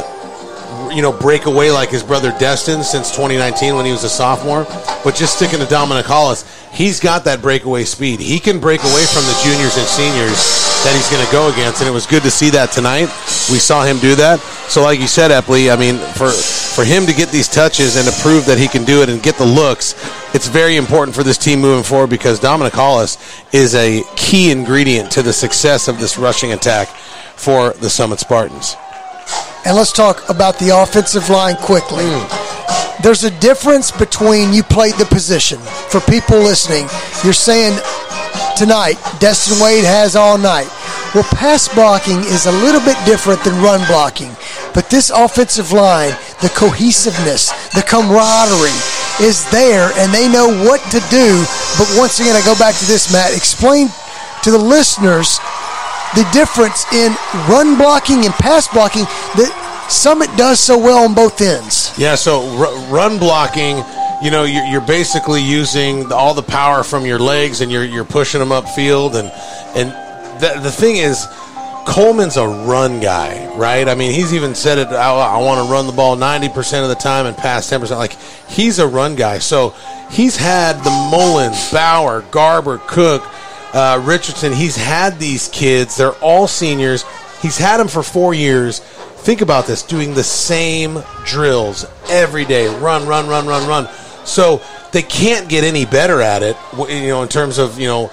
you 0.91 1.01
know, 1.01 1.11
break 1.11 1.45
away 1.45 1.71
like 1.71 1.89
his 1.89 2.03
brother 2.03 2.31
Destin 2.39 2.83
since 2.83 3.11
2019 3.11 3.75
when 3.75 3.85
he 3.85 3.91
was 3.91 4.03
a 4.03 4.09
sophomore. 4.09 4.65
But 5.03 5.15
just 5.15 5.35
sticking 5.35 5.59
to 5.59 5.65
Dominic 5.65 6.05
Hollis, 6.05 6.45
he's 6.71 6.99
got 6.99 7.23
that 7.25 7.41
breakaway 7.41 7.83
speed. 7.83 8.19
He 8.19 8.39
can 8.39 8.59
break 8.59 8.81
away 8.81 9.05
from 9.05 9.23
the 9.23 9.39
juniors 9.43 9.77
and 9.77 9.87
seniors 9.87 10.69
that 10.83 10.93
he's 10.95 11.09
going 11.09 11.25
to 11.25 11.31
go 11.31 11.51
against, 11.51 11.81
and 11.81 11.89
it 11.89 11.91
was 11.91 12.05
good 12.05 12.23
to 12.23 12.31
see 12.31 12.49
that 12.51 12.71
tonight. 12.71 13.09
We 13.51 13.59
saw 13.59 13.83
him 13.83 13.99
do 13.99 14.15
that. 14.15 14.39
So, 14.69 14.81
like 14.81 14.99
you 14.99 15.07
said, 15.07 15.31
Epley, 15.31 15.71
I 15.71 15.75
mean, 15.75 15.97
for 16.15 16.31
for 16.31 16.85
him 16.85 17.05
to 17.05 17.13
get 17.13 17.29
these 17.29 17.49
touches 17.49 17.97
and 17.97 18.07
to 18.07 18.21
prove 18.21 18.45
that 18.45 18.57
he 18.57 18.67
can 18.67 18.85
do 18.85 19.01
it 19.01 19.09
and 19.09 19.21
get 19.21 19.35
the 19.35 19.45
looks, 19.45 19.95
it's 20.33 20.47
very 20.47 20.77
important 20.77 21.13
for 21.15 21.23
this 21.23 21.37
team 21.37 21.59
moving 21.59 21.83
forward 21.83 22.09
because 22.09 22.39
Dominic 22.39 22.73
Hollis 22.73 23.17
is 23.51 23.75
a 23.75 24.03
key 24.15 24.51
ingredient 24.51 25.11
to 25.11 25.21
the 25.21 25.33
success 25.33 25.87
of 25.87 25.99
this 25.99 26.17
rushing 26.17 26.53
attack 26.53 26.87
for 27.35 27.73
the 27.73 27.89
Summit 27.89 28.19
Spartans. 28.19 28.75
And 29.65 29.76
let's 29.76 29.91
talk 29.91 30.27
about 30.30 30.57
the 30.57 30.69
offensive 30.69 31.30
line 31.30 31.56
quickly. 31.57 32.06
Hmm. 32.06 33.03
There's 33.03 33.23
a 33.23 33.31
difference 33.31 33.91
between 33.91 34.53
you 34.53 34.64
played 34.64 34.95
the 34.95 35.06
position. 35.06 35.60
For 35.90 36.02
people 36.02 36.38
listening, 36.40 36.88
you're 37.23 37.34
saying 37.34 37.80
tonight, 38.57 38.95
Destin 39.19 39.60
Wade 39.64 39.86
has 39.86 40.15
all 40.15 40.38
night. 40.38 40.68
Well, 41.15 41.23
pass 41.31 41.68
blocking 41.68 42.19
is 42.19 42.45
a 42.45 42.52
little 42.52 42.81
bit 42.81 42.98
different 43.06 43.44
than 43.44 43.56
run 43.64 43.86
blocking. 43.88 44.36
But 44.73 44.90
this 44.90 45.10
offensive 45.10 45.72
line, 45.72 46.11
the 46.41 46.52
cohesiveness, 46.53 47.49
the 47.73 47.81
camaraderie 47.81 48.76
is 49.23 49.49
there, 49.49 49.91
and 49.98 50.14
they 50.14 50.31
know 50.31 50.48
what 50.68 50.80
to 50.91 50.99
do. 51.10 51.44
But 51.80 51.88
once 51.98 52.19
again, 52.19 52.36
I 52.36 52.44
go 52.45 52.56
back 52.60 52.76
to 52.76 52.86
this, 52.86 53.11
Matt. 53.11 53.36
Explain 53.36 53.90
to 54.44 54.52
the 54.52 54.60
listeners 54.60 55.40
the 56.15 56.27
difference 56.34 56.86
in 56.94 57.11
run 57.48 57.77
blocking 57.77 58.26
and 58.26 58.34
pass 58.36 58.68
blocking 58.68 59.03
that 59.38 59.88
Summit 59.90 60.30
does 60.38 60.60
so 60.60 60.77
well 60.77 61.03
on 61.03 61.15
both 61.15 61.41
ends. 61.41 61.91
Yeah, 61.98 62.15
so 62.15 62.41
r- 62.57 62.91
run 62.94 63.18
blocking, 63.18 63.77
you 64.22 64.30
know, 64.30 64.44
you're, 64.44 64.64
you're 64.65 64.81
basically 64.81 65.41
using 65.41 66.11
all 66.11 66.34
the 66.34 66.44
power 66.44 66.84
from 66.84 67.06
your 67.06 67.19
legs 67.19 67.61
and 67.61 67.72
you're, 67.72 67.84
you're 67.84 68.06
pushing 68.06 68.40
them 68.40 68.49
upfield. 68.49 69.15
And, 69.15 69.31
and 69.76 69.90
the, 70.41 70.61
the 70.61 70.72
thing 70.72 70.98
is, 70.98 71.26
Coleman's 71.88 72.38
a 72.38 72.48
run 72.48 72.99
guy, 72.99 73.48
right? 73.56 73.88
I 73.88 73.95
mean, 73.95 74.14
he's 74.14 74.34
even 74.34 74.53
said 74.53 74.77
it, 74.77 74.90
I, 74.90 75.11
I 75.11 75.38
want 75.41 75.65
to 75.65 75.72
run 75.72 75.88
the 75.88 75.94
ball 75.94 76.15
90% 76.15 76.84
of 76.84 76.90
the 76.90 76.95
time 76.95 77.26
and 77.26 77.36
pass 77.36 77.68
10%. 77.72 77.90
Like, 77.98 78.15
he's 78.48 78.77
a 78.77 78.88
run 78.88 79.15
guy. 79.15 79.40
So 79.40 79.73
he's 80.11 80.38
had 80.38 80.73
the 80.84 80.91
Mullins, 81.11 81.72
Bauer, 81.72 82.22
Garber, 82.30 82.77
Cook, 82.77 83.23
uh, 83.73 84.01
Richardson. 84.03 84.53
He's 84.53 84.75
had 84.75 85.19
these 85.19 85.47
kids. 85.49 85.97
They're 85.97 86.13
all 86.13 86.47
seniors. 86.47 87.03
He's 87.41 87.57
had 87.57 87.77
them 87.77 87.87
for 87.87 88.03
four 88.03 88.33
years. 88.33 88.79
Think 88.79 89.41
about 89.41 89.67
this 89.67 89.83
doing 89.83 90.13
the 90.13 90.23
same 90.23 91.03
drills 91.25 91.85
every 92.09 92.45
day 92.45 92.67
run, 92.79 93.07
run, 93.07 93.27
run, 93.27 93.47
run, 93.47 93.67
run. 93.67 93.87
So 94.25 94.61
they 94.91 95.01
can't 95.01 95.49
get 95.49 95.63
any 95.63 95.85
better 95.85 96.21
at 96.21 96.43
it, 96.43 96.55
you 96.77 97.07
know, 97.07 97.21
in 97.21 97.29
terms 97.29 97.57
of, 97.57 97.79
you 97.79 97.87
know, 97.87 98.11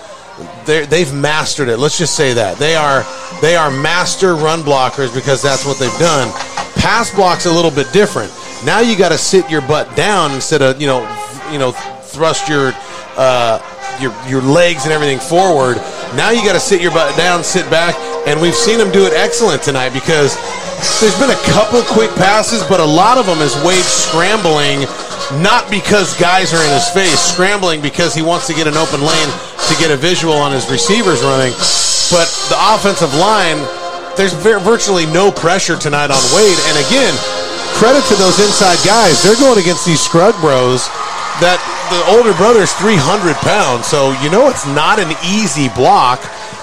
they've 0.66 1.12
mastered 1.14 1.68
it. 1.68 1.78
Let's 1.78 1.98
just 1.98 2.16
say 2.16 2.34
that 2.34 2.58
they 2.58 2.74
are 2.74 3.04
they 3.40 3.56
are 3.56 3.70
master 3.70 4.34
run 4.34 4.60
blockers 4.60 5.14
because 5.14 5.42
that's 5.42 5.64
what 5.64 5.78
they've 5.78 5.98
done. 5.98 6.32
Pass 6.76 7.14
blocks 7.14 7.46
a 7.46 7.52
little 7.52 7.70
bit 7.70 7.92
different. 7.92 8.32
Now 8.64 8.80
you 8.80 8.96
got 8.96 9.10
to 9.10 9.18
sit 9.18 9.50
your 9.50 9.62
butt 9.62 9.94
down 9.96 10.32
instead 10.32 10.62
of 10.62 10.80
you 10.80 10.86
know 10.86 11.00
you 11.52 11.58
know 11.58 11.72
thrust 11.72 12.48
your 12.48 12.72
uh, 13.16 13.58
your 14.00 14.14
your 14.28 14.42
legs 14.42 14.84
and 14.84 14.92
everything 14.92 15.18
forward. 15.18 15.76
Now 16.14 16.30
you 16.30 16.44
got 16.44 16.54
to 16.54 16.60
sit 16.60 16.80
your 16.80 16.92
butt 16.92 17.16
down, 17.16 17.42
sit 17.42 17.68
back, 17.70 17.94
and 18.26 18.40
we've 18.40 18.54
seen 18.54 18.78
him 18.78 18.90
do 18.92 19.06
it 19.06 19.12
excellent 19.12 19.62
tonight 19.62 19.90
because 19.90 20.36
there's 21.00 21.18
been 21.18 21.32
a 21.32 21.42
couple 21.52 21.80
quick 21.82 22.12
passes, 22.16 22.62
but 22.68 22.80
a 22.80 22.84
lot 22.84 23.16
of 23.16 23.24
them 23.26 23.40
is 23.40 23.56
Wade 23.64 23.84
scrambling, 23.84 24.84
not 25.40 25.70
because 25.70 26.12
guys 26.20 26.52
are 26.52 26.62
in 26.62 26.72
his 26.72 26.88
face, 26.90 27.18
scrambling 27.18 27.80
because 27.80 28.14
he 28.14 28.22
wants 28.22 28.46
to 28.46 28.54
get 28.54 28.66
an 28.68 28.76
open 28.76 29.00
lane 29.00 29.30
to 29.68 29.74
get 29.80 29.90
a 29.90 29.96
visual 29.96 30.34
on 30.34 30.52
his 30.52 30.68
receivers 30.70 31.24
running. 31.24 31.52
But 32.12 32.28
the 32.52 32.58
offensive 32.60 33.12
line, 33.16 33.58
there's 34.16 34.32
virtually 34.32 35.06
no 35.06 35.32
pressure 35.32 35.76
tonight 35.76 36.12
on 36.12 36.22
Wade. 36.36 36.60
And 36.70 36.76
again, 36.86 37.14
credit 37.80 38.04
to 38.08 38.16
those 38.16 38.38
inside 38.38 38.78
guys. 38.84 39.22
They're 39.24 39.40
going 39.40 39.58
against 39.58 39.84
these 39.84 40.00
Scrug 40.00 40.38
bros 40.40 40.86
that 41.40 41.60
the 41.90 42.04
older 42.08 42.34
brother's 42.34 42.72
300 42.74 43.34
pounds. 43.36 43.86
So 43.86 44.12
you 44.22 44.30
know 44.30 44.48
it's 44.48 44.66
not 44.66 44.98
an 44.98 45.14
easy 45.24 45.68
block. 45.70 46.20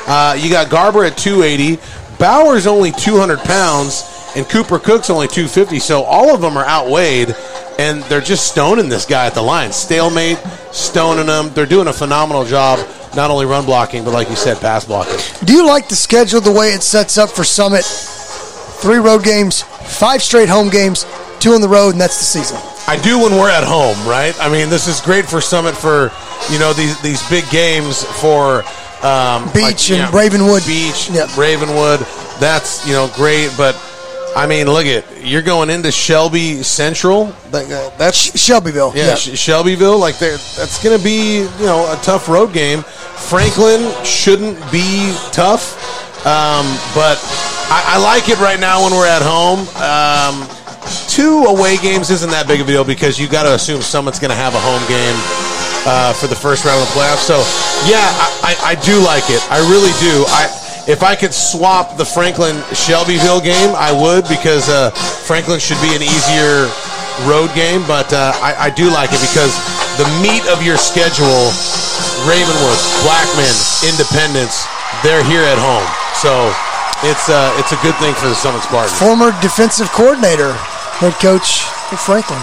Uh, 0.08 0.38
you 0.40 0.50
got 0.50 0.70
Garber 0.70 1.04
at 1.06 1.18
280. 1.18 1.82
Bauer's 2.20 2.68
only 2.68 2.92
200 2.92 3.40
pounds, 3.40 4.04
and 4.36 4.48
Cooper 4.48 4.80
Cook's 4.80 5.10
only 5.10 5.28
250. 5.28 5.80
So 5.80 6.04
all 6.04 6.34
of 6.34 6.42
them 6.42 6.58
are 6.58 6.66
outweighed, 6.66 7.36
and 7.80 8.04
they're 8.04 8.22
just 8.22 8.52
stoning 8.52 8.90
this 8.90 9.06
guy 9.06 9.26
at 9.26 9.34
the 9.34 9.42
line. 9.42 9.72
Stalemate, 9.72 10.38
stoning 10.72 11.28
him. 11.28 11.54
They're 11.54 11.66
doing 11.66 11.88
a 11.88 11.94
phenomenal 11.94 12.46
job, 12.46 12.86
not 13.16 13.32
only 13.32 13.46
run 13.46 13.66
blocking, 13.66 14.04
but 14.04 14.12
like 14.12 14.30
you 14.30 14.36
said, 14.36 14.58
pass 14.60 14.86
blocking. 14.86 15.18
Do 15.46 15.54
you 15.54 15.66
like 15.66 15.90
the 15.90 15.96
schedule 15.96 16.42
the 16.42 16.52
way 16.52 16.74
it 16.74 16.84
sets 16.84 17.18
up 17.18 17.30
for 17.30 17.44
Summit? 17.44 17.84
Three 17.86 18.98
road 18.98 19.24
games, 19.24 19.62
five 19.62 20.22
straight 20.22 20.50
home 20.50 20.70
games, 20.70 21.06
two 21.44 21.52
on 21.52 21.62
the 21.62 21.68
road, 21.68 21.90
and 21.90 22.00
that's 22.00 22.18
the 22.18 22.24
season. 22.24 22.58
I 22.88 22.98
do 22.98 23.20
when 23.20 23.34
we're 23.34 23.52
at 23.52 23.66
home, 23.66 23.98
right? 24.08 24.34
I 24.40 24.50
mean, 24.50 24.70
this 24.70 24.88
is 24.88 25.02
great 25.02 25.26
for 25.26 25.42
Summit 25.42 25.76
for 25.76 26.10
you 26.50 26.58
know 26.58 26.72
these 26.72 27.00
these 27.02 27.28
big 27.30 27.44
games 27.50 28.04
for 28.22 28.64
um, 29.04 29.46
Beech 29.52 29.92
like, 29.92 29.92
and 29.92 30.00
yeah, 30.00 30.12
Ravenwood. 30.16 30.66
Beech, 30.66 31.10
yep. 31.12 31.36
Ravenwood. 31.36 32.00
That's 32.40 32.88
you 32.88 32.94
know 32.94 33.12
great, 33.16 33.52
but 33.58 33.76
I 34.36 34.48
mean, 34.48 34.68
look 34.68 34.86
at 34.86 35.04
you're 35.22 35.42
going 35.42 35.70
into 35.70 35.92
Shelby 35.92 36.64
Central. 36.64 37.26
That, 37.52 37.70
uh, 37.70 37.96
that's 37.98 38.40
Shelbyville. 38.40 38.94
Yeah, 38.96 39.08
yeah. 39.08 39.16
Sh- 39.16 39.38
Shelbyville. 39.38 40.00
Like 40.00 40.18
that's 40.20 40.82
going 40.82 40.98
to 40.98 41.04
be 41.04 41.42
you 41.42 41.66
know 41.66 41.92
a 41.92 41.98
tough 42.04 42.30
road 42.30 42.54
game. 42.54 42.84
Franklin 42.84 43.92
shouldn't 44.06 44.60
be 44.72 45.14
tough, 45.34 45.76
um, 46.26 46.66
but 46.96 47.20
I, 47.68 47.96
I 47.96 48.02
like 48.02 48.30
it 48.30 48.40
right 48.40 48.60
now 48.60 48.84
when 48.84 48.94
we're 48.94 49.08
at 49.08 49.22
home. 49.22 49.60
Um, 49.80 50.63
two 51.10 51.46
away 51.46 51.78
games 51.78 52.10
isn't 52.10 52.30
that 52.32 52.48
big 52.48 52.62
of 52.62 52.68
a 52.68 52.72
deal 52.72 52.84
because 52.84 53.20
you 53.20 53.28
got 53.28 53.44
to 53.44 53.54
assume 53.56 53.82
someone's 53.82 54.20
going 54.20 54.32
to 54.32 54.40
have 54.40 54.56
a 54.56 54.62
home 54.62 54.84
game 54.90 55.18
uh, 55.86 56.14
for 56.14 56.28
the 56.28 56.36
first 56.36 56.66
round 56.66 56.80
of 56.82 56.88
the 56.88 56.96
playoffs. 56.96 57.26
So 57.28 57.40
yeah, 57.88 58.04
I, 58.44 58.54
I, 58.54 58.54
I 58.72 58.74
do 58.80 59.00
like 59.04 59.28
it. 59.28 59.44
I 59.52 59.60
really 59.68 59.94
do. 60.00 60.24
I 60.32 60.48
if 60.84 61.00
I 61.00 61.16
could 61.16 61.34
swap 61.34 61.96
the 61.96 62.04
Franklin 62.04 62.60
Shelbyville 62.76 63.40
game, 63.40 63.72
I 63.72 63.96
would 63.96 64.28
because 64.28 64.68
uh, 64.68 64.92
Franklin 65.24 65.60
should 65.60 65.80
be 65.80 65.96
an 65.96 66.04
easier 66.04 66.68
road 67.24 67.56
game. 67.56 67.88
But 67.88 68.12
uh, 68.12 68.36
I, 68.44 68.68
I 68.68 68.70
do 68.70 68.92
like 68.92 69.16
it 69.16 69.24
because 69.24 69.56
the 69.96 70.08
meat 70.20 70.44
of 70.52 70.60
your 70.60 70.76
schedule, 70.76 71.52
Ravenwood, 72.28 72.80
Blackman, 73.08 73.56
Independence, 73.88 74.68
they're 75.08 75.24
here 75.24 75.44
at 75.48 75.60
home. 75.60 75.88
So 76.20 76.52
it's 77.04 77.30
uh, 77.30 77.54
it's 77.60 77.72
a 77.72 77.80
good 77.84 77.96
thing 78.00 78.14
for 78.16 78.28
the 78.28 78.36
Summit 78.36 78.64
Spartans. 78.64 78.98
Former 78.98 79.32
defensive 79.42 79.92
coordinator, 79.92 80.54
head 81.00 81.14
coach 81.20 81.64
Franklin. 82.00 82.42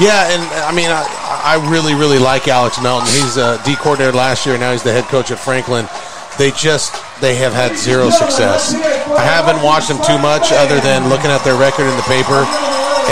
Yeah, 0.00 0.32
and 0.32 0.42
I 0.64 0.72
mean, 0.72 0.88
I, 0.88 1.04
I 1.44 1.70
really, 1.70 1.94
really 1.94 2.18
like 2.18 2.48
Alex 2.48 2.80
Melton. 2.80 3.08
He's 3.08 3.36
a 3.36 3.60
D 3.64 3.76
coordinator 3.76 4.16
last 4.16 4.46
year. 4.46 4.56
Now 4.56 4.72
he's 4.72 4.82
the 4.82 4.92
head 4.92 5.04
coach 5.04 5.30
at 5.30 5.38
Franklin. 5.38 5.86
They 6.38 6.50
just 6.52 6.96
they 7.20 7.36
have 7.36 7.52
had 7.52 7.76
zero 7.76 8.08
success. 8.08 8.72
I 8.72 9.20
haven't 9.20 9.62
watched 9.62 9.88
them 9.88 10.00
too 10.00 10.16
much, 10.18 10.50
other 10.52 10.80
than 10.80 11.08
looking 11.08 11.30
at 11.30 11.44
their 11.44 11.56
record 11.60 11.84
in 11.84 11.96
the 11.96 12.08
paper. 12.08 12.40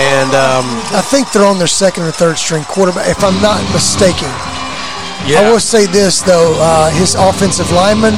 And 0.01 0.31
um, 0.33 0.65
I 0.97 1.03
think 1.05 1.33
they're 1.33 1.45
on 1.45 1.59
their 1.59 1.69
second 1.69 2.05
or 2.05 2.13
third 2.13 2.39
string 2.39 2.65
quarterback, 2.65 3.09
if 3.09 3.23
I'm 3.23 3.41
not 3.43 3.61
mistaken. 3.75 4.31
Yeah. 5.29 5.45
I 5.45 5.51
will 5.53 5.61
say 5.61 5.85
this 5.85 6.23
though, 6.23 6.57
uh, 6.57 6.91
his 6.91 7.15
offensive 7.15 7.71
lineman, 7.73 8.15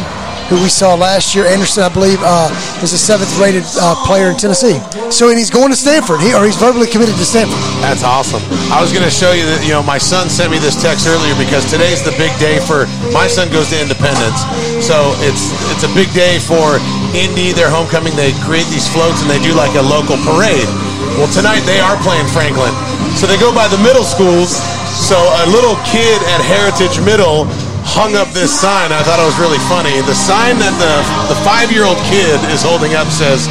who 0.53 0.61
we 0.61 0.69
saw 0.69 0.93
last 0.93 1.33
year, 1.33 1.49
Anderson, 1.49 1.81
I 1.81 1.89
believe, 1.89 2.21
uh, 2.21 2.53
is 2.85 2.93
a 2.93 3.01
seventh-rated 3.01 3.65
uh, 3.81 3.97
player 4.05 4.29
in 4.29 4.37
Tennessee. 4.37 4.77
So, 5.09 5.33
and 5.33 5.41
he's 5.41 5.49
going 5.49 5.73
to 5.73 5.79
Stanford. 5.81 6.21
He 6.21 6.37
or 6.37 6.45
he's 6.45 6.61
verbally 6.61 6.85
committed 6.85 7.17
to 7.17 7.25
Stanford. 7.25 7.57
That's 7.81 8.05
awesome. 8.05 8.45
I 8.69 8.77
was 8.77 8.93
going 8.93 9.05
to 9.09 9.13
show 9.13 9.33
you 9.33 9.49
that, 9.49 9.65
you 9.65 9.73
know, 9.73 9.81
my 9.81 9.97
son 9.97 10.29
sent 10.29 10.53
me 10.53 10.61
this 10.61 10.77
text 10.77 11.09
earlier 11.09 11.33
because 11.41 11.65
today's 11.73 12.05
the 12.05 12.13
big 12.21 12.37
day 12.37 12.61
for 12.61 12.85
my 13.17 13.25
son 13.25 13.49
goes 13.49 13.73
to 13.73 13.81
Independence. 13.81 14.45
So 14.85 15.17
it's 15.25 15.57
it's 15.73 15.89
a 15.89 15.93
big 15.97 16.13
day 16.13 16.37
for 16.37 16.77
Indy, 17.17 17.57
their 17.57 17.73
homecoming. 17.73 18.13
They 18.13 18.37
create 18.45 18.69
these 18.69 18.85
floats 18.93 19.25
and 19.25 19.33
they 19.33 19.41
do 19.41 19.57
like 19.57 19.73
a 19.81 19.85
local 19.85 20.21
parade. 20.21 20.69
Well, 21.17 21.33
tonight 21.33 21.65
they 21.65 21.81
are 21.81 21.97
playing 22.05 22.29
Franklin. 22.29 22.73
So 23.17 23.25
they 23.25 23.41
go 23.41 23.57
by 23.57 23.73
the 23.73 23.81
middle 23.81 24.05
schools. 24.05 24.61
So 24.93 25.17
a 25.17 25.49
little 25.49 25.81
kid 25.89 26.21
at 26.37 26.45
Heritage 26.45 27.01
Middle 27.01 27.49
hung 27.85 28.15
up 28.17 28.31
this 28.33 28.51
sign. 28.51 28.93
I 28.93 29.03
thought 29.03 29.19
it 29.19 29.29
was 29.29 29.39
really 29.39 29.61
funny. 29.69 29.99
The 30.07 30.17
sign 30.17 30.59
that 30.59 30.75
the 30.79 30.95
the 31.29 31.39
5-year-old 31.43 31.99
kid 32.09 32.39
is 32.51 32.63
holding 32.63 32.95
up 32.95 33.09
says, 33.11 33.47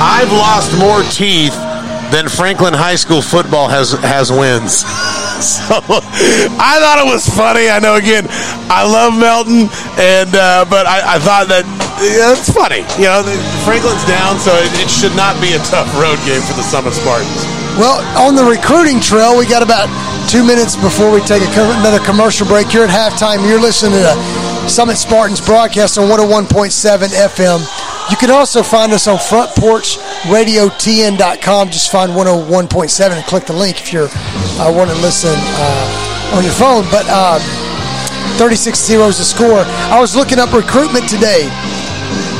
"I've 0.00 0.30
lost 0.32 0.72
more 0.78 1.02
teeth 1.12 1.54
than 2.10 2.28
Franklin 2.28 2.74
High 2.74 2.94
School 2.94 3.22
football 3.22 3.68
has 3.68 3.92
has 4.02 4.30
wins. 4.30 4.84
So 5.36 5.76
I 5.76 6.80
thought 6.80 6.96
it 7.04 7.12
was 7.12 7.28
funny. 7.28 7.68
I 7.68 7.76
know 7.76 8.00
again, 8.00 8.24
I 8.72 8.88
love 8.88 9.12
Melton, 9.12 9.68
and 10.00 10.32
uh, 10.32 10.64
but 10.64 10.88
I, 10.88 11.16
I 11.16 11.18
thought 11.20 11.52
that 11.52 11.68
yeah, 12.00 12.32
it's 12.32 12.48
funny. 12.48 12.88
You 12.96 13.12
know, 13.12 13.20
Franklin's 13.68 14.00
down, 14.08 14.40
so 14.40 14.56
it, 14.56 14.72
it 14.80 14.88
should 14.88 15.12
not 15.12 15.36
be 15.44 15.52
a 15.52 15.60
tough 15.68 15.92
road 16.00 16.16
game 16.24 16.40
for 16.40 16.56
the 16.56 16.64
Summit 16.64 16.96
Spartans. 16.96 17.65
Well, 17.76 18.00
on 18.16 18.32
the 18.34 18.44
recruiting 18.44 19.00
trail, 19.00 19.36
we 19.36 19.44
got 19.44 19.62
about 19.62 19.90
two 20.30 20.42
minutes 20.44 20.76
before 20.76 21.10
we 21.12 21.20
take 21.20 21.42
co- 21.52 21.70
another 21.78 22.02
commercial 22.04 22.46
break 22.46 22.68
here 22.68 22.84
at 22.84 22.88
halftime. 22.88 23.46
You're 23.46 23.60
listening 23.60 24.00
to 24.00 24.16
Summit 24.66 24.96
Spartans 24.96 25.42
broadcast 25.44 25.98
on 25.98 26.08
101.7 26.08 27.08
FM. 27.12 27.60
You 28.10 28.16
can 28.16 28.30
also 28.30 28.62
find 28.62 28.94
us 28.94 29.06
on 29.06 29.18
frontporchradiotn.com. 29.18 31.70
Just 31.70 31.92
find 31.92 32.12
101.7 32.12 33.12
and 33.12 33.24
click 33.26 33.44
the 33.44 33.52
link 33.52 33.78
if 33.80 33.92
you're 33.92 34.08
uh, 34.10 34.72
want 34.74 34.88
to 34.88 34.96
listen 34.96 35.34
uh, 35.36 36.32
on 36.34 36.44
your 36.44 36.54
phone. 36.54 36.86
But 36.90 37.04
uh, 37.10 37.38
36 38.38 38.78
0 38.78 39.08
is 39.08 39.18
the 39.18 39.24
score. 39.24 39.66
I 39.92 40.00
was 40.00 40.16
looking 40.16 40.38
up 40.38 40.54
recruitment 40.54 41.10
today. 41.10 41.46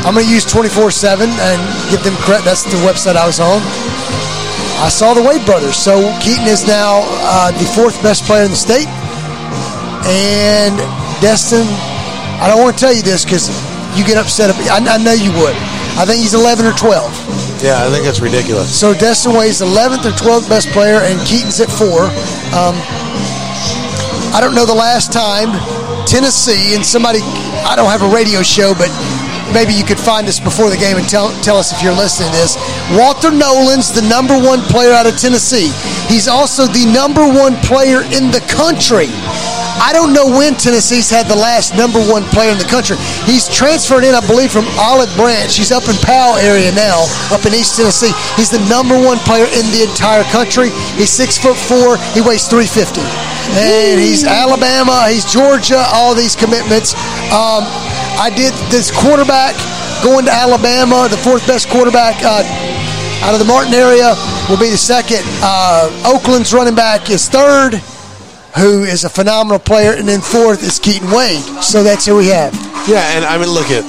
I'm 0.07 0.15
going 0.15 0.25
to 0.25 0.33
use 0.33 0.47
24 0.47 0.93
7 0.93 1.29
and 1.29 1.61
give 1.91 2.03
them 2.05 2.15
credit. 2.25 2.47
That's 2.47 2.63
the 2.63 2.79
website 2.89 3.17
I 3.17 3.27
was 3.27 3.39
on. 3.39 3.61
I 4.79 4.89
saw 4.89 5.15
the 5.15 5.23
Wade 5.23 5.45
brothers. 5.47 5.77
So 5.77 6.13
Keaton 6.21 6.47
is 6.47 6.67
now 6.67 7.01
uh, 7.25 7.51
the 7.53 7.65
fourth 7.75 8.01
best 8.03 8.25
player 8.25 8.45
in 8.45 8.51
the 8.51 8.57
state. 8.57 8.89
And 10.07 10.77
Destin, 11.21 11.67
I 12.39 12.47
don't 12.49 12.63
want 12.63 12.77
to 12.77 12.81
tell 12.81 12.93
you 12.93 13.03
this 13.03 13.25
because 13.25 13.49
you 13.97 14.05
get 14.05 14.19
upset. 14.19 14.55
I, 14.71 14.79
I 14.79 14.99
know 15.03 15.17
you 15.17 15.33
would. 15.41 15.57
I 15.97 16.05
think 16.05 16.21
he's 16.21 16.35
11 16.35 16.67
or 16.67 16.73
12. 16.73 17.65
Yeah, 17.65 17.81
I 17.81 17.89
think 17.89 18.05
that's 18.05 18.21
ridiculous. 18.21 18.69
So 18.69 18.93
Destin 18.93 19.33
Wade's 19.33 19.63
11th 19.65 20.05
or 20.05 20.13
12th 20.13 20.49
best 20.49 20.69
player, 20.77 21.01
and 21.01 21.17
Keaton's 21.27 21.59
at 21.61 21.73
four. 21.73 22.13
Um, 22.53 22.77
I 24.37 24.39
don't 24.45 24.55
know 24.55 24.67
the 24.67 24.77
last 24.77 25.11
time 25.11 25.57
Tennessee 26.05 26.77
and 26.77 26.85
somebody. 26.85 27.21
I 27.65 27.75
don't 27.75 27.89
have 27.89 28.03
a 28.03 28.13
radio 28.13 28.43
show, 28.43 28.75
but 28.77 28.93
maybe 29.53 29.73
you 29.75 29.85
could 29.85 29.99
find 29.99 30.27
us 30.27 30.41
before 30.41 30.71
the 30.71 30.77
game 30.77 30.97
and 30.97 31.09
tell, 31.09 31.31
tell 31.43 31.57
us 31.57 31.73
if 31.73 31.83
you're 31.83 31.97
listening 31.97 32.31
to 32.31 32.37
this. 32.37 32.57
Walter 32.97 33.31
Nolen's 33.31 33.93
the 33.93 34.03
number 34.09 34.35
one 34.35 34.61
player 34.73 34.93
out 34.93 35.07
of 35.07 35.17
Tennessee. 35.19 35.71
He's 36.09 36.29
also 36.29 36.67
the 36.67 36.87
number 36.93 37.27
one 37.27 37.57
player 37.63 38.03
in 38.15 38.31
the 38.31 38.43
country. 38.49 39.09
I 39.77 39.93
don't 39.93 40.17
know 40.17 40.27
when 40.27 40.57
Tennessee's 40.57 41.11
had 41.11 41.29
the 41.29 41.37
last 41.37 41.77
number 41.77 42.01
one 42.01 42.25
player 42.33 42.51
in 42.51 42.59
the 42.59 42.69
country. 42.69 42.97
He's 43.29 43.45
transferred 43.45 44.05
in, 44.05 44.17
I 44.17 44.25
believe, 44.25 44.51
from 44.51 44.65
Olive 44.81 45.13
Branch. 45.17 45.53
He's 45.53 45.71
up 45.71 45.85
in 45.85 45.95
Powell 46.01 46.41
area 46.41 46.73
now, 46.73 47.05
up 47.29 47.45
in 47.45 47.53
East 47.53 47.77
Tennessee. 47.77 48.13
He's 48.41 48.49
the 48.49 48.63
number 48.73 48.97
one 48.97 49.19
player 49.29 49.45
in 49.45 49.65
the 49.77 49.85
entire 49.85 50.25
country. 50.33 50.71
He's 50.97 51.13
six 51.13 51.37
foot 51.37 51.57
four. 51.57 52.01
He 52.17 52.25
weighs 52.25 52.49
350. 52.49 53.05
And 53.55 54.01
he's 54.01 54.25
Alabama, 54.25 55.07
he's 55.09 55.25
Georgia, 55.25 55.85
all 55.93 56.15
these 56.15 56.35
commitments. 56.35 56.95
Um, 57.31 57.63
I 58.19 58.31
did 58.35 58.53
this 58.73 58.91
quarterback 58.91 59.55
going 60.03 60.25
to 60.25 60.33
Alabama, 60.33 61.09
the 61.11 61.17
fourth 61.17 61.47
best 61.47 61.69
quarterback 61.69 62.17
uh, 62.25 62.43
out 63.25 63.33
of 63.33 63.39
the 63.39 63.45
Martin 63.45 63.75
area 63.75 64.15
will 64.49 64.59
be 64.59 64.71
the 64.71 64.79
second. 64.79 65.21
Uh, 65.43 65.91
Oakland's 66.05 66.53
running 66.53 66.75
back 66.75 67.11
is 67.11 67.29
third, 67.29 67.75
who 68.57 68.85
is 68.85 69.05
a 69.05 69.09
phenomenal 69.09 69.59
player, 69.59 69.93
and 69.93 70.09
then 70.09 70.21
fourth 70.21 70.63
is 70.63 70.79
Keaton 70.79 71.11
Wade. 71.11 71.43
So 71.63 71.83
that's 71.83 72.07
who 72.07 72.17
we 72.17 72.29
have. 72.29 72.55
Yeah, 72.89 73.05
and 73.17 73.25
I 73.25 73.37
mean, 73.37 73.49
look 73.49 73.71
at. 73.71 73.85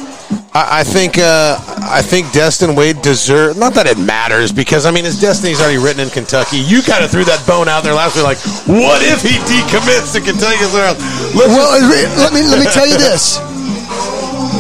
I, 0.53 0.81
I 0.81 0.83
think 0.83 1.17
uh, 1.17 1.55
I 1.87 2.01
think 2.01 2.31
Destin 2.33 2.75
Wade 2.75 3.01
deserves. 3.01 3.57
Not 3.57 3.73
that 3.75 3.87
it 3.87 3.97
matters 3.97 4.51
because 4.51 4.85
I 4.85 4.91
mean 4.91 5.05
his 5.05 5.21
destiny's 5.21 5.61
already 5.61 5.77
written 5.77 6.01
in 6.03 6.09
Kentucky. 6.09 6.57
You 6.57 6.81
kind 6.81 7.03
of 7.03 7.11
threw 7.11 7.23
that 7.25 7.45
bone 7.47 7.69
out 7.69 7.83
there 7.83 7.93
last 7.93 8.15
week, 8.15 8.25
like, 8.25 8.41
what 8.67 8.99
if 9.03 9.21
he 9.21 9.39
decommits 9.47 10.11
to 10.13 10.19
Kentucky? 10.19 10.59
Well, 10.73 11.79
let 12.19 12.33
me 12.33 12.43
let 12.43 12.59
me 12.59 12.65
tell 12.71 12.87
you 12.87 12.97
this. 12.97 13.39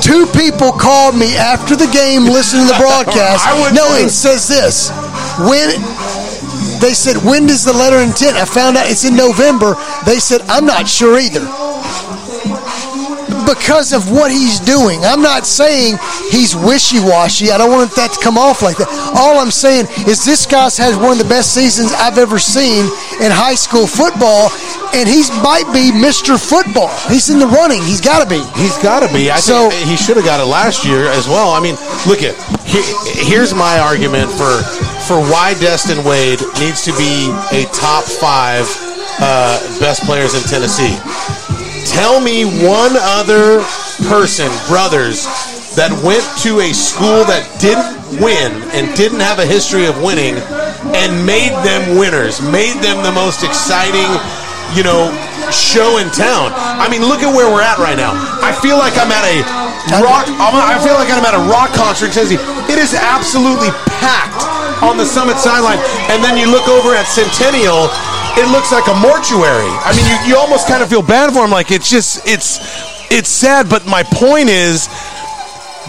Two 0.07 0.23
people 0.31 0.71
called 0.71 1.19
me 1.19 1.35
after 1.35 1.75
the 1.75 1.91
game, 1.91 2.23
listening 2.23 2.63
to 2.63 2.71
the 2.71 2.79
broadcast. 2.87 3.43
No, 3.75 3.83
it 3.99 4.07
says 4.09 4.47
this. 4.47 4.87
When 5.43 5.67
they 6.79 6.93
said, 6.95 7.17
when 7.27 7.45
does 7.45 7.65
the 7.65 7.73
letter 7.73 7.97
of 7.97 8.07
intent? 8.07 8.37
I 8.37 8.45
found 8.45 8.77
out 8.77 8.87
it's 8.87 9.03
in 9.03 9.15
November. 9.19 9.75
They 10.05 10.19
said, 10.19 10.41
I'm 10.47 10.65
not 10.65 10.87
sure 10.87 11.19
either. 11.19 11.43
Because 13.47 13.93
of 13.93 14.11
what 14.11 14.29
he's 14.29 14.59
doing. 14.59 15.05
I'm 15.05 15.21
not 15.21 15.47
saying 15.47 15.95
he's 16.29 16.53
wishy 16.55 16.99
washy. 16.99 17.49
I 17.49 17.57
don't 17.57 17.71
want 17.71 17.95
that 17.95 18.11
to 18.11 18.19
come 18.19 18.37
off 18.37 18.61
like 18.61 18.75
that. 18.77 18.91
All 19.15 19.39
I'm 19.39 19.51
saying 19.51 19.87
is 20.03 20.25
this 20.25 20.45
guy's 20.45 20.77
had 20.77 20.99
one 20.99 21.13
of 21.15 21.17
the 21.17 21.29
best 21.31 21.53
seasons 21.55 21.93
I've 21.95 22.17
ever 22.17 22.39
seen 22.39 22.83
in 23.23 23.31
high 23.31 23.55
school 23.55 23.87
football, 23.87 24.51
and 24.93 25.07
he 25.07 25.23
might 25.39 25.63
be 25.71 25.95
Mr. 25.95 26.35
Football. 26.35 26.91
He's 27.07 27.29
in 27.29 27.39
the 27.39 27.47
running. 27.47 27.81
He's 27.83 28.01
got 28.01 28.19
to 28.21 28.27
be. 28.27 28.43
He's 28.59 28.77
got 28.83 29.07
to 29.07 29.09
be. 29.15 29.31
I 29.31 29.39
So- 29.39 29.69
think 29.69 29.87
he 29.87 29.95
should 29.95 30.17
have 30.17 30.25
got 30.25 30.39
it 30.43 30.45
last 30.51 30.83
year 30.83 31.07
as 31.07 31.27
well. 31.27 31.51
I 31.55 31.59
mean, 31.63 31.77
look 32.05 32.21
at 32.23 32.35
here's 32.67 33.53
my 33.55 33.79
argument 33.79 34.29
for 34.31 34.59
for 35.07 35.23
why 35.31 35.55
Destin 35.63 36.03
Wade 36.03 36.41
needs 36.59 36.83
to 36.83 36.91
be 36.99 37.31
a 37.55 37.63
top 37.71 38.03
five 38.03 38.67
uh, 39.23 39.57
best 39.79 40.03
players 40.03 40.35
in 40.35 40.43
Tennessee. 40.43 40.93
Tell 41.87 42.19
me 42.19 42.43
one 42.67 42.93
other 42.99 43.63
person, 44.11 44.51
brothers, 44.67 45.23
that 45.79 45.89
went 46.03 46.25
to 46.43 46.59
a 46.59 46.75
school 46.75 47.23
that 47.25 47.47
didn't 47.63 48.19
win 48.19 48.51
and 48.75 48.91
didn't 48.97 49.23
have 49.23 49.39
a 49.39 49.47
history 49.47 49.87
of 49.87 49.95
winning 50.03 50.35
and 50.93 51.09
made 51.25 51.55
them 51.63 51.95
winners, 51.95 52.43
made 52.43 52.75
them 52.83 52.99
the 53.07 53.13
most 53.15 53.41
exciting, 53.41 54.05
you 54.75 54.83
know, 54.83 55.09
show 55.49 55.97
in 55.97 56.11
town. 56.11 56.51
I 56.53 56.91
mean, 56.91 57.07
look 57.07 57.23
at 57.23 57.31
where 57.31 57.47
we're 57.47 57.63
at 57.63 57.79
right 57.79 57.97
now. 57.97 58.11
I 58.43 58.51
feel 58.59 58.75
like 58.75 58.93
I'm 58.99 59.09
at 59.09 59.23
a 59.23 59.37
rock. 60.03 60.27
I'm- 60.27 60.83
feel 60.83 60.99
like 60.99 61.09
I'm 61.09 61.23
at 61.23 61.33
a 61.33 61.45
rock 61.47 61.71
concert. 61.73 62.11
It 62.15 62.77
is 62.77 62.93
absolutely 62.93 63.71
packed 64.03 64.43
on 64.83 64.97
the 64.97 65.05
Summit 65.05 65.39
sideline, 65.39 65.79
and 66.11 66.23
then 66.23 66.37
you 66.37 66.51
look 66.51 66.67
over 66.67 66.93
at 66.93 67.07
Centennial. 67.07 67.89
It 68.37 68.51
looks 68.51 68.71
like 68.71 68.87
a 68.87 68.93
mortuary. 68.93 69.65
I 69.81 69.93
mean, 69.95 70.05
you, 70.05 70.33
you 70.33 70.37
almost 70.37 70.67
kind 70.67 70.83
of 70.83 70.89
feel 70.89 71.01
bad 71.01 71.33
for 71.33 71.43
him. 71.43 71.49
Like 71.49 71.71
it's 71.71 71.89
just 71.89 72.27
it's 72.27 72.59
it's 73.11 73.29
sad. 73.29 73.67
But 73.67 73.87
my 73.87 74.03
point 74.03 74.49
is, 74.49 74.87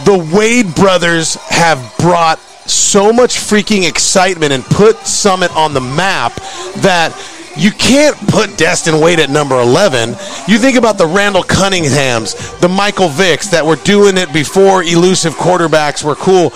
the 0.05 0.17
Wade 0.35 0.75
brothers 0.75 1.35
have 1.51 1.79
brought 1.99 2.39
so 2.65 3.13
much 3.13 3.37
freaking 3.37 3.87
excitement 3.87 4.53
and 4.53 4.65
put 4.65 4.97
Summit 5.07 5.55
on 5.57 5.75
the 5.75 5.81
map 5.81 6.35
that 6.81 7.13
you 7.59 7.71
can't 7.73 8.17
put 8.29 8.57
Destin 8.57 9.01
Wade 9.01 9.19
at 9.19 9.31
number 9.31 9.59
11. 9.59 10.11
You 10.47 10.59
think 10.59 10.77
about 10.79 10.97
the 10.97 11.07
Randall 11.07 11.43
Cunninghams, 11.43 12.61
the 12.61 12.69
Michael 12.69 13.09
Vicks 13.09 13.51
that 13.51 13.67
were 13.67 13.77
doing 13.77 14.17
it 14.17 14.33
before 14.33 14.85
elusive 14.85 15.35
quarterbacks 15.35 16.05
were 16.05 16.15
cool. 16.15 16.53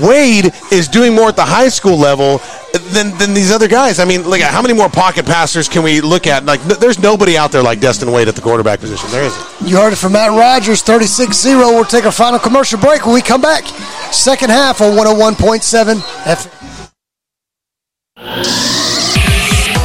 Wade 0.00 0.52
is 0.70 0.88
doing 0.88 1.14
more 1.14 1.28
at 1.28 1.36
the 1.36 1.44
high 1.44 1.68
school 1.68 1.96
level 1.96 2.40
than, 2.92 3.16
than 3.18 3.34
these 3.34 3.50
other 3.50 3.68
guys. 3.68 3.98
I 3.98 4.04
mean, 4.04 4.28
like, 4.28 4.42
how 4.42 4.62
many 4.62 4.74
more 4.74 4.88
pocket 4.88 5.26
passers 5.26 5.68
can 5.68 5.82
we 5.82 6.00
look 6.00 6.26
at? 6.26 6.44
Like, 6.44 6.62
th- 6.64 6.78
there's 6.78 6.98
nobody 6.98 7.36
out 7.36 7.52
there 7.52 7.62
like 7.62 7.80
Destin 7.80 8.10
Wade 8.12 8.28
at 8.28 8.34
the 8.34 8.42
quarterback 8.42 8.80
position. 8.80 9.10
There 9.10 9.24
isn't. 9.24 9.68
You 9.68 9.76
heard 9.76 9.92
it 9.92 9.96
from 9.96 10.12
Matt 10.12 10.30
Rogers, 10.30 10.82
36 10.82 11.36
0. 11.36 11.58
We'll 11.58 11.84
take 11.84 12.04
our 12.04 12.12
final 12.12 12.38
commercial 12.38 12.78
break 12.78 13.04
when 13.06 13.14
we 13.14 13.22
come 13.22 13.40
back. 13.40 13.64
Second 14.12 14.50
half 14.50 14.80
on 14.80 14.92
101.7 14.96 16.00
FM. 18.16 18.97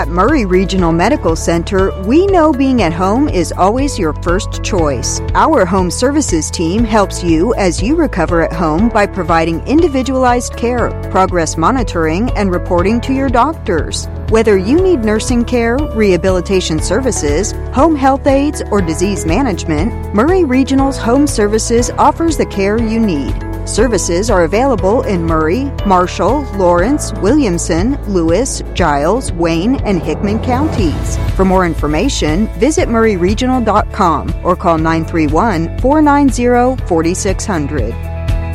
At 0.00 0.08
Maury 0.08 0.46
Regional 0.46 0.92
Medical 0.92 1.36
Center, 1.36 1.92
we 2.04 2.26
know 2.26 2.54
being 2.54 2.80
at 2.80 2.94
home 2.94 3.28
is 3.28 3.52
always 3.52 3.98
your 3.98 4.14
first 4.22 4.64
choice. 4.64 5.20
Our 5.34 5.66
home 5.66 5.90
services 5.90 6.50
team 6.50 6.84
helps 6.84 7.22
you 7.22 7.52
as 7.56 7.82
you 7.82 7.96
recover 7.96 8.40
at 8.40 8.50
home 8.50 8.88
by 8.88 9.04
providing 9.04 9.60
individualized 9.66 10.56
care, 10.56 10.88
progress 11.10 11.58
monitoring, 11.58 12.30
and 12.30 12.50
reporting 12.50 13.02
to 13.02 13.12
your 13.12 13.28
doctors. 13.28 14.06
Whether 14.30 14.56
you 14.56 14.80
need 14.80 15.00
nursing 15.00 15.44
care, 15.44 15.76
rehabilitation 15.76 16.80
services, 16.80 17.52
home 17.74 17.94
health 17.94 18.26
aides, 18.26 18.62
or 18.70 18.80
disease 18.80 19.26
management, 19.26 20.14
Maury 20.14 20.44
Regional's 20.44 20.96
Home 20.96 21.26
Services 21.26 21.90
offers 21.98 22.38
the 22.38 22.46
care 22.46 22.80
you 22.80 23.00
need. 23.00 23.49
Services 23.66 24.30
are 24.30 24.44
available 24.44 25.02
in 25.02 25.24
Maury, 25.24 25.70
Marshall, 25.86 26.42
Lawrence, 26.56 27.12
Williamson, 27.14 28.02
Lewis, 28.04 28.62
Giles, 28.74 29.32
Wayne, 29.32 29.76
and 29.84 30.02
Hickman 30.02 30.40
counties. 30.42 31.16
For 31.36 31.44
more 31.44 31.66
information, 31.66 32.46
visit 32.58 32.88
mauryregional.com 32.88 34.34
or 34.44 34.56
call 34.56 34.78
931 34.78 35.78
490 35.78 36.86
4600. 36.86 38.09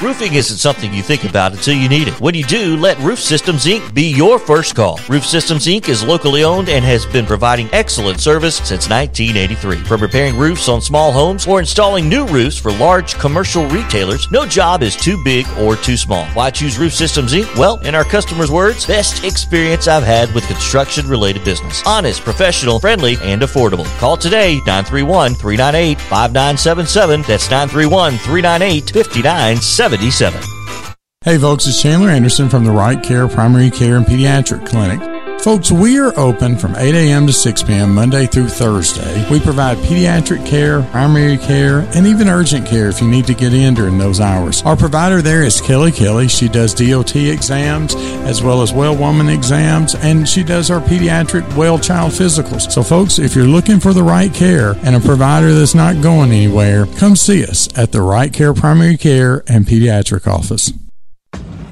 Roofing 0.00 0.34
isn't 0.34 0.58
something 0.58 0.94
you 0.94 1.02
think 1.02 1.24
about 1.24 1.50
until 1.50 1.74
you 1.74 1.88
need 1.88 2.06
it. 2.06 2.20
When 2.20 2.32
you 2.32 2.44
do, 2.44 2.76
let 2.76 2.96
Roof 3.00 3.18
Systems 3.18 3.64
Inc. 3.64 3.92
be 3.92 4.04
your 4.04 4.38
first 4.38 4.76
call. 4.76 5.00
Roof 5.08 5.26
Systems 5.26 5.66
Inc. 5.66 5.88
is 5.88 6.04
locally 6.04 6.44
owned 6.44 6.68
and 6.68 6.84
has 6.84 7.04
been 7.04 7.26
providing 7.26 7.68
excellent 7.72 8.20
service 8.20 8.58
since 8.58 8.88
1983. 8.88 9.78
From 9.78 10.00
repairing 10.00 10.38
roofs 10.38 10.68
on 10.68 10.80
small 10.80 11.10
homes 11.10 11.48
or 11.48 11.58
installing 11.58 12.08
new 12.08 12.24
roofs 12.28 12.56
for 12.56 12.70
large 12.70 13.16
commercial 13.16 13.66
retailers, 13.66 14.30
no 14.30 14.46
job 14.46 14.84
is 14.84 14.94
too 14.94 15.20
big 15.24 15.48
or 15.58 15.74
too 15.74 15.96
small. 15.96 16.26
Why 16.26 16.50
choose 16.50 16.78
Roof 16.78 16.94
Systems 16.94 17.32
Inc.? 17.32 17.52
Well, 17.56 17.80
in 17.80 17.96
our 17.96 18.04
customers' 18.04 18.52
words, 18.52 18.86
best 18.86 19.24
experience 19.24 19.88
I've 19.88 20.04
had 20.04 20.32
with 20.32 20.46
construction 20.46 21.08
related 21.08 21.44
business. 21.44 21.82
Honest, 21.84 22.22
professional, 22.22 22.78
friendly, 22.78 23.16
and 23.20 23.42
affordable. 23.42 23.84
Call 23.98 24.16
today 24.16 24.58
931 24.58 25.34
398 25.34 26.00
5977. 26.02 27.22
That's 27.22 27.50
931 27.50 28.12
398 28.18 28.90
5977. 28.90 29.87
Hey 31.22 31.38
folks, 31.38 31.66
it's 31.66 31.80
Chandler 31.80 32.10
Anderson 32.10 32.48
from 32.50 32.64
the 32.64 32.70
Right 32.70 33.02
Care 33.02 33.26
Primary 33.26 33.70
Care 33.70 33.96
and 33.96 34.04
Pediatric 34.04 34.66
Clinic. 34.66 35.00
Folks, 35.42 35.70
we 35.70 35.98
are 36.00 36.12
open 36.18 36.58
from 36.58 36.74
8 36.74 36.96
a.m. 36.96 37.26
to 37.28 37.32
6 37.32 37.62
p.m. 37.62 37.94
Monday 37.94 38.26
through 38.26 38.48
Thursday. 38.48 39.30
We 39.30 39.38
provide 39.38 39.78
pediatric 39.78 40.44
care, 40.44 40.82
primary 40.90 41.38
care, 41.38 41.88
and 41.94 42.08
even 42.08 42.28
urgent 42.28 42.66
care 42.66 42.88
if 42.88 43.00
you 43.00 43.08
need 43.08 43.26
to 43.28 43.34
get 43.34 43.54
in 43.54 43.74
during 43.74 43.98
those 43.98 44.18
hours. 44.20 44.62
Our 44.62 44.76
provider 44.76 45.22
there 45.22 45.44
is 45.44 45.60
Kelly 45.60 45.92
Kelly. 45.92 46.26
She 46.26 46.48
does 46.48 46.74
DOT 46.74 47.14
exams 47.14 47.94
as 47.94 48.42
well 48.42 48.62
as 48.62 48.72
well 48.72 48.96
woman 48.96 49.28
exams, 49.28 49.94
and 49.94 50.28
she 50.28 50.42
does 50.42 50.72
our 50.72 50.80
pediatric 50.80 51.56
well 51.56 51.78
child 51.78 52.12
physicals. 52.12 52.70
So, 52.72 52.82
folks, 52.82 53.20
if 53.20 53.36
you're 53.36 53.46
looking 53.46 53.78
for 53.78 53.94
the 53.94 54.02
right 54.02 54.34
care 54.34 54.72
and 54.82 54.96
a 54.96 55.00
provider 55.00 55.54
that's 55.54 55.74
not 55.74 56.02
going 56.02 56.32
anywhere, 56.32 56.86
come 56.98 57.14
see 57.14 57.44
us 57.44 57.68
at 57.78 57.92
the 57.92 58.02
Right 58.02 58.32
Care 58.32 58.54
Primary 58.54 58.96
Care 58.96 59.44
and 59.46 59.64
Pediatric 59.64 60.26
Office. 60.26 60.72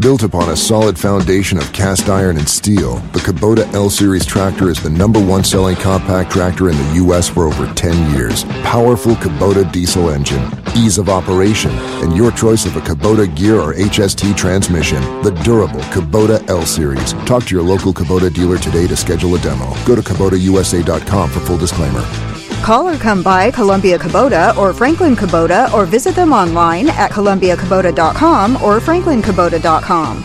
Built 0.00 0.22
upon 0.22 0.50
a 0.50 0.56
solid 0.56 0.98
foundation 0.98 1.56
of 1.56 1.72
cast 1.72 2.10
iron 2.10 2.36
and 2.36 2.46
steel, 2.46 2.96
the 3.12 3.18
Kubota 3.18 3.72
L 3.72 3.88
Series 3.88 4.26
tractor 4.26 4.68
is 4.68 4.82
the 4.82 4.90
number 4.90 5.18
one 5.24 5.42
selling 5.42 5.74
compact 5.76 6.30
tractor 6.30 6.68
in 6.68 6.76
the 6.76 6.92
U.S. 6.96 7.30
for 7.30 7.44
over 7.44 7.72
10 7.72 8.14
years. 8.14 8.44
Powerful 8.62 9.14
Kubota 9.14 9.70
diesel 9.72 10.10
engine, 10.10 10.52
ease 10.76 10.98
of 10.98 11.08
operation, 11.08 11.70
and 12.02 12.14
your 12.14 12.30
choice 12.30 12.66
of 12.66 12.76
a 12.76 12.80
Kubota 12.80 13.34
gear 13.34 13.58
or 13.58 13.72
HST 13.72 14.36
transmission. 14.36 15.00
The 15.22 15.30
durable 15.42 15.80
Kubota 15.80 16.46
L 16.50 16.66
Series. 16.66 17.14
Talk 17.24 17.44
to 17.46 17.54
your 17.54 17.64
local 17.64 17.94
Kubota 17.94 18.32
dealer 18.32 18.58
today 18.58 18.86
to 18.86 18.96
schedule 18.96 19.34
a 19.34 19.38
demo. 19.38 19.74
Go 19.86 19.96
to 19.96 20.02
KubotaUSA.com 20.02 21.30
for 21.30 21.40
full 21.40 21.58
disclaimer. 21.58 22.35
Call 22.62 22.88
or 22.88 22.96
come 22.96 23.22
by 23.22 23.50
Columbia 23.50 23.98
Kubota 23.98 24.56
or 24.56 24.72
Franklin 24.72 25.14
Kubota 25.14 25.72
or 25.72 25.86
visit 25.86 26.14
them 26.14 26.32
online 26.32 26.88
at 26.90 27.10
columbiakubota.com 27.10 28.56
or 28.62 28.80
franklinkubota.com. 28.80 30.24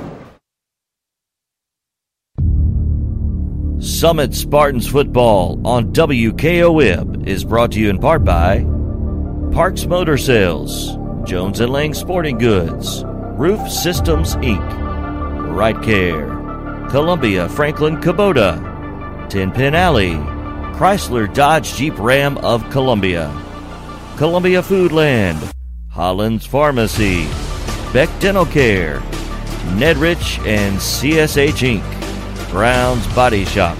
Summit 3.81 4.35
Spartans 4.35 4.87
football 4.87 5.59
on 5.65 5.91
WKOM 5.91 7.27
is 7.27 7.43
brought 7.43 7.71
to 7.71 7.79
you 7.79 7.89
in 7.89 7.97
part 7.97 8.23
by 8.23 8.63
Parks 9.53 9.87
Motor 9.87 10.19
Sales, 10.19 10.95
Jones 11.23 11.59
and 11.61 11.73
Lang 11.73 11.95
Sporting 11.95 12.37
Goods, 12.37 13.03
Roof 13.07 13.67
Systems 13.71 14.35
Inc., 14.35 14.61
Right 15.55 15.81
Care, 15.81 16.27
Columbia 16.91 17.49
Franklin 17.49 17.97
Kubota, 17.97 19.27
10 19.31 19.51
Pin 19.51 19.73
Alley, 19.73 20.13
Chrysler 20.77 21.33
Dodge 21.33 21.73
Jeep 21.73 21.97
Ram 21.97 22.37
of 22.37 22.69
Columbia, 22.69 23.31
Columbia 24.15 24.61
Foodland, 24.61 25.51
Holland's 25.89 26.45
Pharmacy, 26.45 27.25
Beck 27.93 28.09
Dental 28.19 28.45
Care, 28.45 28.99
Nedrich 29.73 30.37
and 30.45 30.77
CSH 30.77 31.81
Inc. 31.81 32.00
Brown's 32.51 33.07
Body 33.15 33.45
Shop, 33.45 33.77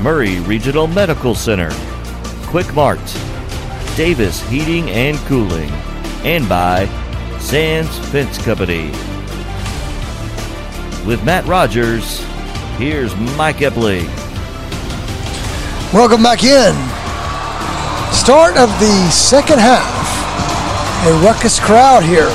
Maury 0.00 0.40
Regional 0.40 0.88
Medical 0.88 1.36
Center, 1.36 1.70
Quick 2.48 2.74
Mart, 2.74 2.98
Davis 3.96 4.42
Heating 4.48 4.90
and 4.90 5.16
Cooling, 5.18 5.70
and 6.24 6.48
by 6.48 6.86
Sands 7.38 7.96
Fence 8.08 8.38
Company. 8.38 8.90
With 11.06 11.22
Matt 11.24 11.46
Rogers, 11.46 12.24
here's 12.76 13.14
Mike 13.36 13.58
Epley. 13.58 14.04
Welcome 15.94 16.24
back 16.24 16.42
in. 16.42 16.74
Start 18.12 18.56
of 18.56 18.68
the 18.80 19.10
second 19.12 19.60
half. 19.60 19.86
A 21.06 21.12
ruckus 21.24 21.60
crowd 21.60 22.02
here. 22.02 22.30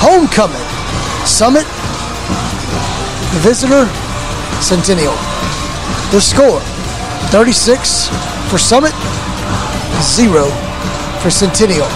Homecoming. 0.00 0.56
Summit. 1.26 1.66
The 3.34 3.40
visitor 3.40 4.09
Centennial. 4.60 5.14
The 6.12 6.20
score 6.20 6.60
36 7.30 8.08
for 8.50 8.58
Summit, 8.58 8.92
0 10.02 10.44
for 11.20 11.30
Centennial. 11.30 11.88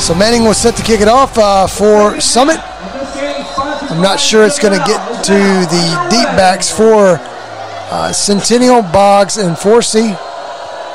So 0.00 0.14
Manning 0.14 0.44
was 0.44 0.58
set 0.58 0.76
to 0.76 0.82
kick 0.82 1.00
it 1.00 1.08
off 1.08 1.38
uh, 1.38 1.66
for 1.66 2.20
Summit. 2.20 2.58
I'm 3.90 4.02
not 4.02 4.18
sure 4.18 4.44
it's 4.44 4.58
going 4.58 4.78
to 4.78 4.84
get 4.86 5.24
to 5.24 5.32
the 5.32 6.08
deep 6.10 6.26
backs 6.36 6.70
for 6.70 7.18
uh, 7.90 8.12
Centennial, 8.12 8.82
Boggs, 8.82 9.36
and 9.36 9.56
Forsey. 9.56 10.14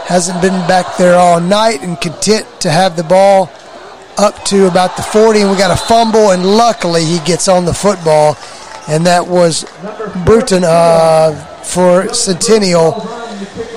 Hasn't 0.06 0.42
been 0.42 0.60
back 0.68 0.98
there 0.98 1.18
all 1.18 1.40
night 1.40 1.82
and 1.82 2.00
content 2.02 2.46
to 2.62 2.70
have 2.70 2.98
the 2.98 3.04
ball 3.04 3.50
up 4.18 4.44
to 4.46 4.68
about 4.68 4.98
the 4.98 5.04
40, 5.04 5.42
and 5.42 5.50
we 5.52 5.58
got 5.58 5.72
a 5.72 5.82
fumble, 5.82 6.32
and 6.32 6.44
luckily 6.46 7.06
he 7.06 7.20
gets 7.20 7.48
on 7.48 7.64
the 7.64 7.74
football 7.74 8.36
and 8.90 9.06
that 9.06 9.28
was 9.28 9.66
Bruton 10.26 10.64
uh, 10.66 11.34
for 11.64 12.14
Centennial. 12.14 13.00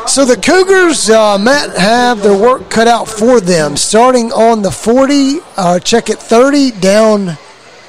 So 0.07 0.25
the 0.25 0.37
Cougars, 0.37 1.09
uh, 1.11 1.39
Matt, 1.39 1.77
have 1.77 2.23
their 2.23 2.37
work 2.37 2.71
cut 2.71 2.89
out 2.89 3.09
for 3.09 3.41
them. 3.41 3.77
Starting 3.77 4.33
on 4.33 4.63
the 4.63 4.71
40, 4.71 5.39
uh, 5.57 5.79
check 5.79 6.11
it 6.11 6.19
30, 6.19 6.73
down 6.73 7.37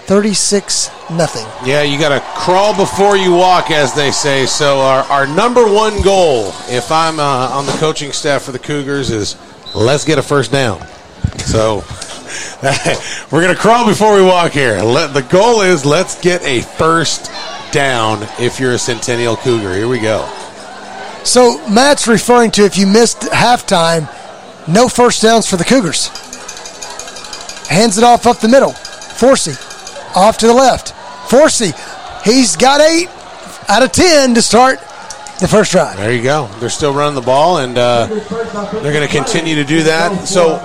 36 0.06 0.90
nothing. 1.12 1.46
Yeah, 1.68 1.82
you 1.82 1.98
got 1.98 2.10
to 2.10 2.20
crawl 2.38 2.76
before 2.76 3.16
you 3.16 3.34
walk, 3.34 3.72
as 3.72 3.94
they 3.94 4.12
say. 4.12 4.46
So 4.46 4.80
our, 4.82 5.04
our 5.04 5.26
number 5.26 5.66
one 5.66 6.02
goal, 6.02 6.50
if 6.68 6.92
I'm 6.92 7.20
uh, 7.20 7.50
on 7.50 7.66
the 7.66 7.72
coaching 7.74 8.12
staff 8.12 8.44
for 8.44 8.52
the 8.52 8.60
Cougars, 8.60 9.10
is 9.10 9.38
let's 9.74 10.04
get 10.06 10.20
a 10.20 10.22
first 10.22 10.52
down. 10.52 10.86
So 11.40 11.84
we're 13.32 13.42
going 13.42 13.54
to 13.54 13.60
crawl 13.60 13.86
before 13.88 14.16
we 14.16 14.22
walk 14.22 14.52
here. 14.52 14.82
Let, 14.82 15.14
the 15.14 15.22
goal 15.22 15.62
is 15.62 15.86
let's 15.86 16.20
get 16.22 16.44
a 16.44 16.62
first 16.62 17.32
down 17.72 18.24
if 18.40 18.60
you're 18.60 18.74
a 18.74 18.78
Centennial 18.78 19.36
Cougar. 19.36 19.74
Here 19.74 19.88
we 19.88 20.00
go. 20.00 20.26
So 21.24 21.66
Matt's 21.70 22.08
referring 22.08 22.52
to 22.52 22.66
if 22.66 22.78
you 22.78 22.86
missed 22.86 23.22
halftime, 23.22 24.10
no 24.68 24.88
first 24.88 25.22
downs 25.22 25.48
for 25.48 25.58
the 25.58 25.64
Cougars. 25.64 26.08
Hands 27.68 27.98
it 27.98 28.04
off 28.04 28.28
up 28.28 28.40
the 28.40 28.50
middle. 28.50 28.72
Forsey 28.72 29.56
off 30.16 30.38
to 30.40 30.48
the 30.48 30.54
left. 30.54 30.94
Forsey, 31.30 31.74
he's 32.24 32.56
got 32.56 32.82
eight 32.82 33.08
out 33.70 33.84
of 33.84 33.92
ten 33.92 34.36
to 34.36 34.42
start 34.42 34.80
the 35.40 35.48
first 35.48 35.72
drive. 35.72 35.98
There 35.98 36.12
you 36.12 36.22
go. 36.22 36.48
They're 36.60 36.70
still 36.70 36.94
running 36.94 37.16
the 37.16 37.22
ball, 37.22 37.58
and 37.60 37.78
uh, 37.78 38.06
they're 38.06 38.94
going 38.94 39.08
to 39.08 39.14
continue 39.14 39.56
to 39.56 39.64
do 39.64 39.84
that. 39.84 40.28
So 40.28 40.58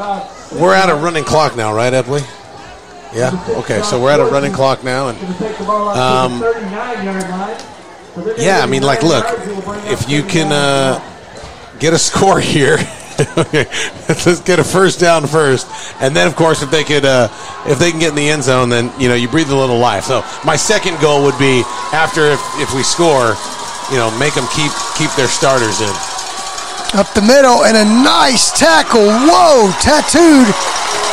we're 0.52 0.74
at 0.74 0.88
a 0.88 0.94
running 0.94 1.24
clock 1.24 1.56
now, 1.56 1.74
right, 1.74 1.92
Epley? 1.92 2.22
Yeah. 3.14 3.42
Okay. 3.48 3.82
So 3.82 4.00
we're 4.00 4.10
at 4.10 4.20
a 4.20 4.24
running 4.24 4.52
clock 4.52 4.84
now, 4.84 5.08
and 5.08 5.18
um, 5.18 6.42
yeah, 8.36 8.60
I 8.62 8.66
mean, 8.66 8.82
like, 8.82 9.02
look, 9.02 9.24
if 9.86 10.08
you 10.08 10.22
can 10.22 10.52
uh, 10.52 11.00
get 11.78 11.94
a 11.94 11.98
score 12.10 12.40
here. 12.40 12.78
let's 13.36 14.40
get 14.42 14.60
a 14.60 14.64
first 14.64 15.00
down 15.00 15.26
first, 15.26 15.66
and 16.00 16.14
then 16.14 16.28
of 16.28 16.36
course 16.36 16.62
if 16.62 16.70
they 16.70 16.84
could, 16.84 17.04
uh, 17.04 17.26
if 17.66 17.76
they 17.76 17.90
can 17.90 17.98
get 17.98 18.10
in 18.10 18.14
the 18.14 18.28
end 18.28 18.44
zone, 18.44 18.68
then 18.68 18.92
you 18.96 19.08
know 19.08 19.16
you 19.16 19.26
breathe 19.26 19.50
a 19.50 19.56
little 19.56 19.78
life. 19.78 20.04
So 20.04 20.22
my 20.44 20.54
second 20.54 21.00
goal 21.00 21.24
would 21.24 21.36
be 21.36 21.64
after 21.92 22.30
if, 22.30 22.40
if 22.62 22.72
we 22.76 22.84
score, 22.84 23.34
you 23.90 23.98
know, 23.98 24.16
make 24.20 24.34
them 24.34 24.46
keep 24.54 24.70
keep 24.96 25.10
their 25.16 25.26
starters 25.26 25.80
in. 25.80 26.17
Up 26.94 27.12
the 27.12 27.20
middle 27.20 27.64
and 27.64 27.76
a 27.76 27.84
nice 27.84 28.50
tackle. 28.50 29.04
Whoa, 29.04 29.70
tattooed. 29.80 30.48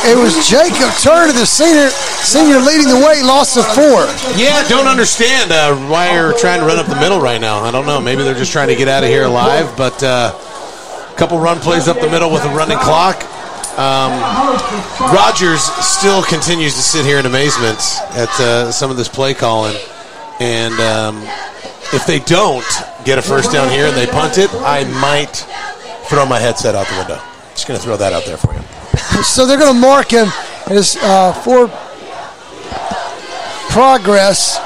It 0.08 0.16
was 0.16 0.48
Jacob 0.48 0.90
Turner, 1.02 1.32
the 1.32 1.44
senior, 1.44 1.90
senior 2.24 2.60
leading 2.60 2.88
the 2.88 2.96
way, 2.96 3.22
loss 3.22 3.56
of 3.56 3.66
four. 3.74 4.06
Yeah, 4.40 4.66
don't 4.68 4.86
understand 4.86 5.52
uh, 5.52 5.76
why 5.88 6.14
you're 6.14 6.32
trying 6.38 6.60
to 6.60 6.66
run 6.66 6.78
up 6.78 6.86
the 6.86 6.96
middle 6.96 7.20
right 7.20 7.40
now. 7.40 7.58
I 7.60 7.70
don't 7.70 7.86
know. 7.86 8.00
Maybe 8.00 8.22
they're 8.22 8.34
just 8.34 8.52
trying 8.52 8.68
to 8.68 8.76
get 8.76 8.88
out 8.88 9.04
of 9.04 9.10
here 9.10 9.24
alive, 9.24 9.76
but 9.76 10.02
a 10.02 10.06
uh, 10.06 11.14
couple 11.16 11.38
run 11.38 11.58
plays 11.58 11.88
up 11.88 12.00
the 12.00 12.08
middle 12.08 12.30
with 12.30 12.44
a 12.44 12.50
running 12.50 12.78
clock. 12.78 13.22
Um, 13.76 14.12
Rogers 15.12 15.62
still 15.62 16.22
continues 16.22 16.74
to 16.74 16.80
sit 16.80 17.04
here 17.04 17.18
in 17.18 17.26
amazement 17.26 17.78
at 18.16 18.30
uh, 18.40 18.72
some 18.72 18.90
of 18.90 18.96
this 18.96 19.08
play 19.08 19.34
calling, 19.34 19.76
and 20.40 20.72
um, 20.80 21.22
if 21.92 22.06
they 22.06 22.18
don't 22.20 22.66
get 23.04 23.18
a 23.18 23.22
first 23.22 23.52
down 23.52 23.68
here 23.70 23.86
and 23.86 23.96
they 23.96 24.06
punt 24.06 24.38
it, 24.38 24.50
I 24.54 24.84
might 25.00 25.46
throw 26.08 26.26
my 26.26 26.38
headset 26.38 26.74
out 26.74 26.86
the 26.88 26.96
window. 26.98 27.20
Just 27.50 27.66
going 27.66 27.78
to 27.78 27.84
throw 27.84 27.96
that 27.96 28.12
out 28.12 28.24
there 28.24 28.36
for 28.36 28.54
you. 28.54 28.60
so 29.22 29.46
they're 29.46 29.58
going 29.58 29.74
to 29.74 29.80
mark 29.80 30.10
him 30.10 30.28
as 30.66 30.96
uh, 31.00 31.32
four 31.32 31.68
progress. 33.70 34.58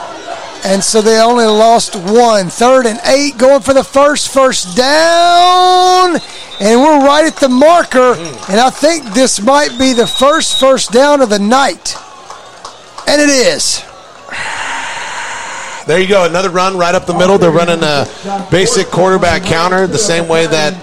And 0.64 0.84
so 0.84 1.00
they 1.00 1.20
only 1.20 1.46
lost 1.46 1.96
one. 1.96 2.48
Third 2.48 2.86
and 2.86 3.00
eight, 3.06 3.38
going 3.38 3.62
for 3.62 3.72
the 3.72 3.84
first 3.84 4.32
first 4.32 4.76
down. 4.76 6.16
And 6.60 6.80
we're 6.80 7.04
right 7.04 7.24
at 7.24 7.36
the 7.36 7.48
marker. 7.48 8.14
And 8.48 8.60
I 8.60 8.70
think 8.70 9.14
this 9.14 9.40
might 9.40 9.78
be 9.78 9.94
the 9.94 10.06
first 10.06 10.60
first 10.60 10.92
down 10.92 11.22
of 11.22 11.30
the 11.30 11.38
night. 11.38 11.96
And 13.08 13.20
it 13.20 13.30
is. 13.30 13.82
There 15.90 15.98
you 15.98 16.06
go. 16.06 16.24
Another 16.24 16.50
run 16.50 16.78
right 16.78 16.94
up 16.94 17.06
the 17.06 17.18
middle. 17.18 17.36
They're 17.36 17.50
running 17.50 17.82
a 17.82 18.06
basic 18.48 18.86
quarterback 18.92 19.42
counter 19.42 19.88
the 19.88 19.98
same 19.98 20.28
way 20.28 20.46
that 20.46 20.80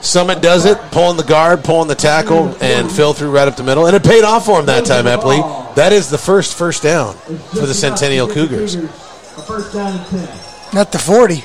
Summit 0.00 0.40
does 0.40 0.64
it, 0.64 0.78
pulling 0.90 1.18
the 1.18 1.22
guard, 1.22 1.62
pulling 1.62 1.86
the 1.86 1.94
tackle, 1.94 2.56
and 2.62 2.90
fill 2.90 3.12
through 3.12 3.30
right 3.30 3.46
up 3.46 3.56
the 3.56 3.62
middle. 3.62 3.84
And 3.84 3.94
it 3.94 4.02
paid 4.02 4.24
off 4.24 4.46
for 4.46 4.58
him 4.58 4.64
that 4.64 4.86
time, 4.86 5.04
Epley. 5.04 5.74
That 5.74 5.92
is 5.92 6.08
the 6.08 6.16
first 6.16 6.56
first 6.56 6.82
down 6.82 7.14
for 7.14 7.66
the 7.66 7.74
Centennial 7.74 8.26
Cougars. 8.26 8.76
First 9.46 9.74
down 9.74 9.98
Not 10.72 10.92
the 10.92 10.98
40. 10.98 11.44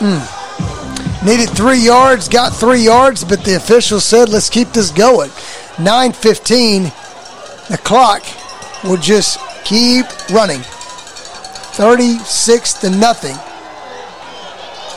Mm. 0.00 1.24
Needed 1.24 1.48
three 1.56 1.80
yards, 1.80 2.28
got 2.28 2.52
three 2.52 2.84
yards, 2.84 3.24
but 3.24 3.42
the 3.44 3.56
officials 3.56 4.04
said, 4.04 4.28
let's 4.28 4.50
keep 4.50 4.68
this 4.72 4.90
going. 4.90 5.30
9.15, 5.78 7.68
the 7.68 7.78
clock 7.78 8.22
will 8.84 8.98
just 8.98 9.38
keep 9.64 10.06
running. 10.30 10.60
36 10.60 12.72
to 12.74 12.90
nothing. 12.90 13.36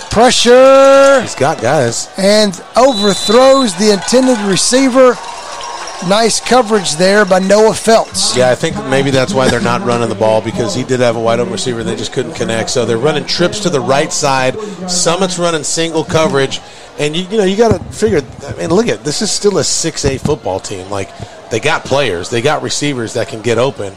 Pressure. 0.09 1.21
He's 1.21 1.35
got 1.35 1.61
guys. 1.61 2.09
And 2.17 2.53
overthrows 2.75 3.75
the 3.75 3.93
intended 3.93 4.39
receiver. 4.47 5.15
Nice 6.07 6.41
coverage 6.41 6.97
there 6.97 7.23
by 7.23 7.39
Noah 7.39 7.73
Phelps. 7.73 8.35
Yeah, 8.35 8.49
I 8.49 8.55
think 8.55 8.75
maybe 8.89 9.09
that's 9.09 9.33
why 9.33 9.49
they're 9.49 9.61
not 9.61 9.81
running 9.81 10.09
the 10.09 10.15
ball 10.15 10.41
because 10.41 10.75
he 10.75 10.83
did 10.83 10.99
have 10.99 11.15
a 11.15 11.19
wide 11.19 11.39
open 11.39 11.53
receiver. 11.53 11.79
And 11.79 11.87
they 11.87 11.95
just 11.95 12.11
couldn't 12.11 12.33
connect. 12.33 12.71
So 12.71 12.85
they're 12.85 12.97
running 12.97 13.25
trips 13.25 13.61
to 13.61 13.69
the 13.69 13.79
right 13.79 14.11
side. 14.11 14.59
Summit's 14.89 15.39
running 15.39 15.63
single 15.63 16.03
coverage, 16.03 16.59
and 16.99 17.15
you, 17.15 17.23
you 17.23 17.37
know 17.37 17.45
you 17.45 17.55
got 17.55 17.77
to 17.77 17.83
figure. 17.85 18.21
I 18.45 18.53
mean, 18.55 18.69
look 18.69 18.87
at 18.87 19.05
this 19.05 19.21
is 19.21 19.31
still 19.31 19.59
a 19.59 19.63
six 19.63 20.03
A 20.03 20.17
football 20.17 20.59
team. 20.59 20.89
Like 20.89 21.09
they 21.49 21.61
got 21.61 21.85
players, 21.85 22.29
they 22.29 22.41
got 22.41 22.63
receivers 22.63 23.13
that 23.13 23.29
can 23.29 23.41
get 23.41 23.57
open, 23.57 23.93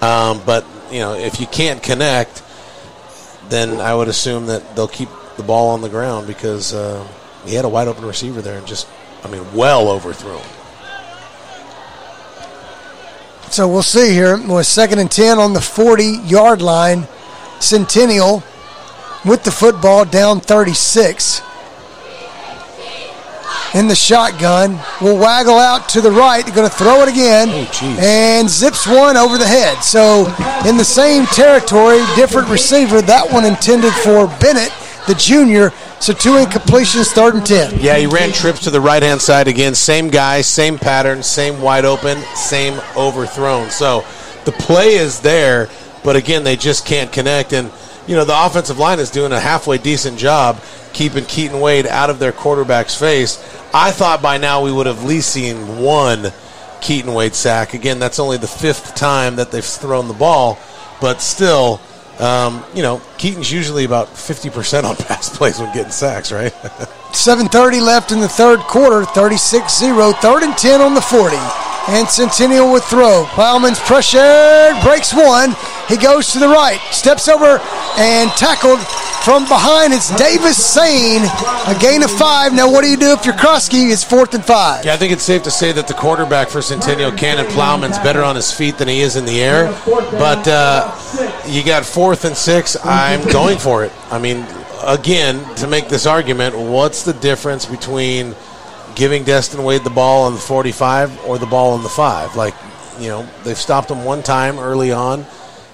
um, 0.00 0.40
but 0.44 0.64
you 0.90 1.00
know 1.00 1.14
if 1.14 1.40
you 1.40 1.46
can't 1.46 1.82
connect, 1.82 2.42
then 3.48 3.80
I 3.80 3.94
would 3.94 4.08
assume 4.08 4.46
that 4.46 4.76
they'll 4.76 4.88
keep 4.88 5.08
the 5.36 5.42
ball 5.42 5.70
on 5.70 5.80
the 5.80 5.88
ground 5.88 6.26
because 6.26 6.74
uh, 6.74 7.06
he 7.44 7.54
had 7.54 7.64
a 7.64 7.68
wide 7.68 7.88
open 7.88 8.04
receiver 8.04 8.42
there 8.42 8.58
and 8.58 8.66
just, 8.66 8.86
I 9.24 9.28
mean, 9.28 9.54
well 9.54 9.88
overthrew 9.88 10.36
him. 10.36 10.50
So 13.50 13.66
we'll 13.66 13.82
see 13.82 14.12
here. 14.12 14.36
With 14.36 14.66
second 14.66 15.00
and 15.00 15.10
10 15.10 15.38
on 15.38 15.54
the 15.54 15.60
40 15.60 16.04
yard 16.24 16.62
line. 16.62 17.08
Centennial 17.58 18.42
with 19.24 19.42
the 19.44 19.50
football 19.50 20.04
down 20.04 20.40
36. 20.40 21.42
In 23.74 23.86
the 23.86 23.94
shotgun. 23.94 24.80
Will 25.00 25.16
waggle 25.16 25.58
out 25.58 25.88
to 25.90 26.00
the 26.00 26.10
right. 26.10 26.44
Going 26.54 26.68
to 26.68 26.74
throw 26.74 27.02
it 27.02 27.08
again. 27.08 27.48
Oh, 27.50 27.98
and 28.00 28.48
zips 28.48 28.86
one 28.86 29.16
over 29.16 29.38
the 29.38 29.46
head. 29.46 29.78
So 29.84 30.26
in 30.68 30.76
the 30.76 30.84
same 30.84 31.26
territory, 31.26 32.00
different 32.16 32.48
receiver. 32.48 33.00
That 33.00 33.30
one 33.32 33.44
intended 33.44 33.92
for 33.92 34.26
Bennett, 34.40 34.72
the 35.06 35.14
junior. 35.14 35.70
So 36.00 36.12
two 36.12 36.32
incompletions, 36.32 37.12
third 37.12 37.34
and 37.34 37.46
10. 37.46 37.78
Yeah, 37.78 37.96
he 37.96 38.06
ran 38.06 38.32
trips 38.32 38.60
to 38.64 38.70
the 38.70 38.80
right 38.80 39.02
hand 39.02 39.20
side 39.20 39.46
again. 39.46 39.74
Same 39.74 40.08
guy, 40.08 40.40
same 40.40 40.78
pattern, 40.78 41.22
same 41.22 41.60
wide 41.60 41.84
open, 41.84 42.18
same 42.34 42.80
overthrown. 42.96 43.70
So 43.70 44.04
the 44.46 44.52
play 44.52 44.94
is 44.94 45.20
there, 45.20 45.68
but 46.02 46.16
again, 46.16 46.42
they 46.42 46.56
just 46.56 46.86
can't 46.86 47.12
connect. 47.12 47.52
And, 47.52 47.70
you 48.06 48.16
know, 48.16 48.24
the 48.24 48.46
offensive 48.46 48.78
line 48.78 48.98
is 48.98 49.10
doing 49.10 49.32
a 49.32 49.40
halfway 49.40 49.78
decent 49.78 50.18
job 50.18 50.60
keeping 50.92 51.24
Keaton 51.24 51.60
Wade 51.60 51.86
out 51.86 52.10
of 52.10 52.18
their 52.18 52.32
quarterback's 52.32 52.98
face. 52.98 53.38
I 53.72 53.92
thought 53.92 54.22
by 54.22 54.38
now 54.38 54.62
we 54.62 54.72
would 54.72 54.86
have 54.86 55.00
at 55.00 55.06
least 55.06 55.30
seen 55.30 55.78
one 55.78 56.32
Keaton 56.80 57.14
Wade 57.14 57.34
sack. 57.34 57.74
Again, 57.74 57.98
that's 57.98 58.18
only 58.18 58.36
the 58.36 58.48
fifth 58.48 58.94
time 58.94 59.36
that 59.36 59.50
they've 59.50 59.64
thrown 59.64 60.08
the 60.08 60.14
ball, 60.14 60.58
but 61.00 61.20
still. 61.20 61.80
Um, 62.18 62.62
you 62.74 62.82
know, 62.82 63.00
Keaton's 63.16 63.50
usually 63.50 63.84
about 63.84 64.08
50% 64.08 64.84
on 64.84 64.94
pass 65.06 65.34
plays 65.34 65.58
when 65.58 65.72
getting 65.72 65.90
sacks, 65.90 66.30
right? 66.30 66.52
7.30 67.12 67.80
left 67.80 68.12
in 68.12 68.20
the 68.20 68.28
third 68.28 68.60
quarter, 68.60 69.06
36 69.06 69.72
0, 69.72 70.12
third 70.12 70.42
and 70.42 70.54
10 70.58 70.82
on 70.82 70.94
the 70.94 71.00
40. 71.00 71.36
And 71.92 72.08
Centennial 72.08 72.72
with 72.72 72.84
throw. 72.84 73.24
Plowman's 73.30 73.80
pressured, 73.80 74.80
breaks 74.84 75.12
one. 75.12 75.56
He 75.88 75.96
goes 75.96 76.32
to 76.32 76.38
the 76.38 76.46
right, 76.46 76.78
steps 76.92 77.28
over 77.28 77.58
and 77.98 78.30
tackled 78.32 78.78
from 79.24 79.42
behind. 79.48 79.92
It's 79.92 80.16
Davis 80.16 80.56
Sane, 80.56 81.22
a 81.66 81.76
gain 81.80 82.04
of 82.04 82.10
five. 82.12 82.54
Now, 82.54 82.70
what 82.70 82.84
do 82.84 82.90
you 82.90 82.96
do 82.96 83.10
if 83.10 83.24
you're 83.24 83.34
Krosky? 83.34 83.90
It's 83.90 84.04
fourth 84.04 84.34
and 84.34 84.44
five. 84.44 84.84
Yeah, 84.84 84.94
I 84.94 84.96
think 84.98 85.12
it's 85.12 85.24
safe 85.24 85.42
to 85.42 85.50
say 85.50 85.72
that 85.72 85.88
the 85.88 85.94
quarterback 85.94 86.48
for 86.48 86.62
Centennial, 86.62 87.10
Cannon 87.10 87.46
Plowman's 87.46 87.98
better 87.98 88.22
on 88.22 88.36
his 88.36 88.52
feet 88.52 88.78
than 88.78 88.86
he 88.86 89.00
is 89.00 89.16
in 89.16 89.24
the 89.24 89.42
air. 89.42 89.66
But 89.84 90.46
uh, 90.46 91.42
you 91.46 91.64
got 91.64 91.84
fourth 91.84 92.24
and 92.24 92.36
six. 92.36 92.76
I'm 92.84 93.26
going 93.32 93.58
for 93.58 93.84
it. 93.84 93.92
I 94.12 94.20
mean, 94.20 94.46
again, 94.84 95.42
to 95.56 95.66
make 95.66 95.88
this 95.88 96.06
argument, 96.06 96.56
what's 96.56 97.02
the 97.02 97.14
difference 97.14 97.66
between 97.66 98.36
giving 99.00 99.24
Destin 99.24 99.64
Wade 99.64 99.82
the 99.82 99.88
ball 99.90 100.24
on 100.24 100.34
the 100.34 100.38
45 100.38 101.24
or 101.24 101.38
the 101.38 101.46
ball 101.46 101.72
on 101.72 101.82
the 101.82 101.88
five? 101.88 102.36
Like, 102.36 102.54
you 103.00 103.08
know, 103.08 103.26
they've 103.44 103.56
stopped 103.56 103.90
him 103.90 104.04
one 104.04 104.22
time 104.22 104.58
early 104.58 104.92
on, 104.92 105.24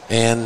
and 0.08 0.44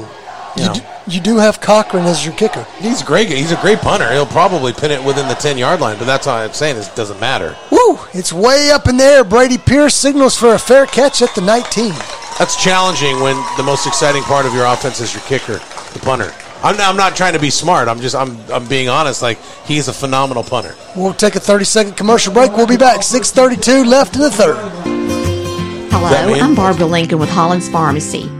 you, 0.56 0.62
You, 0.62 0.64
know, 0.68 0.72
do, 0.74 0.80
you 1.08 1.20
do 1.20 1.36
have 1.36 1.60
Cochran 1.60 2.06
as 2.06 2.24
your 2.24 2.34
kicker. 2.34 2.66
he's 2.78 3.02
great. 3.02 3.28
He's 3.28 3.52
a 3.52 3.60
great 3.60 3.80
punter. 3.80 4.10
He'll 4.10 4.24
probably 4.24 4.72
pin 4.72 4.90
it 4.90 5.04
within 5.04 5.28
the 5.28 5.34
10 5.34 5.58
yard 5.58 5.80
line, 5.80 5.98
but 5.98 6.06
that's 6.06 6.26
all 6.26 6.38
I'm 6.38 6.54
saying. 6.54 6.76
Is 6.76 6.88
it 6.88 6.96
doesn't 6.96 7.20
matter. 7.20 7.54
Woo! 7.70 7.98
It's 8.14 8.32
way 8.32 8.70
up 8.70 8.88
in 8.88 8.96
there. 8.96 9.24
Brady 9.24 9.58
Pierce 9.58 9.94
signals 9.94 10.38
for 10.38 10.54
a 10.54 10.58
fair 10.58 10.86
catch 10.86 11.20
at 11.20 11.34
the 11.34 11.42
19. 11.42 11.92
That's 12.38 12.56
challenging 12.56 13.20
when 13.20 13.36
the 13.58 13.62
most 13.62 13.86
exciting 13.86 14.22
part 14.22 14.46
of 14.46 14.54
your 14.54 14.64
offense 14.64 15.00
is 15.00 15.12
your 15.12 15.22
kicker, 15.24 15.60
the 15.92 16.00
punter. 16.00 16.32
I'm 16.62 16.76
not, 16.76 16.88
I'm 16.90 16.96
not 16.96 17.16
trying 17.16 17.32
to 17.32 17.38
be 17.38 17.50
smart. 17.50 17.88
I'm 17.88 18.00
just 18.00 18.14
I'm 18.14 18.36
I'm 18.50 18.66
being 18.68 18.88
honest. 18.88 19.22
Like 19.22 19.38
he's 19.64 19.88
a 19.88 19.92
phenomenal 19.92 20.42
punter. 20.42 20.74
We'll 20.94 21.14
take 21.14 21.36
a 21.36 21.40
30 21.40 21.64
second 21.64 21.96
commercial 21.96 22.32
break. 22.32 22.52
We'll 22.52 22.66
be 22.66 22.76
back. 22.76 23.00
6:32 23.00 23.86
left 23.86 24.14
in 24.14 24.22
the 24.22 24.30
third. 24.30 24.56
Hello. 25.90 26.34
I'm 26.34 26.54
Barbara 26.54 26.86
Lincoln 26.86 27.18
with 27.18 27.30
Hollins 27.30 27.68
Pharmacy. 27.68 28.39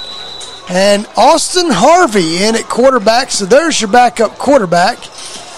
and 0.71 1.05
Austin 1.17 1.67
Harvey 1.69 2.43
in 2.43 2.55
at 2.55 2.69
quarterback. 2.69 3.29
So 3.29 3.45
there's 3.45 3.81
your 3.81 3.91
backup 3.91 4.37
quarterback. 4.37 4.97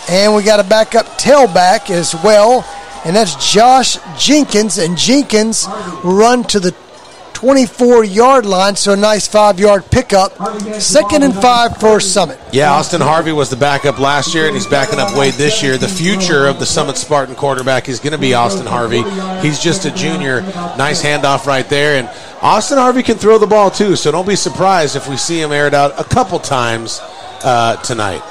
And 0.09 0.35
we 0.35 0.41
got 0.43 0.59
a 0.59 0.63
backup 0.63 1.05
tailback 1.19 1.91
as 1.91 2.15
well. 2.23 2.65
And 3.05 3.15
that's 3.15 3.53
Josh 3.53 3.99
Jenkins. 4.17 4.79
And 4.79 4.97
Jenkins 4.97 5.67
run 6.03 6.43
to 6.45 6.59
the 6.59 6.75
24 7.43 8.05
yard 8.05 8.45
line. 8.45 8.73
So 8.73 8.93
a 8.93 8.95
nice 8.95 9.27
five 9.27 9.59
yard 9.59 9.83
pickup. 9.91 10.31
Second 10.79 11.23
and 11.23 11.33
five 11.33 11.75
for 11.75 11.99
Summit. 11.99 12.39
Yeah, 12.53 12.71
Austin 12.71 13.01
Harvey 13.01 13.33
was 13.33 13.49
the 13.49 13.57
backup 13.57 13.99
last 13.99 14.33
year, 14.33 14.45
and 14.45 14.55
he's 14.55 14.65
backing 14.65 14.97
up 14.97 15.13
Wade 15.17 15.33
this 15.33 15.61
year. 15.61 15.77
The 15.77 15.89
future 15.89 16.47
of 16.47 16.59
the 16.59 16.65
Summit 16.65 16.95
Spartan 16.95 17.35
quarterback 17.35 17.89
is 17.89 17.99
going 17.99 18.13
to 18.13 18.17
be 18.17 18.33
Austin 18.33 18.65
Harvey. 18.65 19.03
He's 19.45 19.59
just 19.59 19.83
a 19.83 19.91
junior. 19.91 20.41
Nice 20.77 21.03
handoff 21.03 21.45
right 21.45 21.67
there, 21.67 21.99
and 21.99 22.07
Austin 22.41 22.77
Harvey 22.77 23.03
can 23.03 23.17
throw 23.17 23.37
the 23.37 23.47
ball 23.47 23.69
too. 23.69 23.97
So 23.97 24.09
don't 24.09 24.27
be 24.27 24.37
surprised 24.37 24.95
if 24.95 25.09
we 25.09 25.17
see 25.17 25.41
him 25.41 25.51
aired 25.51 25.73
out 25.73 25.99
a 25.99 26.05
couple 26.05 26.39
times 26.39 27.01
uh, 27.43 27.75
tonight. 27.83 28.21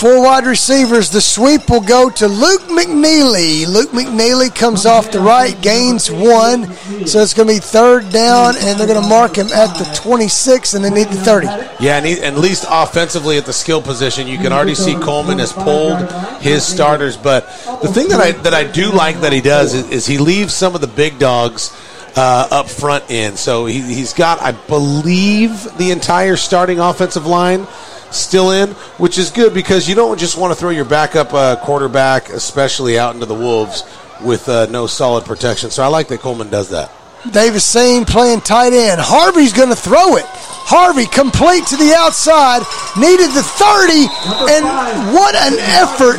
Four 0.00 0.22
wide 0.22 0.46
receivers. 0.46 1.10
The 1.10 1.20
sweep 1.20 1.68
will 1.68 1.82
go 1.82 2.08
to 2.08 2.26
Luke 2.26 2.62
McNeely. 2.62 3.66
Luke 3.66 3.90
McNeely 3.90 4.48
comes 4.54 4.86
off 4.86 5.12
the 5.12 5.20
right, 5.20 5.60
gains 5.60 6.10
one. 6.10 6.74
So 7.06 7.20
it's 7.20 7.34
going 7.34 7.48
to 7.48 7.54
be 7.54 7.60
third 7.60 8.08
down, 8.08 8.54
and 8.56 8.80
they're 8.80 8.86
going 8.86 9.02
to 9.02 9.06
mark 9.06 9.36
him 9.36 9.48
at 9.48 9.76
the 9.76 9.84
26, 9.94 10.72
and 10.72 10.82
they 10.82 10.88
need 10.88 11.08
the 11.08 11.16
30. 11.16 11.48
Yeah, 11.80 11.98
and, 11.98 12.06
he, 12.06 12.18
at 12.22 12.34
least 12.38 12.64
offensively 12.70 13.36
at 13.36 13.44
the 13.44 13.52
skill 13.52 13.82
position, 13.82 14.26
you 14.26 14.38
can 14.38 14.54
already 14.54 14.74
see 14.74 14.94
Coleman 14.94 15.38
has 15.38 15.52
pulled 15.52 16.10
his 16.40 16.66
starters. 16.66 17.18
But 17.18 17.44
the 17.82 17.88
thing 17.92 18.08
that 18.08 18.20
I 18.20 18.32
that 18.32 18.54
I 18.54 18.64
do 18.64 18.90
like 18.92 19.20
that 19.20 19.34
he 19.34 19.42
does 19.42 19.74
is, 19.74 19.90
is 19.90 20.06
he 20.06 20.16
leaves 20.16 20.54
some 20.54 20.74
of 20.74 20.80
the 20.80 20.86
big 20.86 21.18
dogs 21.18 21.76
uh, 22.16 22.48
up 22.50 22.70
front 22.70 23.10
in. 23.10 23.36
So 23.36 23.66
he, 23.66 23.82
he's 23.82 24.14
got, 24.14 24.40
I 24.40 24.52
believe, 24.52 25.76
the 25.76 25.90
entire 25.90 26.36
starting 26.36 26.80
offensive 26.80 27.26
line 27.26 27.66
still 28.10 28.50
in, 28.50 28.70
which 28.98 29.18
is 29.18 29.30
good 29.30 29.54
because 29.54 29.88
you 29.88 29.94
don't 29.94 30.18
just 30.18 30.36
want 30.36 30.52
to 30.52 30.58
throw 30.58 30.70
your 30.70 30.84
backup 30.84 31.32
uh, 31.32 31.56
quarterback, 31.56 32.28
especially 32.30 32.98
out 32.98 33.14
into 33.14 33.26
the 33.26 33.34
wolves, 33.34 33.84
with 34.22 34.48
uh, 34.48 34.66
no 34.66 34.86
solid 34.86 35.24
protection. 35.24 35.70
So 35.70 35.82
I 35.82 35.86
like 35.86 36.08
that 36.08 36.20
Coleman 36.20 36.50
does 36.50 36.70
that. 36.70 36.92
Davis 37.32 37.64
Sane 37.64 38.04
playing 38.04 38.40
tight 38.40 38.72
end. 38.72 39.00
Harvey's 39.00 39.52
going 39.52 39.68
to 39.68 39.76
throw 39.76 40.16
it. 40.16 40.24
Harvey 40.26 41.04
complete 41.04 41.66
to 41.68 41.76
the 41.76 41.92
outside, 41.98 42.64
needed 42.96 43.28
the 43.36 43.44
30, 43.44 44.08
and 44.54 44.64
what 45.12 45.34
an 45.36 45.58
effort. 45.58 46.16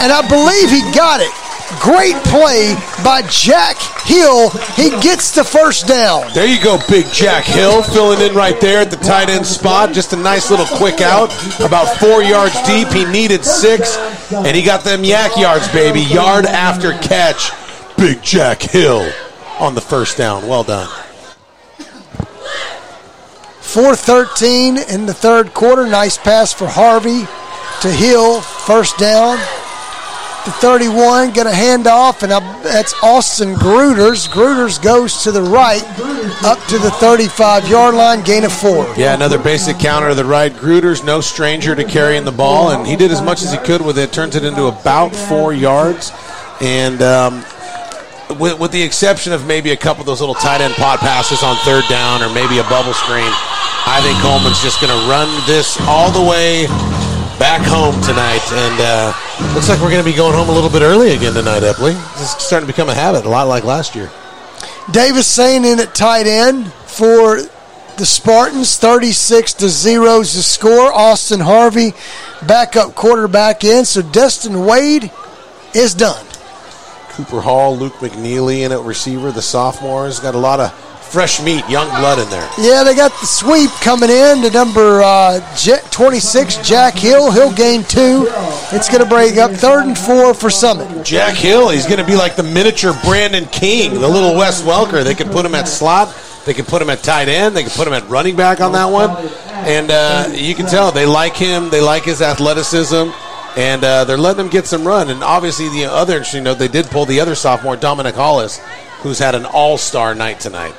And 0.00 0.14
I 0.14 0.22
believe 0.24 0.70
he 0.70 0.80
got 0.94 1.20
it. 1.20 1.32
Great 1.80 2.14
play 2.24 2.74
by 3.02 3.22
Jack 3.28 3.76
Hill. 4.04 4.50
He 4.76 4.90
gets 5.00 5.32
the 5.32 5.42
first 5.42 5.88
down. 5.88 6.32
There 6.32 6.46
you 6.46 6.62
go, 6.62 6.78
big 6.88 7.06
Jack 7.12 7.44
Hill 7.44 7.82
filling 7.82 8.20
in 8.20 8.36
right 8.36 8.60
there 8.60 8.80
at 8.80 8.90
the 8.90 8.96
tight 8.96 9.28
end 9.28 9.44
spot. 9.44 9.92
Just 9.92 10.12
a 10.12 10.16
nice 10.16 10.48
little 10.50 10.66
quick 10.78 11.00
out, 11.00 11.32
about 11.60 11.98
four 11.98 12.22
yards 12.22 12.54
deep. 12.62 12.88
He 12.88 13.04
needed 13.04 13.44
six, 13.44 13.96
and 14.32 14.56
he 14.56 14.62
got 14.62 14.84
them 14.84 15.02
yak 15.02 15.36
yards, 15.36 15.66
baby. 15.72 16.00
Yard 16.02 16.46
after 16.46 16.92
catch. 16.98 17.50
Big 17.96 18.22
Jack 18.22 18.62
Hill 18.62 19.10
on 19.58 19.74
the 19.74 19.80
first 19.80 20.16
down. 20.16 20.46
Well 20.46 20.62
done. 20.62 20.88
413 23.60 24.78
in 24.78 25.06
the 25.06 25.14
third 25.14 25.52
quarter. 25.52 25.86
Nice 25.86 26.16
pass 26.16 26.52
for 26.52 26.68
Harvey 26.68 27.26
to 27.82 27.90
Hill. 27.90 28.40
First 28.40 28.98
down. 28.98 29.38
The 30.46 30.52
31 30.52 31.32
going 31.32 31.48
to 31.48 31.52
hand 31.52 31.88
off, 31.88 32.22
and 32.22 32.30
that's 32.30 32.94
Austin 33.02 33.54
Gruters. 33.54 34.28
Gruters 34.28 34.80
goes 34.80 35.24
to 35.24 35.32
the 35.32 35.42
right, 35.42 35.82
up 36.44 36.64
to 36.68 36.78
the 36.78 36.92
35 37.00 37.68
yard 37.68 37.96
line, 37.96 38.22
gain 38.22 38.44
of 38.44 38.52
four. 38.52 38.86
Yeah, 38.96 39.16
another 39.16 39.38
basic 39.38 39.80
counter 39.80 40.10
to 40.10 40.14
the 40.14 40.24
right. 40.24 40.52
Gruters, 40.52 41.04
no 41.04 41.20
stranger 41.20 41.74
to 41.74 41.82
carrying 41.82 42.24
the 42.24 42.30
ball, 42.30 42.70
and 42.70 42.86
he 42.86 42.94
did 42.94 43.10
as 43.10 43.20
much 43.20 43.42
as 43.42 43.50
he 43.50 43.58
could 43.58 43.84
with 43.84 43.98
it. 43.98 44.12
Turns 44.12 44.36
it 44.36 44.44
into 44.44 44.66
about 44.66 45.16
four 45.16 45.52
yards. 45.52 46.12
And 46.60 47.02
um, 47.02 47.44
with, 48.38 48.60
with 48.60 48.70
the 48.70 48.82
exception 48.84 49.32
of 49.32 49.48
maybe 49.48 49.72
a 49.72 49.76
couple 49.76 50.02
of 50.02 50.06
those 50.06 50.20
little 50.20 50.36
tight 50.36 50.60
end 50.60 50.74
pot 50.74 51.00
passes 51.00 51.42
on 51.42 51.56
third 51.64 51.82
down 51.88 52.22
or 52.22 52.32
maybe 52.32 52.58
a 52.58 52.68
bubble 52.70 52.94
screen, 52.94 53.32
I 53.88 53.98
think 54.00 54.16
Coleman's 54.22 54.62
just 54.62 54.80
going 54.80 54.96
to 54.96 55.10
run 55.10 55.26
this 55.48 55.76
all 55.88 56.12
the 56.12 56.22
way 56.22 56.66
back 57.38 57.66
home 57.66 58.00
tonight. 58.02 58.42
And 58.52 58.80
uh, 58.80 59.54
looks 59.54 59.68
like 59.68 59.80
we're 59.80 59.90
going 59.90 60.04
to 60.04 60.10
be 60.10 60.16
going 60.16 60.34
home 60.34 60.48
a 60.48 60.52
little 60.52 60.70
bit 60.70 60.82
early 60.82 61.12
again 61.12 61.34
tonight, 61.34 61.62
Epley. 61.62 61.94
This 62.14 62.34
is 62.34 62.42
starting 62.42 62.66
to 62.66 62.72
become 62.72 62.88
a 62.88 62.94
habit, 62.94 63.24
a 63.24 63.28
lot 63.28 63.46
like 63.46 63.64
last 63.64 63.94
year. 63.94 64.10
Davis 64.90 65.26
Sane 65.26 65.64
in 65.64 65.80
at 65.80 65.94
tight 65.94 66.26
end 66.26 66.72
for 66.72 67.40
the 67.96 68.06
Spartans. 68.06 68.76
36 68.76 69.54
to 69.54 69.68
0 69.68 70.20
is 70.20 70.34
the 70.34 70.42
score. 70.42 70.92
Austin 70.92 71.40
Harvey, 71.40 71.92
backup 72.46 72.94
quarterback 72.94 73.64
in. 73.64 73.84
So 73.84 74.02
Destin 74.02 74.64
Wade 74.64 75.10
is 75.74 75.94
done. 75.94 76.24
Cooper 77.10 77.40
Hall, 77.40 77.76
Luke 77.76 77.94
McNeely 77.94 78.60
in 78.60 78.72
at 78.72 78.80
receiver, 78.80 79.32
the 79.32 79.42
sophomores. 79.42 80.20
Got 80.20 80.34
a 80.34 80.38
lot 80.38 80.60
of 80.60 80.95
fresh 81.16 81.42
meat, 81.42 81.66
young 81.66 81.88
blood 81.98 82.18
in 82.18 82.28
there. 82.28 82.46
Yeah, 82.58 82.84
they 82.84 82.94
got 82.94 83.10
the 83.20 83.26
sweep 83.26 83.70
coming 83.80 84.10
in 84.10 84.42
to 84.42 84.50
number 84.50 85.00
uh, 85.02 85.40
26, 85.90 86.58
Jack 86.58 86.92
Hill. 86.92 87.32
He'll 87.32 87.54
gain 87.54 87.84
two. 87.84 88.26
It's 88.70 88.90
going 88.90 89.02
to 89.02 89.08
break 89.08 89.38
up 89.38 89.50
third 89.50 89.86
and 89.86 89.96
four 89.96 90.34
for 90.34 90.50
Summit. 90.50 91.06
Jack 91.06 91.34
Hill, 91.34 91.70
he's 91.70 91.86
going 91.86 92.00
to 92.00 92.04
be 92.04 92.16
like 92.16 92.36
the 92.36 92.42
miniature 92.42 92.92
Brandon 93.02 93.46
King, 93.46 93.94
the 93.94 94.06
little 94.06 94.36
Wes 94.36 94.60
Welker. 94.60 95.02
They 95.02 95.14
could 95.14 95.28
put 95.28 95.46
him 95.46 95.54
at 95.54 95.68
slot. 95.68 96.14
They 96.44 96.52
could 96.52 96.66
put 96.66 96.82
him 96.82 96.90
at 96.90 97.02
tight 97.02 97.28
end. 97.28 97.56
They 97.56 97.62
could 97.62 97.72
put 97.72 97.88
him 97.88 97.94
at 97.94 98.06
running 98.10 98.36
back 98.36 98.60
on 98.60 98.72
that 98.72 98.92
one. 98.92 99.08
And 99.66 99.90
uh, 99.90 100.28
you 100.34 100.54
can 100.54 100.66
tell 100.66 100.92
they 100.92 101.06
like 101.06 101.34
him. 101.34 101.70
They 101.70 101.80
like 101.80 102.04
his 102.04 102.20
athleticism 102.20 103.08
and 103.56 103.82
uh, 103.82 104.04
they're 104.04 104.18
letting 104.18 104.44
him 104.44 104.50
get 104.50 104.66
some 104.66 104.86
run. 104.86 105.08
And 105.08 105.24
obviously, 105.24 105.70
the 105.70 105.86
other 105.86 106.12
interesting 106.12 106.44
note, 106.44 106.58
they 106.58 106.68
did 106.68 106.84
pull 106.88 107.06
the 107.06 107.20
other 107.20 107.34
sophomore, 107.34 107.74
Dominic 107.74 108.16
Hollis, 108.16 108.60
who's 109.00 109.18
had 109.18 109.34
an 109.34 109.46
all-star 109.46 110.14
night 110.14 110.40
tonight. 110.40 110.74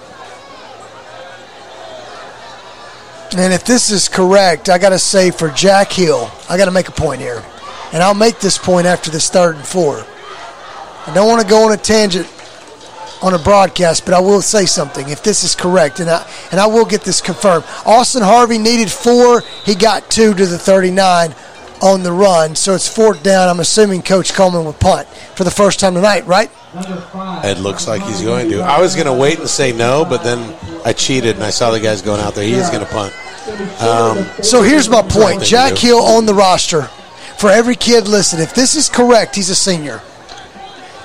And 3.36 3.54
if 3.54 3.66
this 3.66 3.92
is 3.92 4.08
correct, 4.08 4.70
I 4.70 4.78
got 4.78 4.90
to 4.90 5.00
say 5.00 5.32
for 5.32 5.50
Jack 5.50 5.92
Hill, 5.92 6.32
I 6.50 6.58
got 6.58 6.66
to 6.66 6.72
make 6.72 6.88
a 6.88 6.94
point 6.94 7.20
here, 7.20 7.44
and 7.92 8.02
I'll 8.02 8.14
make 8.14 8.40
this 8.40 8.58
point 8.58 8.88
after 8.88 9.12
this 9.12 9.30
third 9.30 9.56
and 9.56 9.66
four. 9.66 10.06
I 11.06 11.14
don't 11.14 11.28
want 11.28 11.42
to 11.42 11.48
go 11.48 11.66
on 11.66 11.74
a 11.74 11.78
tangent 11.78 12.28
on 13.22 13.34
a 13.34 13.40
broadcast, 13.40 14.06
but 14.06 14.14
I 14.14 14.20
will 14.20 14.42
say 14.42 14.66
something 14.66 15.10
if 15.10 15.24
this 15.24 15.44
is 15.44 15.56
correct, 15.56 16.00
and 16.00 16.10
I 16.10 16.26
and 16.52 16.60
I 16.60 16.68
will 16.68 16.86
get 16.86 17.02
this 17.02 17.20
confirmed. 17.20 17.66
Austin 17.86 18.24
Harvey 18.24 18.58
needed 18.58 18.90
four, 18.90 19.42
he 19.66 19.76
got 19.76 20.10
two 20.10 20.34
to 20.34 20.46
the 20.46 20.58
39 20.58 21.36
on 21.82 22.04
the 22.04 22.12
run. 22.12 22.56
So 22.56 22.74
it's 22.74 22.88
fourth 22.88 23.24
down. 23.24 23.50
I'm 23.50 23.60
assuming 23.60 24.02
Coach 24.02 24.34
Coleman 24.34 24.66
will 24.66 24.74
punt 24.74 25.08
for 25.36 25.44
the 25.44 25.52
first 25.52 25.80
time 25.80 25.94
tonight, 25.94 26.26
right? 26.26 26.50
It 26.74 27.60
looks 27.60 27.88
like 27.88 28.02
he's 28.04 28.22
going 28.22 28.50
to. 28.52 28.62
I 28.62 28.80
was 28.82 28.96
going 28.96 29.08
to 29.08 29.14
wait 29.14 29.40
and 29.40 29.48
say 29.48 29.72
no, 29.72 30.06
but 30.06 30.24
then 30.24 30.56
I 30.86 30.94
cheated 30.94 31.36
and 31.36 31.44
I 31.44 31.50
saw 31.50 31.72
the 31.72 31.80
guys 31.80 32.02
going 32.02 32.22
out 32.22 32.36
there. 32.36 32.44
He 32.44 32.54
is 32.54 32.70
going 32.70 32.86
to 32.86 32.92
punt. 32.92 33.14
Um, 33.82 34.26
so 34.44 34.62
here's 34.62 34.90
my 34.90 35.02
point 35.02 35.44
Jack 35.44 35.78
Hill 35.78 36.00
on 36.00 36.26
the 36.26 36.34
roster. 36.34 36.84
For 37.38 37.50
every 37.50 37.76
kid 37.76 38.08
listen, 38.08 38.40
if 38.40 38.54
this 38.54 38.76
is 38.76 38.90
correct, 38.90 39.36
he's 39.36 39.50
a 39.50 39.56
senior. 39.56 40.02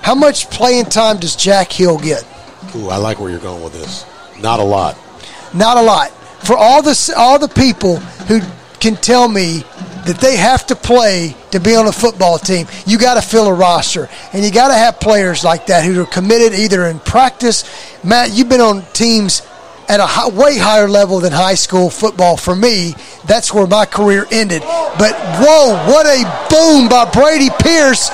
How 0.03 0.15
much 0.15 0.51
playing 0.51 0.87
time 0.87 1.19
does 1.19 1.37
Jack 1.37 1.71
Hill 1.71 1.99
get? 1.99 2.27
Ooh, 2.75 2.89
I 2.89 2.97
like 2.97 3.21
where 3.21 3.31
you're 3.31 3.39
going 3.39 3.63
with 3.63 3.75
this. 3.75 4.07
Not 4.41 4.59
a 4.59 4.65
lot. 4.65 4.97
Not 5.55 5.77
a 5.77 5.83
lot. 5.83 6.11
For 6.11 6.57
all 6.57 6.83
the 6.83 7.15
all 7.17 7.39
the 7.39 7.49
people 7.49 7.99
who 8.27 8.41
can 8.81 8.97
tell 8.97 9.29
me 9.29 9.65
that 10.07 10.21
they 10.21 10.37
have 10.37 10.67
to 10.67 10.77
play 10.77 11.35
to 11.51 11.61
be 11.61 11.75
on 11.75 11.87
a 11.87 11.93
football 11.93 12.39
team, 12.39 12.67
you 12.87 12.99
got 12.99 13.15
to 13.15 13.23
fill 13.23 13.47
a 13.47 13.55
roster. 13.55 14.09
And 14.33 14.45
you 14.45 14.51
got 14.51 14.69
to 14.69 14.75
have 14.75 15.01
players 15.01 15.45
like 15.45 15.67
that 15.67 15.85
who 15.85 16.01
are 16.03 16.07
committed 16.07 16.59
either 16.59 16.87
in 16.87 16.99
practice. 17.01 17.65
Matt, 18.05 18.33
you've 18.33 18.49
been 18.49 18.61
on 18.61 18.83
teams 18.93 19.43
at 19.89 20.01
a 20.01 20.07
high, 20.07 20.29
way 20.29 20.59
higher 20.59 20.89
level 20.89 21.21
than 21.21 21.33
high 21.33 21.55
school 21.55 21.91
football. 21.91 22.37
For 22.37 22.55
me, 22.55 22.95
that's 23.27 23.53
where 23.53 23.67
my 23.67 23.85
career 23.85 24.27
ended. 24.31 24.63
But 24.63 25.15
whoa, 25.39 25.75
what 25.87 26.07
a 26.07 26.23
boom 26.49 26.89
by 26.89 27.11
Brady 27.11 27.51
Pierce 27.61 28.09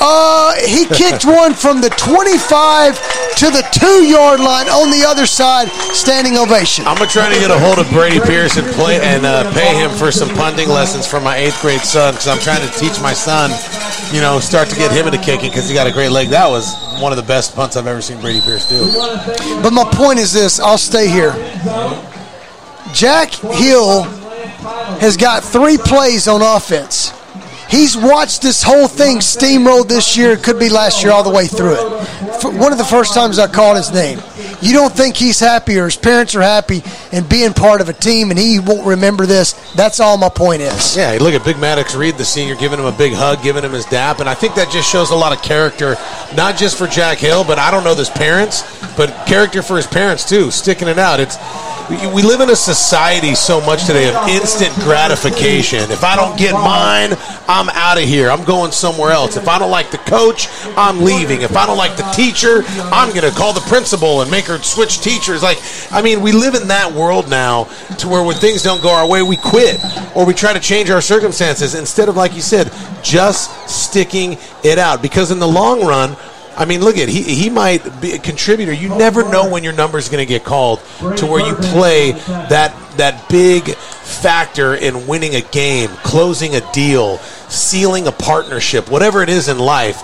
uh, 0.00 0.54
he 0.66 0.86
kicked 0.86 1.24
one 1.24 1.54
from 1.54 1.80
the 1.80 1.90
25 1.90 2.96
to 3.36 3.50
the 3.50 3.66
two 3.72 4.04
yard 4.04 4.40
line 4.40 4.68
on 4.68 4.90
the 4.90 5.04
other 5.06 5.26
side. 5.26 5.68
Standing 5.92 6.36
ovation. 6.36 6.86
I'm 6.86 6.96
gonna 6.96 7.10
try 7.10 7.32
to 7.32 7.38
get 7.38 7.50
a 7.50 7.58
hold 7.58 7.78
of 7.78 7.88
Brady 7.90 8.20
Pierce 8.20 8.56
and 8.56 8.66
play 8.74 9.00
and 9.00 9.26
uh, 9.26 9.52
pay 9.52 9.74
him 9.74 9.90
for 9.90 10.12
some 10.12 10.28
punting 10.30 10.68
lessons 10.68 11.06
for 11.06 11.20
my 11.20 11.36
eighth 11.36 11.60
grade 11.60 11.80
son 11.80 12.14
because 12.14 12.28
I'm 12.28 12.38
trying 12.38 12.66
to 12.66 12.78
teach 12.78 13.00
my 13.00 13.12
son, 13.12 13.50
you 14.14 14.20
know, 14.20 14.40
start 14.40 14.68
to 14.68 14.76
get 14.76 14.92
him 14.92 15.06
into 15.06 15.18
kicking 15.18 15.50
because 15.50 15.68
he 15.68 15.74
got 15.74 15.86
a 15.86 15.92
great 15.92 16.10
leg. 16.10 16.28
That 16.28 16.48
was 16.48 16.74
one 17.00 17.12
of 17.12 17.16
the 17.16 17.26
best 17.26 17.54
punts 17.54 17.76
I've 17.76 17.86
ever 17.86 18.00
seen 18.00 18.20
Brady 18.20 18.40
Pierce 18.40 18.68
do. 18.68 18.84
But 19.62 19.72
my 19.72 19.84
point 19.92 20.18
is 20.18 20.32
this: 20.32 20.60
I'll 20.60 20.78
stay 20.78 21.08
here. 21.08 21.32
Jack 22.92 23.30
Hill 23.32 24.04
has 25.00 25.16
got 25.16 25.42
three 25.42 25.76
plays 25.76 26.28
on 26.28 26.42
offense. 26.42 27.12
He's 27.68 27.96
watched 27.96 28.42
this 28.42 28.62
whole 28.62 28.88
thing 28.88 29.18
steamroll 29.18 29.86
this 29.86 30.16
year. 30.16 30.32
It 30.32 30.42
could 30.42 30.58
be 30.58 30.68
last 30.68 31.02
year 31.02 31.12
all 31.12 31.22
the 31.22 31.30
way 31.30 31.46
through 31.46 31.74
it. 31.74 32.06
For 32.40 32.50
one 32.50 32.72
of 32.72 32.78
the 32.78 32.84
first 32.84 33.14
times 33.14 33.38
I 33.38 33.46
called 33.46 33.76
his 33.76 33.92
name. 33.92 34.18
You 34.64 34.72
don't 34.72 34.92
think 34.92 35.14
he's 35.14 35.38
happy 35.38 35.78
or 35.78 35.84
his 35.84 35.96
parents 35.96 36.34
are 36.34 36.40
happy 36.40 36.82
and 37.12 37.28
being 37.28 37.52
part 37.52 37.82
of 37.82 37.90
a 37.90 37.92
team 37.92 38.30
and 38.30 38.38
he 38.38 38.60
won't 38.60 38.86
remember 38.86 39.26
this. 39.26 39.52
That's 39.74 40.00
all 40.00 40.16
my 40.16 40.30
point 40.30 40.62
is. 40.62 40.96
Yeah, 40.96 41.18
look 41.20 41.34
at 41.34 41.44
Big 41.44 41.58
Maddox 41.58 41.94
Reed, 41.94 42.16
the 42.16 42.24
senior, 42.24 42.54
giving 42.54 42.78
him 42.78 42.86
a 42.86 42.96
big 42.96 43.12
hug, 43.12 43.42
giving 43.42 43.62
him 43.62 43.72
his 43.72 43.84
dap. 43.84 44.20
And 44.20 44.28
I 44.28 44.32
think 44.32 44.54
that 44.54 44.70
just 44.70 44.90
shows 44.90 45.10
a 45.10 45.14
lot 45.14 45.36
of 45.36 45.42
character, 45.42 45.96
not 46.34 46.56
just 46.56 46.78
for 46.78 46.86
Jack 46.86 47.18
Hill, 47.18 47.44
but 47.44 47.58
I 47.58 47.70
don't 47.70 47.84
know 47.84 47.94
his 47.94 48.08
parents, 48.08 48.62
but 48.96 49.26
character 49.26 49.60
for 49.60 49.76
his 49.76 49.86
parents 49.86 50.26
too, 50.26 50.50
sticking 50.50 50.88
it 50.88 50.98
out. 50.98 51.20
It's 51.20 51.36
we 51.90 52.22
live 52.22 52.40
in 52.40 52.48
a 52.48 52.56
society 52.56 53.34
so 53.34 53.60
much 53.60 53.84
today 53.84 54.08
of 54.08 54.28
instant 54.28 54.72
gratification. 54.76 55.90
If 55.90 56.02
I 56.02 56.16
don't 56.16 56.38
get 56.38 56.52
mine, 56.54 57.12
I'm 57.46 57.68
out 57.70 57.98
of 57.98 58.04
here. 58.04 58.30
I'm 58.30 58.44
going 58.44 58.72
somewhere 58.72 59.10
else. 59.10 59.36
If 59.36 59.48
I 59.48 59.58
don't 59.58 59.70
like 59.70 59.90
the 59.90 59.98
coach, 59.98 60.48
I'm 60.78 61.02
leaving. 61.02 61.42
If 61.42 61.56
I 61.56 61.66
don't 61.66 61.76
like 61.76 61.96
the 61.96 62.10
teacher, 62.14 62.62
I'm 62.90 63.10
going 63.10 63.30
to 63.30 63.36
call 63.36 63.52
the 63.52 63.60
principal 63.68 64.22
and 64.22 64.30
make 64.30 64.46
her 64.46 64.53
switch 64.62 65.00
teachers. 65.00 65.42
Like, 65.42 65.58
I 65.90 66.02
mean, 66.02 66.20
we 66.20 66.32
live 66.32 66.54
in 66.54 66.68
that 66.68 66.92
world 66.92 67.28
now 67.28 67.64
to 67.98 68.08
where 68.08 68.22
when 68.22 68.36
things 68.36 68.62
don't 68.62 68.82
go 68.82 68.90
our 68.90 69.06
way, 69.06 69.22
we 69.22 69.36
quit 69.36 69.80
or 70.14 70.24
we 70.24 70.34
try 70.34 70.52
to 70.52 70.60
change 70.60 70.90
our 70.90 71.00
circumstances 71.00 71.74
instead 71.74 72.08
of, 72.08 72.16
like 72.16 72.34
you 72.34 72.40
said, 72.40 72.72
just 73.02 73.68
sticking 73.68 74.38
it 74.62 74.78
out. 74.78 75.02
Because 75.02 75.30
in 75.30 75.38
the 75.38 75.48
long 75.48 75.84
run, 75.84 76.16
I 76.56 76.64
mean, 76.66 76.82
look 76.82 76.96
at 76.98 77.08
he 77.08 77.22
he 77.22 77.50
might 77.50 78.00
be 78.00 78.12
a 78.12 78.18
contributor. 78.18 78.72
You 78.72 78.90
never 78.90 79.28
know 79.28 79.50
when 79.50 79.64
your 79.64 79.72
number 79.72 79.98
is 79.98 80.08
going 80.08 80.24
to 80.24 80.28
get 80.28 80.44
called 80.44 80.78
to 81.16 81.26
where 81.26 81.44
you 81.44 81.54
play 81.54 82.12
that 82.12 82.72
that 82.96 83.28
big 83.28 83.74
factor 83.74 84.74
in 84.74 85.06
winning 85.06 85.34
a 85.34 85.40
game, 85.40 85.88
closing 86.04 86.54
a 86.54 86.72
deal, 86.72 87.18
sealing 87.48 88.06
a 88.06 88.12
partnership, 88.12 88.88
whatever 88.88 89.22
it 89.22 89.28
is 89.28 89.48
in 89.48 89.58
life. 89.58 90.02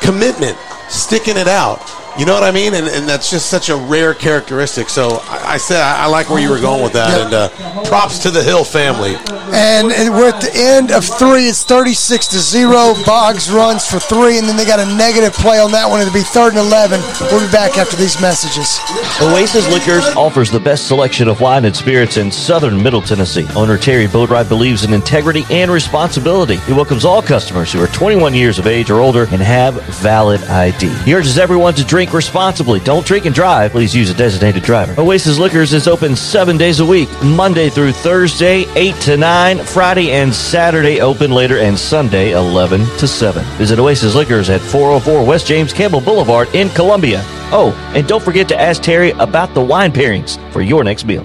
Commitment, 0.00 0.56
sticking 0.88 1.36
it 1.36 1.48
out. 1.48 1.78
You 2.18 2.26
know 2.26 2.34
what 2.34 2.44
I 2.44 2.50
mean? 2.50 2.74
And, 2.74 2.88
and 2.88 3.08
that's 3.08 3.30
just 3.30 3.48
such 3.48 3.70
a 3.70 3.76
rare 3.76 4.12
characteristic. 4.12 4.90
So 4.90 5.22
I, 5.24 5.54
I 5.54 5.56
said 5.56 5.80
I, 5.80 6.04
I, 6.04 6.06
like 6.08 6.28
where 6.28 6.40
you 6.40 6.50
were 6.50 6.60
going 6.60 6.82
with 6.82 6.92
that. 6.92 7.08
Yep. 7.08 7.24
And 7.24 7.34
uh, 7.34 7.84
props 7.88 8.18
to 8.20 8.30
the 8.30 8.42
Hill 8.42 8.64
family. 8.64 9.16
And, 9.52 9.90
and, 9.92 10.12
we're 10.12 10.28
at 10.28 10.40
the 10.40 10.52
end 10.54 10.92
of 10.92 11.04
three. 11.04 11.48
It's 11.48 11.64
36 11.64 12.26
to 12.28 12.38
0. 12.38 12.94
Boggs 13.06 13.50
runs 13.50 13.86
for 13.86 13.98
three, 13.98 14.38
and 14.38 14.46
then 14.46 14.56
they 14.56 14.66
got 14.66 14.78
a 14.78 14.96
negative 14.96 15.32
play 15.32 15.58
on 15.58 15.72
that 15.72 15.88
one. 15.88 16.00
It'll 16.00 16.12
be 16.12 16.20
third 16.20 16.50
and 16.54 16.58
11. 16.58 17.00
We'll 17.32 17.46
be 17.46 17.52
back 17.52 17.78
after 17.78 17.96
these 17.96 18.20
messages. 18.20 18.78
Oasis 19.22 19.70
Liquors 19.72 20.04
offers 20.14 20.50
the 20.50 20.60
best 20.60 20.88
selection 20.88 21.28
of 21.28 21.40
wine 21.40 21.64
and 21.64 21.74
spirits 21.74 22.18
in 22.18 22.30
southern 22.30 22.82
Middle 22.82 23.00
Tennessee. 23.00 23.46
Owner 23.56 23.78
Terry 23.78 24.06
Boatwright 24.06 24.48
believes 24.48 24.84
in 24.84 24.92
integrity 24.92 25.44
and 25.50 25.70
responsibility. 25.70 26.56
He 26.56 26.72
welcomes 26.72 27.04
all 27.06 27.22
customers 27.22 27.72
who 27.72 27.82
are 27.82 27.88
21 27.88 28.34
years 28.34 28.58
of 28.58 28.66
age 28.66 28.90
or 28.90 29.00
older 29.00 29.24
and 29.30 29.40
have 29.40 29.74
valid 30.00 30.42
ID. 30.44 30.88
He 31.04 31.14
urges 31.14 31.38
everyone 31.38 31.74
to 31.74 31.84
drink 31.84 32.01
responsibly. 32.10 32.80
Don't 32.80 33.06
drink 33.06 33.26
and 33.26 33.34
drive. 33.34 33.72
Please 33.72 33.94
use 33.94 34.10
a 34.10 34.14
designated 34.14 34.62
driver. 34.62 35.00
Oasis 35.00 35.38
Liquors 35.38 35.72
is 35.72 35.86
open 35.86 36.16
seven 36.16 36.56
days 36.56 36.80
a 36.80 36.86
week, 36.86 37.08
Monday 37.22 37.68
through 37.68 37.92
Thursday, 37.92 38.64
8 38.74 38.94
to 39.02 39.16
9, 39.16 39.58
Friday 39.58 40.10
and 40.10 40.34
Saturday 40.34 41.00
open 41.00 41.30
later, 41.30 41.58
and 41.58 41.78
Sunday, 41.78 42.32
11 42.32 42.80
to 42.98 43.06
7. 43.06 43.44
Visit 43.56 43.78
Oasis 43.78 44.14
Liquors 44.14 44.50
at 44.50 44.60
404 44.60 45.24
West 45.24 45.46
James 45.46 45.72
Campbell 45.72 46.00
Boulevard 46.00 46.48
in 46.54 46.68
Columbia. 46.70 47.20
Oh, 47.54 47.72
and 47.94 48.08
don't 48.08 48.22
forget 48.22 48.48
to 48.48 48.58
ask 48.58 48.82
Terry 48.82 49.10
about 49.12 49.52
the 49.52 49.60
wine 49.60 49.92
pairings 49.92 50.38
for 50.52 50.62
your 50.62 50.82
next 50.82 51.04
meal. 51.04 51.24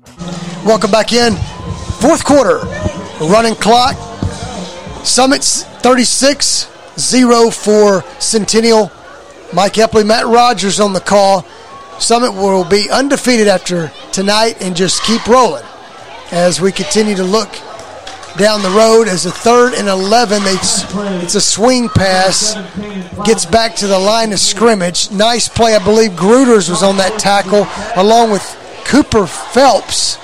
Welcome 0.65 0.91
back 0.91 1.13
in. 1.13 1.35
Fourth 1.99 2.23
quarter, 2.23 2.59
running 3.19 3.55
clock. 3.55 3.95
Summit's 5.03 5.63
36 5.63 6.69
0 6.97 7.49
for 7.49 8.03
Centennial. 8.19 8.91
Mike 9.53 9.73
Epley, 9.73 10.05
Matt 10.05 10.27
Rogers 10.27 10.79
on 10.79 10.93
the 10.93 10.99
call. 10.99 11.41
Summit 11.99 12.31
will 12.33 12.63
be 12.63 12.89
undefeated 12.89 13.47
after 13.47 13.91
tonight 14.11 14.61
and 14.61 14.75
just 14.75 15.03
keep 15.03 15.25
rolling 15.27 15.65
as 16.31 16.61
we 16.61 16.71
continue 16.71 17.15
to 17.15 17.23
look 17.23 17.49
down 18.37 18.61
the 18.61 18.69
road 18.69 19.07
as 19.07 19.25
a 19.25 19.31
third 19.31 19.73
and 19.73 19.87
11. 19.87 20.43
It's, 20.45 20.83
it's 21.23 21.35
a 21.35 21.41
swing 21.41 21.89
pass, 21.89 22.53
gets 23.25 23.45
back 23.45 23.75
to 23.77 23.87
the 23.87 23.99
line 23.99 24.31
of 24.31 24.39
scrimmage. 24.39 25.11
Nice 25.11 25.49
play. 25.49 25.75
I 25.75 25.83
believe 25.83 26.11
Gruters 26.11 26.69
was 26.69 26.83
on 26.83 26.97
that 26.97 27.19
tackle 27.19 27.67
along 28.01 28.31
with 28.31 28.60
Cooper 28.85 29.27
Phelps. 29.27 30.17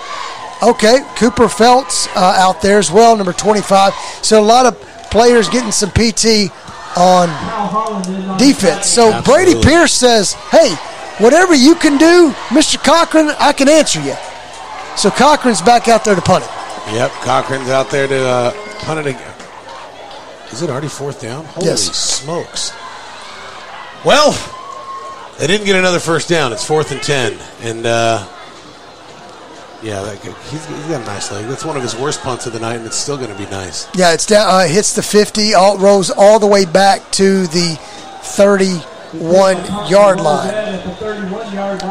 Okay, 0.63 0.99
Cooper 1.15 1.47
Phelps 1.47 2.07
uh, 2.15 2.19
out 2.38 2.61
there 2.61 2.79
as 2.79 2.91
well, 2.91 3.15
number 3.15 3.34
25. 3.34 3.93
So 4.23 4.41
a 4.41 4.43
lot 4.43 4.65
of 4.65 4.79
players 5.11 5.49
getting 5.49 5.71
some 5.71 5.91
PT 5.91 6.51
on 6.97 7.29
defense. 8.38 8.88
So 8.88 9.13
Absolutely. 9.13 9.53
Brady 9.53 9.67
Pierce 9.67 9.93
says, 9.93 10.34
hey, 10.51 10.73
whatever 11.23 11.53
you 11.53 11.75
can 11.75 11.97
do, 11.97 12.31
Mr. 12.49 12.84
Cochran, 12.84 13.29
I 13.39 13.53
can 13.53 13.69
answer 13.69 14.01
you. 14.01 14.15
So 14.97 15.11
Cochran's 15.11 15.61
back 15.61 15.88
out 15.88 16.03
there 16.03 16.15
to 16.15 16.21
punt 16.21 16.43
it. 16.43 16.49
Yep, 16.93 17.11
Cochran's 17.21 17.69
out 17.69 17.91
there 17.91 18.07
to 18.07 18.25
uh, 18.25 18.51
punt 18.79 18.99
it 18.99 19.07
again. 19.07 19.34
Is 20.51 20.61
it 20.61 20.69
already 20.69 20.88
fourth 20.88 21.21
down? 21.21 21.45
Holy 21.45 21.67
yes. 21.67 21.84
smokes. 21.95 22.71
Well, 24.05 24.31
they 25.38 25.45
didn't 25.45 25.65
get 25.65 25.75
another 25.75 25.99
first 25.99 26.29
down. 26.29 26.53
It's 26.53 26.65
fourth 26.65 26.91
and 26.91 27.01
10. 27.01 27.38
And, 27.61 27.85
uh, 27.85 28.25
yeah, 29.84 30.02
that, 30.02 30.18
he's, 30.24 30.66
he's 30.66 30.88
got 30.88 31.02
a 31.02 31.06
nice 31.06 31.32
leg. 31.32 31.45
That's 31.48 31.64
one 31.64 31.78
of 31.78 31.84
his 31.84 31.95
worst 31.95 32.22
punts 32.22 32.45
of 32.48 32.54
the 32.54 32.60
night, 32.60 32.78
and 32.78 32.86
it's 32.86 32.95
still 32.95 33.18
going 33.18 33.30
to 33.30 33.38
be 33.38 33.49
nice. 33.49 33.88
Yeah, 33.95 34.14
it's 34.14 34.26
down, 34.26 34.48
uh, 34.49 34.68
hits 34.68 34.94
the 34.94 35.04
50, 35.04 35.54
all, 35.54 35.78
rolls 35.78 36.10
all 36.10 36.40
the 36.40 36.48
way 36.48 36.66
back 36.66 37.12
to 37.14 37.48
the 37.48 37.78
31 38.24 39.90
yard 39.90 40.20
line. 40.20 40.52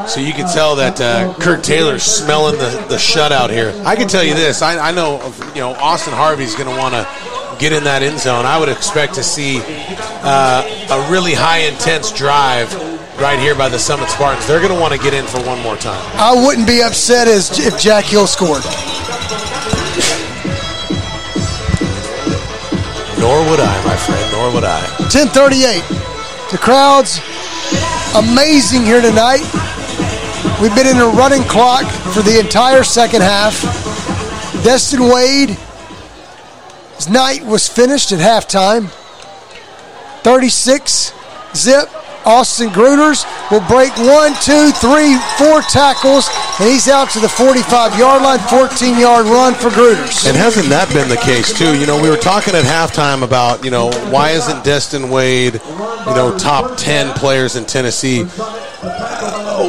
So 0.09 0.21
you 0.21 0.33
can 0.33 0.53
tell 0.53 0.77
that 0.77 1.01
uh, 1.01 1.35
Kurt 1.35 1.63
Taylor's 1.63 2.03
smelling 2.03 2.59
the, 2.59 2.87
the 2.89 2.97
shutout 2.97 3.51
here. 3.51 3.73
I 3.85 3.97
can 3.97 4.09
tell 4.09 4.25
you 4.25 4.35
this: 4.35 4.63
I, 4.63 4.89
I 4.89 4.93
know 4.93 5.23
you 5.55 5.61
know 5.61 5.73
Austin 5.75 6.13
Harvey's 6.13 6.55
going 6.55 6.69
to 6.69 6.77
want 6.77 6.95
to 6.95 7.09
get 7.59 7.73
in 7.73 7.85
that 7.85 8.03
end 8.03 8.19
zone. 8.19 8.45
I 8.45 8.59
would 8.59 8.69
expect 8.69 9.15
to 9.15 9.23
see 9.23 9.61
uh, 9.65 10.89
a 10.91 11.11
really 11.11 11.33
high 11.33 11.61
intense 11.61 12.13
drive 12.13 12.71
right 13.18 13.38
here 13.38 13.55
by 13.55 13.68
the 13.68 13.78
Summit 13.78 14.09
Spartans. 14.10 14.47
They're 14.47 14.60
going 14.60 14.72
to 14.72 14.80
want 14.80 14.93
to 14.93 14.98
get 14.98 15.14
in 15.14 15.26
for 15.26 15.40
one 15.43 15.60
more 15.62 15.76
time. 15.76 16.01
I 16.16 16.34
wouldn't 16.34 16.66
be 16.66 16.82
upset 16.82 17.28
as 17.28 17.59
if 17.59 17.80
Jack 17.80 18.05
Hill 18.05 18.26
scored. 18.26 18.62
Nor 23.18 23.40
would 23.51 23.60
I, 23.60 23.84
my 23.84 23.97
friend. 23.97 24.32
Nor 24.32 24.52
would 24.52 24.64
I. 24.64 24.80
1038. 25.10 25.82
The 26.52 26.59
crowd's 26.59 27.18
amazing 28.14 28.82
here 28.82 29.01
tonight. 29.01 29.43
We've 30.60 30.74
been 30.74 30.86
in 30.86 30.98
a 30.98 31.09
running 31.09 31.43
clock 31.43 31.86
for 32.12 32.22
the 32.22 32.38
entire 32.38 32.84
second 32.84 33.22
half. 33.22 33.60
Destin 34.62 35.09
Wade, 35.09 35.56
his 36.97 37.09
night 37.09 37.44
was 37.44 37.68
finished 37.68 38.12
at 38.12 38.20
halftime. 38.20 38.88
36 40.22 41.12
zip 41.55 41.88
Austin 42.27 42.70
Gruters 42.70 43.24
will 43.53 43.62
break 43.69 43.97
one, 43.97 44.35
two, 44.43 44.73
three, 44.82 45.15
four 45.39 45.62
tackles, 45.62 46.28
and 46.59 46.69
he's 46.69 46.89
out 46.89 47.09
to 47.11 47.20
the 47.20 47.28
45 47.28 47.97
yard 47.97 48.23
line, 48.23 48.40
14 48.51 48.98
yard 48.98 49.27
run 49.27 49.55
for 49.55 49.70
Gruters. 49.70 50.27
And 50.27 50.36
hasn't 50.36 50.69
that 50.69 50.93
been 50.93 51.09
the 51.09 51.16
case, 51.16 51.57
too? 51.57 51.78
You 51.78 51.86
know, 51.86 52.03
we 52.03 52.11
were 52.11 52.16
talking 52.16 52.55
at 52.55 52.65
halftime 52.65 53.23
about, 53.23 53.65
you 53.65 53.70
know, 53.70 53.90
why 54.11 54.31
isn't 54.31 54.65
Destin 54.65 55.09
Wade, 55.09 55.55
you 55.55 56.15
know, 56.15 56.36
top 56.36 56.77
10 56.77 57.15
players 57.15 57.55
in 57.55 57.65
Tennessee? 57.65 58.24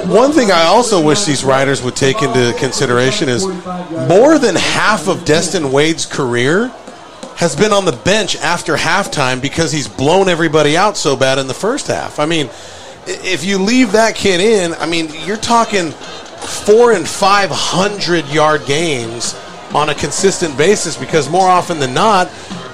one 0.06 0.32
thing 0.32 0.52
I 0.52 0.64
also 0.64 1.04
wish 1.04 1.26
these 1.26 1.44
writers 1.44 1.82
would 1.82 1.96
take 1.96 2.22
into 2.22 2.54
consideration 2.58 3.30
is 3.30 3.46
more 3.46 4.38
than 4.38 4.56
half 4.56 5.08
of 5.08 5.26
Destin 5.26 5.72
Wade's 5.72 6.06
career 6.06 6.72
has 7.38 7.56
been 7.56 7.72
on 7.72 7.86
the 7.86 7.92
bench 7.92 8.36
after 8.38 8.76
halftime 8.76 9.40
because 9.42 9.72
he's 9.72 9.88
blown 9.88 10.28
everybody 10.28 10.76
out 10.76 10.98
so 10.98 11.16
bad 11.16 11.38
in 11.38 11.48
the 11.48 11.54
first 11.54 11.88
half. 11.88 12.20
I 12.20 12.26
mean, 12.26 12.50
if 13.06 13.46
you 13.46 13.60
leave 13.60 13.92
that 13.92 14.16
kid 14.16 14.42
in, 14.42 14.74
I 14.74 14.88
mean, 14.88 15.10
you're 15.24 15.38
talking 15.38 15.92
four 15.92 16.94
and 16.94 17.08
five 17.08 17.50
hundred 17.52 18.28
yard 18.30 18.66
games 18.66 19.36
on 19.74 19.90
a 19.90 19.96
consistent 19.96 20.58
basis 20.58 20.98
because 20.98 21.30
more 21.30 21.48
often 21.48 21.80
than 21.80 21.94
not, 21.94 22.30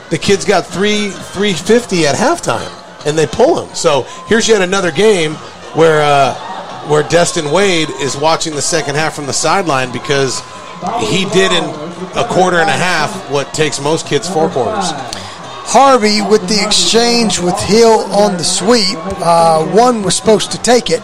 the 0.10 0.18
kid's 0.18 0.46
got 0.46 0.66
three 0.66 1.10
three 1.10 1.54
fifty 1.54 2.08
at 2.08 2.16
halftime 2.16 2.72
and 3.06 3.18
they 3.18 3.28
pull 3.28 3.62
him. 3.62 3.76
So 3.76 4.04
here's 4.28 4.48
yet 4.48 4.62
another 4.62 4.92
game 4.92 5.34
where 5.76 6.02
uh, 6.02 6.36
where 6.88 7.04
Destin 7.04 7.52
Wade 7.52 7.90
is 8.00 8.16
watching 8.16 8.56
the 8.56 8.62
second 8.62 8.96
half 8.96 9.14
from 9.14 9.26
the 9.26 9.34
sideline 9.34 9.92
because 9.92 10.42
he 11.00 11.26
did 11.26 11.52
in 11.52 11.64
a 12.16 12.26
quarter 12.28 12.58
and 12.58 12.70
a 12.70 12.74
half 12.74 13.30
what 13.32 13.54
takes 13.54 13.80
most 13.82 14.08
kids 14.08 14.28
four 14.30 14.50
quarters. 14.50 14.92
Harvey 15.66 16.22
with 16.22 16.48
the 16.48 16.64
exchange 16.64 17.40
with 17.40 17.58
Hill 17.62 18.02
on 18.14 18.34
the 18.34 18.44
sweep. 18.44 18.98
Uh, 18.98 19.66
one 19.68 20.04
was 20.04 20.16
supposed 20.16 20.52
to 20.52 20.62
take 20.62 20.90
it, 20.90 21.02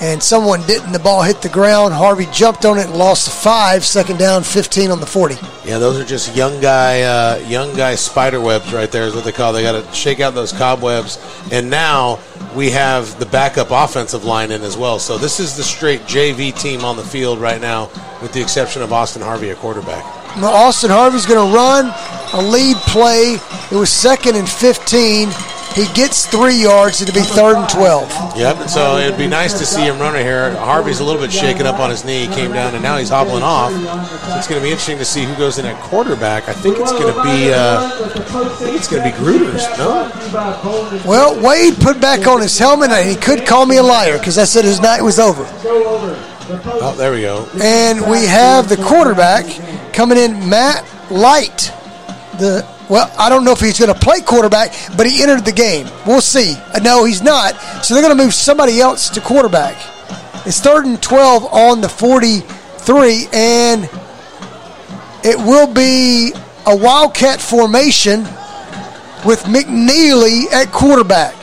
and 0.00 0.22
someone 0.22 0.64
didn't. 0.66 0.92
The 0.92 0.98
ball 0.98 1.22
hit 1.22 1.42
the 1.42 1.48
ground. 1.48 1.94
Harvey 1.94 2.26
jumped 2.32 2.64
on 2.64 2.78
it 2.78 2.86
and 2.86 2.96
lost 2.96 3.24
the 3.26 3.30
five. 3.30 3.84
Second 3.84 4.18
down, 4.18 4.42
15 4.42 4.90
on 4.90 5.00
the 5.00 5.06
40. 5.06 5.36
Yeah, 5.64 5.78
those 5.78 5.98
are 5.98 6.04
just 6.04 6.34
young 6.36 6.60
guy, 6.60 7.02
uh, 7.02 7.38
young 7.48 7.74
guy 7.74 7.94
spider 7.94 8.40
webs 8.40 8.72
right 8.72 8.90
there 8.90 9.04
is 9.04 9.14
what 9.14 9.24
they 9.24 9.32
call. 9.32 9.52
They 9.52 9.62
got 9.62 9.82
to 9.82 9.92
shake 9.94 10.20
out 10.20 10.34
those 10.34 10.52
cobwebs, 10.52 11.18
and 11.50 11.70
now 11.70 12.18
we 12.54 12.70
have 12.70 13.18
the 13.18 13.26
backup 13.26 13.68
offensive 13.70 14.24
line 14.24 14.50
in 14.50 14.62
as 14.62 14.76
well. 14.76 14.98
So 14.98 15.18
this 15.18 15.40
is 15.40 15.56
the 15.56 15.62
straight 15.62 16.00
JV 16.02 16.58
team 16.58 16.84
on 16.84 16.96
the 16.96 17.04
field 17.04 17.38
right 17.38 17.60
now, 17.60 17.90
with 18.22 18.32
the 18.32 18.40
exception 18.40 18.82
of 18.82 18.92
Austin 18.92 19.22
Harvey, 19.22 19.50
a 19.50 19.54
quarterback. 19.56 20.04
Austin 20.42 20.90
Harvey's 20.90 21.26
going 21.26 21.48
to 21.48 21.54
run 21.54 21.86
a 22.34 22.42
lead 22.42 22.76
play. 22.78 23.38
It 23.70 23.76
was 23.76 23.90
second 23.90 24.36
and 24.36 24.48
15. 24.48 25.28
He 25.76 25.84
gets 25.92 26.24
three 26.24 26.54
yards. 26.54 27.02
It'll 27.02 27.14
be 27.14 27.20
third 27.20 27.56
and 27.56 27.68
12. 27.68 28.38
Yep, 28.38 28.68
so 28.70 28.96
it'd 28.96 29.18
be 29.18 29.26
nice 29.26 29.58
to 29.58 29.66
see 29.66 29.82
him 29.82 29.98
running 29.98 30.24
here. 30.24 30.56
Harvey's 30.56 31.00
a 31.00 31.04
little 31.04 31.20
bit 31.20 31.30
shaken 31.30 31.66
up 31.66 31.78
on 31.78 31.90
his 31.90 32.02
knee. 32.02 32.26
He 32.26 32.34
came 32.34 32.50
down, 32.50 32.72
and 32.74 32.82
now 32.82 32.96
he's 32.96 33.10
hobbling 33.10 33.42
off. 33.42 33.72
So 33.72 34.36
it's 34.38 34.48
going 34.48 34.58
to 34.58 34.64
be 34.64 34.70
interesting 34.70 34.96
to 34.96 35.04
see 35.04 35.24
who 35.24 35.34
goes 35.36 35.58
in 35.58 35.66
at 35.66 35.78
quarterback. 35.82 36.48
I 36.48 36.54
think 36.54 36.78
it's 36.78 36.92
going 36.92 37.12
to 37.12 37.22
be, 37.22 37.52
uh, 37.52 37.90
I 37.92 38.48
think 38.58 38.74
it's 38.76 38.88
going 38.88 39.02
to 39.02 39.10
be 39.10 39.14
Gruters. 39.22 39.68
No, 39.76 40.10
Well, 41.06 41.38
Wade 41.46 41.74
put 41.76 42.00
back 42.00 42.26
on 42.26 42.40
his 42.40 42.58
helmet, 42.58 42.90
and 42.90 43.06
he 43.06 43.14
could 43.14 43.46
call 43.46 43.66
me 43.66 43.76
a 43.76 43.82
liar 43.82 44.16
because 44.18 44.38
I 44.38 44.44
said 44.44 44.64
his 44.64 44.80
night 44.80 45.02
was 45.02 45.18
over. 45.18 45.44
oh, 45.66 46.94
there 46.96 47.12
we 47.12 47.20
go. 47.20 47.46
And 47.62 48.00
we 48.10 48.24
have 48.24 48.70
the 48.70 48.78
quarterback 48.78 49.44
coming 49.92 50.16
in, 50.16 50.48
Matt 50.48 50.90
Light. 51.10 51.70
The 52.38 52.66
well, 52.88 53.12
I 53.18 53.28
don't 53.28 53.44
know 53.44 53.52
if 53.52 53.60
he's 53.60 53.78
going 53.78 53.92
to 53.92 53.98
play 53.98 54.20
quarterback, 54.20 54.72
but 54.96 55.06
he 55.06 55.22
entered 55.22 55.44
the 55.44 55.52
game. 55.52 55.88
We'll 56.06 56.20
see. 56.20 56.54
Uh, 56.74 56.80
No, 56.82 57.04
he's 57.04 57.22
not. 57.22 57.54
So 57.84 57.94
they're 57.94 58.02
going 58.02 58.16
to 58.16 58.22
move 58.22 58.34
somebody 58.34 58.80
else 58.80 59.08
to 59.10 59.20
quarterback. 59.20 59.76
It's 60.46 60.60
third 60.60 60.86
and 60.86 61.02
12 61.02 61.44
on 61.52 61.80
the 61.80 61.88
43, 61.88 63.26
and 63.32 63.84
it 65.24 65.36
will 65.36 65.66
be 65.72 66.32
a 66.66 66.76
Wildcat 66.76 67.40
formation 67.40 68.20
with 69.24 69.42
McNeely 69.44 70.44
at 70.52 70.70
quarterback. 70.70 71.34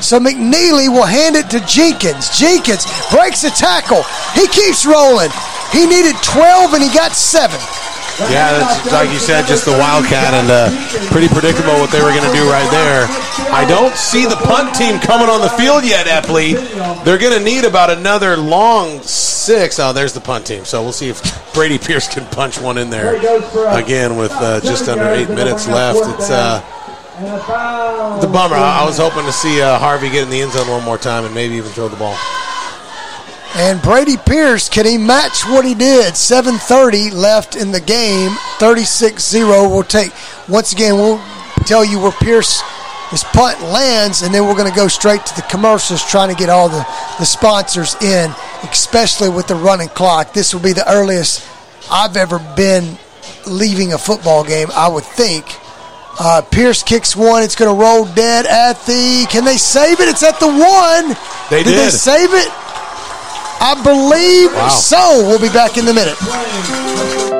So 0.00 0.20
McNeely 0.20 0.88
will 0.88 1.06
hand 1.06 1.34
it 1.34 1.50
to 1.50 1.58
Jenkins. 1.66 2.38
Jenkins 2.38 2.86
breaks 3.10 3.42
a 3.42 3.50
tackle. 3.50 4.04
He 4.34 4.46
keeps 4.46 4.86
rolling. 4.86 5.30
He 5.72 5.86
needed 5.86 6.14
12 6.22 6.74
and 6.74 6.82
he 6.82 6.94
got 6.94 7.12
seven. 7.12 7.58
Yeah, 8.26 8.66
like 8.90 9.10
you 9.10 9.18
said, 9.18 9.46
just 9.46 9.64
the 9.64 9.70
Wildcat, 9.72 10.34
and 10.34 10.50
uh, 10.50 10.66
pretty 11.12 11.28
predictable 11.28 11.78
what 11.78 11.90
they 11.90 12.02
were 12.02 12.10
going 12.10 12.26
to 12.26 12.34
do 12.34 12.50
right 12.50 12.68
there. 12.70 13.06
I 13.54 13.64
don't 13.68 13.94
see 13.94 14.24
the 14.26 14.34
punt 14.34 14.74
team 14.74 14.98
coming 14.98 15.28
on 15.28 15.40
the 15.40 15.50
field 15.50 15.84
yet, 15.84 16.06
Epley. 16.06 16.54
They're 17.04 17.18
going 17.18 17.38
to 17.38 17.44
need 17.44 17.64
about 17.64 17.90
another 17.90 18.36
long 18.36 19.00
six. 19.02 19.78
Oh, 19.78 19.92
there's 19.92 20.12
the 20.12 20.20
punt 20.20 20.46
team. 20.46 20.64
So 20.64 20.82
we'll 20.82 20.92
see 20.92 21.08
if 21.08 21.22
Brady 21.54 21.78
Pierce 21.78 22.12
can 22.12 22.26
punch 22.26 22.60
one 22.60 22.76
in 22.76 22.90
there 22.90 23.16
again 23.16 24.16
with 24.16 24.32
uh, 24.32 24.60
just 24.62 24.88
under 24.88 25.08
eight 25.10 25.28
minutes 25.28 25.68
left. 25.68 26.00
It's 26.18 26.30
uh, 26.30 26.60
the 28.20 28.26
bummer. 28.26 28.56
I 28.56 28.80
I 28.82 28.84
was 28.84 28.98
hoping 28.98 29.24
to 29.24 29.32
see 29.32 29.62
uh, 29.62 29.78
Harvey 29.78 30.10
get 30.10 30.24
in 30.24 30.30
the 30.30 30.40
end 30.40 30.52
zone 30.52 30.68
one 30.68 30.84
more 30.84 30.98
time 30.98 31.24
and 31.24 31.34
maybe 31.34 31.54
even 31.54 31.70
throw 31.70 31.88
the 31.88 31.96
ball. 31.96 32.16
And 33.56 33.80
Brady 33.82 34.16
Pierce, 34.16 34.68
can 34.68 34.86
he 34.86 34.98
match 34.98 35.44
what 35.46 35.64
he 35.64 35.74
did? 35.74 36.14
7.30 36.14 37.12
left 37.12 37.56
in 37.56 37.72
the 37.72 37.80
game, 37.80 38.30
36-0. 38.58 39.70
We'll 39.70 39.82
take, 39.82 40.12
once 40.48 40.72
again, 40.72 40.94
we'll 40.94 41.20
tell 41.64 41.84
you 41.84 41.98
where 41.98 42.12
Pierce, 42.12 42.60
his 43.10 43.24
punt 43.24 43.60
lands, 43.62 44.22
and 44.22 44.34
then 44.34 44.46
we're 44.46 44.54
going 44.54 44.70
to 44.70 44.76
go 44.76 44.86
straight 44.86 45.24
to 45.26 45.34
the 45.34 45.42
commercials 45.42 46.04
trying 46.04 46.28
to 46.28 46.36
get 46.36 46.50
all 46.50 46.68
the, 46.68 46.86
the 47.18 47.24
sponsors 47.24 47.94
in, 48.02 48.30
especially 48.64 49.30
with 49.30 49.48
the 49.48 49.54
running 49.54 49.88
clock. 49.88 50.34
This 50.34 50.52
will 50.52 50.62
be 50.62 50.74
the 50.74 50.88
earliest 50.90 51.44
I've 51.90 52.16
ever 52.16 52.38
been 52.54 52.98
leaving 53.46 53.92
a 53.92 53.98
football 53.98 54.44
game, 54.44 54.68
I 54.74 54.88
would 54.88 55.04
think. 55.04 55.46
Uh, 56.20 56.42
Pierce 56.42 56.82
kicks 56.82 57.14
one. 57.14 57.42
It's 57.42 57.54
going 57.54 57.74
to 57.74 57.80
roll 57.80 58.04
dead 58.04 58.44
at 58.46 58.74
the. 58.86 59.26
Can 59.30 59.44
they 59.44 59.56
save 59.56 60.00
it? 60.00 60.08
It's 60.08 60.22
at 60.22 60.40
the 60.40 60.48
one. 60.48 61.16
They 61.48 61.62
did. 61.62 61.78
they 61.78 61.84
did. 61.84 61.92
save 61.92 62.30
it? 62.34 62.52
I 63.60 63.74
believe 63.82 64.52
Wow. 64.54 64.68
so. 64.68 65.26
We'll 65.26 65.40
be 65.40 65.48
back 65.48 65.76
in 65.76 65.86
a 65.88 65.92
minute. 65.94 67.37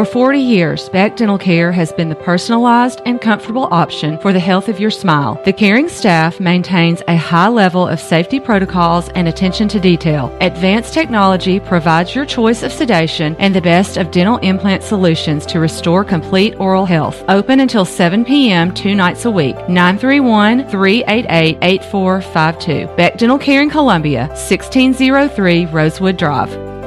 For 0.00 0.06
40 0.06 0.38
years, 0.38 0.88
Beck 0.88 1.16
Dental 1.16 1.36
Care 1.36 1.70
has 1.72 1.92
been 1.92 2.08
the 2.08 2.14
personalized 2.14 3.02
and 3.04 3.20
comfortable 3.20 3.68
option 3.70 4.16
for 4.20 4.32
the 4.32 4.40
health 4.40 4.70
of 4.70 4.80
your 4.80 4.90
smile. 4.90 5.38
The 5.44 5.52
caring 5.52 5.90
staff 5.90 6.40
maintains 6.40 7.02
a 7.06 7.16
high 7.16 7.48
level 7.48 7.86
of 7.86 8.00
safety 8.00 8.40
protocols 8.40 9.10
and 9.10 9.28
attention 9.28 9.68
to 9.68 9.78
detail. 9.78 10.34
Advanced 10.40 10.94
technology 10.94 11.60
provides 11.60 12.14
your 12.14 12.24
choice 12.24 12.62
of 12.62 12.72
sedation 12.72 13.36
and 13.38 13.54
the 13.54 13.60
best 13.60 13.98
of 13.98 14.10
dental 14.10 14.38
implant 14.38 14.82
solutions 14.82 15.44
to 15.44 15.60
restore 15.60 16.02
complete 16.02 16.58
oral 16.58 16.86
health. 16.86 17.22
Open 17.28 17.60
until 17.60 17.84
7 17.84 18.24
p.m. 18.24 18.72
two 18.72 18.94
nights 18.94 19.26
a 19.26 19.30
week. 19.30 19.56
931 19.68 20.66
388 20.70 21.58
8452. 21.60 22.86
Beck 22.96 23.18
Dental 23.18 23.38
Care 23.38 23.60
in 23.60 23.68
Columbia, 23.68 24.28
1603 24.28 25.66
Rosewood 25.66 26.16
Drive. 26.16 26.79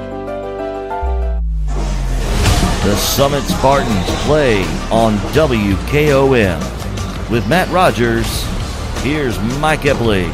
The 2.84 2.98
Summit 2.98 3.44
Spartans 3.44 4.06
play 4.26 4.62
on 4.92 5.16
WKOM. 5.32 6.60
With 7.32 7.48
Matt 7.48 7.70
Rogers, 7.70 8.28
here's 9.02 9.40
Mike 9.62 9.84
Epley. 9.84 10.28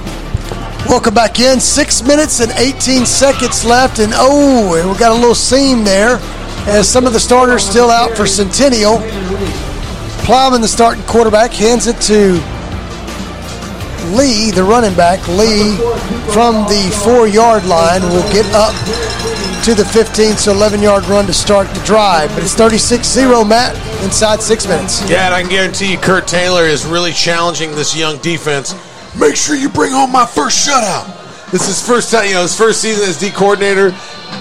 Welcome 0.89 1.13
back 1.13 1.39
in. 1.39 1.59
Six 1.59 2.01
minutes 2.01 2.39
and 2.39 2.51
18 2.53 3.05
seconds 3.05 3.63
left. 3.63 3.99
And 3.99 4.13
oh, 4.15 4.91
we 4.91 4.97
got 4.97 5.11
a 5.11 5.13
little 5.13 5.35
seam 5.35 5.83
there 5.83 6.17
as 6.65 6.89
some 6.89 7.05
of 7.05 7.13
the 7.13 7.19
starters 7.19 7.63
still 7.63 7.91
out 7.91 8.17
for 8.17 8.25
Centennial. 8.25 8.97
Plowman, 10.25 10.61
the 10.61 10.67
starting 10.67 11.03
quarterback, 11.03 11.51
hands 11.51 11.85
it 11.85 12.01
to 12.01 12.33
Lee, 14.17 14.49
the 14.49 14.63
running 14.63 14.95
back. 14.95 15.19
Lee 15.27 15.77
from 16.33 16.65
the 16.65 16.99
four 17.03 17.27
yard 17.27 17.63
line 17.67 18.01
will 18.01 18.27
get 18.33 18.51
up 18.55 18.73
to 19.69 19.75
the 19.75 19.85
15, 19.85 20.35
so 20.37 20.51
11 20.51 20.81
yard 20.81 21.05
run 21.05 21.27
to 21.27 21.33
start 21.33 21.67
the 21.75 21.83
drive. 21.85 22.29
But 22.29 22.41
it's 22.41 22.55
36 22.55 23.07
0, 23.07 23.43
Matt, 23.43 23.75
inside 24.03 24.41
six 24.41 24.65
minutes. 24.65 25.07
Yeah, 25.07 25.27
and 25.27 25.35
I 25.35 25.41
can 25.41 25.51
guarantee 25.51 25.91
you 25.91 25.97
Kurt 25.99 26.27
Taylor 26.27 26.63
is 26.63 26.87
really 26.87 27.11
challenging 27.11 27.71
this 27.71 27.95
young 27.95 28.17
defense. 28.17 28.73
Make 29.19 29.35
sure 29.35 29.55
you 29.55 29.69
bring 29.69 29.91
home 29.91 30.11
my 30.11 30.25
first 30.25 30.67
shutout. 30.67 31.51
This 31.51 31.69
is 31.69 31.85
first 31.85 32.11
time, 32.11 32.25
you 32.25 32.33
know, 32.33 32.41
his 32.41 32.57
first 32.57 32.81
season 32.81 33.07
as 33.07 33.19
D 33.19 33.29
coordinator. 33.29 33.91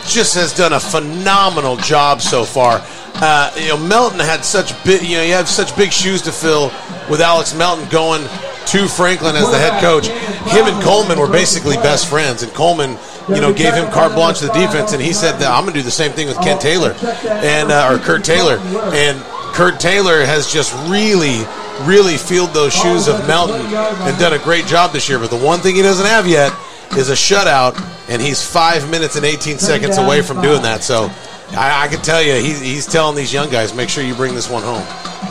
Just 0.06 0.34
has 0.34 0.54
done 0.54 0.72
a 0.72 0.80
phenomenal 0.80 1.76
job 1.76 2.22
so 2.22 2.44
far. 2.44 2.80
Uh, 3.16 3.52
you 3.58 3.68
know, 3.68 3.76
Melton 3.76 4.20
had 4.20 4.44
such 4.46 4.72
big, 4.82 5.02
you 5.02 5.16
know, 5.16 5.24
you 5.24 5.34
have 5.34 5.48
such 5.48 5.76
big 5.76 5.92
shoes 5.92 6.22
to 6.22 6.32
fill 6.32 6.72
with 7.10 7.20
Alex 7.20 7.54
Melton 7.54 7.86
going 7.90 8.22
to 8.68 8.88
Franklin 8.88 9.36
as 9.36 9.50
the 9.50 9.58
head 9.58 9.82
coach. 9.82 10.08
Him 10.08 10.66
and 10.66 10.82
Coleman 10.82 11.18
were 11.18 11.30
basically 11.30 11.76
best 11.76 12.08
friends, 12.08 12.42
and 12.42 12.52
Coleman, 12.54 12.96
you 13.28 13.40
know, 13.40 13.52
gave 13.52 13.74
him 13.74 13.90
carte 13.90 14.14
blanche 14.14 14.40
to 14.40 14.46
the 14.46 14.52
defense, 14.52 14.92
and 14.92 15.02
he 15.02 15.12
said 15.12 15.38
that 15.38 15.50
I'm 15.50 15.64
going 15.64 15.74
to 15.74 15.80
do 15.80 15.84
the 15.84 15.90
same 15.90 16.12
thing 16.12 16.28
with 16.28 16.38
Ken 16.40 16.58
Taylor 16.58 16.92
and 17.24 17.70
uh, 17.70 17.90
or 17.92 17.98
Kurt 17.98 18.24
Taylor, 18.24 18.58
and 18.92 19.20
Kurt 19.54 19.80
Taylor 19.80 20.24
has 20.24 20.52
just 20.52 20.72
really, 20.88 21.44
really 21.82 22.16
filled 22.16 22.50
those 22.54 22.72
shoes 22.72 23.08
of 23.08 23.26
Melton 23.26 23.60
and 23.60 24.18
done 24.18 24.32
a 24.32 24.38
great 24.38 24.66
job 24.66 24.92
this 24.92 25.08
year. 25.08 25.18
But 25.18 25.30
the 25.30 25.36
one 25.36 25.60
thing 25.60 25.74
he 25.74 25.82
doesn't 25.82 26.06
have 26.06 26.26
yet 26.26 26.52
is 26.96 27.10
a 27.10 27.14
shutout, 27.14 27.76
and 28.08 28.22
he's 28.22 28.44
five 28.44 28.88
minutes 28.90 29.16
and 29.16 29.24
18 29.24 29.58
seconds 29.58 29.98
away 29.98 30.22
from 30.22 30.40
doing 30.40 30.62
that. 30.62 30.82
So 30.82 31.10
I, 31.50 31.84
I 31.84 31.88
can 31.88 32.00
tell 32.02 32.22
you, 32.22 32.34
he, 32.34 32.52
he's 32.52 32.86
telling 32.86 33.16
these 33.16 33.32
young 33.32 33.50
guys, 33.50 33.74
make 33.74 33.88
sure 33.88 34.04
you 34.04 34.14
bring 34.14 34.34
this 34.34 34.48
one 34.48 34.62
home. 34.62 34.84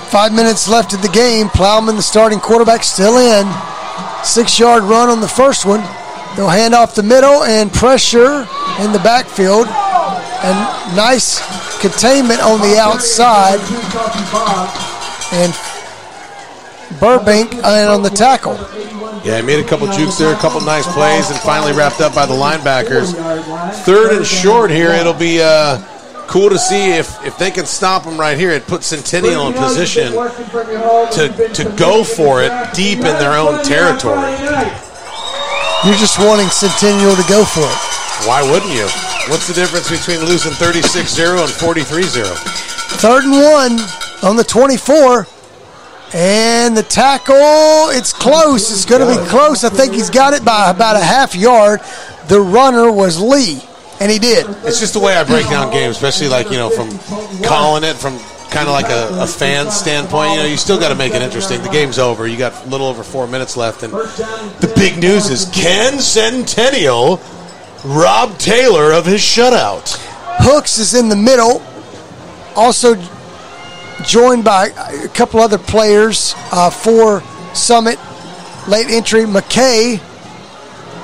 Five 0.10 0.34
minutes 0.34 0.68
left 0.68 0.94
in 0.94 1.02
the 1.02 1.10
game. 1.10 1.48
Plowman, 1.50 1.96
the 1.96 2.02
starting 2.02 2.40
quarterback, 2.40 2.84
still 2.84 3.18
in. 3.18 3.48
Six 4.24 4.60
yard 4.60 4.84
run 4.84 5.10
on 5.10 5.22
the 5.22 5.28
first 5.28 5.66
one. 5.66 5.82
They'll 6.36 6.50
hand 6.50 6.74
off 6.74 6.96
the 6.96 7.04
middle 7.04 7.44
and 7.44 7.72
pressure 7.72 8.48
in 8.80 8.92
the 8.92 9.02
backfield. 9.04 9.68
And 9.68 10.96
nice 10.96 11.40
containment 11.80 12.42
on 12.42 12.60
the 12.62 12.78
outside. 12.78 13.60
And 15.34 15.54
Burbank 17.00 17.56
uh, 17.64 17.94
on 17.94 18.04
the 18.04 18.10
tackle. 18.10 18.54
Yeah, 19.26 19.42
he 19.42 19.46
made 19.46 19.64
a 19.64 19.68
couple 19.68 19.92
jukes 19.92 20.18
there, 20.18 20.34
a 20.34 20.38
couple 20.38 20.62
nice 20.62 20.88
plays, 20.94 21.30
and 21.30 21.40
finally 21.40 21.74
wrapped 21.74 22.02
up 22.02 22.16
by 22.16 22.26
the 22.26 22.34
linebackers. 22.34 23.14
Third 23.84 24.16
and 24.16 24.26
short 24.26 24.70
here. 24.70 24.92
It'll 24.92 25.14
be 25.14 25.42
uh, 25.42 25.84
cool 26.28 26.50
to 26.50 26.58
see 26.58 26.92
if, 26.92 27.26
if 27.26 27.38
they 27.38 27.52
can 27.52 27.66
stop 27.66 28.04
him 28.04 28.18
right 28.18 28.38
here. 28.38 28.52
It 28.52 28.68
puts 28.68 28.88
Centennial 28.88 29.48
in 29.48 29.54
position 29.54 30.14
to, 30.14 31.50
to 31.54 31.74
go 31.78 32.04
for 32.04 32.42
it 32.42 32.52
deep 32.74 33.00
in 33.00 33.18
their 33.20 33.34
own 33.34 33.64
territory. 33.64 34.87
You're 35.86 35.96
just 35.96 36.18
wanting 36.18 36.48
Centennial 36.50 37.16
to 37.16 37.28
go 37.30 37.46
for 37.46 37.62
it. 37.62 38.28
Why 38.28 38.42
wouldn't 38.42 38.74
you? 38.74 38.88
What's 39.30 39.48
the 39.48 39.54
difference 39.54 39.90
between 39.90 40.20
losing 40.26 40.52
36 40.54 41.14
0 41.14 41.42
and 41.42 41.50
43 41.50 42.04
0? 42.04 42.26
Third 42.98 43.24
and 43.26 43.32
one 43.32 43.80
on 44.24 44.36
the 44.36 44.44
24. 44.44 45.28
And 46.14 46.76
the 46.76 46.84
tackle, 46.84 47.90
it's 47.92 48.12
close. 48.12 48.72
It's 48.72 48.86
going 48.86 49.02
to 49.02 49.22
be 49.22 49.30
close. 49.30 49.64
I 49.64 49.70
think 49.70 49.94
he's 49.94 50.10
got 50.10 50.34
it 50.34 50.44
by 50.44 50.72
about 50.72 50.96
a 50.96 51.04
half 51.04 51.36
yard. 51.36 51.82
The 52.28 52.42
runner 52.42 52.92
was 52.92 53.20
Lee, 53.20 53.62
and 54.00 54.10
he 54.12 54.18
did. 54.18 54.48
It's 54.64 54.80
just 54.80 54.94
the 54.94 55.00
way 55.00 55.16
I 55.16 55.24
break 55.26 55.48
down 55.50 55.72
games, 55.72 55.98
especially 55.98 56.30
like, 56.30 56.50
you 56.50 56.58
know, 56.58 56.70
from 56.70 56.90
calling 57.44 57.84
it 57.84 57.96
from 57.96 58.18
kind 58.50 58.68
of 58.68 58.74
like 58.74 58.90
a, 58.90 59.24
a 59.24 59.28
fan 59.28 59.70
standpoint. 59.72 60.32
You 60.32 60.38
know, 60.38 60.46
you 60.46 60.58
still 60.58 60.80
got 60.80 60.90
to 60.90 60.96
make 60.96 61.14
it 61.14 61.22
interesting. 61.22 61.62
The 61.62 61.70
game's 61.70 62.00
over. 62.00 62.28
You 62.28 62.38
got 62.38 62.66
a 62.66 62.70
little 62.70 62.88
over 62.88 63.04
four 63.04 63.28
minutes 63.28 63.58
left. 63.58 63.84
And 63.84 63.94
the 63.94 64.72
big 64.76 64.98
news 64.98 65.30
is 65.30 65.50
Ken 65.54 66.00
Centennial 66.00 67.22
rob 67.84 68.38
Taylor 68.38 68.92
of 68.92 69.06
his 69.06 69.22
shutout? 69.22 69.98
Hooks 70.40 70.78
is 70.78 70.94
in 70.94 71.10
the 71.10 71.16
middle. 71.16 71.62
Also 72.56 72.96
joined 74.06 74.44
by 74.44 74.68
a 74.68 75.08
couple 75.10 75.40
other 75.40 75.58
players 75.58 76.34
uh, 76.52 76.70
for 76.70 77.22
Summit. 77.54 78.00
Late 78.68 78.88
entry, 78.90 79.24
McKay. 79.24 80.02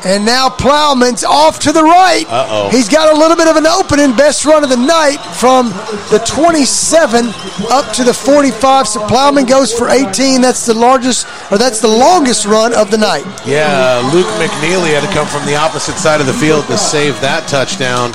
And 0.05 0.25
now 0.25 0.49
Plowman's 0.49 1.23
off 1.23 1.59
to 1.59 1.71
the 1.71 1.81
right. 1.81 2.25
Uh-oh. 2.27 2.69
He's 2.69 2.89
got 2.89 3.13
a 3.13 3.17
little 3.17 3.37
bit 3.37 3.47
of 3.47 3.55
an 3.55 3.65
opening. 3.65 4.15
Best 4.15 4.45
run 4.45 4.63
of 4.63 4.69
the 4.69 4.77
night 4.77 5.17
from 5.39 5.69
the 6.11 6.21
27 6.27 7.27
up 7.71 7.93
to 7.95 8.03
the 8.03 8.13
45. 8.13 8.87
So 8.87 9.07
Plowman 9.07 9.45
goes 9.45 9.71
for 9.71 9.89
18. 9.89 10.41
That's 10.41 10.65
the 10.65 10.73
largest, 10.73 11.25
or 11.51 11.57
that's 11.57 11.79
the 11.79 11.87
longest 11.87 12.45
run 12.45 12.73
of 12.73 12.91
the 12.91 12.97
night. 12.97 13.25
Yeah, 13.45 14.01
Luke 14.13 14.27
McNeely 14.35 14.93
had 14.93 15.07
to 15.07 15.13
come 15.13 15.27
from 15.27 15.45
the 15.45 15.55
opposite 15.55 15.95
side 15.95 16.19
of 16.19 16.27
the 16.27 16.33
field 16.33 16.67
to 16.67 16.77
save 16.77 17.19
that 17.21 17.47
touchdown. 17.47 18.11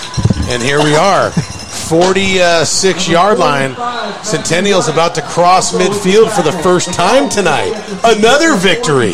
And 0.50 0.62
here 0.62 0.82
we 0.82 0.94
are. 0.94 1.32
46 1.88 3.08
yard 3.08 3.38
line. 3.38 3.74
Centennial's 4.22 4.88
about 4.88 5.14
to 5.14 5.22
cross 5.22 5.72
midfield 5.72 6.30
for 6.30 6.42
the 6.42 6.52
first 6.62 6.92
time 6.92 7.30
tonight. 7.30 7.72
Another 8.04 8.54
victory. 8.56 9.12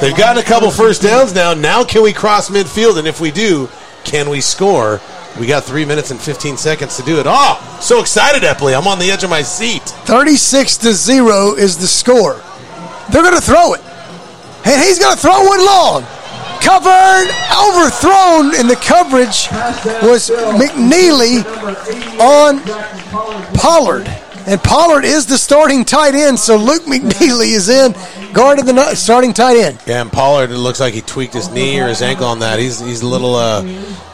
They've 0.00 0.16
gotten 0.16 0.42
a 0.42 0.46
couple 0.46 0.70
first 0.70 1.02
downs 1.02 1.34
now. 1.34 1.54
Now, 1.54 1.82
can 1.82 2.02
we 2.02 2.12
cross 2.12 2.50
midfield? 2.50 2.98
And 2.98 3.08
if 3.08 3.20
we 3.20 3.32
do, 3.32 3.68
can 4.04 4.30
we 4.30 4.40
score? 4.40 5.00
We 5.40 5.48
got 5.48 5.64
three 5.64 5.84
minutes 5.84 6.12
and 6.12 6.20
15 6.20 6.56
seconds 6.56 6.96
to 6.98 7.02
do 7.02 7.18
it. 7.18 7.26
Oh, 7.28 7.78
so 7.80 8.00
excited, 8.00 8.42
Epley. 8.44 8.78
I'm 8.78 8.86
on 8.86 9.00
the 9.00 9.10
edge 9.10 9.24
of 9.24 9.30
my 9.30 9.42
seat. 9.42 9.82
36 9.82 10.76
to 10.78 10.92
0 10.92 11.54
is 11.54 11.76
the 11.78 11.88
score. 11.88 12.40
They're 13.10 13.22
going 13.22 13.34
to 13.34 13.40
throw 13.40 13.74
it. 13.74 13.80
And 14.64 14.80
he's 14.80 15.00
going 15.00 15.16
to 15.16 15.20
throw 15.20 15.44
one 15.44 15.66
long. 15.66 16.06
Covered, 16.64 17.28
overthrown 17.52 18.54
in 18.58 18.66
the 18.66 18.78
coverage 18.80 19.48
was 20.02 20.30
McNeely 20.30 21.44
on 22.18 22.58
Pollard. 23.54 24.08
And 24.46 24.62
Pollard 24.62 25.04
is 25.04 25.26
the 25.26 25.36
starting 25.36 25.84
tight 25.84 26.14
end, 26.14 26.38
so 26.38 26.56
Luke 26.56 26.84
McNeely 26.84 27.54
is 27.54 27.68
in, 27.68 27.94
guarding 28.32 28.64
the 28.64 28.94
starting 28.94 29.34
tight 29.34 29.58
end. 29.58 29.78
Yeah, 29.86 30.00
and 30.00 30.10
Pollard, 30.10 30.50
it 30.50 30.58
looks 30.58 30.80
like 30.80 30.94
he 30.94 31.02
tweaked 31.02 31.34
his 31.34 31.50
knee 31.50 31.78
or 31.80 31.88
his 31.88 32.00
ankle 32.00 32.26
on 32.26 32.38
that. 32.40 32.58
He's, 32.58 32.80
he's 32.80 33.02
a 33.02 33.06
little 33.06 33.34
uh, 33.34 33.62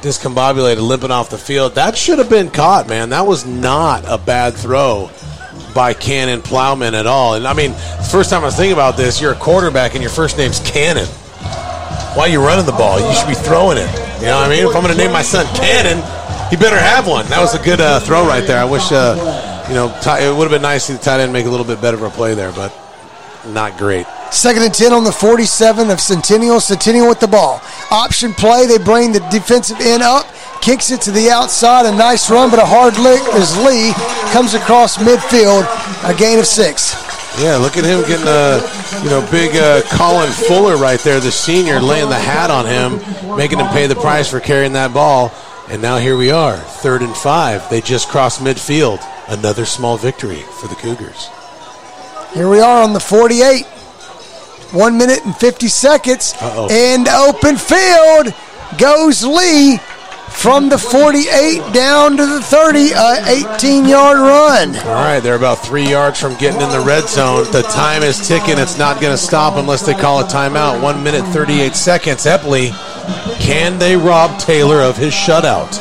discombobulated, 0.03 0.87
limping 0.87 1.13
off 1.13 1.31
the 1.31 1.39
field. 1.39 1.77
That 1.77 1.97
should 1.97 2.19
have 2.19 2.31
been 2.31 2.51
caught, 2.51 2.89
man. 2.89 3.11
That 3.11 3.27
was 3.27 3.47
not 3.47 4.05
a 4.07 4.19
bad 4.19 4.55
throw 4.55 5.11
by 5.73 5.95
Cannon 5.95 6.43
Plowman 6.43 6.95
at 6.95 7.07
all. 7.07 7.35
And 7.35 7.47
I 7.47 7.55
mean, 7.55 7.73
first 8.11 8.31
time 8.31 8.43
I 8.43 8.47
was 8.47 8.57
thinking 8.57 8.73
about 8.73 8.97
this, 8.97 9.21
you're 9.21 9.33
a 9.33 9.37
quarterback 9.37 9.95
and 9.95 10.03
your 10.03 10.11
first 10.11 10.37
name's 10.37 10.59
Cannon. 10.61 11.09
Why 12.15 12.25
are 12.25 12.29
you 12.29 12.41
running 12.45 12.67
the 12.67 12.73
ball? 12.73 12.99
You 12.99 13.15
should 13.15 13.29
be 13.29 13.35
throwing 13.35 13.79
it. 13.79 13.87
You 14.19 14.27
know 14.27 14.43
what 14.43 14.47
I 14.47 14.49
mean? 14.51 14.67
If 14.67 14.75
I'm 14.75 14.83
going 14.83 14.93
to 14.93 14.99
name 14.99 15.13
my 15.13 15.23
son 15.23 15.47
Cannon, 15.55 16.03
he 16.51 16.57
better 16.57 16.77
have 16.77 17.07
one. 17.07 17.25
That 17.27 17.41
was 17.41 17.55
a 17.55 17.63
good 17.63 17.81
uh, 17.81 18.01
throw 18.01 18.27
right 18.27 18.45
there. 18.45 18.59
I 18.59 18.65
wish, 18.65 18.91
uh, 18.91 19.15
you 19.69 19.75
know, 19.75 19.87
it 20.19 20.37
would 20.37 20.43
have 20.43 20.51
been 20.51 20.61
nice 20.61 20.89
to 20.89 20.95
the 20.95 20.99
tight 20.99 21.21
end 21.21 21.33
make 21.33 21.47
a 21.47 21.49
little 21.49 21.65
bit 21.65 21.81
better 21.81 21.97
of 21.97 22.03
a 22.03 22.11
play 22.11 22.35
there, 22.35 22.51
but 22.51 22.75
not 23.47 23.79
great. 23.79 24.07
Second 24.33 24.65
and 24.65 24.75
10 24.75 24.93
on 24.93 25.05
the 25.05 25.13
47 25.13 25.89
of 25.89 26.01
Centennial. 26.01 26.59
Centennial 26.59 27.09
with 27.09 27.21
the 27.21 27.29
ball. 27.29 27.63
Option 27.93 28.33
play. 28.33 28.67
They 28.67 28.79
bring 28.79 29.13
the 29.13 29.21
defensive 29.31 29.81
end 29.81 30.03
up, 30.03 30.27
kicks 30.61 30.91
it 30.91 31.01
to 31.03 31.13
the 31.13 31.31
outside. 31.31 31.87
A 31.87 31.97
nice 31.97 32.29
run, 32.29 32.51
but 32.51 32.59
a 32.59 32.67
hard 32.67 32.99
lick 32.99 33.23
as 33.35 33.57
Lee 33.65 33.93
comes 34.33 34.55
across 34.55 34.99
midfield. 34.99 35.63
A 36.05 36.15
gain 36.15 36.41
of 36.41 36.47
six. 36.47 37.10
Yeah, 37.39 37.57
look 37.57 37.77
at 37.77 37.85
him 37.85 38.01
getting 38.03 38.27
a 38.27 38.61
you 39.03 39.11
know 39.11 39.27
big 39.31 39.57
uh, 39.57 39.83
Colin 39.97 40.31
Fuller 40.31 40.77
right 40.77 41.01
there, 41.01 41.21
the 41.21 41.31
senior, 41.31 41.81
laying 41.81 42.09
the 42.09 42.19
hat 42.19 42.51
on 42.51 42.67
him, 42.67 43.37
making 43.37 43.59
him 43.59 43.69
pay 43.69 43.87
the 43.87 43.95
price 43.95 44.31
for 44.31 44.41
carrying 44.41 44.73
that 44.75 44.93
ball. 44.93 45.33
And 45.69 45.81
now 45.81 45.99
here 45.99 46.17
we 46.17 46.31
are, 46.31 46.57
third 46.57 47.03
and 47.03 47.17
five. 47.17 47.69
They 47.71 47.81
just 47.81 48.09
crossed 48.09 48.41
midfield. 48.41 49.01
Another 49.29 49.65
small 49.65 49.97
victory 49.97 50.41
for 50.61 50.67
the 50.67 50.75
Cougars. 50.75 51.29
Here 52.35 52.49
we 52.49 52.61
are 52.61 52.83
on 52.83 52.93
the 52.93 53.01
48. 53.01 53.65
One 54.73 54.99
minute 54.99 55.25
and 55.25 55.35
50 55.37 55.69
seconds. 55.69 56.35
Uh-oh. 56.41 56.69
And 56.71 57.09
open 57.09 57.57
field 57.57 58.35
goes 58.79 59.25
Lee 59.25 59.79
from 60.31 60.69
the 60.69 60.79
48 60.79 61.73
down 61.73 62.17
to 62.17 62.25
the 62.25 62.41
30, 62.41 62.93
a 62.93 63.55
18 63.55 63.85
yard 63.85 64.19
run. 64.19 64.77
All 64.77 64.95
right, 64.95 65.21
they're 65.21 65.35
about 65.35 65.65
three 65.65 65.89
yards 65.89 66.19
from 66.19 66.35
getting 66.37 66.61
in 66.61 66.71
the 66.71 66.81
red 66.81 67.09
zone. 67.09 67.45
The 67.53 67.63
time 67.63 68.03
is 68.03 68.27
ticking. 68.27 68.59
It's 68.59 68.79
not 68.79 69.01
going 69.01 69.13
to 69.13 69.19
stop 69.19 69.57
unless 69.57 69.85
they 69.85 69.95
call 69.95 70.21
a 70.21 70.25
timeout. 70.25 70.83
One 70.83 71.03
minute, 71.05 71.25
38 71.27 71.75
seconds. 71.77 72.25
Epley, 72.25 72.71
can 73.39 73.79
they 73.79 73.97
rob 73.97 74.39
Taylor 74.39 74.81
of 74.81 74.97
his 74.97 75.13
shutout? 75.13 75.77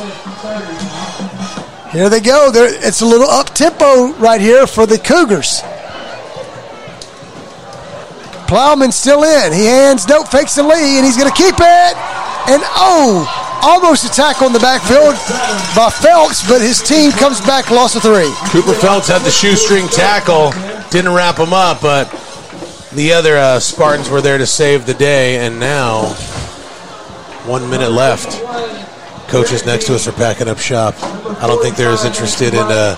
Here 1.91 2.09
they 2.09 2.19
go. 2.19 2.51
They're, 2.51 2.69
it's 2.85 3.01
a 3.01 3.05
little 3.05 3.30
up 3.30 3.55
tempo 3.55 4.13
right 4.13 4.41
here 4.41 4.67
for 4.67 4.85
the 4.85 4.97
Cougars. 4.97 5.61
Plowman 8.47 8.91
still 8.91 9.23
in. 9.23 9.53
He 9.53 9.65
hands, 9.65 10.07
nope, 10.07 10.27
fakes 10.27 10.55
the 10.55 10.63
Lee, 10.63 10.97
and 10.97 11.05
he's 11.05 11.17
going 11.17 11.30
to 11.30 11.35
keep 11.35 11.55
it. 11.55 11.95
And 12.49 12.61
oh, 12.65 13.45
almost 13.61 14.06
a 14.06 14.10
tackle 14.10 14.48
in 14.48 14.53
the 14.53 14.60
backfield 14.60 15.15
by 15.76 15.90
Phelps, 15.90 16.48
but 16.48 16.61
his 16.61 16.81
team 16.81 17.11
comes 17.11 17.41
back, 17.41 17.69
loss 17.72 17.95
of 17.95 18.02
three. 18.02 18.31
Cooper 18.52 18.73
Phelps 18.73 19.07
had 19.07 19.22
the 19.22 19.31
shoestring 19.31 19.88
tackle, 19.88 20.52
didn't 20.90 21.14
wrap 21.14 21.38
him 21.38 21.53
up, 21.53 21.81
but 21.81 22.10
the 22.94 23.14
other 23.14 23.38
uh, 23.38 23.60
Spartans 23.60 24.10
were 24.10 24.22
there 24.22 24.38
to 24.38 24.45
save 24.45 24.86
the 24.86 24.94
day, 24.94 25.45
and 25.45 25.60
now 25.60 26.07
one 27.45 27.69
minute 27.69 27.91
left. 27.91 28.41
Coaches 29.30 29.65
next 29.65 29.86
to 29.86 29.95
us 29.95 30.07
are 30.07 30.11
packing 30.11 30.48
up 30.48 30.57
shop. 30.57 30.95
I 31.41 31.48
don't 31.48 31.61
think 31.61 31.76
they're 31.76 31.91
as 31.91 32.06
interested 32.06 32.53
in 32.53 32.61
uh, 32.61 32.95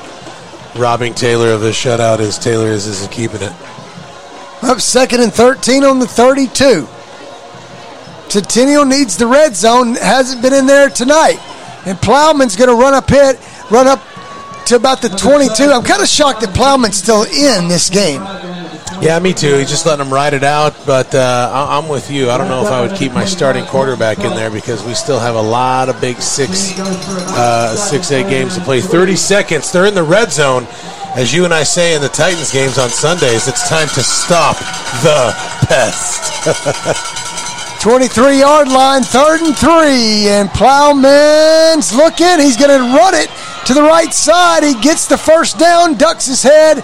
robbing 0.77 1.13
Taylor 1.13 1.49
of 1.51 1.61
his 1.61 1.75
shutout 1.75 2.19
as 2.19 2.39
Taylor 2.39 2.67
is, 2.67 2.88
is 2.88 3.03
in 3.03 3.09
keeping 3.09 3.41
it. 3.41 3.53
Up 4.63 4.79
second 4.79 5.21
and 5.21 5.33
13 5.33 5.83
on 5.83 5.99
the 5.99 6.07
32. 6.07 6.88
Centennial 8.31 8.85
needs 8.85 9.17
the 9.17 9.27
red 9.27 9.55
zone, 9.57 9.95
hasn't 9.95 10.41
been 10.41 10.53
in 10.53 10.65
there 10.65 10.89
tonight. 10.89 11.37
And 11.85 11.97
Plowman's 12.01 12.55
going 12.55 12.69
to 12.69 12.75
run 12.75 12.93
up 12.93 13.09
hit, 13.09 13.37
run 13.69 13.87
up 13.87 14.01
to 14.67 14.77
about 14.77 15.01
the 15.01 15.09
22. 15.09 15.63
I'm 15.65 15.83
kind 15.83 16.01
of 16.01 16.07
shocked 16.07 16.39
that 16.39 16.55
Plowman's 16.55 16.95
still 16.95 17.23
in 17.23 17.67
this 17.67 17.89
game. 17.89 18.21
Yeah, 19.01 19.19
me 19.19 19.33
too. 19.33 19.55
He's 19.57 19.69
just 19.69 19.85
letting 19.85 20.05
him 20.05 20.13
ride 20.13 20.33
it 20.33 20.43
out, 20.45 20.75
but 20.85 21.13
uh, 21.13 21.49
I- 21.53 21.77
I'm 21.77 21.89
with 21.89 22.09
you. 22.09 22.29
I 22.29 22.37
don't 22.37 22.47
know 22.47 22.63
if 22.65 22.71
I 22.71 22.79
would 22.79 22.95
keep 22.95 23.11
my 23.11 23.25
starting 23.25 23.65
quarterback 23.65 24.19
in 24.19 24.29
there 24.33 24.49
because 24.49 24.81
we 24.85 24.93
still 24.93 25.19
have 25.19 25.35
a 25.35 25.41
lot 25.41 25.89
of 25.89 25.99
big 25.99 26.21
six, 26.21 26.79
uh, 26.79 27.75
six 27.75 28.11
eight 28.11 28.29
games 28.29 28.55
to 28.55 28.61
play. 28.63 28.79
30 28.79 29.17
seconds. 29.17 29.71
They're 29.73 29.87
in 29.87 29.95
the 29.95 30.03
red 30.03 30.31
zone. 30.31 30.67
As 31.15 31.33
you 31.33 31.43
and 31.43 31.53
I 31.53 31.63
say 31.63 31.95
in 31.95 32.01
the 32.01 32.07
Titans 32.07 32.53
games 32.53 32.77
on 32.77 32.89
Sundays, 32.89 33.49
it's 33.49 33.67
time 33.67 33.89
to 33.89 34.01
stop 34.01 34.55
the 35.03 35.33
pest. 35.67 37.17
23 37.81 38.39
yard 38.39 38.67
line, 38.67 39.01
third 39.01 39.41
and 39.41 39.57
three. 39.57 40.29
And 40.29 40.49
Plowman's 40.51 41.91
looking. 41.91 42.39
He's 42.39 42.55
going 42.55 42.69
to 42.69 42.95
run 42.95 43.15
it 43.15 43.29
to 43.65 43.73
the 43.73 43.81
right 43.81 44.13
side. 44.13 44.63
He 44.63 44.79
gets 44.79 45.07
the 45.07 45.17
first 45.17 45.57
down, 45.57 45.95
ducks 45.95 46.27
his 46.27 46.43
head 46.43 46.83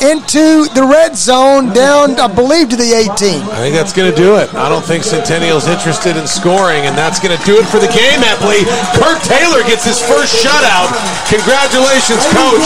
into 0.00 0.64
the 0.72 0.80
red 0.80 1.16
zone, 1.16 1.72
down, 1.76 2.16
I 2.16 2.26
believe, 2.26 2.72
to 2.72 2.76
the 2.76 2.96
18. 2.96 3.44
I 3.52 3.60
think 3.60 3.76
that's 3.76 3.92
going 3.92 4.08
to 4.08 4.16
do 4.16 4.40
it. 4.40 4.48
I 4.56 4.68
don't 4.72 4.84
think 4.84 5.04
Centennial's 5.04 5.68
interested 5.68 6.16
in 6.16 6.24
scoring, 6.24 6.88
and 6.88 6.96
that's 6.96 7.20
going 7.20 7.36
to 7.36 7.42
do 7.44 7.60
it 7.60 7.68
for 7.68 7.76
the 7.76 7.90
game, 7.92 8.24
Epley. 8.24 8.64
Kurt 8.96 9.20
Taylor 9.20 9.60
gets 9.68 9.84
his 9.84 10.00
first 10.00 10.32
shutout. 10.40 10.88
Congratulations, 11.28 12.24
coach. 12.32 12.64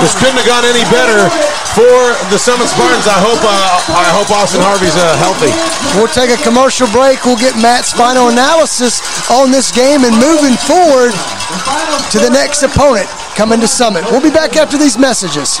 This 0.00 0.16
couldn't 0.16 0.40
have 0.40 0.48
gone 0.48 0.64
any 0.64 0.84
better 0.88 1.28
for 1.76 2.16
the 2.32 2.38
Summit 2.40 2.66
Spartans. 2.72 3.06
I 3.06 3.20
hope 3.20 3.40
uh, 3.44 4.00
I 4.00 4.08
hope 4.16 4.32
Austin 4.32 4.64
Harvey's 4.64 4.96
uh, 4.96 5.04
healthy. 5.20 5.52
We'll 5.94 6.10
take 6.10 6.32
a 6.32 6.40
commercial 6.42 6.88
break. 6.90 7.22
We'll 7.28 7.38
get 7.38 7.54
Matt's 7.60 7.92
final 7.92 8.28
analysis 8.32 9.04
on 9.30 9.52
this 9.52 9.70
game 9.70 10.02
and 10.02 10.14
moving 10.16 10.56
forward 10.66 11.12
to 12.10 12.18
the 12.18 12.30
next 12.32 12.62
opponent 12.62 13.06
coming 13.36 13.60
to 13.60 13.68
Summit. 13.68 14.04
We'll 14.10 14.24
be 14.24 14.30
back 14.30 14.56
after 14.56 14.76
these 14.78 14.98
messages. 14.98 15.60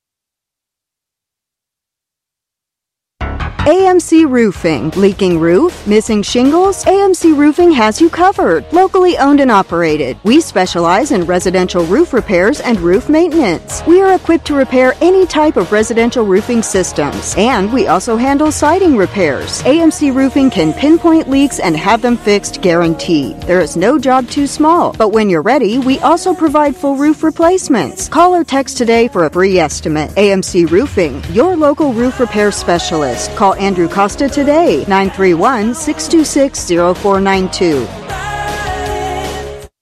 AMC 3.61 4.27
Roofing. 4.27 4.89
Leaking 4.95 5.39
roof? 5.39 5.85
Missing 5.85 6.23
shingles? 6.23 6.83
AMC 6.85 7.37
Roofing 7.37 7.71
has 7.71 8.01
you 8.01 8.09
covered. 8.09 8.65
Locally 8.73 9.19
owned 9.19 9.39
and 9.39 9.51
operated. 9.51 10.17
We 10.23 10.41
specialize 10.41 11.11
in 11.11 11.27
residential 11.27 11.85
roof 11.85 12.11
repairs 12.11 12.59
and 12.59 12.79
roof 12.79 13.07
maintenance. 13.07 13.83
We 13.85 14.01
are 14.01 14.15
equipped 14.15 14.45
to 14.45 14.55
repair 14.55 14.95
any 14.99 15.27
type 15.27 15.57
of 15.57 15.71
residential 15.71 16.25
roofing 16.25 16.63
systems. 16.63 17.35
And 17.37 17.71
we 17.71 17.85
also 17.85 18.17
handle 18.17 18.51
siding 18.51 18.97
repairs. 18.97 19.61
AMC 19.61 20.11
Roofing 20.15 20.49
can 20.49 20.73
pinpoint 20.73 21.29
leaks 21.29 21.59
and 21.59 21.77
have 21.77 22.01
them 22.01 22.17
fixed 22.17 22.63
guaranteed. 22.63 23.39
There 23.43 23.61
is 23.61 23.77
no 23.77 23.99
job 23.99 24.27
too 24.27 24.47
small. 24.47 24.93
But 24.93 25.09
when 25.09 25.29
you're 25.29 25.43
ready, 25.43 25.77
we 25.77 25.99
also 25.99 26.33
provide 26.33 26.75
full 26.75 26.95
roof 26.95 27.21
replacements. 27.21 28.09
Call 28.09 28.33
or 28.33 28.43
text 28.43 28.79
today 28.79 29.07
for 29.07 29.25
a 29.25 29.29
free 29.29 29.59
estimate. 29.59 30.09
AMC 30.15 30.71
Roofing, 30.71 31.23
your 31.25 31.55
local 31.55 31.93
roof 31.93 32.19
repair 32.19 32.51
specialist. 32.51 33.29
Call 33.35 33.50
Andrew 33.55 33.87
Costa 33.87 34.27
today, 34.29 34.85
931 34.87 35.73
626 35.73 36.69
0492. 36.69 38.30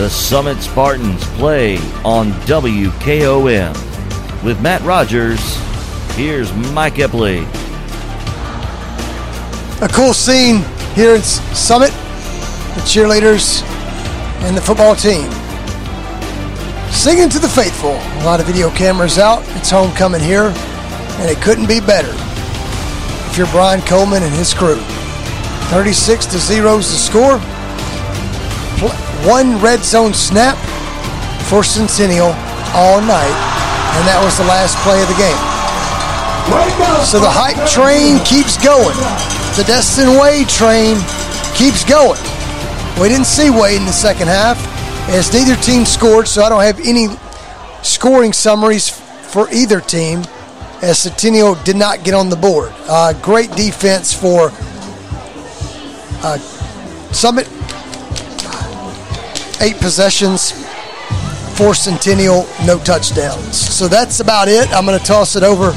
The 0.00 0.08
Summit 0.08 0.62
Spartans 0.62 1.22
play 1.36 1.76
on 2.06 2.30
WKOM. 2.48 4.42
With 4.42 4.58
Matt 4.62 4.80
Rogers, 4.80 5.38
here's 6.14 6.50
Mike 6.72 6.94
Epley. 6.94 7.42
A 9.82 9.88
cool 9.88 10.14
scene 10.14 10.64
here 10.94 11.16
in 11.16 11.20
Summit. 11.20 11.90
The 11.90 12.80
cheerleaders 12.86 13.62
and 14.40 14.56
the 14.56 14.62
football 14.62 14.96
team 14.96 15.30
singing 16.90 17.28
to 17.28 17.38
the 17.38 17.46
faithful. 17.46 17.90
A 17.90 18.24
lot 18.24 18.40
of 18.40 18.46
video 18.46 18.70
cameras 18.70 19.18
out. 19.18 19.44
It's 19.48 19.68
homecoming 19.68 20.22
here, 20.22 20.46
and 20.46 21.30
it 21.30 21.42
couldn't 21.42 21.68
be 21.68 21.78
better. 21.78 22.14
If 23.28 23.36
you're 23.36 23.48
Brian 23.48 23.82
Coleman 23.82 24.22
and 24.22 24.32
his 24.32 24.54
crew, 24.54 24.80
36 25.68 26.24
to 26.24 26.38
0 26.38 26.78
is 26.78 26.90
the 26.90 26.96
score 26.96 27.59
one 29.26 29.60
red 29.60 29.84
zone 29.84 30.14
snap 30.14 30.56
for 31.48 31.62
Centennial 31.62 32.32
all 32.72 33.00
night, 33.00 33.36
and 33.98 34.02
that 34.06 34.20
was 34.24 34.36
the 34.38 34.44
last 34.46 34.78
play 34.86 35.02
of 35.02 35.08
the 35.08 35.18
game. 35.18 35.36
So 37.04 37.20
the 37.20 37.30
hype 37.30 37.58
train 37.68 38.18
keeps 38.24 38.56
going. 38.62 38.96
The 39.56 39.64
Destin 39.64 40.18
Wade 40.18 40.48
train 40.48 40.96
keeps 41.54 41.84
going. 41.84 42.20
We 43.00 43.08
didn't 43.08 43.26
see 43.26 43.50
Wade 43.50 43.78
in 43.78 43.86
the 43.86 43.92
second 43.92 44.28
half, 44.28 44.58
as 45.10 45.32
neither 45.32 45.56
team 45.60 45.84
scored, 45.84 46.28
so 46.28 46.42
I 46.42 46.48
don't 46.48 46.62
have 46.62 46.80
any 46.80 47.08
scoring 47.82 48.32
summaries 48.32 48.88
for 48.88 49.50
either 49.50 49.80
team, 49.80 50.22
as 50.82 50.98
Centennial 50.98 51.56
did 51.56 51.76
not 51.76 52.04
get 52.04 52.14
on 52.14 52.30
the 52.30 52.36
board. 52.36 52.72
Uh, 52.88 53.12
great 53.20 53.50
defense 53.52 54.14
for 54.14 54.50
uh, 56.22 56.38
Summit 57.12 57.48
eight 59.60 59.76
possessions 59.78 60.52
for 61.56 61.74
Centennial, 61.74 62.46
no 62.64 62.78
touchdowns. 62.78 63.58
So 63.58 63.88
that's 63.88 64.20
about 64.20 64.48
it. 64.48 64.72
I'm 64.72 64.86
going 64.86 64.98
to 64.98 65.04
toss 65.04 65.36
it 65.36 65.42
over 65.42 65.72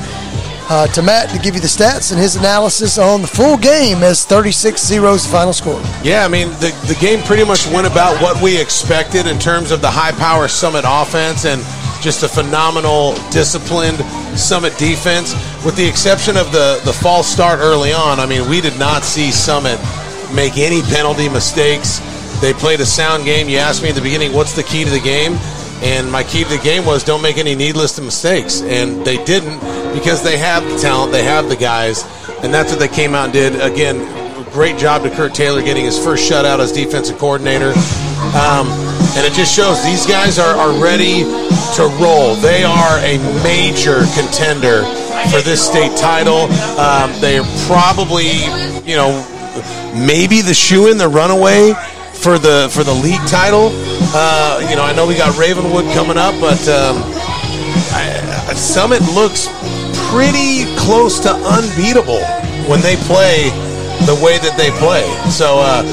uh, 0.70 0.88
to 0.88 1.02
Matt 1.02 1.30
to 1.32 1.40
give 1.40 1.56
you 1.56 1.62
the 1.62 1.68
stats 1.68 2.12
and 2.12 2.20
his 2.20 2.36
analysis 2.36 2.98
on 2.98 3.22
the 3.22 3.28
full 3.28 3.58
game 3.58 4.02
as 4.02 4.26
36-0 4.26 5.14
is 5.14 5.24
the 5.24 5.30
final 5.30 5.54
score. 5.54 5.82
Yeah, 6.04 6.26
I 6.26 6.30
mean, 6.30 6.50
the, 6.60 6.72
the 6.88 6.98
game 7.00 7.22
pretty 7.24 7.44
much 7.44 7.68
went 7.68 7.86
about 7.86 8.22
what 8.22 8.42
we 8.42 8.60
expected 8.60 9.28
in 9.28 9.38
terms 9.40 9.72
of 9.72 9.82
the 9.82 9.92
high-power 9.92 10.48
Summit 10.48 10.86
offense 10.88 11.46
and 11.46 11.62
just 12.02 12.24
a 12.24 12.30
phenomenal, 12.30 13.14
disciplined 13.30 13.98
Summit 14.38 14.78
defense. 14.78 15.34
With 15.66 15.76
the 15.76 15.86
exception 15.86 16.38
of 16.38 16.52
the, 16.52 16.82
the 16.86 16.94
false 16.94 17.28
start 17.28 17.60
early 17.60 17.94
on, 17.94 18.20
I 18.20 18.26
mean, 18.26 18.50
we 18.50 18.62
did 18.62 18.78
not 18.80 19.04
see 19.04 19.32
Summit 19.32 19.80
make 20.34 20.58
any 20.58 20.82
penalty 20.82 21.30
mistakes. 21.30 22.00
They 22.44 22.52
played 22.52 22.82
a 22.82 22.86
sound 22.86 23.24
game. 23.24 23.48
You 23.48 23.60
asked 23.60 23.82
me 23.82 23.88
at 23.88 23.96
the 23.96 24.02
beginning, 24.02 24.34
what's 24.34 24.54
the 24.54 24.64
key 24.64 24.84
to 24.84 24.90
the 24.90 25.00
game? 25.00 25.36
And 25.82 26.12
my 26.12 26.26
key 26.26 26.44
to 26.44 26.50
the 26.50 26.58
game 26.58 26.86
was 26.86 27.02
don't 27.02 27.22
make 27.22 27.38
any 27.38 27.56
needless 27.56 27.98
mistakes. 28.02 28.62
And 28.62 29.06
they 29.06 29.24
didn't 29.24 29.62
because 29.94 30.22
they 30.22 30.38
have 30.38 30.62
the 30.66 30.78
talent, 30.78 31.14
they 31.14 31.24
have 31.24 31.48
the 31.48 31.56
guys, 31.56 32.04
and 32.44 32.54
that's 32.54 32.70
what 32.70 32.80
they 32.80 32.90
came 32.90 33.16
out 33.16 33.24
and 33.24 33.34
did. 33.34 33.62
Again, 33.62 33.96
great 34.52 34.78
job 34.78 35.04
to 35.04 35.10
Kurt 35.10 35.34
Taylor 35.34 35.62
getting 35.62 35.86
his 35.86 35.98
first 35.98 36.30
shutout 36.30 36.60
as 36.60 36.74
defensive 36.74 37.18
coordinator. 37.18 37.70
Um, 38.36 38.68
and 39.16 39.26
it 39.26 39.32
just 39.32 39.56
shows 39.56 39.82
these 39.86 40.06
guys 40.06 40.38
are, 40.38 40.54
are 40.54 40.84
ready 40.84 41.24
to 41.24 41.84
roll. 42.04 42.36
They 42.36 42.66
are 42.66 42.98
a 43.00 43.20
major 43.42 44.04
contender 44.20 44.84
for 45.32 45.40
this 45.40 45.66
state 45.66 45.96
title. 45.96 46.52
Um, 46.78 47.10
they 47.22 47.38
are 47.38 47.48
probably, 47.68 48.28
you 48.84 48.98
know, 48.98 49.16
maybe 49.96 50.42
the 50.42 50.54
shoe 50.54 50.92
in 50.92 50.98
the 50.98 51.08
runaway 51.08 51.74
for 52.24 52.40
the 52.40 52.70
for 52.72 52.86
the 52.86 52.94
league 52.94 53.26
title. 53.28 53.70
Uh, 54.16 54.66
you 54.70 54.78
know, 54.78 54.84
I 54.84 54.94
know 54.96 55.06
we 55.06 55.16
got 55.16 55.38
Ravenwood 55.38 55.84
coming 55.94 56.16
up, 56.16 56.34
but 56.40 56.58
um, 56.72 57.04
I, 57.92 58.54
Summit 58.56 59.02
looks 59.12 59.52
pretty 60.08 60.64
close 60.80 61.20
to 61.20 61.36
unbeatable 61.36 62.24
when 62.72 62.80
they 62.80 62.96
play 63.04 63.52
the 64.08 64.18
way 64.24 64.40
that 64.40 64.56
they 64.56 64.72
play. 64.80 65.04
So 65.30 65.60
uh, 65.60 65.84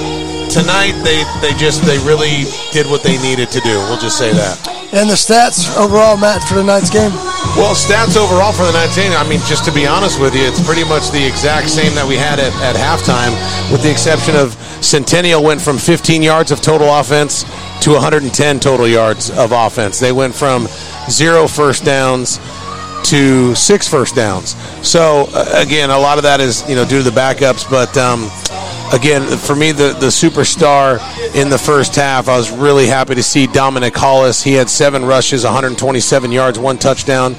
tonight 0.48 0.94
they 1.02 1.26
they 1.42 1.52
just 1.58 1.82
they 1.82 1.98
really 2.06 2.46
did 2.70 2.86
what 2.86 3.02
they 3.02 3.18
needed 3.18 3.50
to 3.50 3.60
do. 3.60 3.74
We'll 3.90 3.98
just 3.98 4.16
say 4.16 4.32
that. 4.32 4.79
And 4.92 5.08
the 5.08 5.14
stats 5.14 5.70
overall, 5.78 6.16
Matt, 6.16 6.42
for 6.42 6.54
the 6.54 6.64
night's 6.64 6.90
game? 6.90 7.12
Well, 7.54 7.76
stats 7.76 8.16
overall 8.16 8.52
for 8.52 8.66
the 8.66 8.72
night's 8.72 8.96
game, 8.96 9.12
I 9.12 9.22
mean, 9.28 9.38
just 9.46 9.64
to 9.66 9.72
be 9.72 9.86
honest 9.86 10.20
with 10.20 10.34
you, 10.34 10.42
it's 10.42 10.64
pretty 10.66 10.82
much 10.82 11.10
the 11.10 11.24
exact 11.24 11.70
same 11.70 11.94
that 11.94 12.06
we 12.06 12.16
had 12.16 12.40
at, 12.40 12.52
at 12.58 12.74
halftime, 12.74 13.30
with 13.70 13.82
the 13.82 13.90
exception 13.90 14.34
of 14.34 14.54
Centennial 14.82 15.44
went 15.44 15.60
from 15.60 15.78
15 15.78 16.22
yards 16.22 16.50
of 16.50 16.60
total 16.60 16.92
offense 16.92 17.44
to 17.82 17.92
110 17.92 18.58
total 18.58 18.88
yards 18.88 19.30
of 19.30 19.52
offense. 19.52 20.00
They 20.00 20.10
went 20.10 20.34
from 20.34 20.66
zero 21.08 21.46
first 21.46 21.84
downs 21.84 22.40
to 23.04 23.54
six 23.54 23.86
first 23.86 24.16
downs. 24.16 24.56
So, 24.82 25.28
uh, 25.32 25.52
again, 25.54 25.90
a 25.90 25.98
lot 25.98 26.18
of 26.18 26.24
that 26.24 26.40
is, 26.40 26.68
you 26.68 26.74
know, 26.74 26.84
due 26.84 26.98
to 26.98 27.08
the 27.08 27.16
backups, 27.16 27.68
but. 27.70 27.96
Um, 27.96 28.28
again, 28.92 29.22
for 29.38 29.54
me, 29.54 29.72
the, 29.72 29.94
the 29.94 30.06
superstar 30.06 30.98
in 31.34 31.48
the 31.48 31.58
first 31.58 31.94
half, 31.94 32.28
I 32.28 32.36
was 32.36 32.50
really 32.50 32.86
happy 32.86 33.14
to 33.14 33.22
see 33.22 33.46
Dominic 33.46 33.96
Hollis. 33.96 34.42
He 34.42 34.52
had 34.52 34.68
seven 34.68 35.04
rushes, 35.04 35.44
127 35.44 36.32
yards, 36.32 36.58
one 36.58 36.78
touchdown. 36.78 37.34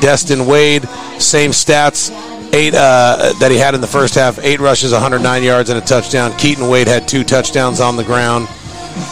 Destin 0.00 0.46
Wade, 0.46 0.88
same 1.18 1.50
stats, 1.50 2.10
eight 2.52 2.74
uh, 2.74 3.32
that 3.40 3.50
he 3.50 3.56
had 3.56 3.74
in 3.74 3.80
the 3.80 3.86
first 3.86 4.14
half, 4.14 4.38
eight 4.40 4.60
rushes, 4.60 4.92
109 4.92 5.42
yards, 5.42 5.70
and 5.70 5.78
a 5.78 5.84
touchdown. 5.84 6.36
Keaton 6.36 6.68
Wade 6.68 6.88
had 6.88 7.08
two 7.08 7.24
touchdowns 7.24 7.80
on 7.80 7.96
the 7.96 8.04
ground. 8.04 8.48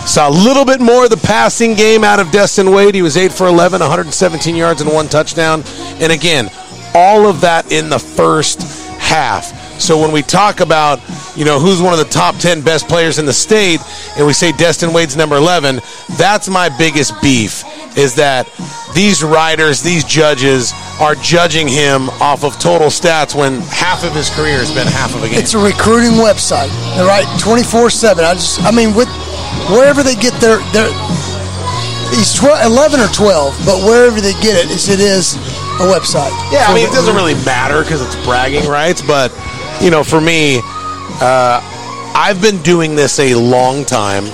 Saw 0.06 0.28
a 0.28 0.30
little 0.30 0.64
bit 0.64 0.80
more 0.80 1.04
of 1.04 1.10
the 1.10 1.16
passing 1.16 1.74
game 1.74 2.04
out 2.04 2.20
of 2.20 2.30
Destin 2.30 2.70
Wade. 2.70 2.94
He 2.94 3.02
was 3.02 3.16
8 3.16 3.32
for 3.32 3.46
11, 3.46 3.80
117 3.80 4.54
yards, 4.54 4.80
and 4.80 4.92
one 4.92 5.08
touchdown. 5.08 5.62
And 6.00 6.12
again, 6.12 6.50
all 6.94 7.26
of 7.26 7.40
that 7.40 7.72
in 7.72 7.88
the 7.88 7.98
first 7.98 8.62
half. 8.98 9.61
So 9.82 9.98
when 9.98 10.12
we 10.12 10.22
talk 10.22 10.60
about, 10.60 11.00
you 11.36 11.44
know, 11.44 11.58
who's 11.58 11.82
one 11.82 11.92
of 11.92 11.98
the 11.98 12.06
top 12.06 12.36
10 12.36 12.62
best 12.62 12.86
players 12.86 13.18
in 13.18 13.26
the 13.26 13.32
state, 13.32 13.80
and 14.16 14.24
we 14.24 14.32
say 14.32 14.52
Destin 14.52 14.92
Wade's 14.92 15.16
number 15.16 15.34
11, 15.34 15.80
that's 16.16 16.48
my 16.48 16.68
biggest 16.68 17.20
beef 17.20 17.64
is 17.98 18.14
that 18.14 18.46
these 18.94 19.24
writers, 19.24 19.82
these 19.82 20.04
judges 20.04 20.72
are 21.00 21.16
judging 21.16 21.66
him 21.66 22.10
off 22.22 22.44
of 22.44 22.58
total 22.60 22.88
stats 22.94 23.34
when 23.34 23.60
half 23.74 24.04
of 24.04 24.14
his 24.14 24.30
career 24.30 24.58
has 24.58 24.72
been 24.72 24.86
half 24.86 25.16
of 25.16 25.24
a 25.24 25.28
game. 25.28 25.38
It's 25.38 25.54
a 25.54 25.58
recruiting 25.58 26.12
website. 26.12 26.70
Right 27.02 27.26
24/7. 27.42 28.22
I 28.22 28.34
just 28.34 28.62
I 28.62 28.70
mean 28.70 28.94
with 28.94 29.08
wherever 29.68 30.04
they 30.04 30.14
get 30.14 30.32
their 30.40 30.58
their 30.70 30.88
he's 32.14 32.32
12, 32.34 32.66
11 32.66 33.00
or 33.00 33.08
12, 33.08 33.66
but 33.66 33.82
wherever 33.82 34.20
they 34.20 34.32
get 34.38 34.54
it 34.54 34.70
it 34.70 35.00
is 35.00 35.34
a 35.82 35.88
website. 35.90 36.30
Yeah, 36.52 36.66
I 36.68 36.74
mean 36.74 36.86
it 36.86 36.92
doesn't 36.92 37.16
really 37.16 37.34
matter 37.44 37.82
because 37.82 38.00
it's 38.00 38.16
bragging 38.24 38.68
rights, 38.68 39.02
but 39.02 39.32
you 39.82 39.90
know, 39.90 40.04
for 40.04 40.20
me, 40.20 40.60
uh, 41.20 41.60
I've 42.14 42.40
been 42.40 42.62
doing 42.62 42.94
this 42.94 43.18
a 43.18 43.34
long 43.34 43.84
time 43.84 44.26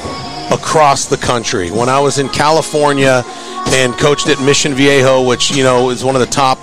across 0.53 1.07
the 1.07 1.17
country. 1.17 1.71
When 1.71 1.89
I 1.89 1.99
was 2.01 2.19
in 2.19 2.29
California 2.29 3.23
and 3.69 3.95
coached 3.95 4.29
at 4.29 4.39
Mission 4.43 4.75
Viejo, 4.75 5.27
which 5.27 5.51
you 5.51 5.63
know 5.63 5.89
is 5.89 6.05
one 6.05 6.15
of 6.15 6.21
the 6.21 6.27
top 6.27 6.59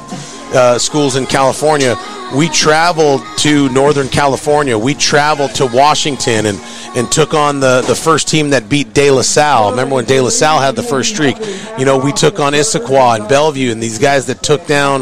uh, 0.54 0.78
schools 0.78 1.16
in 1.16 1.26
California, 1.26 1.96
we 2.36 2.48
traveled 2.48 3.24
to 3.38 3.70
Northern 3.70 4.08
California. 4.08 4.78
We 4.78 4.94
traveled 4.94 5.56
to 5.56 5.66
Washington 5.66 6.46
and, 6.46 6.60
and 6.96 7.12
took 7.12 7.34
on 7.34 7.60
the, 7.60 7.82
the 7.82 7.96
first 7.96 8.28
team 8.28 8.52
that 8.52 8.70
beat 8.70 8.94
De 8.94 9.12
La 9.12 9.22
Salle. 9.22 9.72
Remember 9.72 9.96
when 9.96 10.06
De 10.06 10.20
La 10.22 10.30
Salle 10.30 10.62
had 10.62 10.76
the 10.76 10.84
first 10.84 11.14
streak? 11.14 11.36
You 11.78 11.86
know, 11.86 11.98
we 11.98 12.12
took 12.12 12.40
on 12.40 12.54
Issaquah 12.54 13.20
and 13.20 13.28
Bellevue 13.28 13.72
and 13.72 13.84
these 13.84 14.00
guys 14.00 14.28
that 14.28 14.42
took 14.42 14.66
down, 14.66 15.02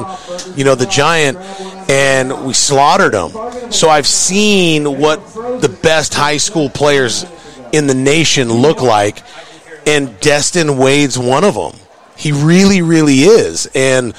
you 0.56 0.64
know, 0.64 0.76
the 0.76 0.88
Giant 0.88 1.38
and 1.90 2.45
we 2.45 2.53
slaughtered 2.53 3.14
them. 3.14 3.32
So 3.72 3.90
I've 3.90 4.07
seen 4.07 4.99
what 4.99 5.26
the 5.61 5.76
best 5.84 6.14
high 6.14 6.38
school 6.38 6.70
players 6.70 7.26
in 7.72 7.88
the 7.88 7.94
nation 7.94 8.52
look 8.52 8.82
like, 8.82 9.22
and 9.86 10.18
Destin 10.20 10.78
Wade's 10.78 11.18
one 11.18 11.44
of 11.44 11.56
them. 11.56 11.74
He 12.24 12.32
really, 12.32 12.82
really 12.82 13.20
is. 13.20 13.70
And 13.76 14.14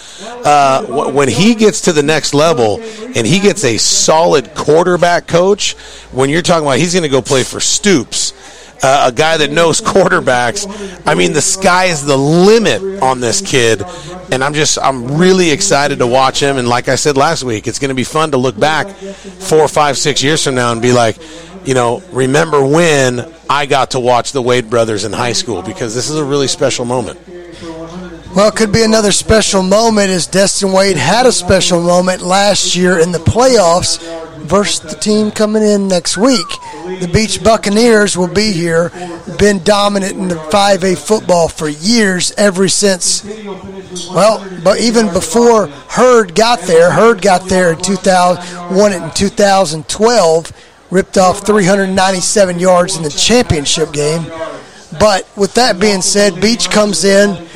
uh, 0.44 0.84
when 1.10 1.26
he 1.26 1.54
gets 1.54 1.80
to 1.82 1.92
the 1.94 2.02
next 2.02 2.34
level 2.34 2.82
and 2.82 3.26
he 3.26 3.40
gets 3.40 3.64
a 3.64 3.78
solid 3.78 4.54
quarterback 4.54 5.26
coach, 5.26 5.72
when 6.12 6.28
you're 6.28 6.42
talking 6.42 6.66
about 6.66 6.76
he's 6.76 6.92
going 6.92 7.04
to 7.04 7.08
go 7.08 7.22
play 7.22 7.44
for 7.44 7.60
Stoops, 7.60 8.34
uh, 8.82 9.08
a 9.10 9.12
guy 9.12 9.38
that 9.38 9.50
knows 9.50 9.80
quarterbacks, 9.80 10.66
I 11.06 11.14
mean, 11.14 11.32
the 11.32 11.40
sky 11.40 11.86
is 11.86 12.04
the 12.04 12.18
limit 12.18 13.02
on 13.02 13.20
this 13.20 13.40
kid. 13.40 13.82
And 14.30 14.44
I'm 14.44 14.52
just, 14.52 14.78
I'm 14.78 15.16
really 15.16 15.50
excited 15.50 15.98
to 16.00 16.06
watch 16.06 16.42
him. 16.42 16.58
And 16.58 16.68
like 16.68 16.88
I 16.88 16.96
said 16.96 17.16
last 17.16 17.42
week, 17.42 17.66
it's 17.66 17.78
going 17.78 17.88
to 17.88 17.94
be 17.94 18.04
fun 18.04 18.32
to 18.32 18.36
look 18.36 18.60
back 18.60 18.86
four, 18.88 19.66
five, 19.66 19.96
six 19.96 20.22
years 20.22 20.44
from 20.44 20.56
now 20.56 20.72
and 20.72 20.82
be 20.82 20.92
like, 20.92 21.16
you 21.64 21.72
know, 21.72 22.02
remember 22.12 22.66
when 22.66 23.32
I 23.48 23.64
got 23.64 23.92
to 23.92 24.00
watch 24.00 24.32
the 24.32 24.42
Wade 24.42 24.68
brothers 24.68 25.04
in 25.04 25.14
high 25.14 25.32
school 25.32 25.62
because 25.62 25.94
this 25.94 26.10
is 26.10 26.16
a 26.16 26.24
really 26.24 26.48
special 26.48 26.84
moment. 26.84 27.18
Well, 28.34 28.48
it 28.48 28.56
could 28.56 28.72
be 28.72 28.82
another 28.82 29.12
special 29.12 29.62
moment 29.62 30.10
as 30.10 30.26
Destin 30.26 30.72
Wade 30.72 30.96
had 30.96 31.24
a 31.24 31.30
special 31.30 31.80
moment 31.80 32.20
last 32.20 32.74
year 32.74 32.98
in 32.98 33.12
the 33.12 33.18
playoffs 33.18 34.02
versus 34.38 34.80
the 34.80 34.98
team 34.98 35.30
coming 35.30 35.62
in 35.62 35.86
next 35.86 36.16
week. 36.16 36.46
The 36.98 37.08
Beech 37.12 37.44
Buccaneers 37.44 38.16
will 38.16 38.26
be 38.26 38.50
here, 38.50 38.90
been 39.38 39.62
dominant 39.62 40.16
in 40.16 40.26
the 40.26 40.34
5A 40.34 40.98
football 40.98 41.46
for 41.46 41.68
years, 41.68 42.32
ever 42.36 42.66
since, 42.66 43.22
well, 44.10 44.44
but 44.64 44.80
even 44.80 45.12
before 45.12 45.68
Hurd 45.68 46.34
got 46.34 46.58
there. 46.62 46.90
Hurd 46.90 47.22
got 47.22 47.48
there 47.48 47.72
in 47.72 47.80
2000, 47.80 48.76
won 48.76 48.92
it 48.92 49.00
in 49.00 49.10
2012, 49.12 50.52
ripped 50.90 51.18
off 51.18 51.46
397 51.46 52.58
yards 52.58 52.96
in 52.96 53.04
the 53.04 53.10
championship 53.10 53.92
game. 53.92 54.26
But 54.98 55.28
with 55.36 55.54
that 55.54 55.78
being 55.78 56.02
said, 56.02 56.40
Beech 56.40 56.68
comes 56.68 57.04
in 57.04 57.46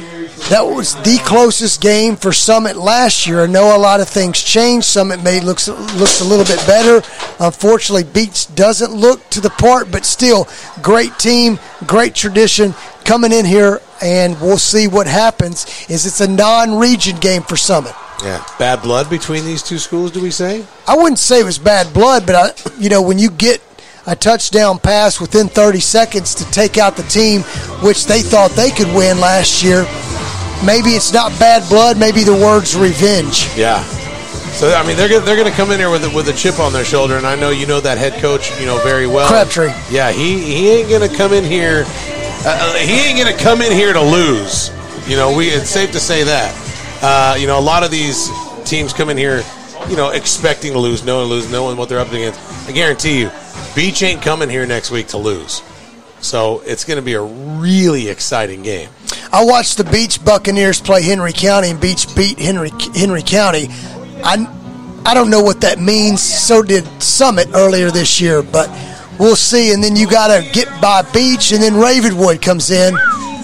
that 0.50 0.62
was 0.62 0.94
the 1.02 1.20
closest 1.24 1.80
game 1.82 2.16
for 2.16 2.32
Summit 2.32 2.76
last 2.76 3.26
year. 3.26 3.42
I 3.42 3.46
know 3.46 3.76
a 3.76 3.78
lot 3.78 4.00
of 4.00 4.08
things 4.08 4.42
changed. 4.42 4.86
Summit 4.86 5.22
made 5.22 5.42
looks 5.44 5.68
looks 5.68 6.20
a 6.20 6.24
little 6.24 6.44
bit 6.44 6.64
better. 6.66 7.06
Unfortunately, 7.38 8.04
Beech 8.04 8.54
doesn't 8.54 8.92
look 8.92 9.28
to 9.30 9.40
the 9.40 9.50
part, 9.50 9.90
but 9.90 10.06
still, 10.06 10.48
great 10.80 11.18
team, 11.18 11.58
great 11.86 12.14
tradition 12.14 12.74
coming 13.04 13.32
in 13.32 13.44
here, 13.44 13.80
and 14.02 14.40
we'll 14.40 14.56
see 14.56 14.88
what 14.88 15.06
happens. 15.06 15.66
Is 15.90 16.06
it's 16.06 16.20
a 16.20 16.28
non-region 16.28 17.18
game 17.18 17.42
for 17.42 17.56
Summit. 17.56 17.92
Yeah, 18.22 18.42
bad 18.58 18.82
blood 18.82 19.10
between 19.10 19.44
these 19.44 19.62
two 19.62 19.78
schools. 19.78 20.12
Do 20.12 20.22
we 20.22 20.30
say? 20.30 20.64
I 20.86 20.96
wouldn't 20.96 21.18
say 21.18 21.40
it 21.40 21.44
was 21.44 21.58
bad 21.58 21.92
blood, 21.92 22.26
but 22.26 22.34
I, 22.34 22.72
you 22.78 22.88
know, 22.88 23.02
when 23.02 23.18
you 23.18 23.30
get 23.30 23.62
a 24.06 24.16
touchdown 24.16 24.78
pass 24.78 25.20
within 25.20 25.48
30 25.48 25.80
seconds 25.80 26.34
to 26.36 26.50
take 26.50 26.78
out 26.78 26.96
the 26.96 27.02
team, 27.04 27.42
which 27.82 28.06
they 28.06 28.22
thought 28.22 28.50
they 28.52 28.70
could 28.70 28.88
win 28.88 29.20
last 29.20 29.62
year 29.62 29.84
maybe 30.64 30.90
it's 30.90 31.12
not 31.12 31.30
bad 31.38 31.68
blood. 31.68 31.98
Maybe 31.98 32.24
the 32.24 32.34
word's 32.34 32.76
revenge. 32.76 33.48
Yeah. 33.56 33.82
So 34.52 34.74
I 34.74 34.84
mean, 34.86 34.96
they're 34.96 35.08
gonna, 35.08 35.24
they're 35.24 35.36
going 35.36 35.50
to 35.50 35.56
come 35.56 35.70
in 35.70 35.78
here 35.78 35.90
with 35.90 36.04
a, 36.04 36.10
with 36.10 36.28
a 36.28 36.32
chip 36.32 36.58
on 36.58 36.72
their 36.72 36.84
shoulder, 36.84 37.16
and 37.16 37.26
I 37.26 37.36
know 37.36 37.50
you 37.50 37.66
know 37.66 37.80
that 37.80 37.96
head 37.96 38.20
coach, 38.20 38.58
you 38.58 38.66
know 38.66 38.78
very 38.82 39.06
well. 39.06 39.28
Crabtree. 39.28 39.72
Yeah, 39.90 40.10
he 40.10 40.42
he 40.42 40.68
ain't 40.70 40.88
going 40.88 41.08
to 41.08 41.16
come 41.16 41.32
in 41.32 41.44
here. 41.44 41.84
Uh, 41.86 42.74
uh 42.74 42.74
he 42.74 43.08
ain't 43.08 43.18
going 43.18 43.32
to 43.32 43.42
come 43.42 43.62
in 43.62 43.70
here 43.72 43.92
to 43.92 44.02
lose. 44.02 44.70
You 45.08 45.16
know, 45.16 45.36
we 45.36 45.48
it's 45.48 45.70
safe 45.70 45.92
to 45.92 46.00
say 46.00 46.24
that. 46.24 46.52
Uh, 47.00 47.36
you 47.38 47.46
know, 47.46 47.58
a 47.58 47.62
lot 47.62 47.84
of 47.84 47.90
these 47.90 48.28
teams 48.64 48.92
come 48.92 49.08
in 49.10 49.16
here, 49.16 49.44
you 49.88 49.96
know, 49.96 50.10
expecting 50.10 50.72
to 50.72 50.78
lose, 50.78 51.04
knowing 51.04 51.28
lose, 51.28 51.50
knowing 51.50 51.76
what 51.76 51.88
they're 51.88 52.00
up 52.00 52.08
against. 52.08 52.40
I 52.68 52.72
guarantee 52.72 53.20
you, 53.20 53.30
Beech 53.76 54.02
ain't 54.02 54.22
coming 54.22 54.50
here 54.50 54.66
next 54.66 54.90
week 54.90 55.08
to 55.08 55.18
lose. 55.18 55.62
So 56.20 56.60
it's 56.66 56.84
going 56.84 56.96
to 56.96 57.02
be 57.02 57.14
a 57.14 57.22
really 57.22 58.08
exciting 58.08 58.62
game. 58.62 58.90
I 59.32 59.44
watched 59.44 59.76
the 59.76 59.84
Beech 59.84 60.24
Buccaneers 60.24 60.80
play 60.80 61.02
Henry 61.02 61.32
County, 61.32 61.70
and 61.70 61.80
Beech 61.80 62.14
beat 62.14 62.38
Henry 62.38 62.70
Henry 62.94 63.22
County. 63.22 63.68
I 64.24 64.46
I 65.04 65.14
don't 65.14 65.30
know 65.30 65.42
what 65.42 65.60
that 65.62 65.80
means. 65.80 66.22
So 66.22 66.62
did 66.62 66.84
Summit 67.02 67.48
earlier 67.54 67.90
this 67.90 68.20
year, 68.20 68.42
but 68.42 68.68
we'll 69.18 69.36
see. 69.36 69.72
And 69.72 69.82
then 69.82 69.96
you 69.96 70.08
got 70.08 70.28
to 70.28 70.50
get 70.52 70.68
by 70.80 71.02
Beech, 71.12 71.52
and 71.52 71.62
then 71.62 71.74
Ravenwood 71.74 72.42
comes 72.42 72.70
in 72.70 72.96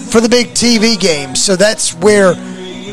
for 0.09 0.21
the 0.21 0.29
big 0.29 0.47
TV 0.49 0.99
game. 0.99 1.35
So 1.35 1.55
that's 1.55 1.93
where 1.95 2.35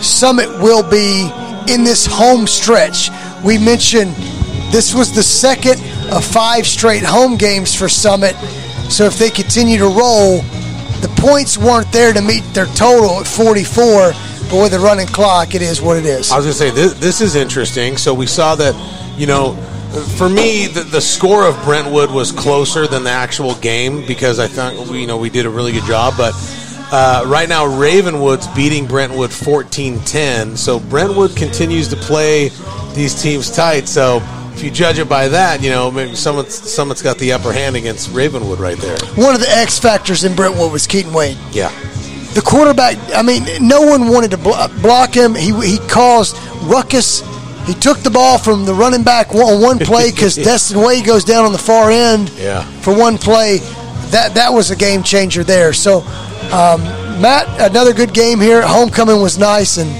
Summit 0.02 0.48
will 0.62 0.88
be 0.88 1.30
in 1.68 1.84
this 1.84 2.06
home 2.06 2.46
stretch. 2.46 3.10
We 3.44 3.58
mentioned 3.58 4.14
this 4.72 4.94
was 4.94 5.14
the 5.14 5.22
second 5.22 5.80
of 6.10 6.24
five 6.24 6.66
straight 6.66 7.02
home 7.02 7.36
games 7.36 7.74
for 7.74 7.88
Summit. 7.88 8.34
So 8.90 9.04
if 9.04 9.18
they 9.18 9.30
continue 9.30 9.78
to 9.78 9.88
roll, 9.88 10.40
the 11.02 11.08
points 11.20 11.58
weren't 11.58 11.90
there 11.92 12.12
to 12.12 12.22
meet 12.22 12.42
their 12.54 12.66
total 12.66 13.20
at 13.20 13.26
44, 13.26 14.12
but 14.50 14.62
with 14.62 14.72
the 14.72 14.78
running 14.78 15.08
clock, 15.08 15.54
it 15.54 15.60
is 15.60 15.82
what 15.82 15.96
it 15.96 16.06
is. 16.06 16.30
I 16.30 16.36
was 16.36 16.46
going 16.46 16.52
to 16.52 16.58
say, 16.58 16.70
this, 16.70 16.94
this 16.94 17.20
is 17.20 17.34
interesting. 17.34 17.96
So 17.96 18.14
we 18.14 18.26
saw 18.26 18.54
that, 18.54 18.74
you 19.18 19.26
know, 19.26 19.54
for 20.16 20.28
me, 20.28 20.68
the, 20.68 20.84
the, 20.84 21.00
score 21.00 21.46
of 21.46 21.60
Brentwood 21.64 22.10
was 22.10 22.32
closer 22.32 22.86
than 22.86 23.04
the 23.04 23.10
actual 23.10 23.54
game 23.56 24.06
because 24.06 24.38
I 24.38 24.46
thought 24.46 24.88
we, 24.88 25.02
you 25.02 25.06
know, 25.06 25.18
we 25.18 25.28
did 25.28 25.44
a 25.44 25.50
really 25.50 25.72
good 25.72 25.84
job. 25.84 26.14
But 26.16 26.32
uh, 26.92 27.24
right 27.26 27.48
now, 27.48 27.66
Ravenwood's 27.66 28.46
beating 28.54 28.86
Brentwood 28.86 29.30
14-10. 29.30 30.56
So 30.56 30.80
Brentwood 30.80 31.36
continues 31.36 31.88
to 31.88 31.96
play 31.96 32.50
these 32.94 33.20
teams 33.20 33.50
tight. 33.50 33.86
So 33.86 34.20
if 34.54 34.62
you 34.62 34.70
judge 34.70 34.98
it 34.98 35.08
by 35.08 35.28
that, 35.28 35.62
you 35.62 35.70
know, 35.70 35.90
maybe 35.90 36.14
someone's 36.14 36.54
someone's 36.54 37.02
got 37.02 37.18
the 37.18 37.32
upper 37.32 37.52
hand 37.52 37.76
against 37.76 38.10
Ravenwood 38.12 38.58
right 38.60 38.78
there. 38.78 38.98
One 39.14 39.34
of 39.34 39.40
the 39.40 39.48
X 39.50 39.78
factors 39.78 40.24
in 40.24 40.34
Brentwood 40.36 40.72
was 40.72 40.86
Keaton 40.86 41.12
Wade. 41.12 41.38
Yeah. 41.52 41.70
the 42.34 42.42
quarterback, 42.42 42.96
I 43.14 43.22
mean, 43.22 43.44
no 43.60 43.82
one 43.82 44.08
wanted 44.08 44.30
to 44.32 44.36
block 44.38 45.14
him. 45.14 45.34
He, 45.34 45.52
he 45.66 45.78
caused 45.88 46.36
ruckus. 46.62 47.20
He 47.66 47.74
took 47.74 47.98
the 47.98 48.10
ball 48.10 48.38
from 48.38 48.64
the 48.64 48.74
running 48.74 49.02
back 49.04 49.34
on 49.34 49.60
one 49.62 49.78
play 49.78 50.10
because 50.14 50.34
Destin 50.36 50.80
Wade 50.80 51.04
goes 51.04 51.24
down 51.24 51.44
on 51.44 51.52
the 51.52 51.58
far 51.58 51.90
end 51.90 52.30
yeah. 52.30 52.62
for 52.80 52.96
one 52.96 53.18
play. 53.18 53.58
That 54.10 54.34
that 54.34 54.52
was 54.52 54.70
a 54.70 54.76
game 54.76 55.02
changer 55.02 55.42
there. 55.44 55.72
So, 55.72 56.00
um, 56.52 56.82
Matt, 57.20 57.48
another 57.60 57.94
good 57.94 58.12
game 58.12 58.40
here. 58.40 58.60
Homecoming 58.60 59.22
was 59.22 59.38
nice, 59.38 59.78
and 59.78 59.90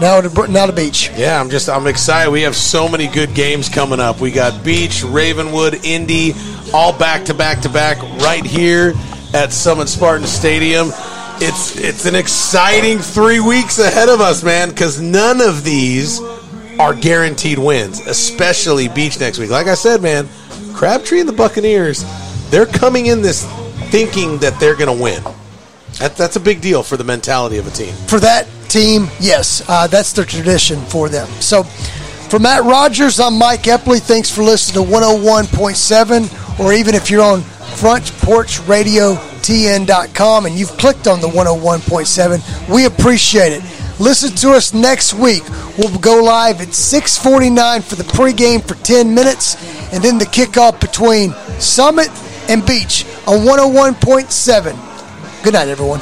now 0.00 0.20
to 0.20 0.48
now 0.48 0.66
to 0.66 0.72
Beech. 0.72 1.10
Yeah, 1.16 1.40
I'm 1.40 1.50
just 1.50 1.68
I'm 1.68 1.86
excited. 1.86 2.30
We 2.30 2.42
have 2.42 2.56
so 2.56 2.88
many 2.88 3.06
good 3.08 3.34
games 3.34 3.68
coming 3.68 4.00
up. 4.00 4.20
We 4.20 4.30
got 4.30 4.64
Beech, 4.64 5.02
Ravenwood, 5.02 5.84
Indy, 5.84 6.32
all 6.72 6.96
back 6.96 7.24
to 7.26 7.34
back 7.34 7.60
to 7.62 7.68
back 7.68 8.00
right 8.22 8.44
here 8.44 8.94
at 9.34 9.52
Summit 9.52 9.88
Spartan 9.88 10.26
Stadium 10.26 10.90
it's 11.40 11.78
it's 11.78 12.06
an 12.06 12.14
exciting 12.14 12.98
three 12.98 13.40
weeks 13.40 13.78
ahead 13.78 14.08
of 14.08 14.20
us, 14.20 14.42
man, 14.42 14.70
because 14.70 15.00
none 15.00 15.40
of 15.40 15.64
these 15.64 16.20
are 16.78 16.94
guaranteed 16.94 17.58
wins, 17.58 18.00
especially 18.06 18.88
Beech 18.88 19.18
next 19.20 19.38
week. 19.38 19.50
Like 19.50 19.66
I 19.66 19.74
said, 19.74 20.02
man, 20.02 20.28
Crabtree 20.74 21.20
and 21.20 21.28
the 21.28 21.32
Buccaneers, 21.32 22.04
they're 22.50 22.66
coming 22.66 23.06
in 23.06 23.22
this 23.22 23.44
thinking 23.90 24.38
that 24.38 24.58
they're 24.60 24.76
going 24.76 24.96
to 24.96 25.02
win. 25.02 25.22
That, 25.98 26.16
that's 26.16 26.36
a 26.36 26.40
big 26.40 26.60
deal 26.60 26.82
for 26.82 26.96
the 26.96 27.04
mentality 27.04 27.58
of 27.58 27.66
a 27.66 27.70
team. 27.70 27.92
For 28.06 28.20
that 28.20 28.46
team, 28.68 29.08
yes, 29.20 29.62
uh, 29.68 29.86
that's 29.86 30.12
the 30.12 30.24
tradition 30.24 30.80
for 30.86 31.08
them. 31.08 31.28
So, 31.40 31.62
for 31.62 32.38
Matt 32.38 32.64
Rogers, 32.64 33.20
I'm 33.20 33.38
Mike 33.38 33.62
Epley. 33.62 34.00
Thanks 34.00 34.30
for 34.30 34.42
listening 34.42 34.84
to 34.84 34.90
101.7, 34.90 36.60
or 36.60 36.72
even 36.72 36.94
if 36.94 37.10
you're 37.10 37.22
on 37.22 37.40
Front 37.40 38.06
Porch 38.18 38.60
Radio 38.66 39.14
TN.com 39.48 40.44
and 40.44 40.54
you've 40.54 40.76
clicked 40.76 41.06
on 41.06 41.20
the 41.20 41.28
101.7. 41.28 42.68
We 42.68 42.84
appreciate 42.84 43.52
it. 43.52 43.62
Listen 43.98 44.30
to 44.36 44.50
us 44.50 44.74
next 44.74 45.14
week. 45.14 45.42
We'll 45.78 45.98
go 45.98 46.22
live 46.22 46.60
at 46.60 46.74
6:49 46.74 47.82
for 47.82 47.96
the 47.96 48.04
pregame 48.04 48.62
for 48.62 48.74
10 48.74 49.14
minutes, 49.14 49.56
and 49.92 50.04
then 50.04 50.18
the 50.18 50.26
kickoff 50.26 50.80
between 50.80 51.34
Summit 51.58 52.10
and 52.48 52.64
Beech 52.64 53.06
on 53.26 53.44
101.7. 53.46 54.76
Good 55.42 55.54
night, 55.54 55.68
everyone. 55.68 56.00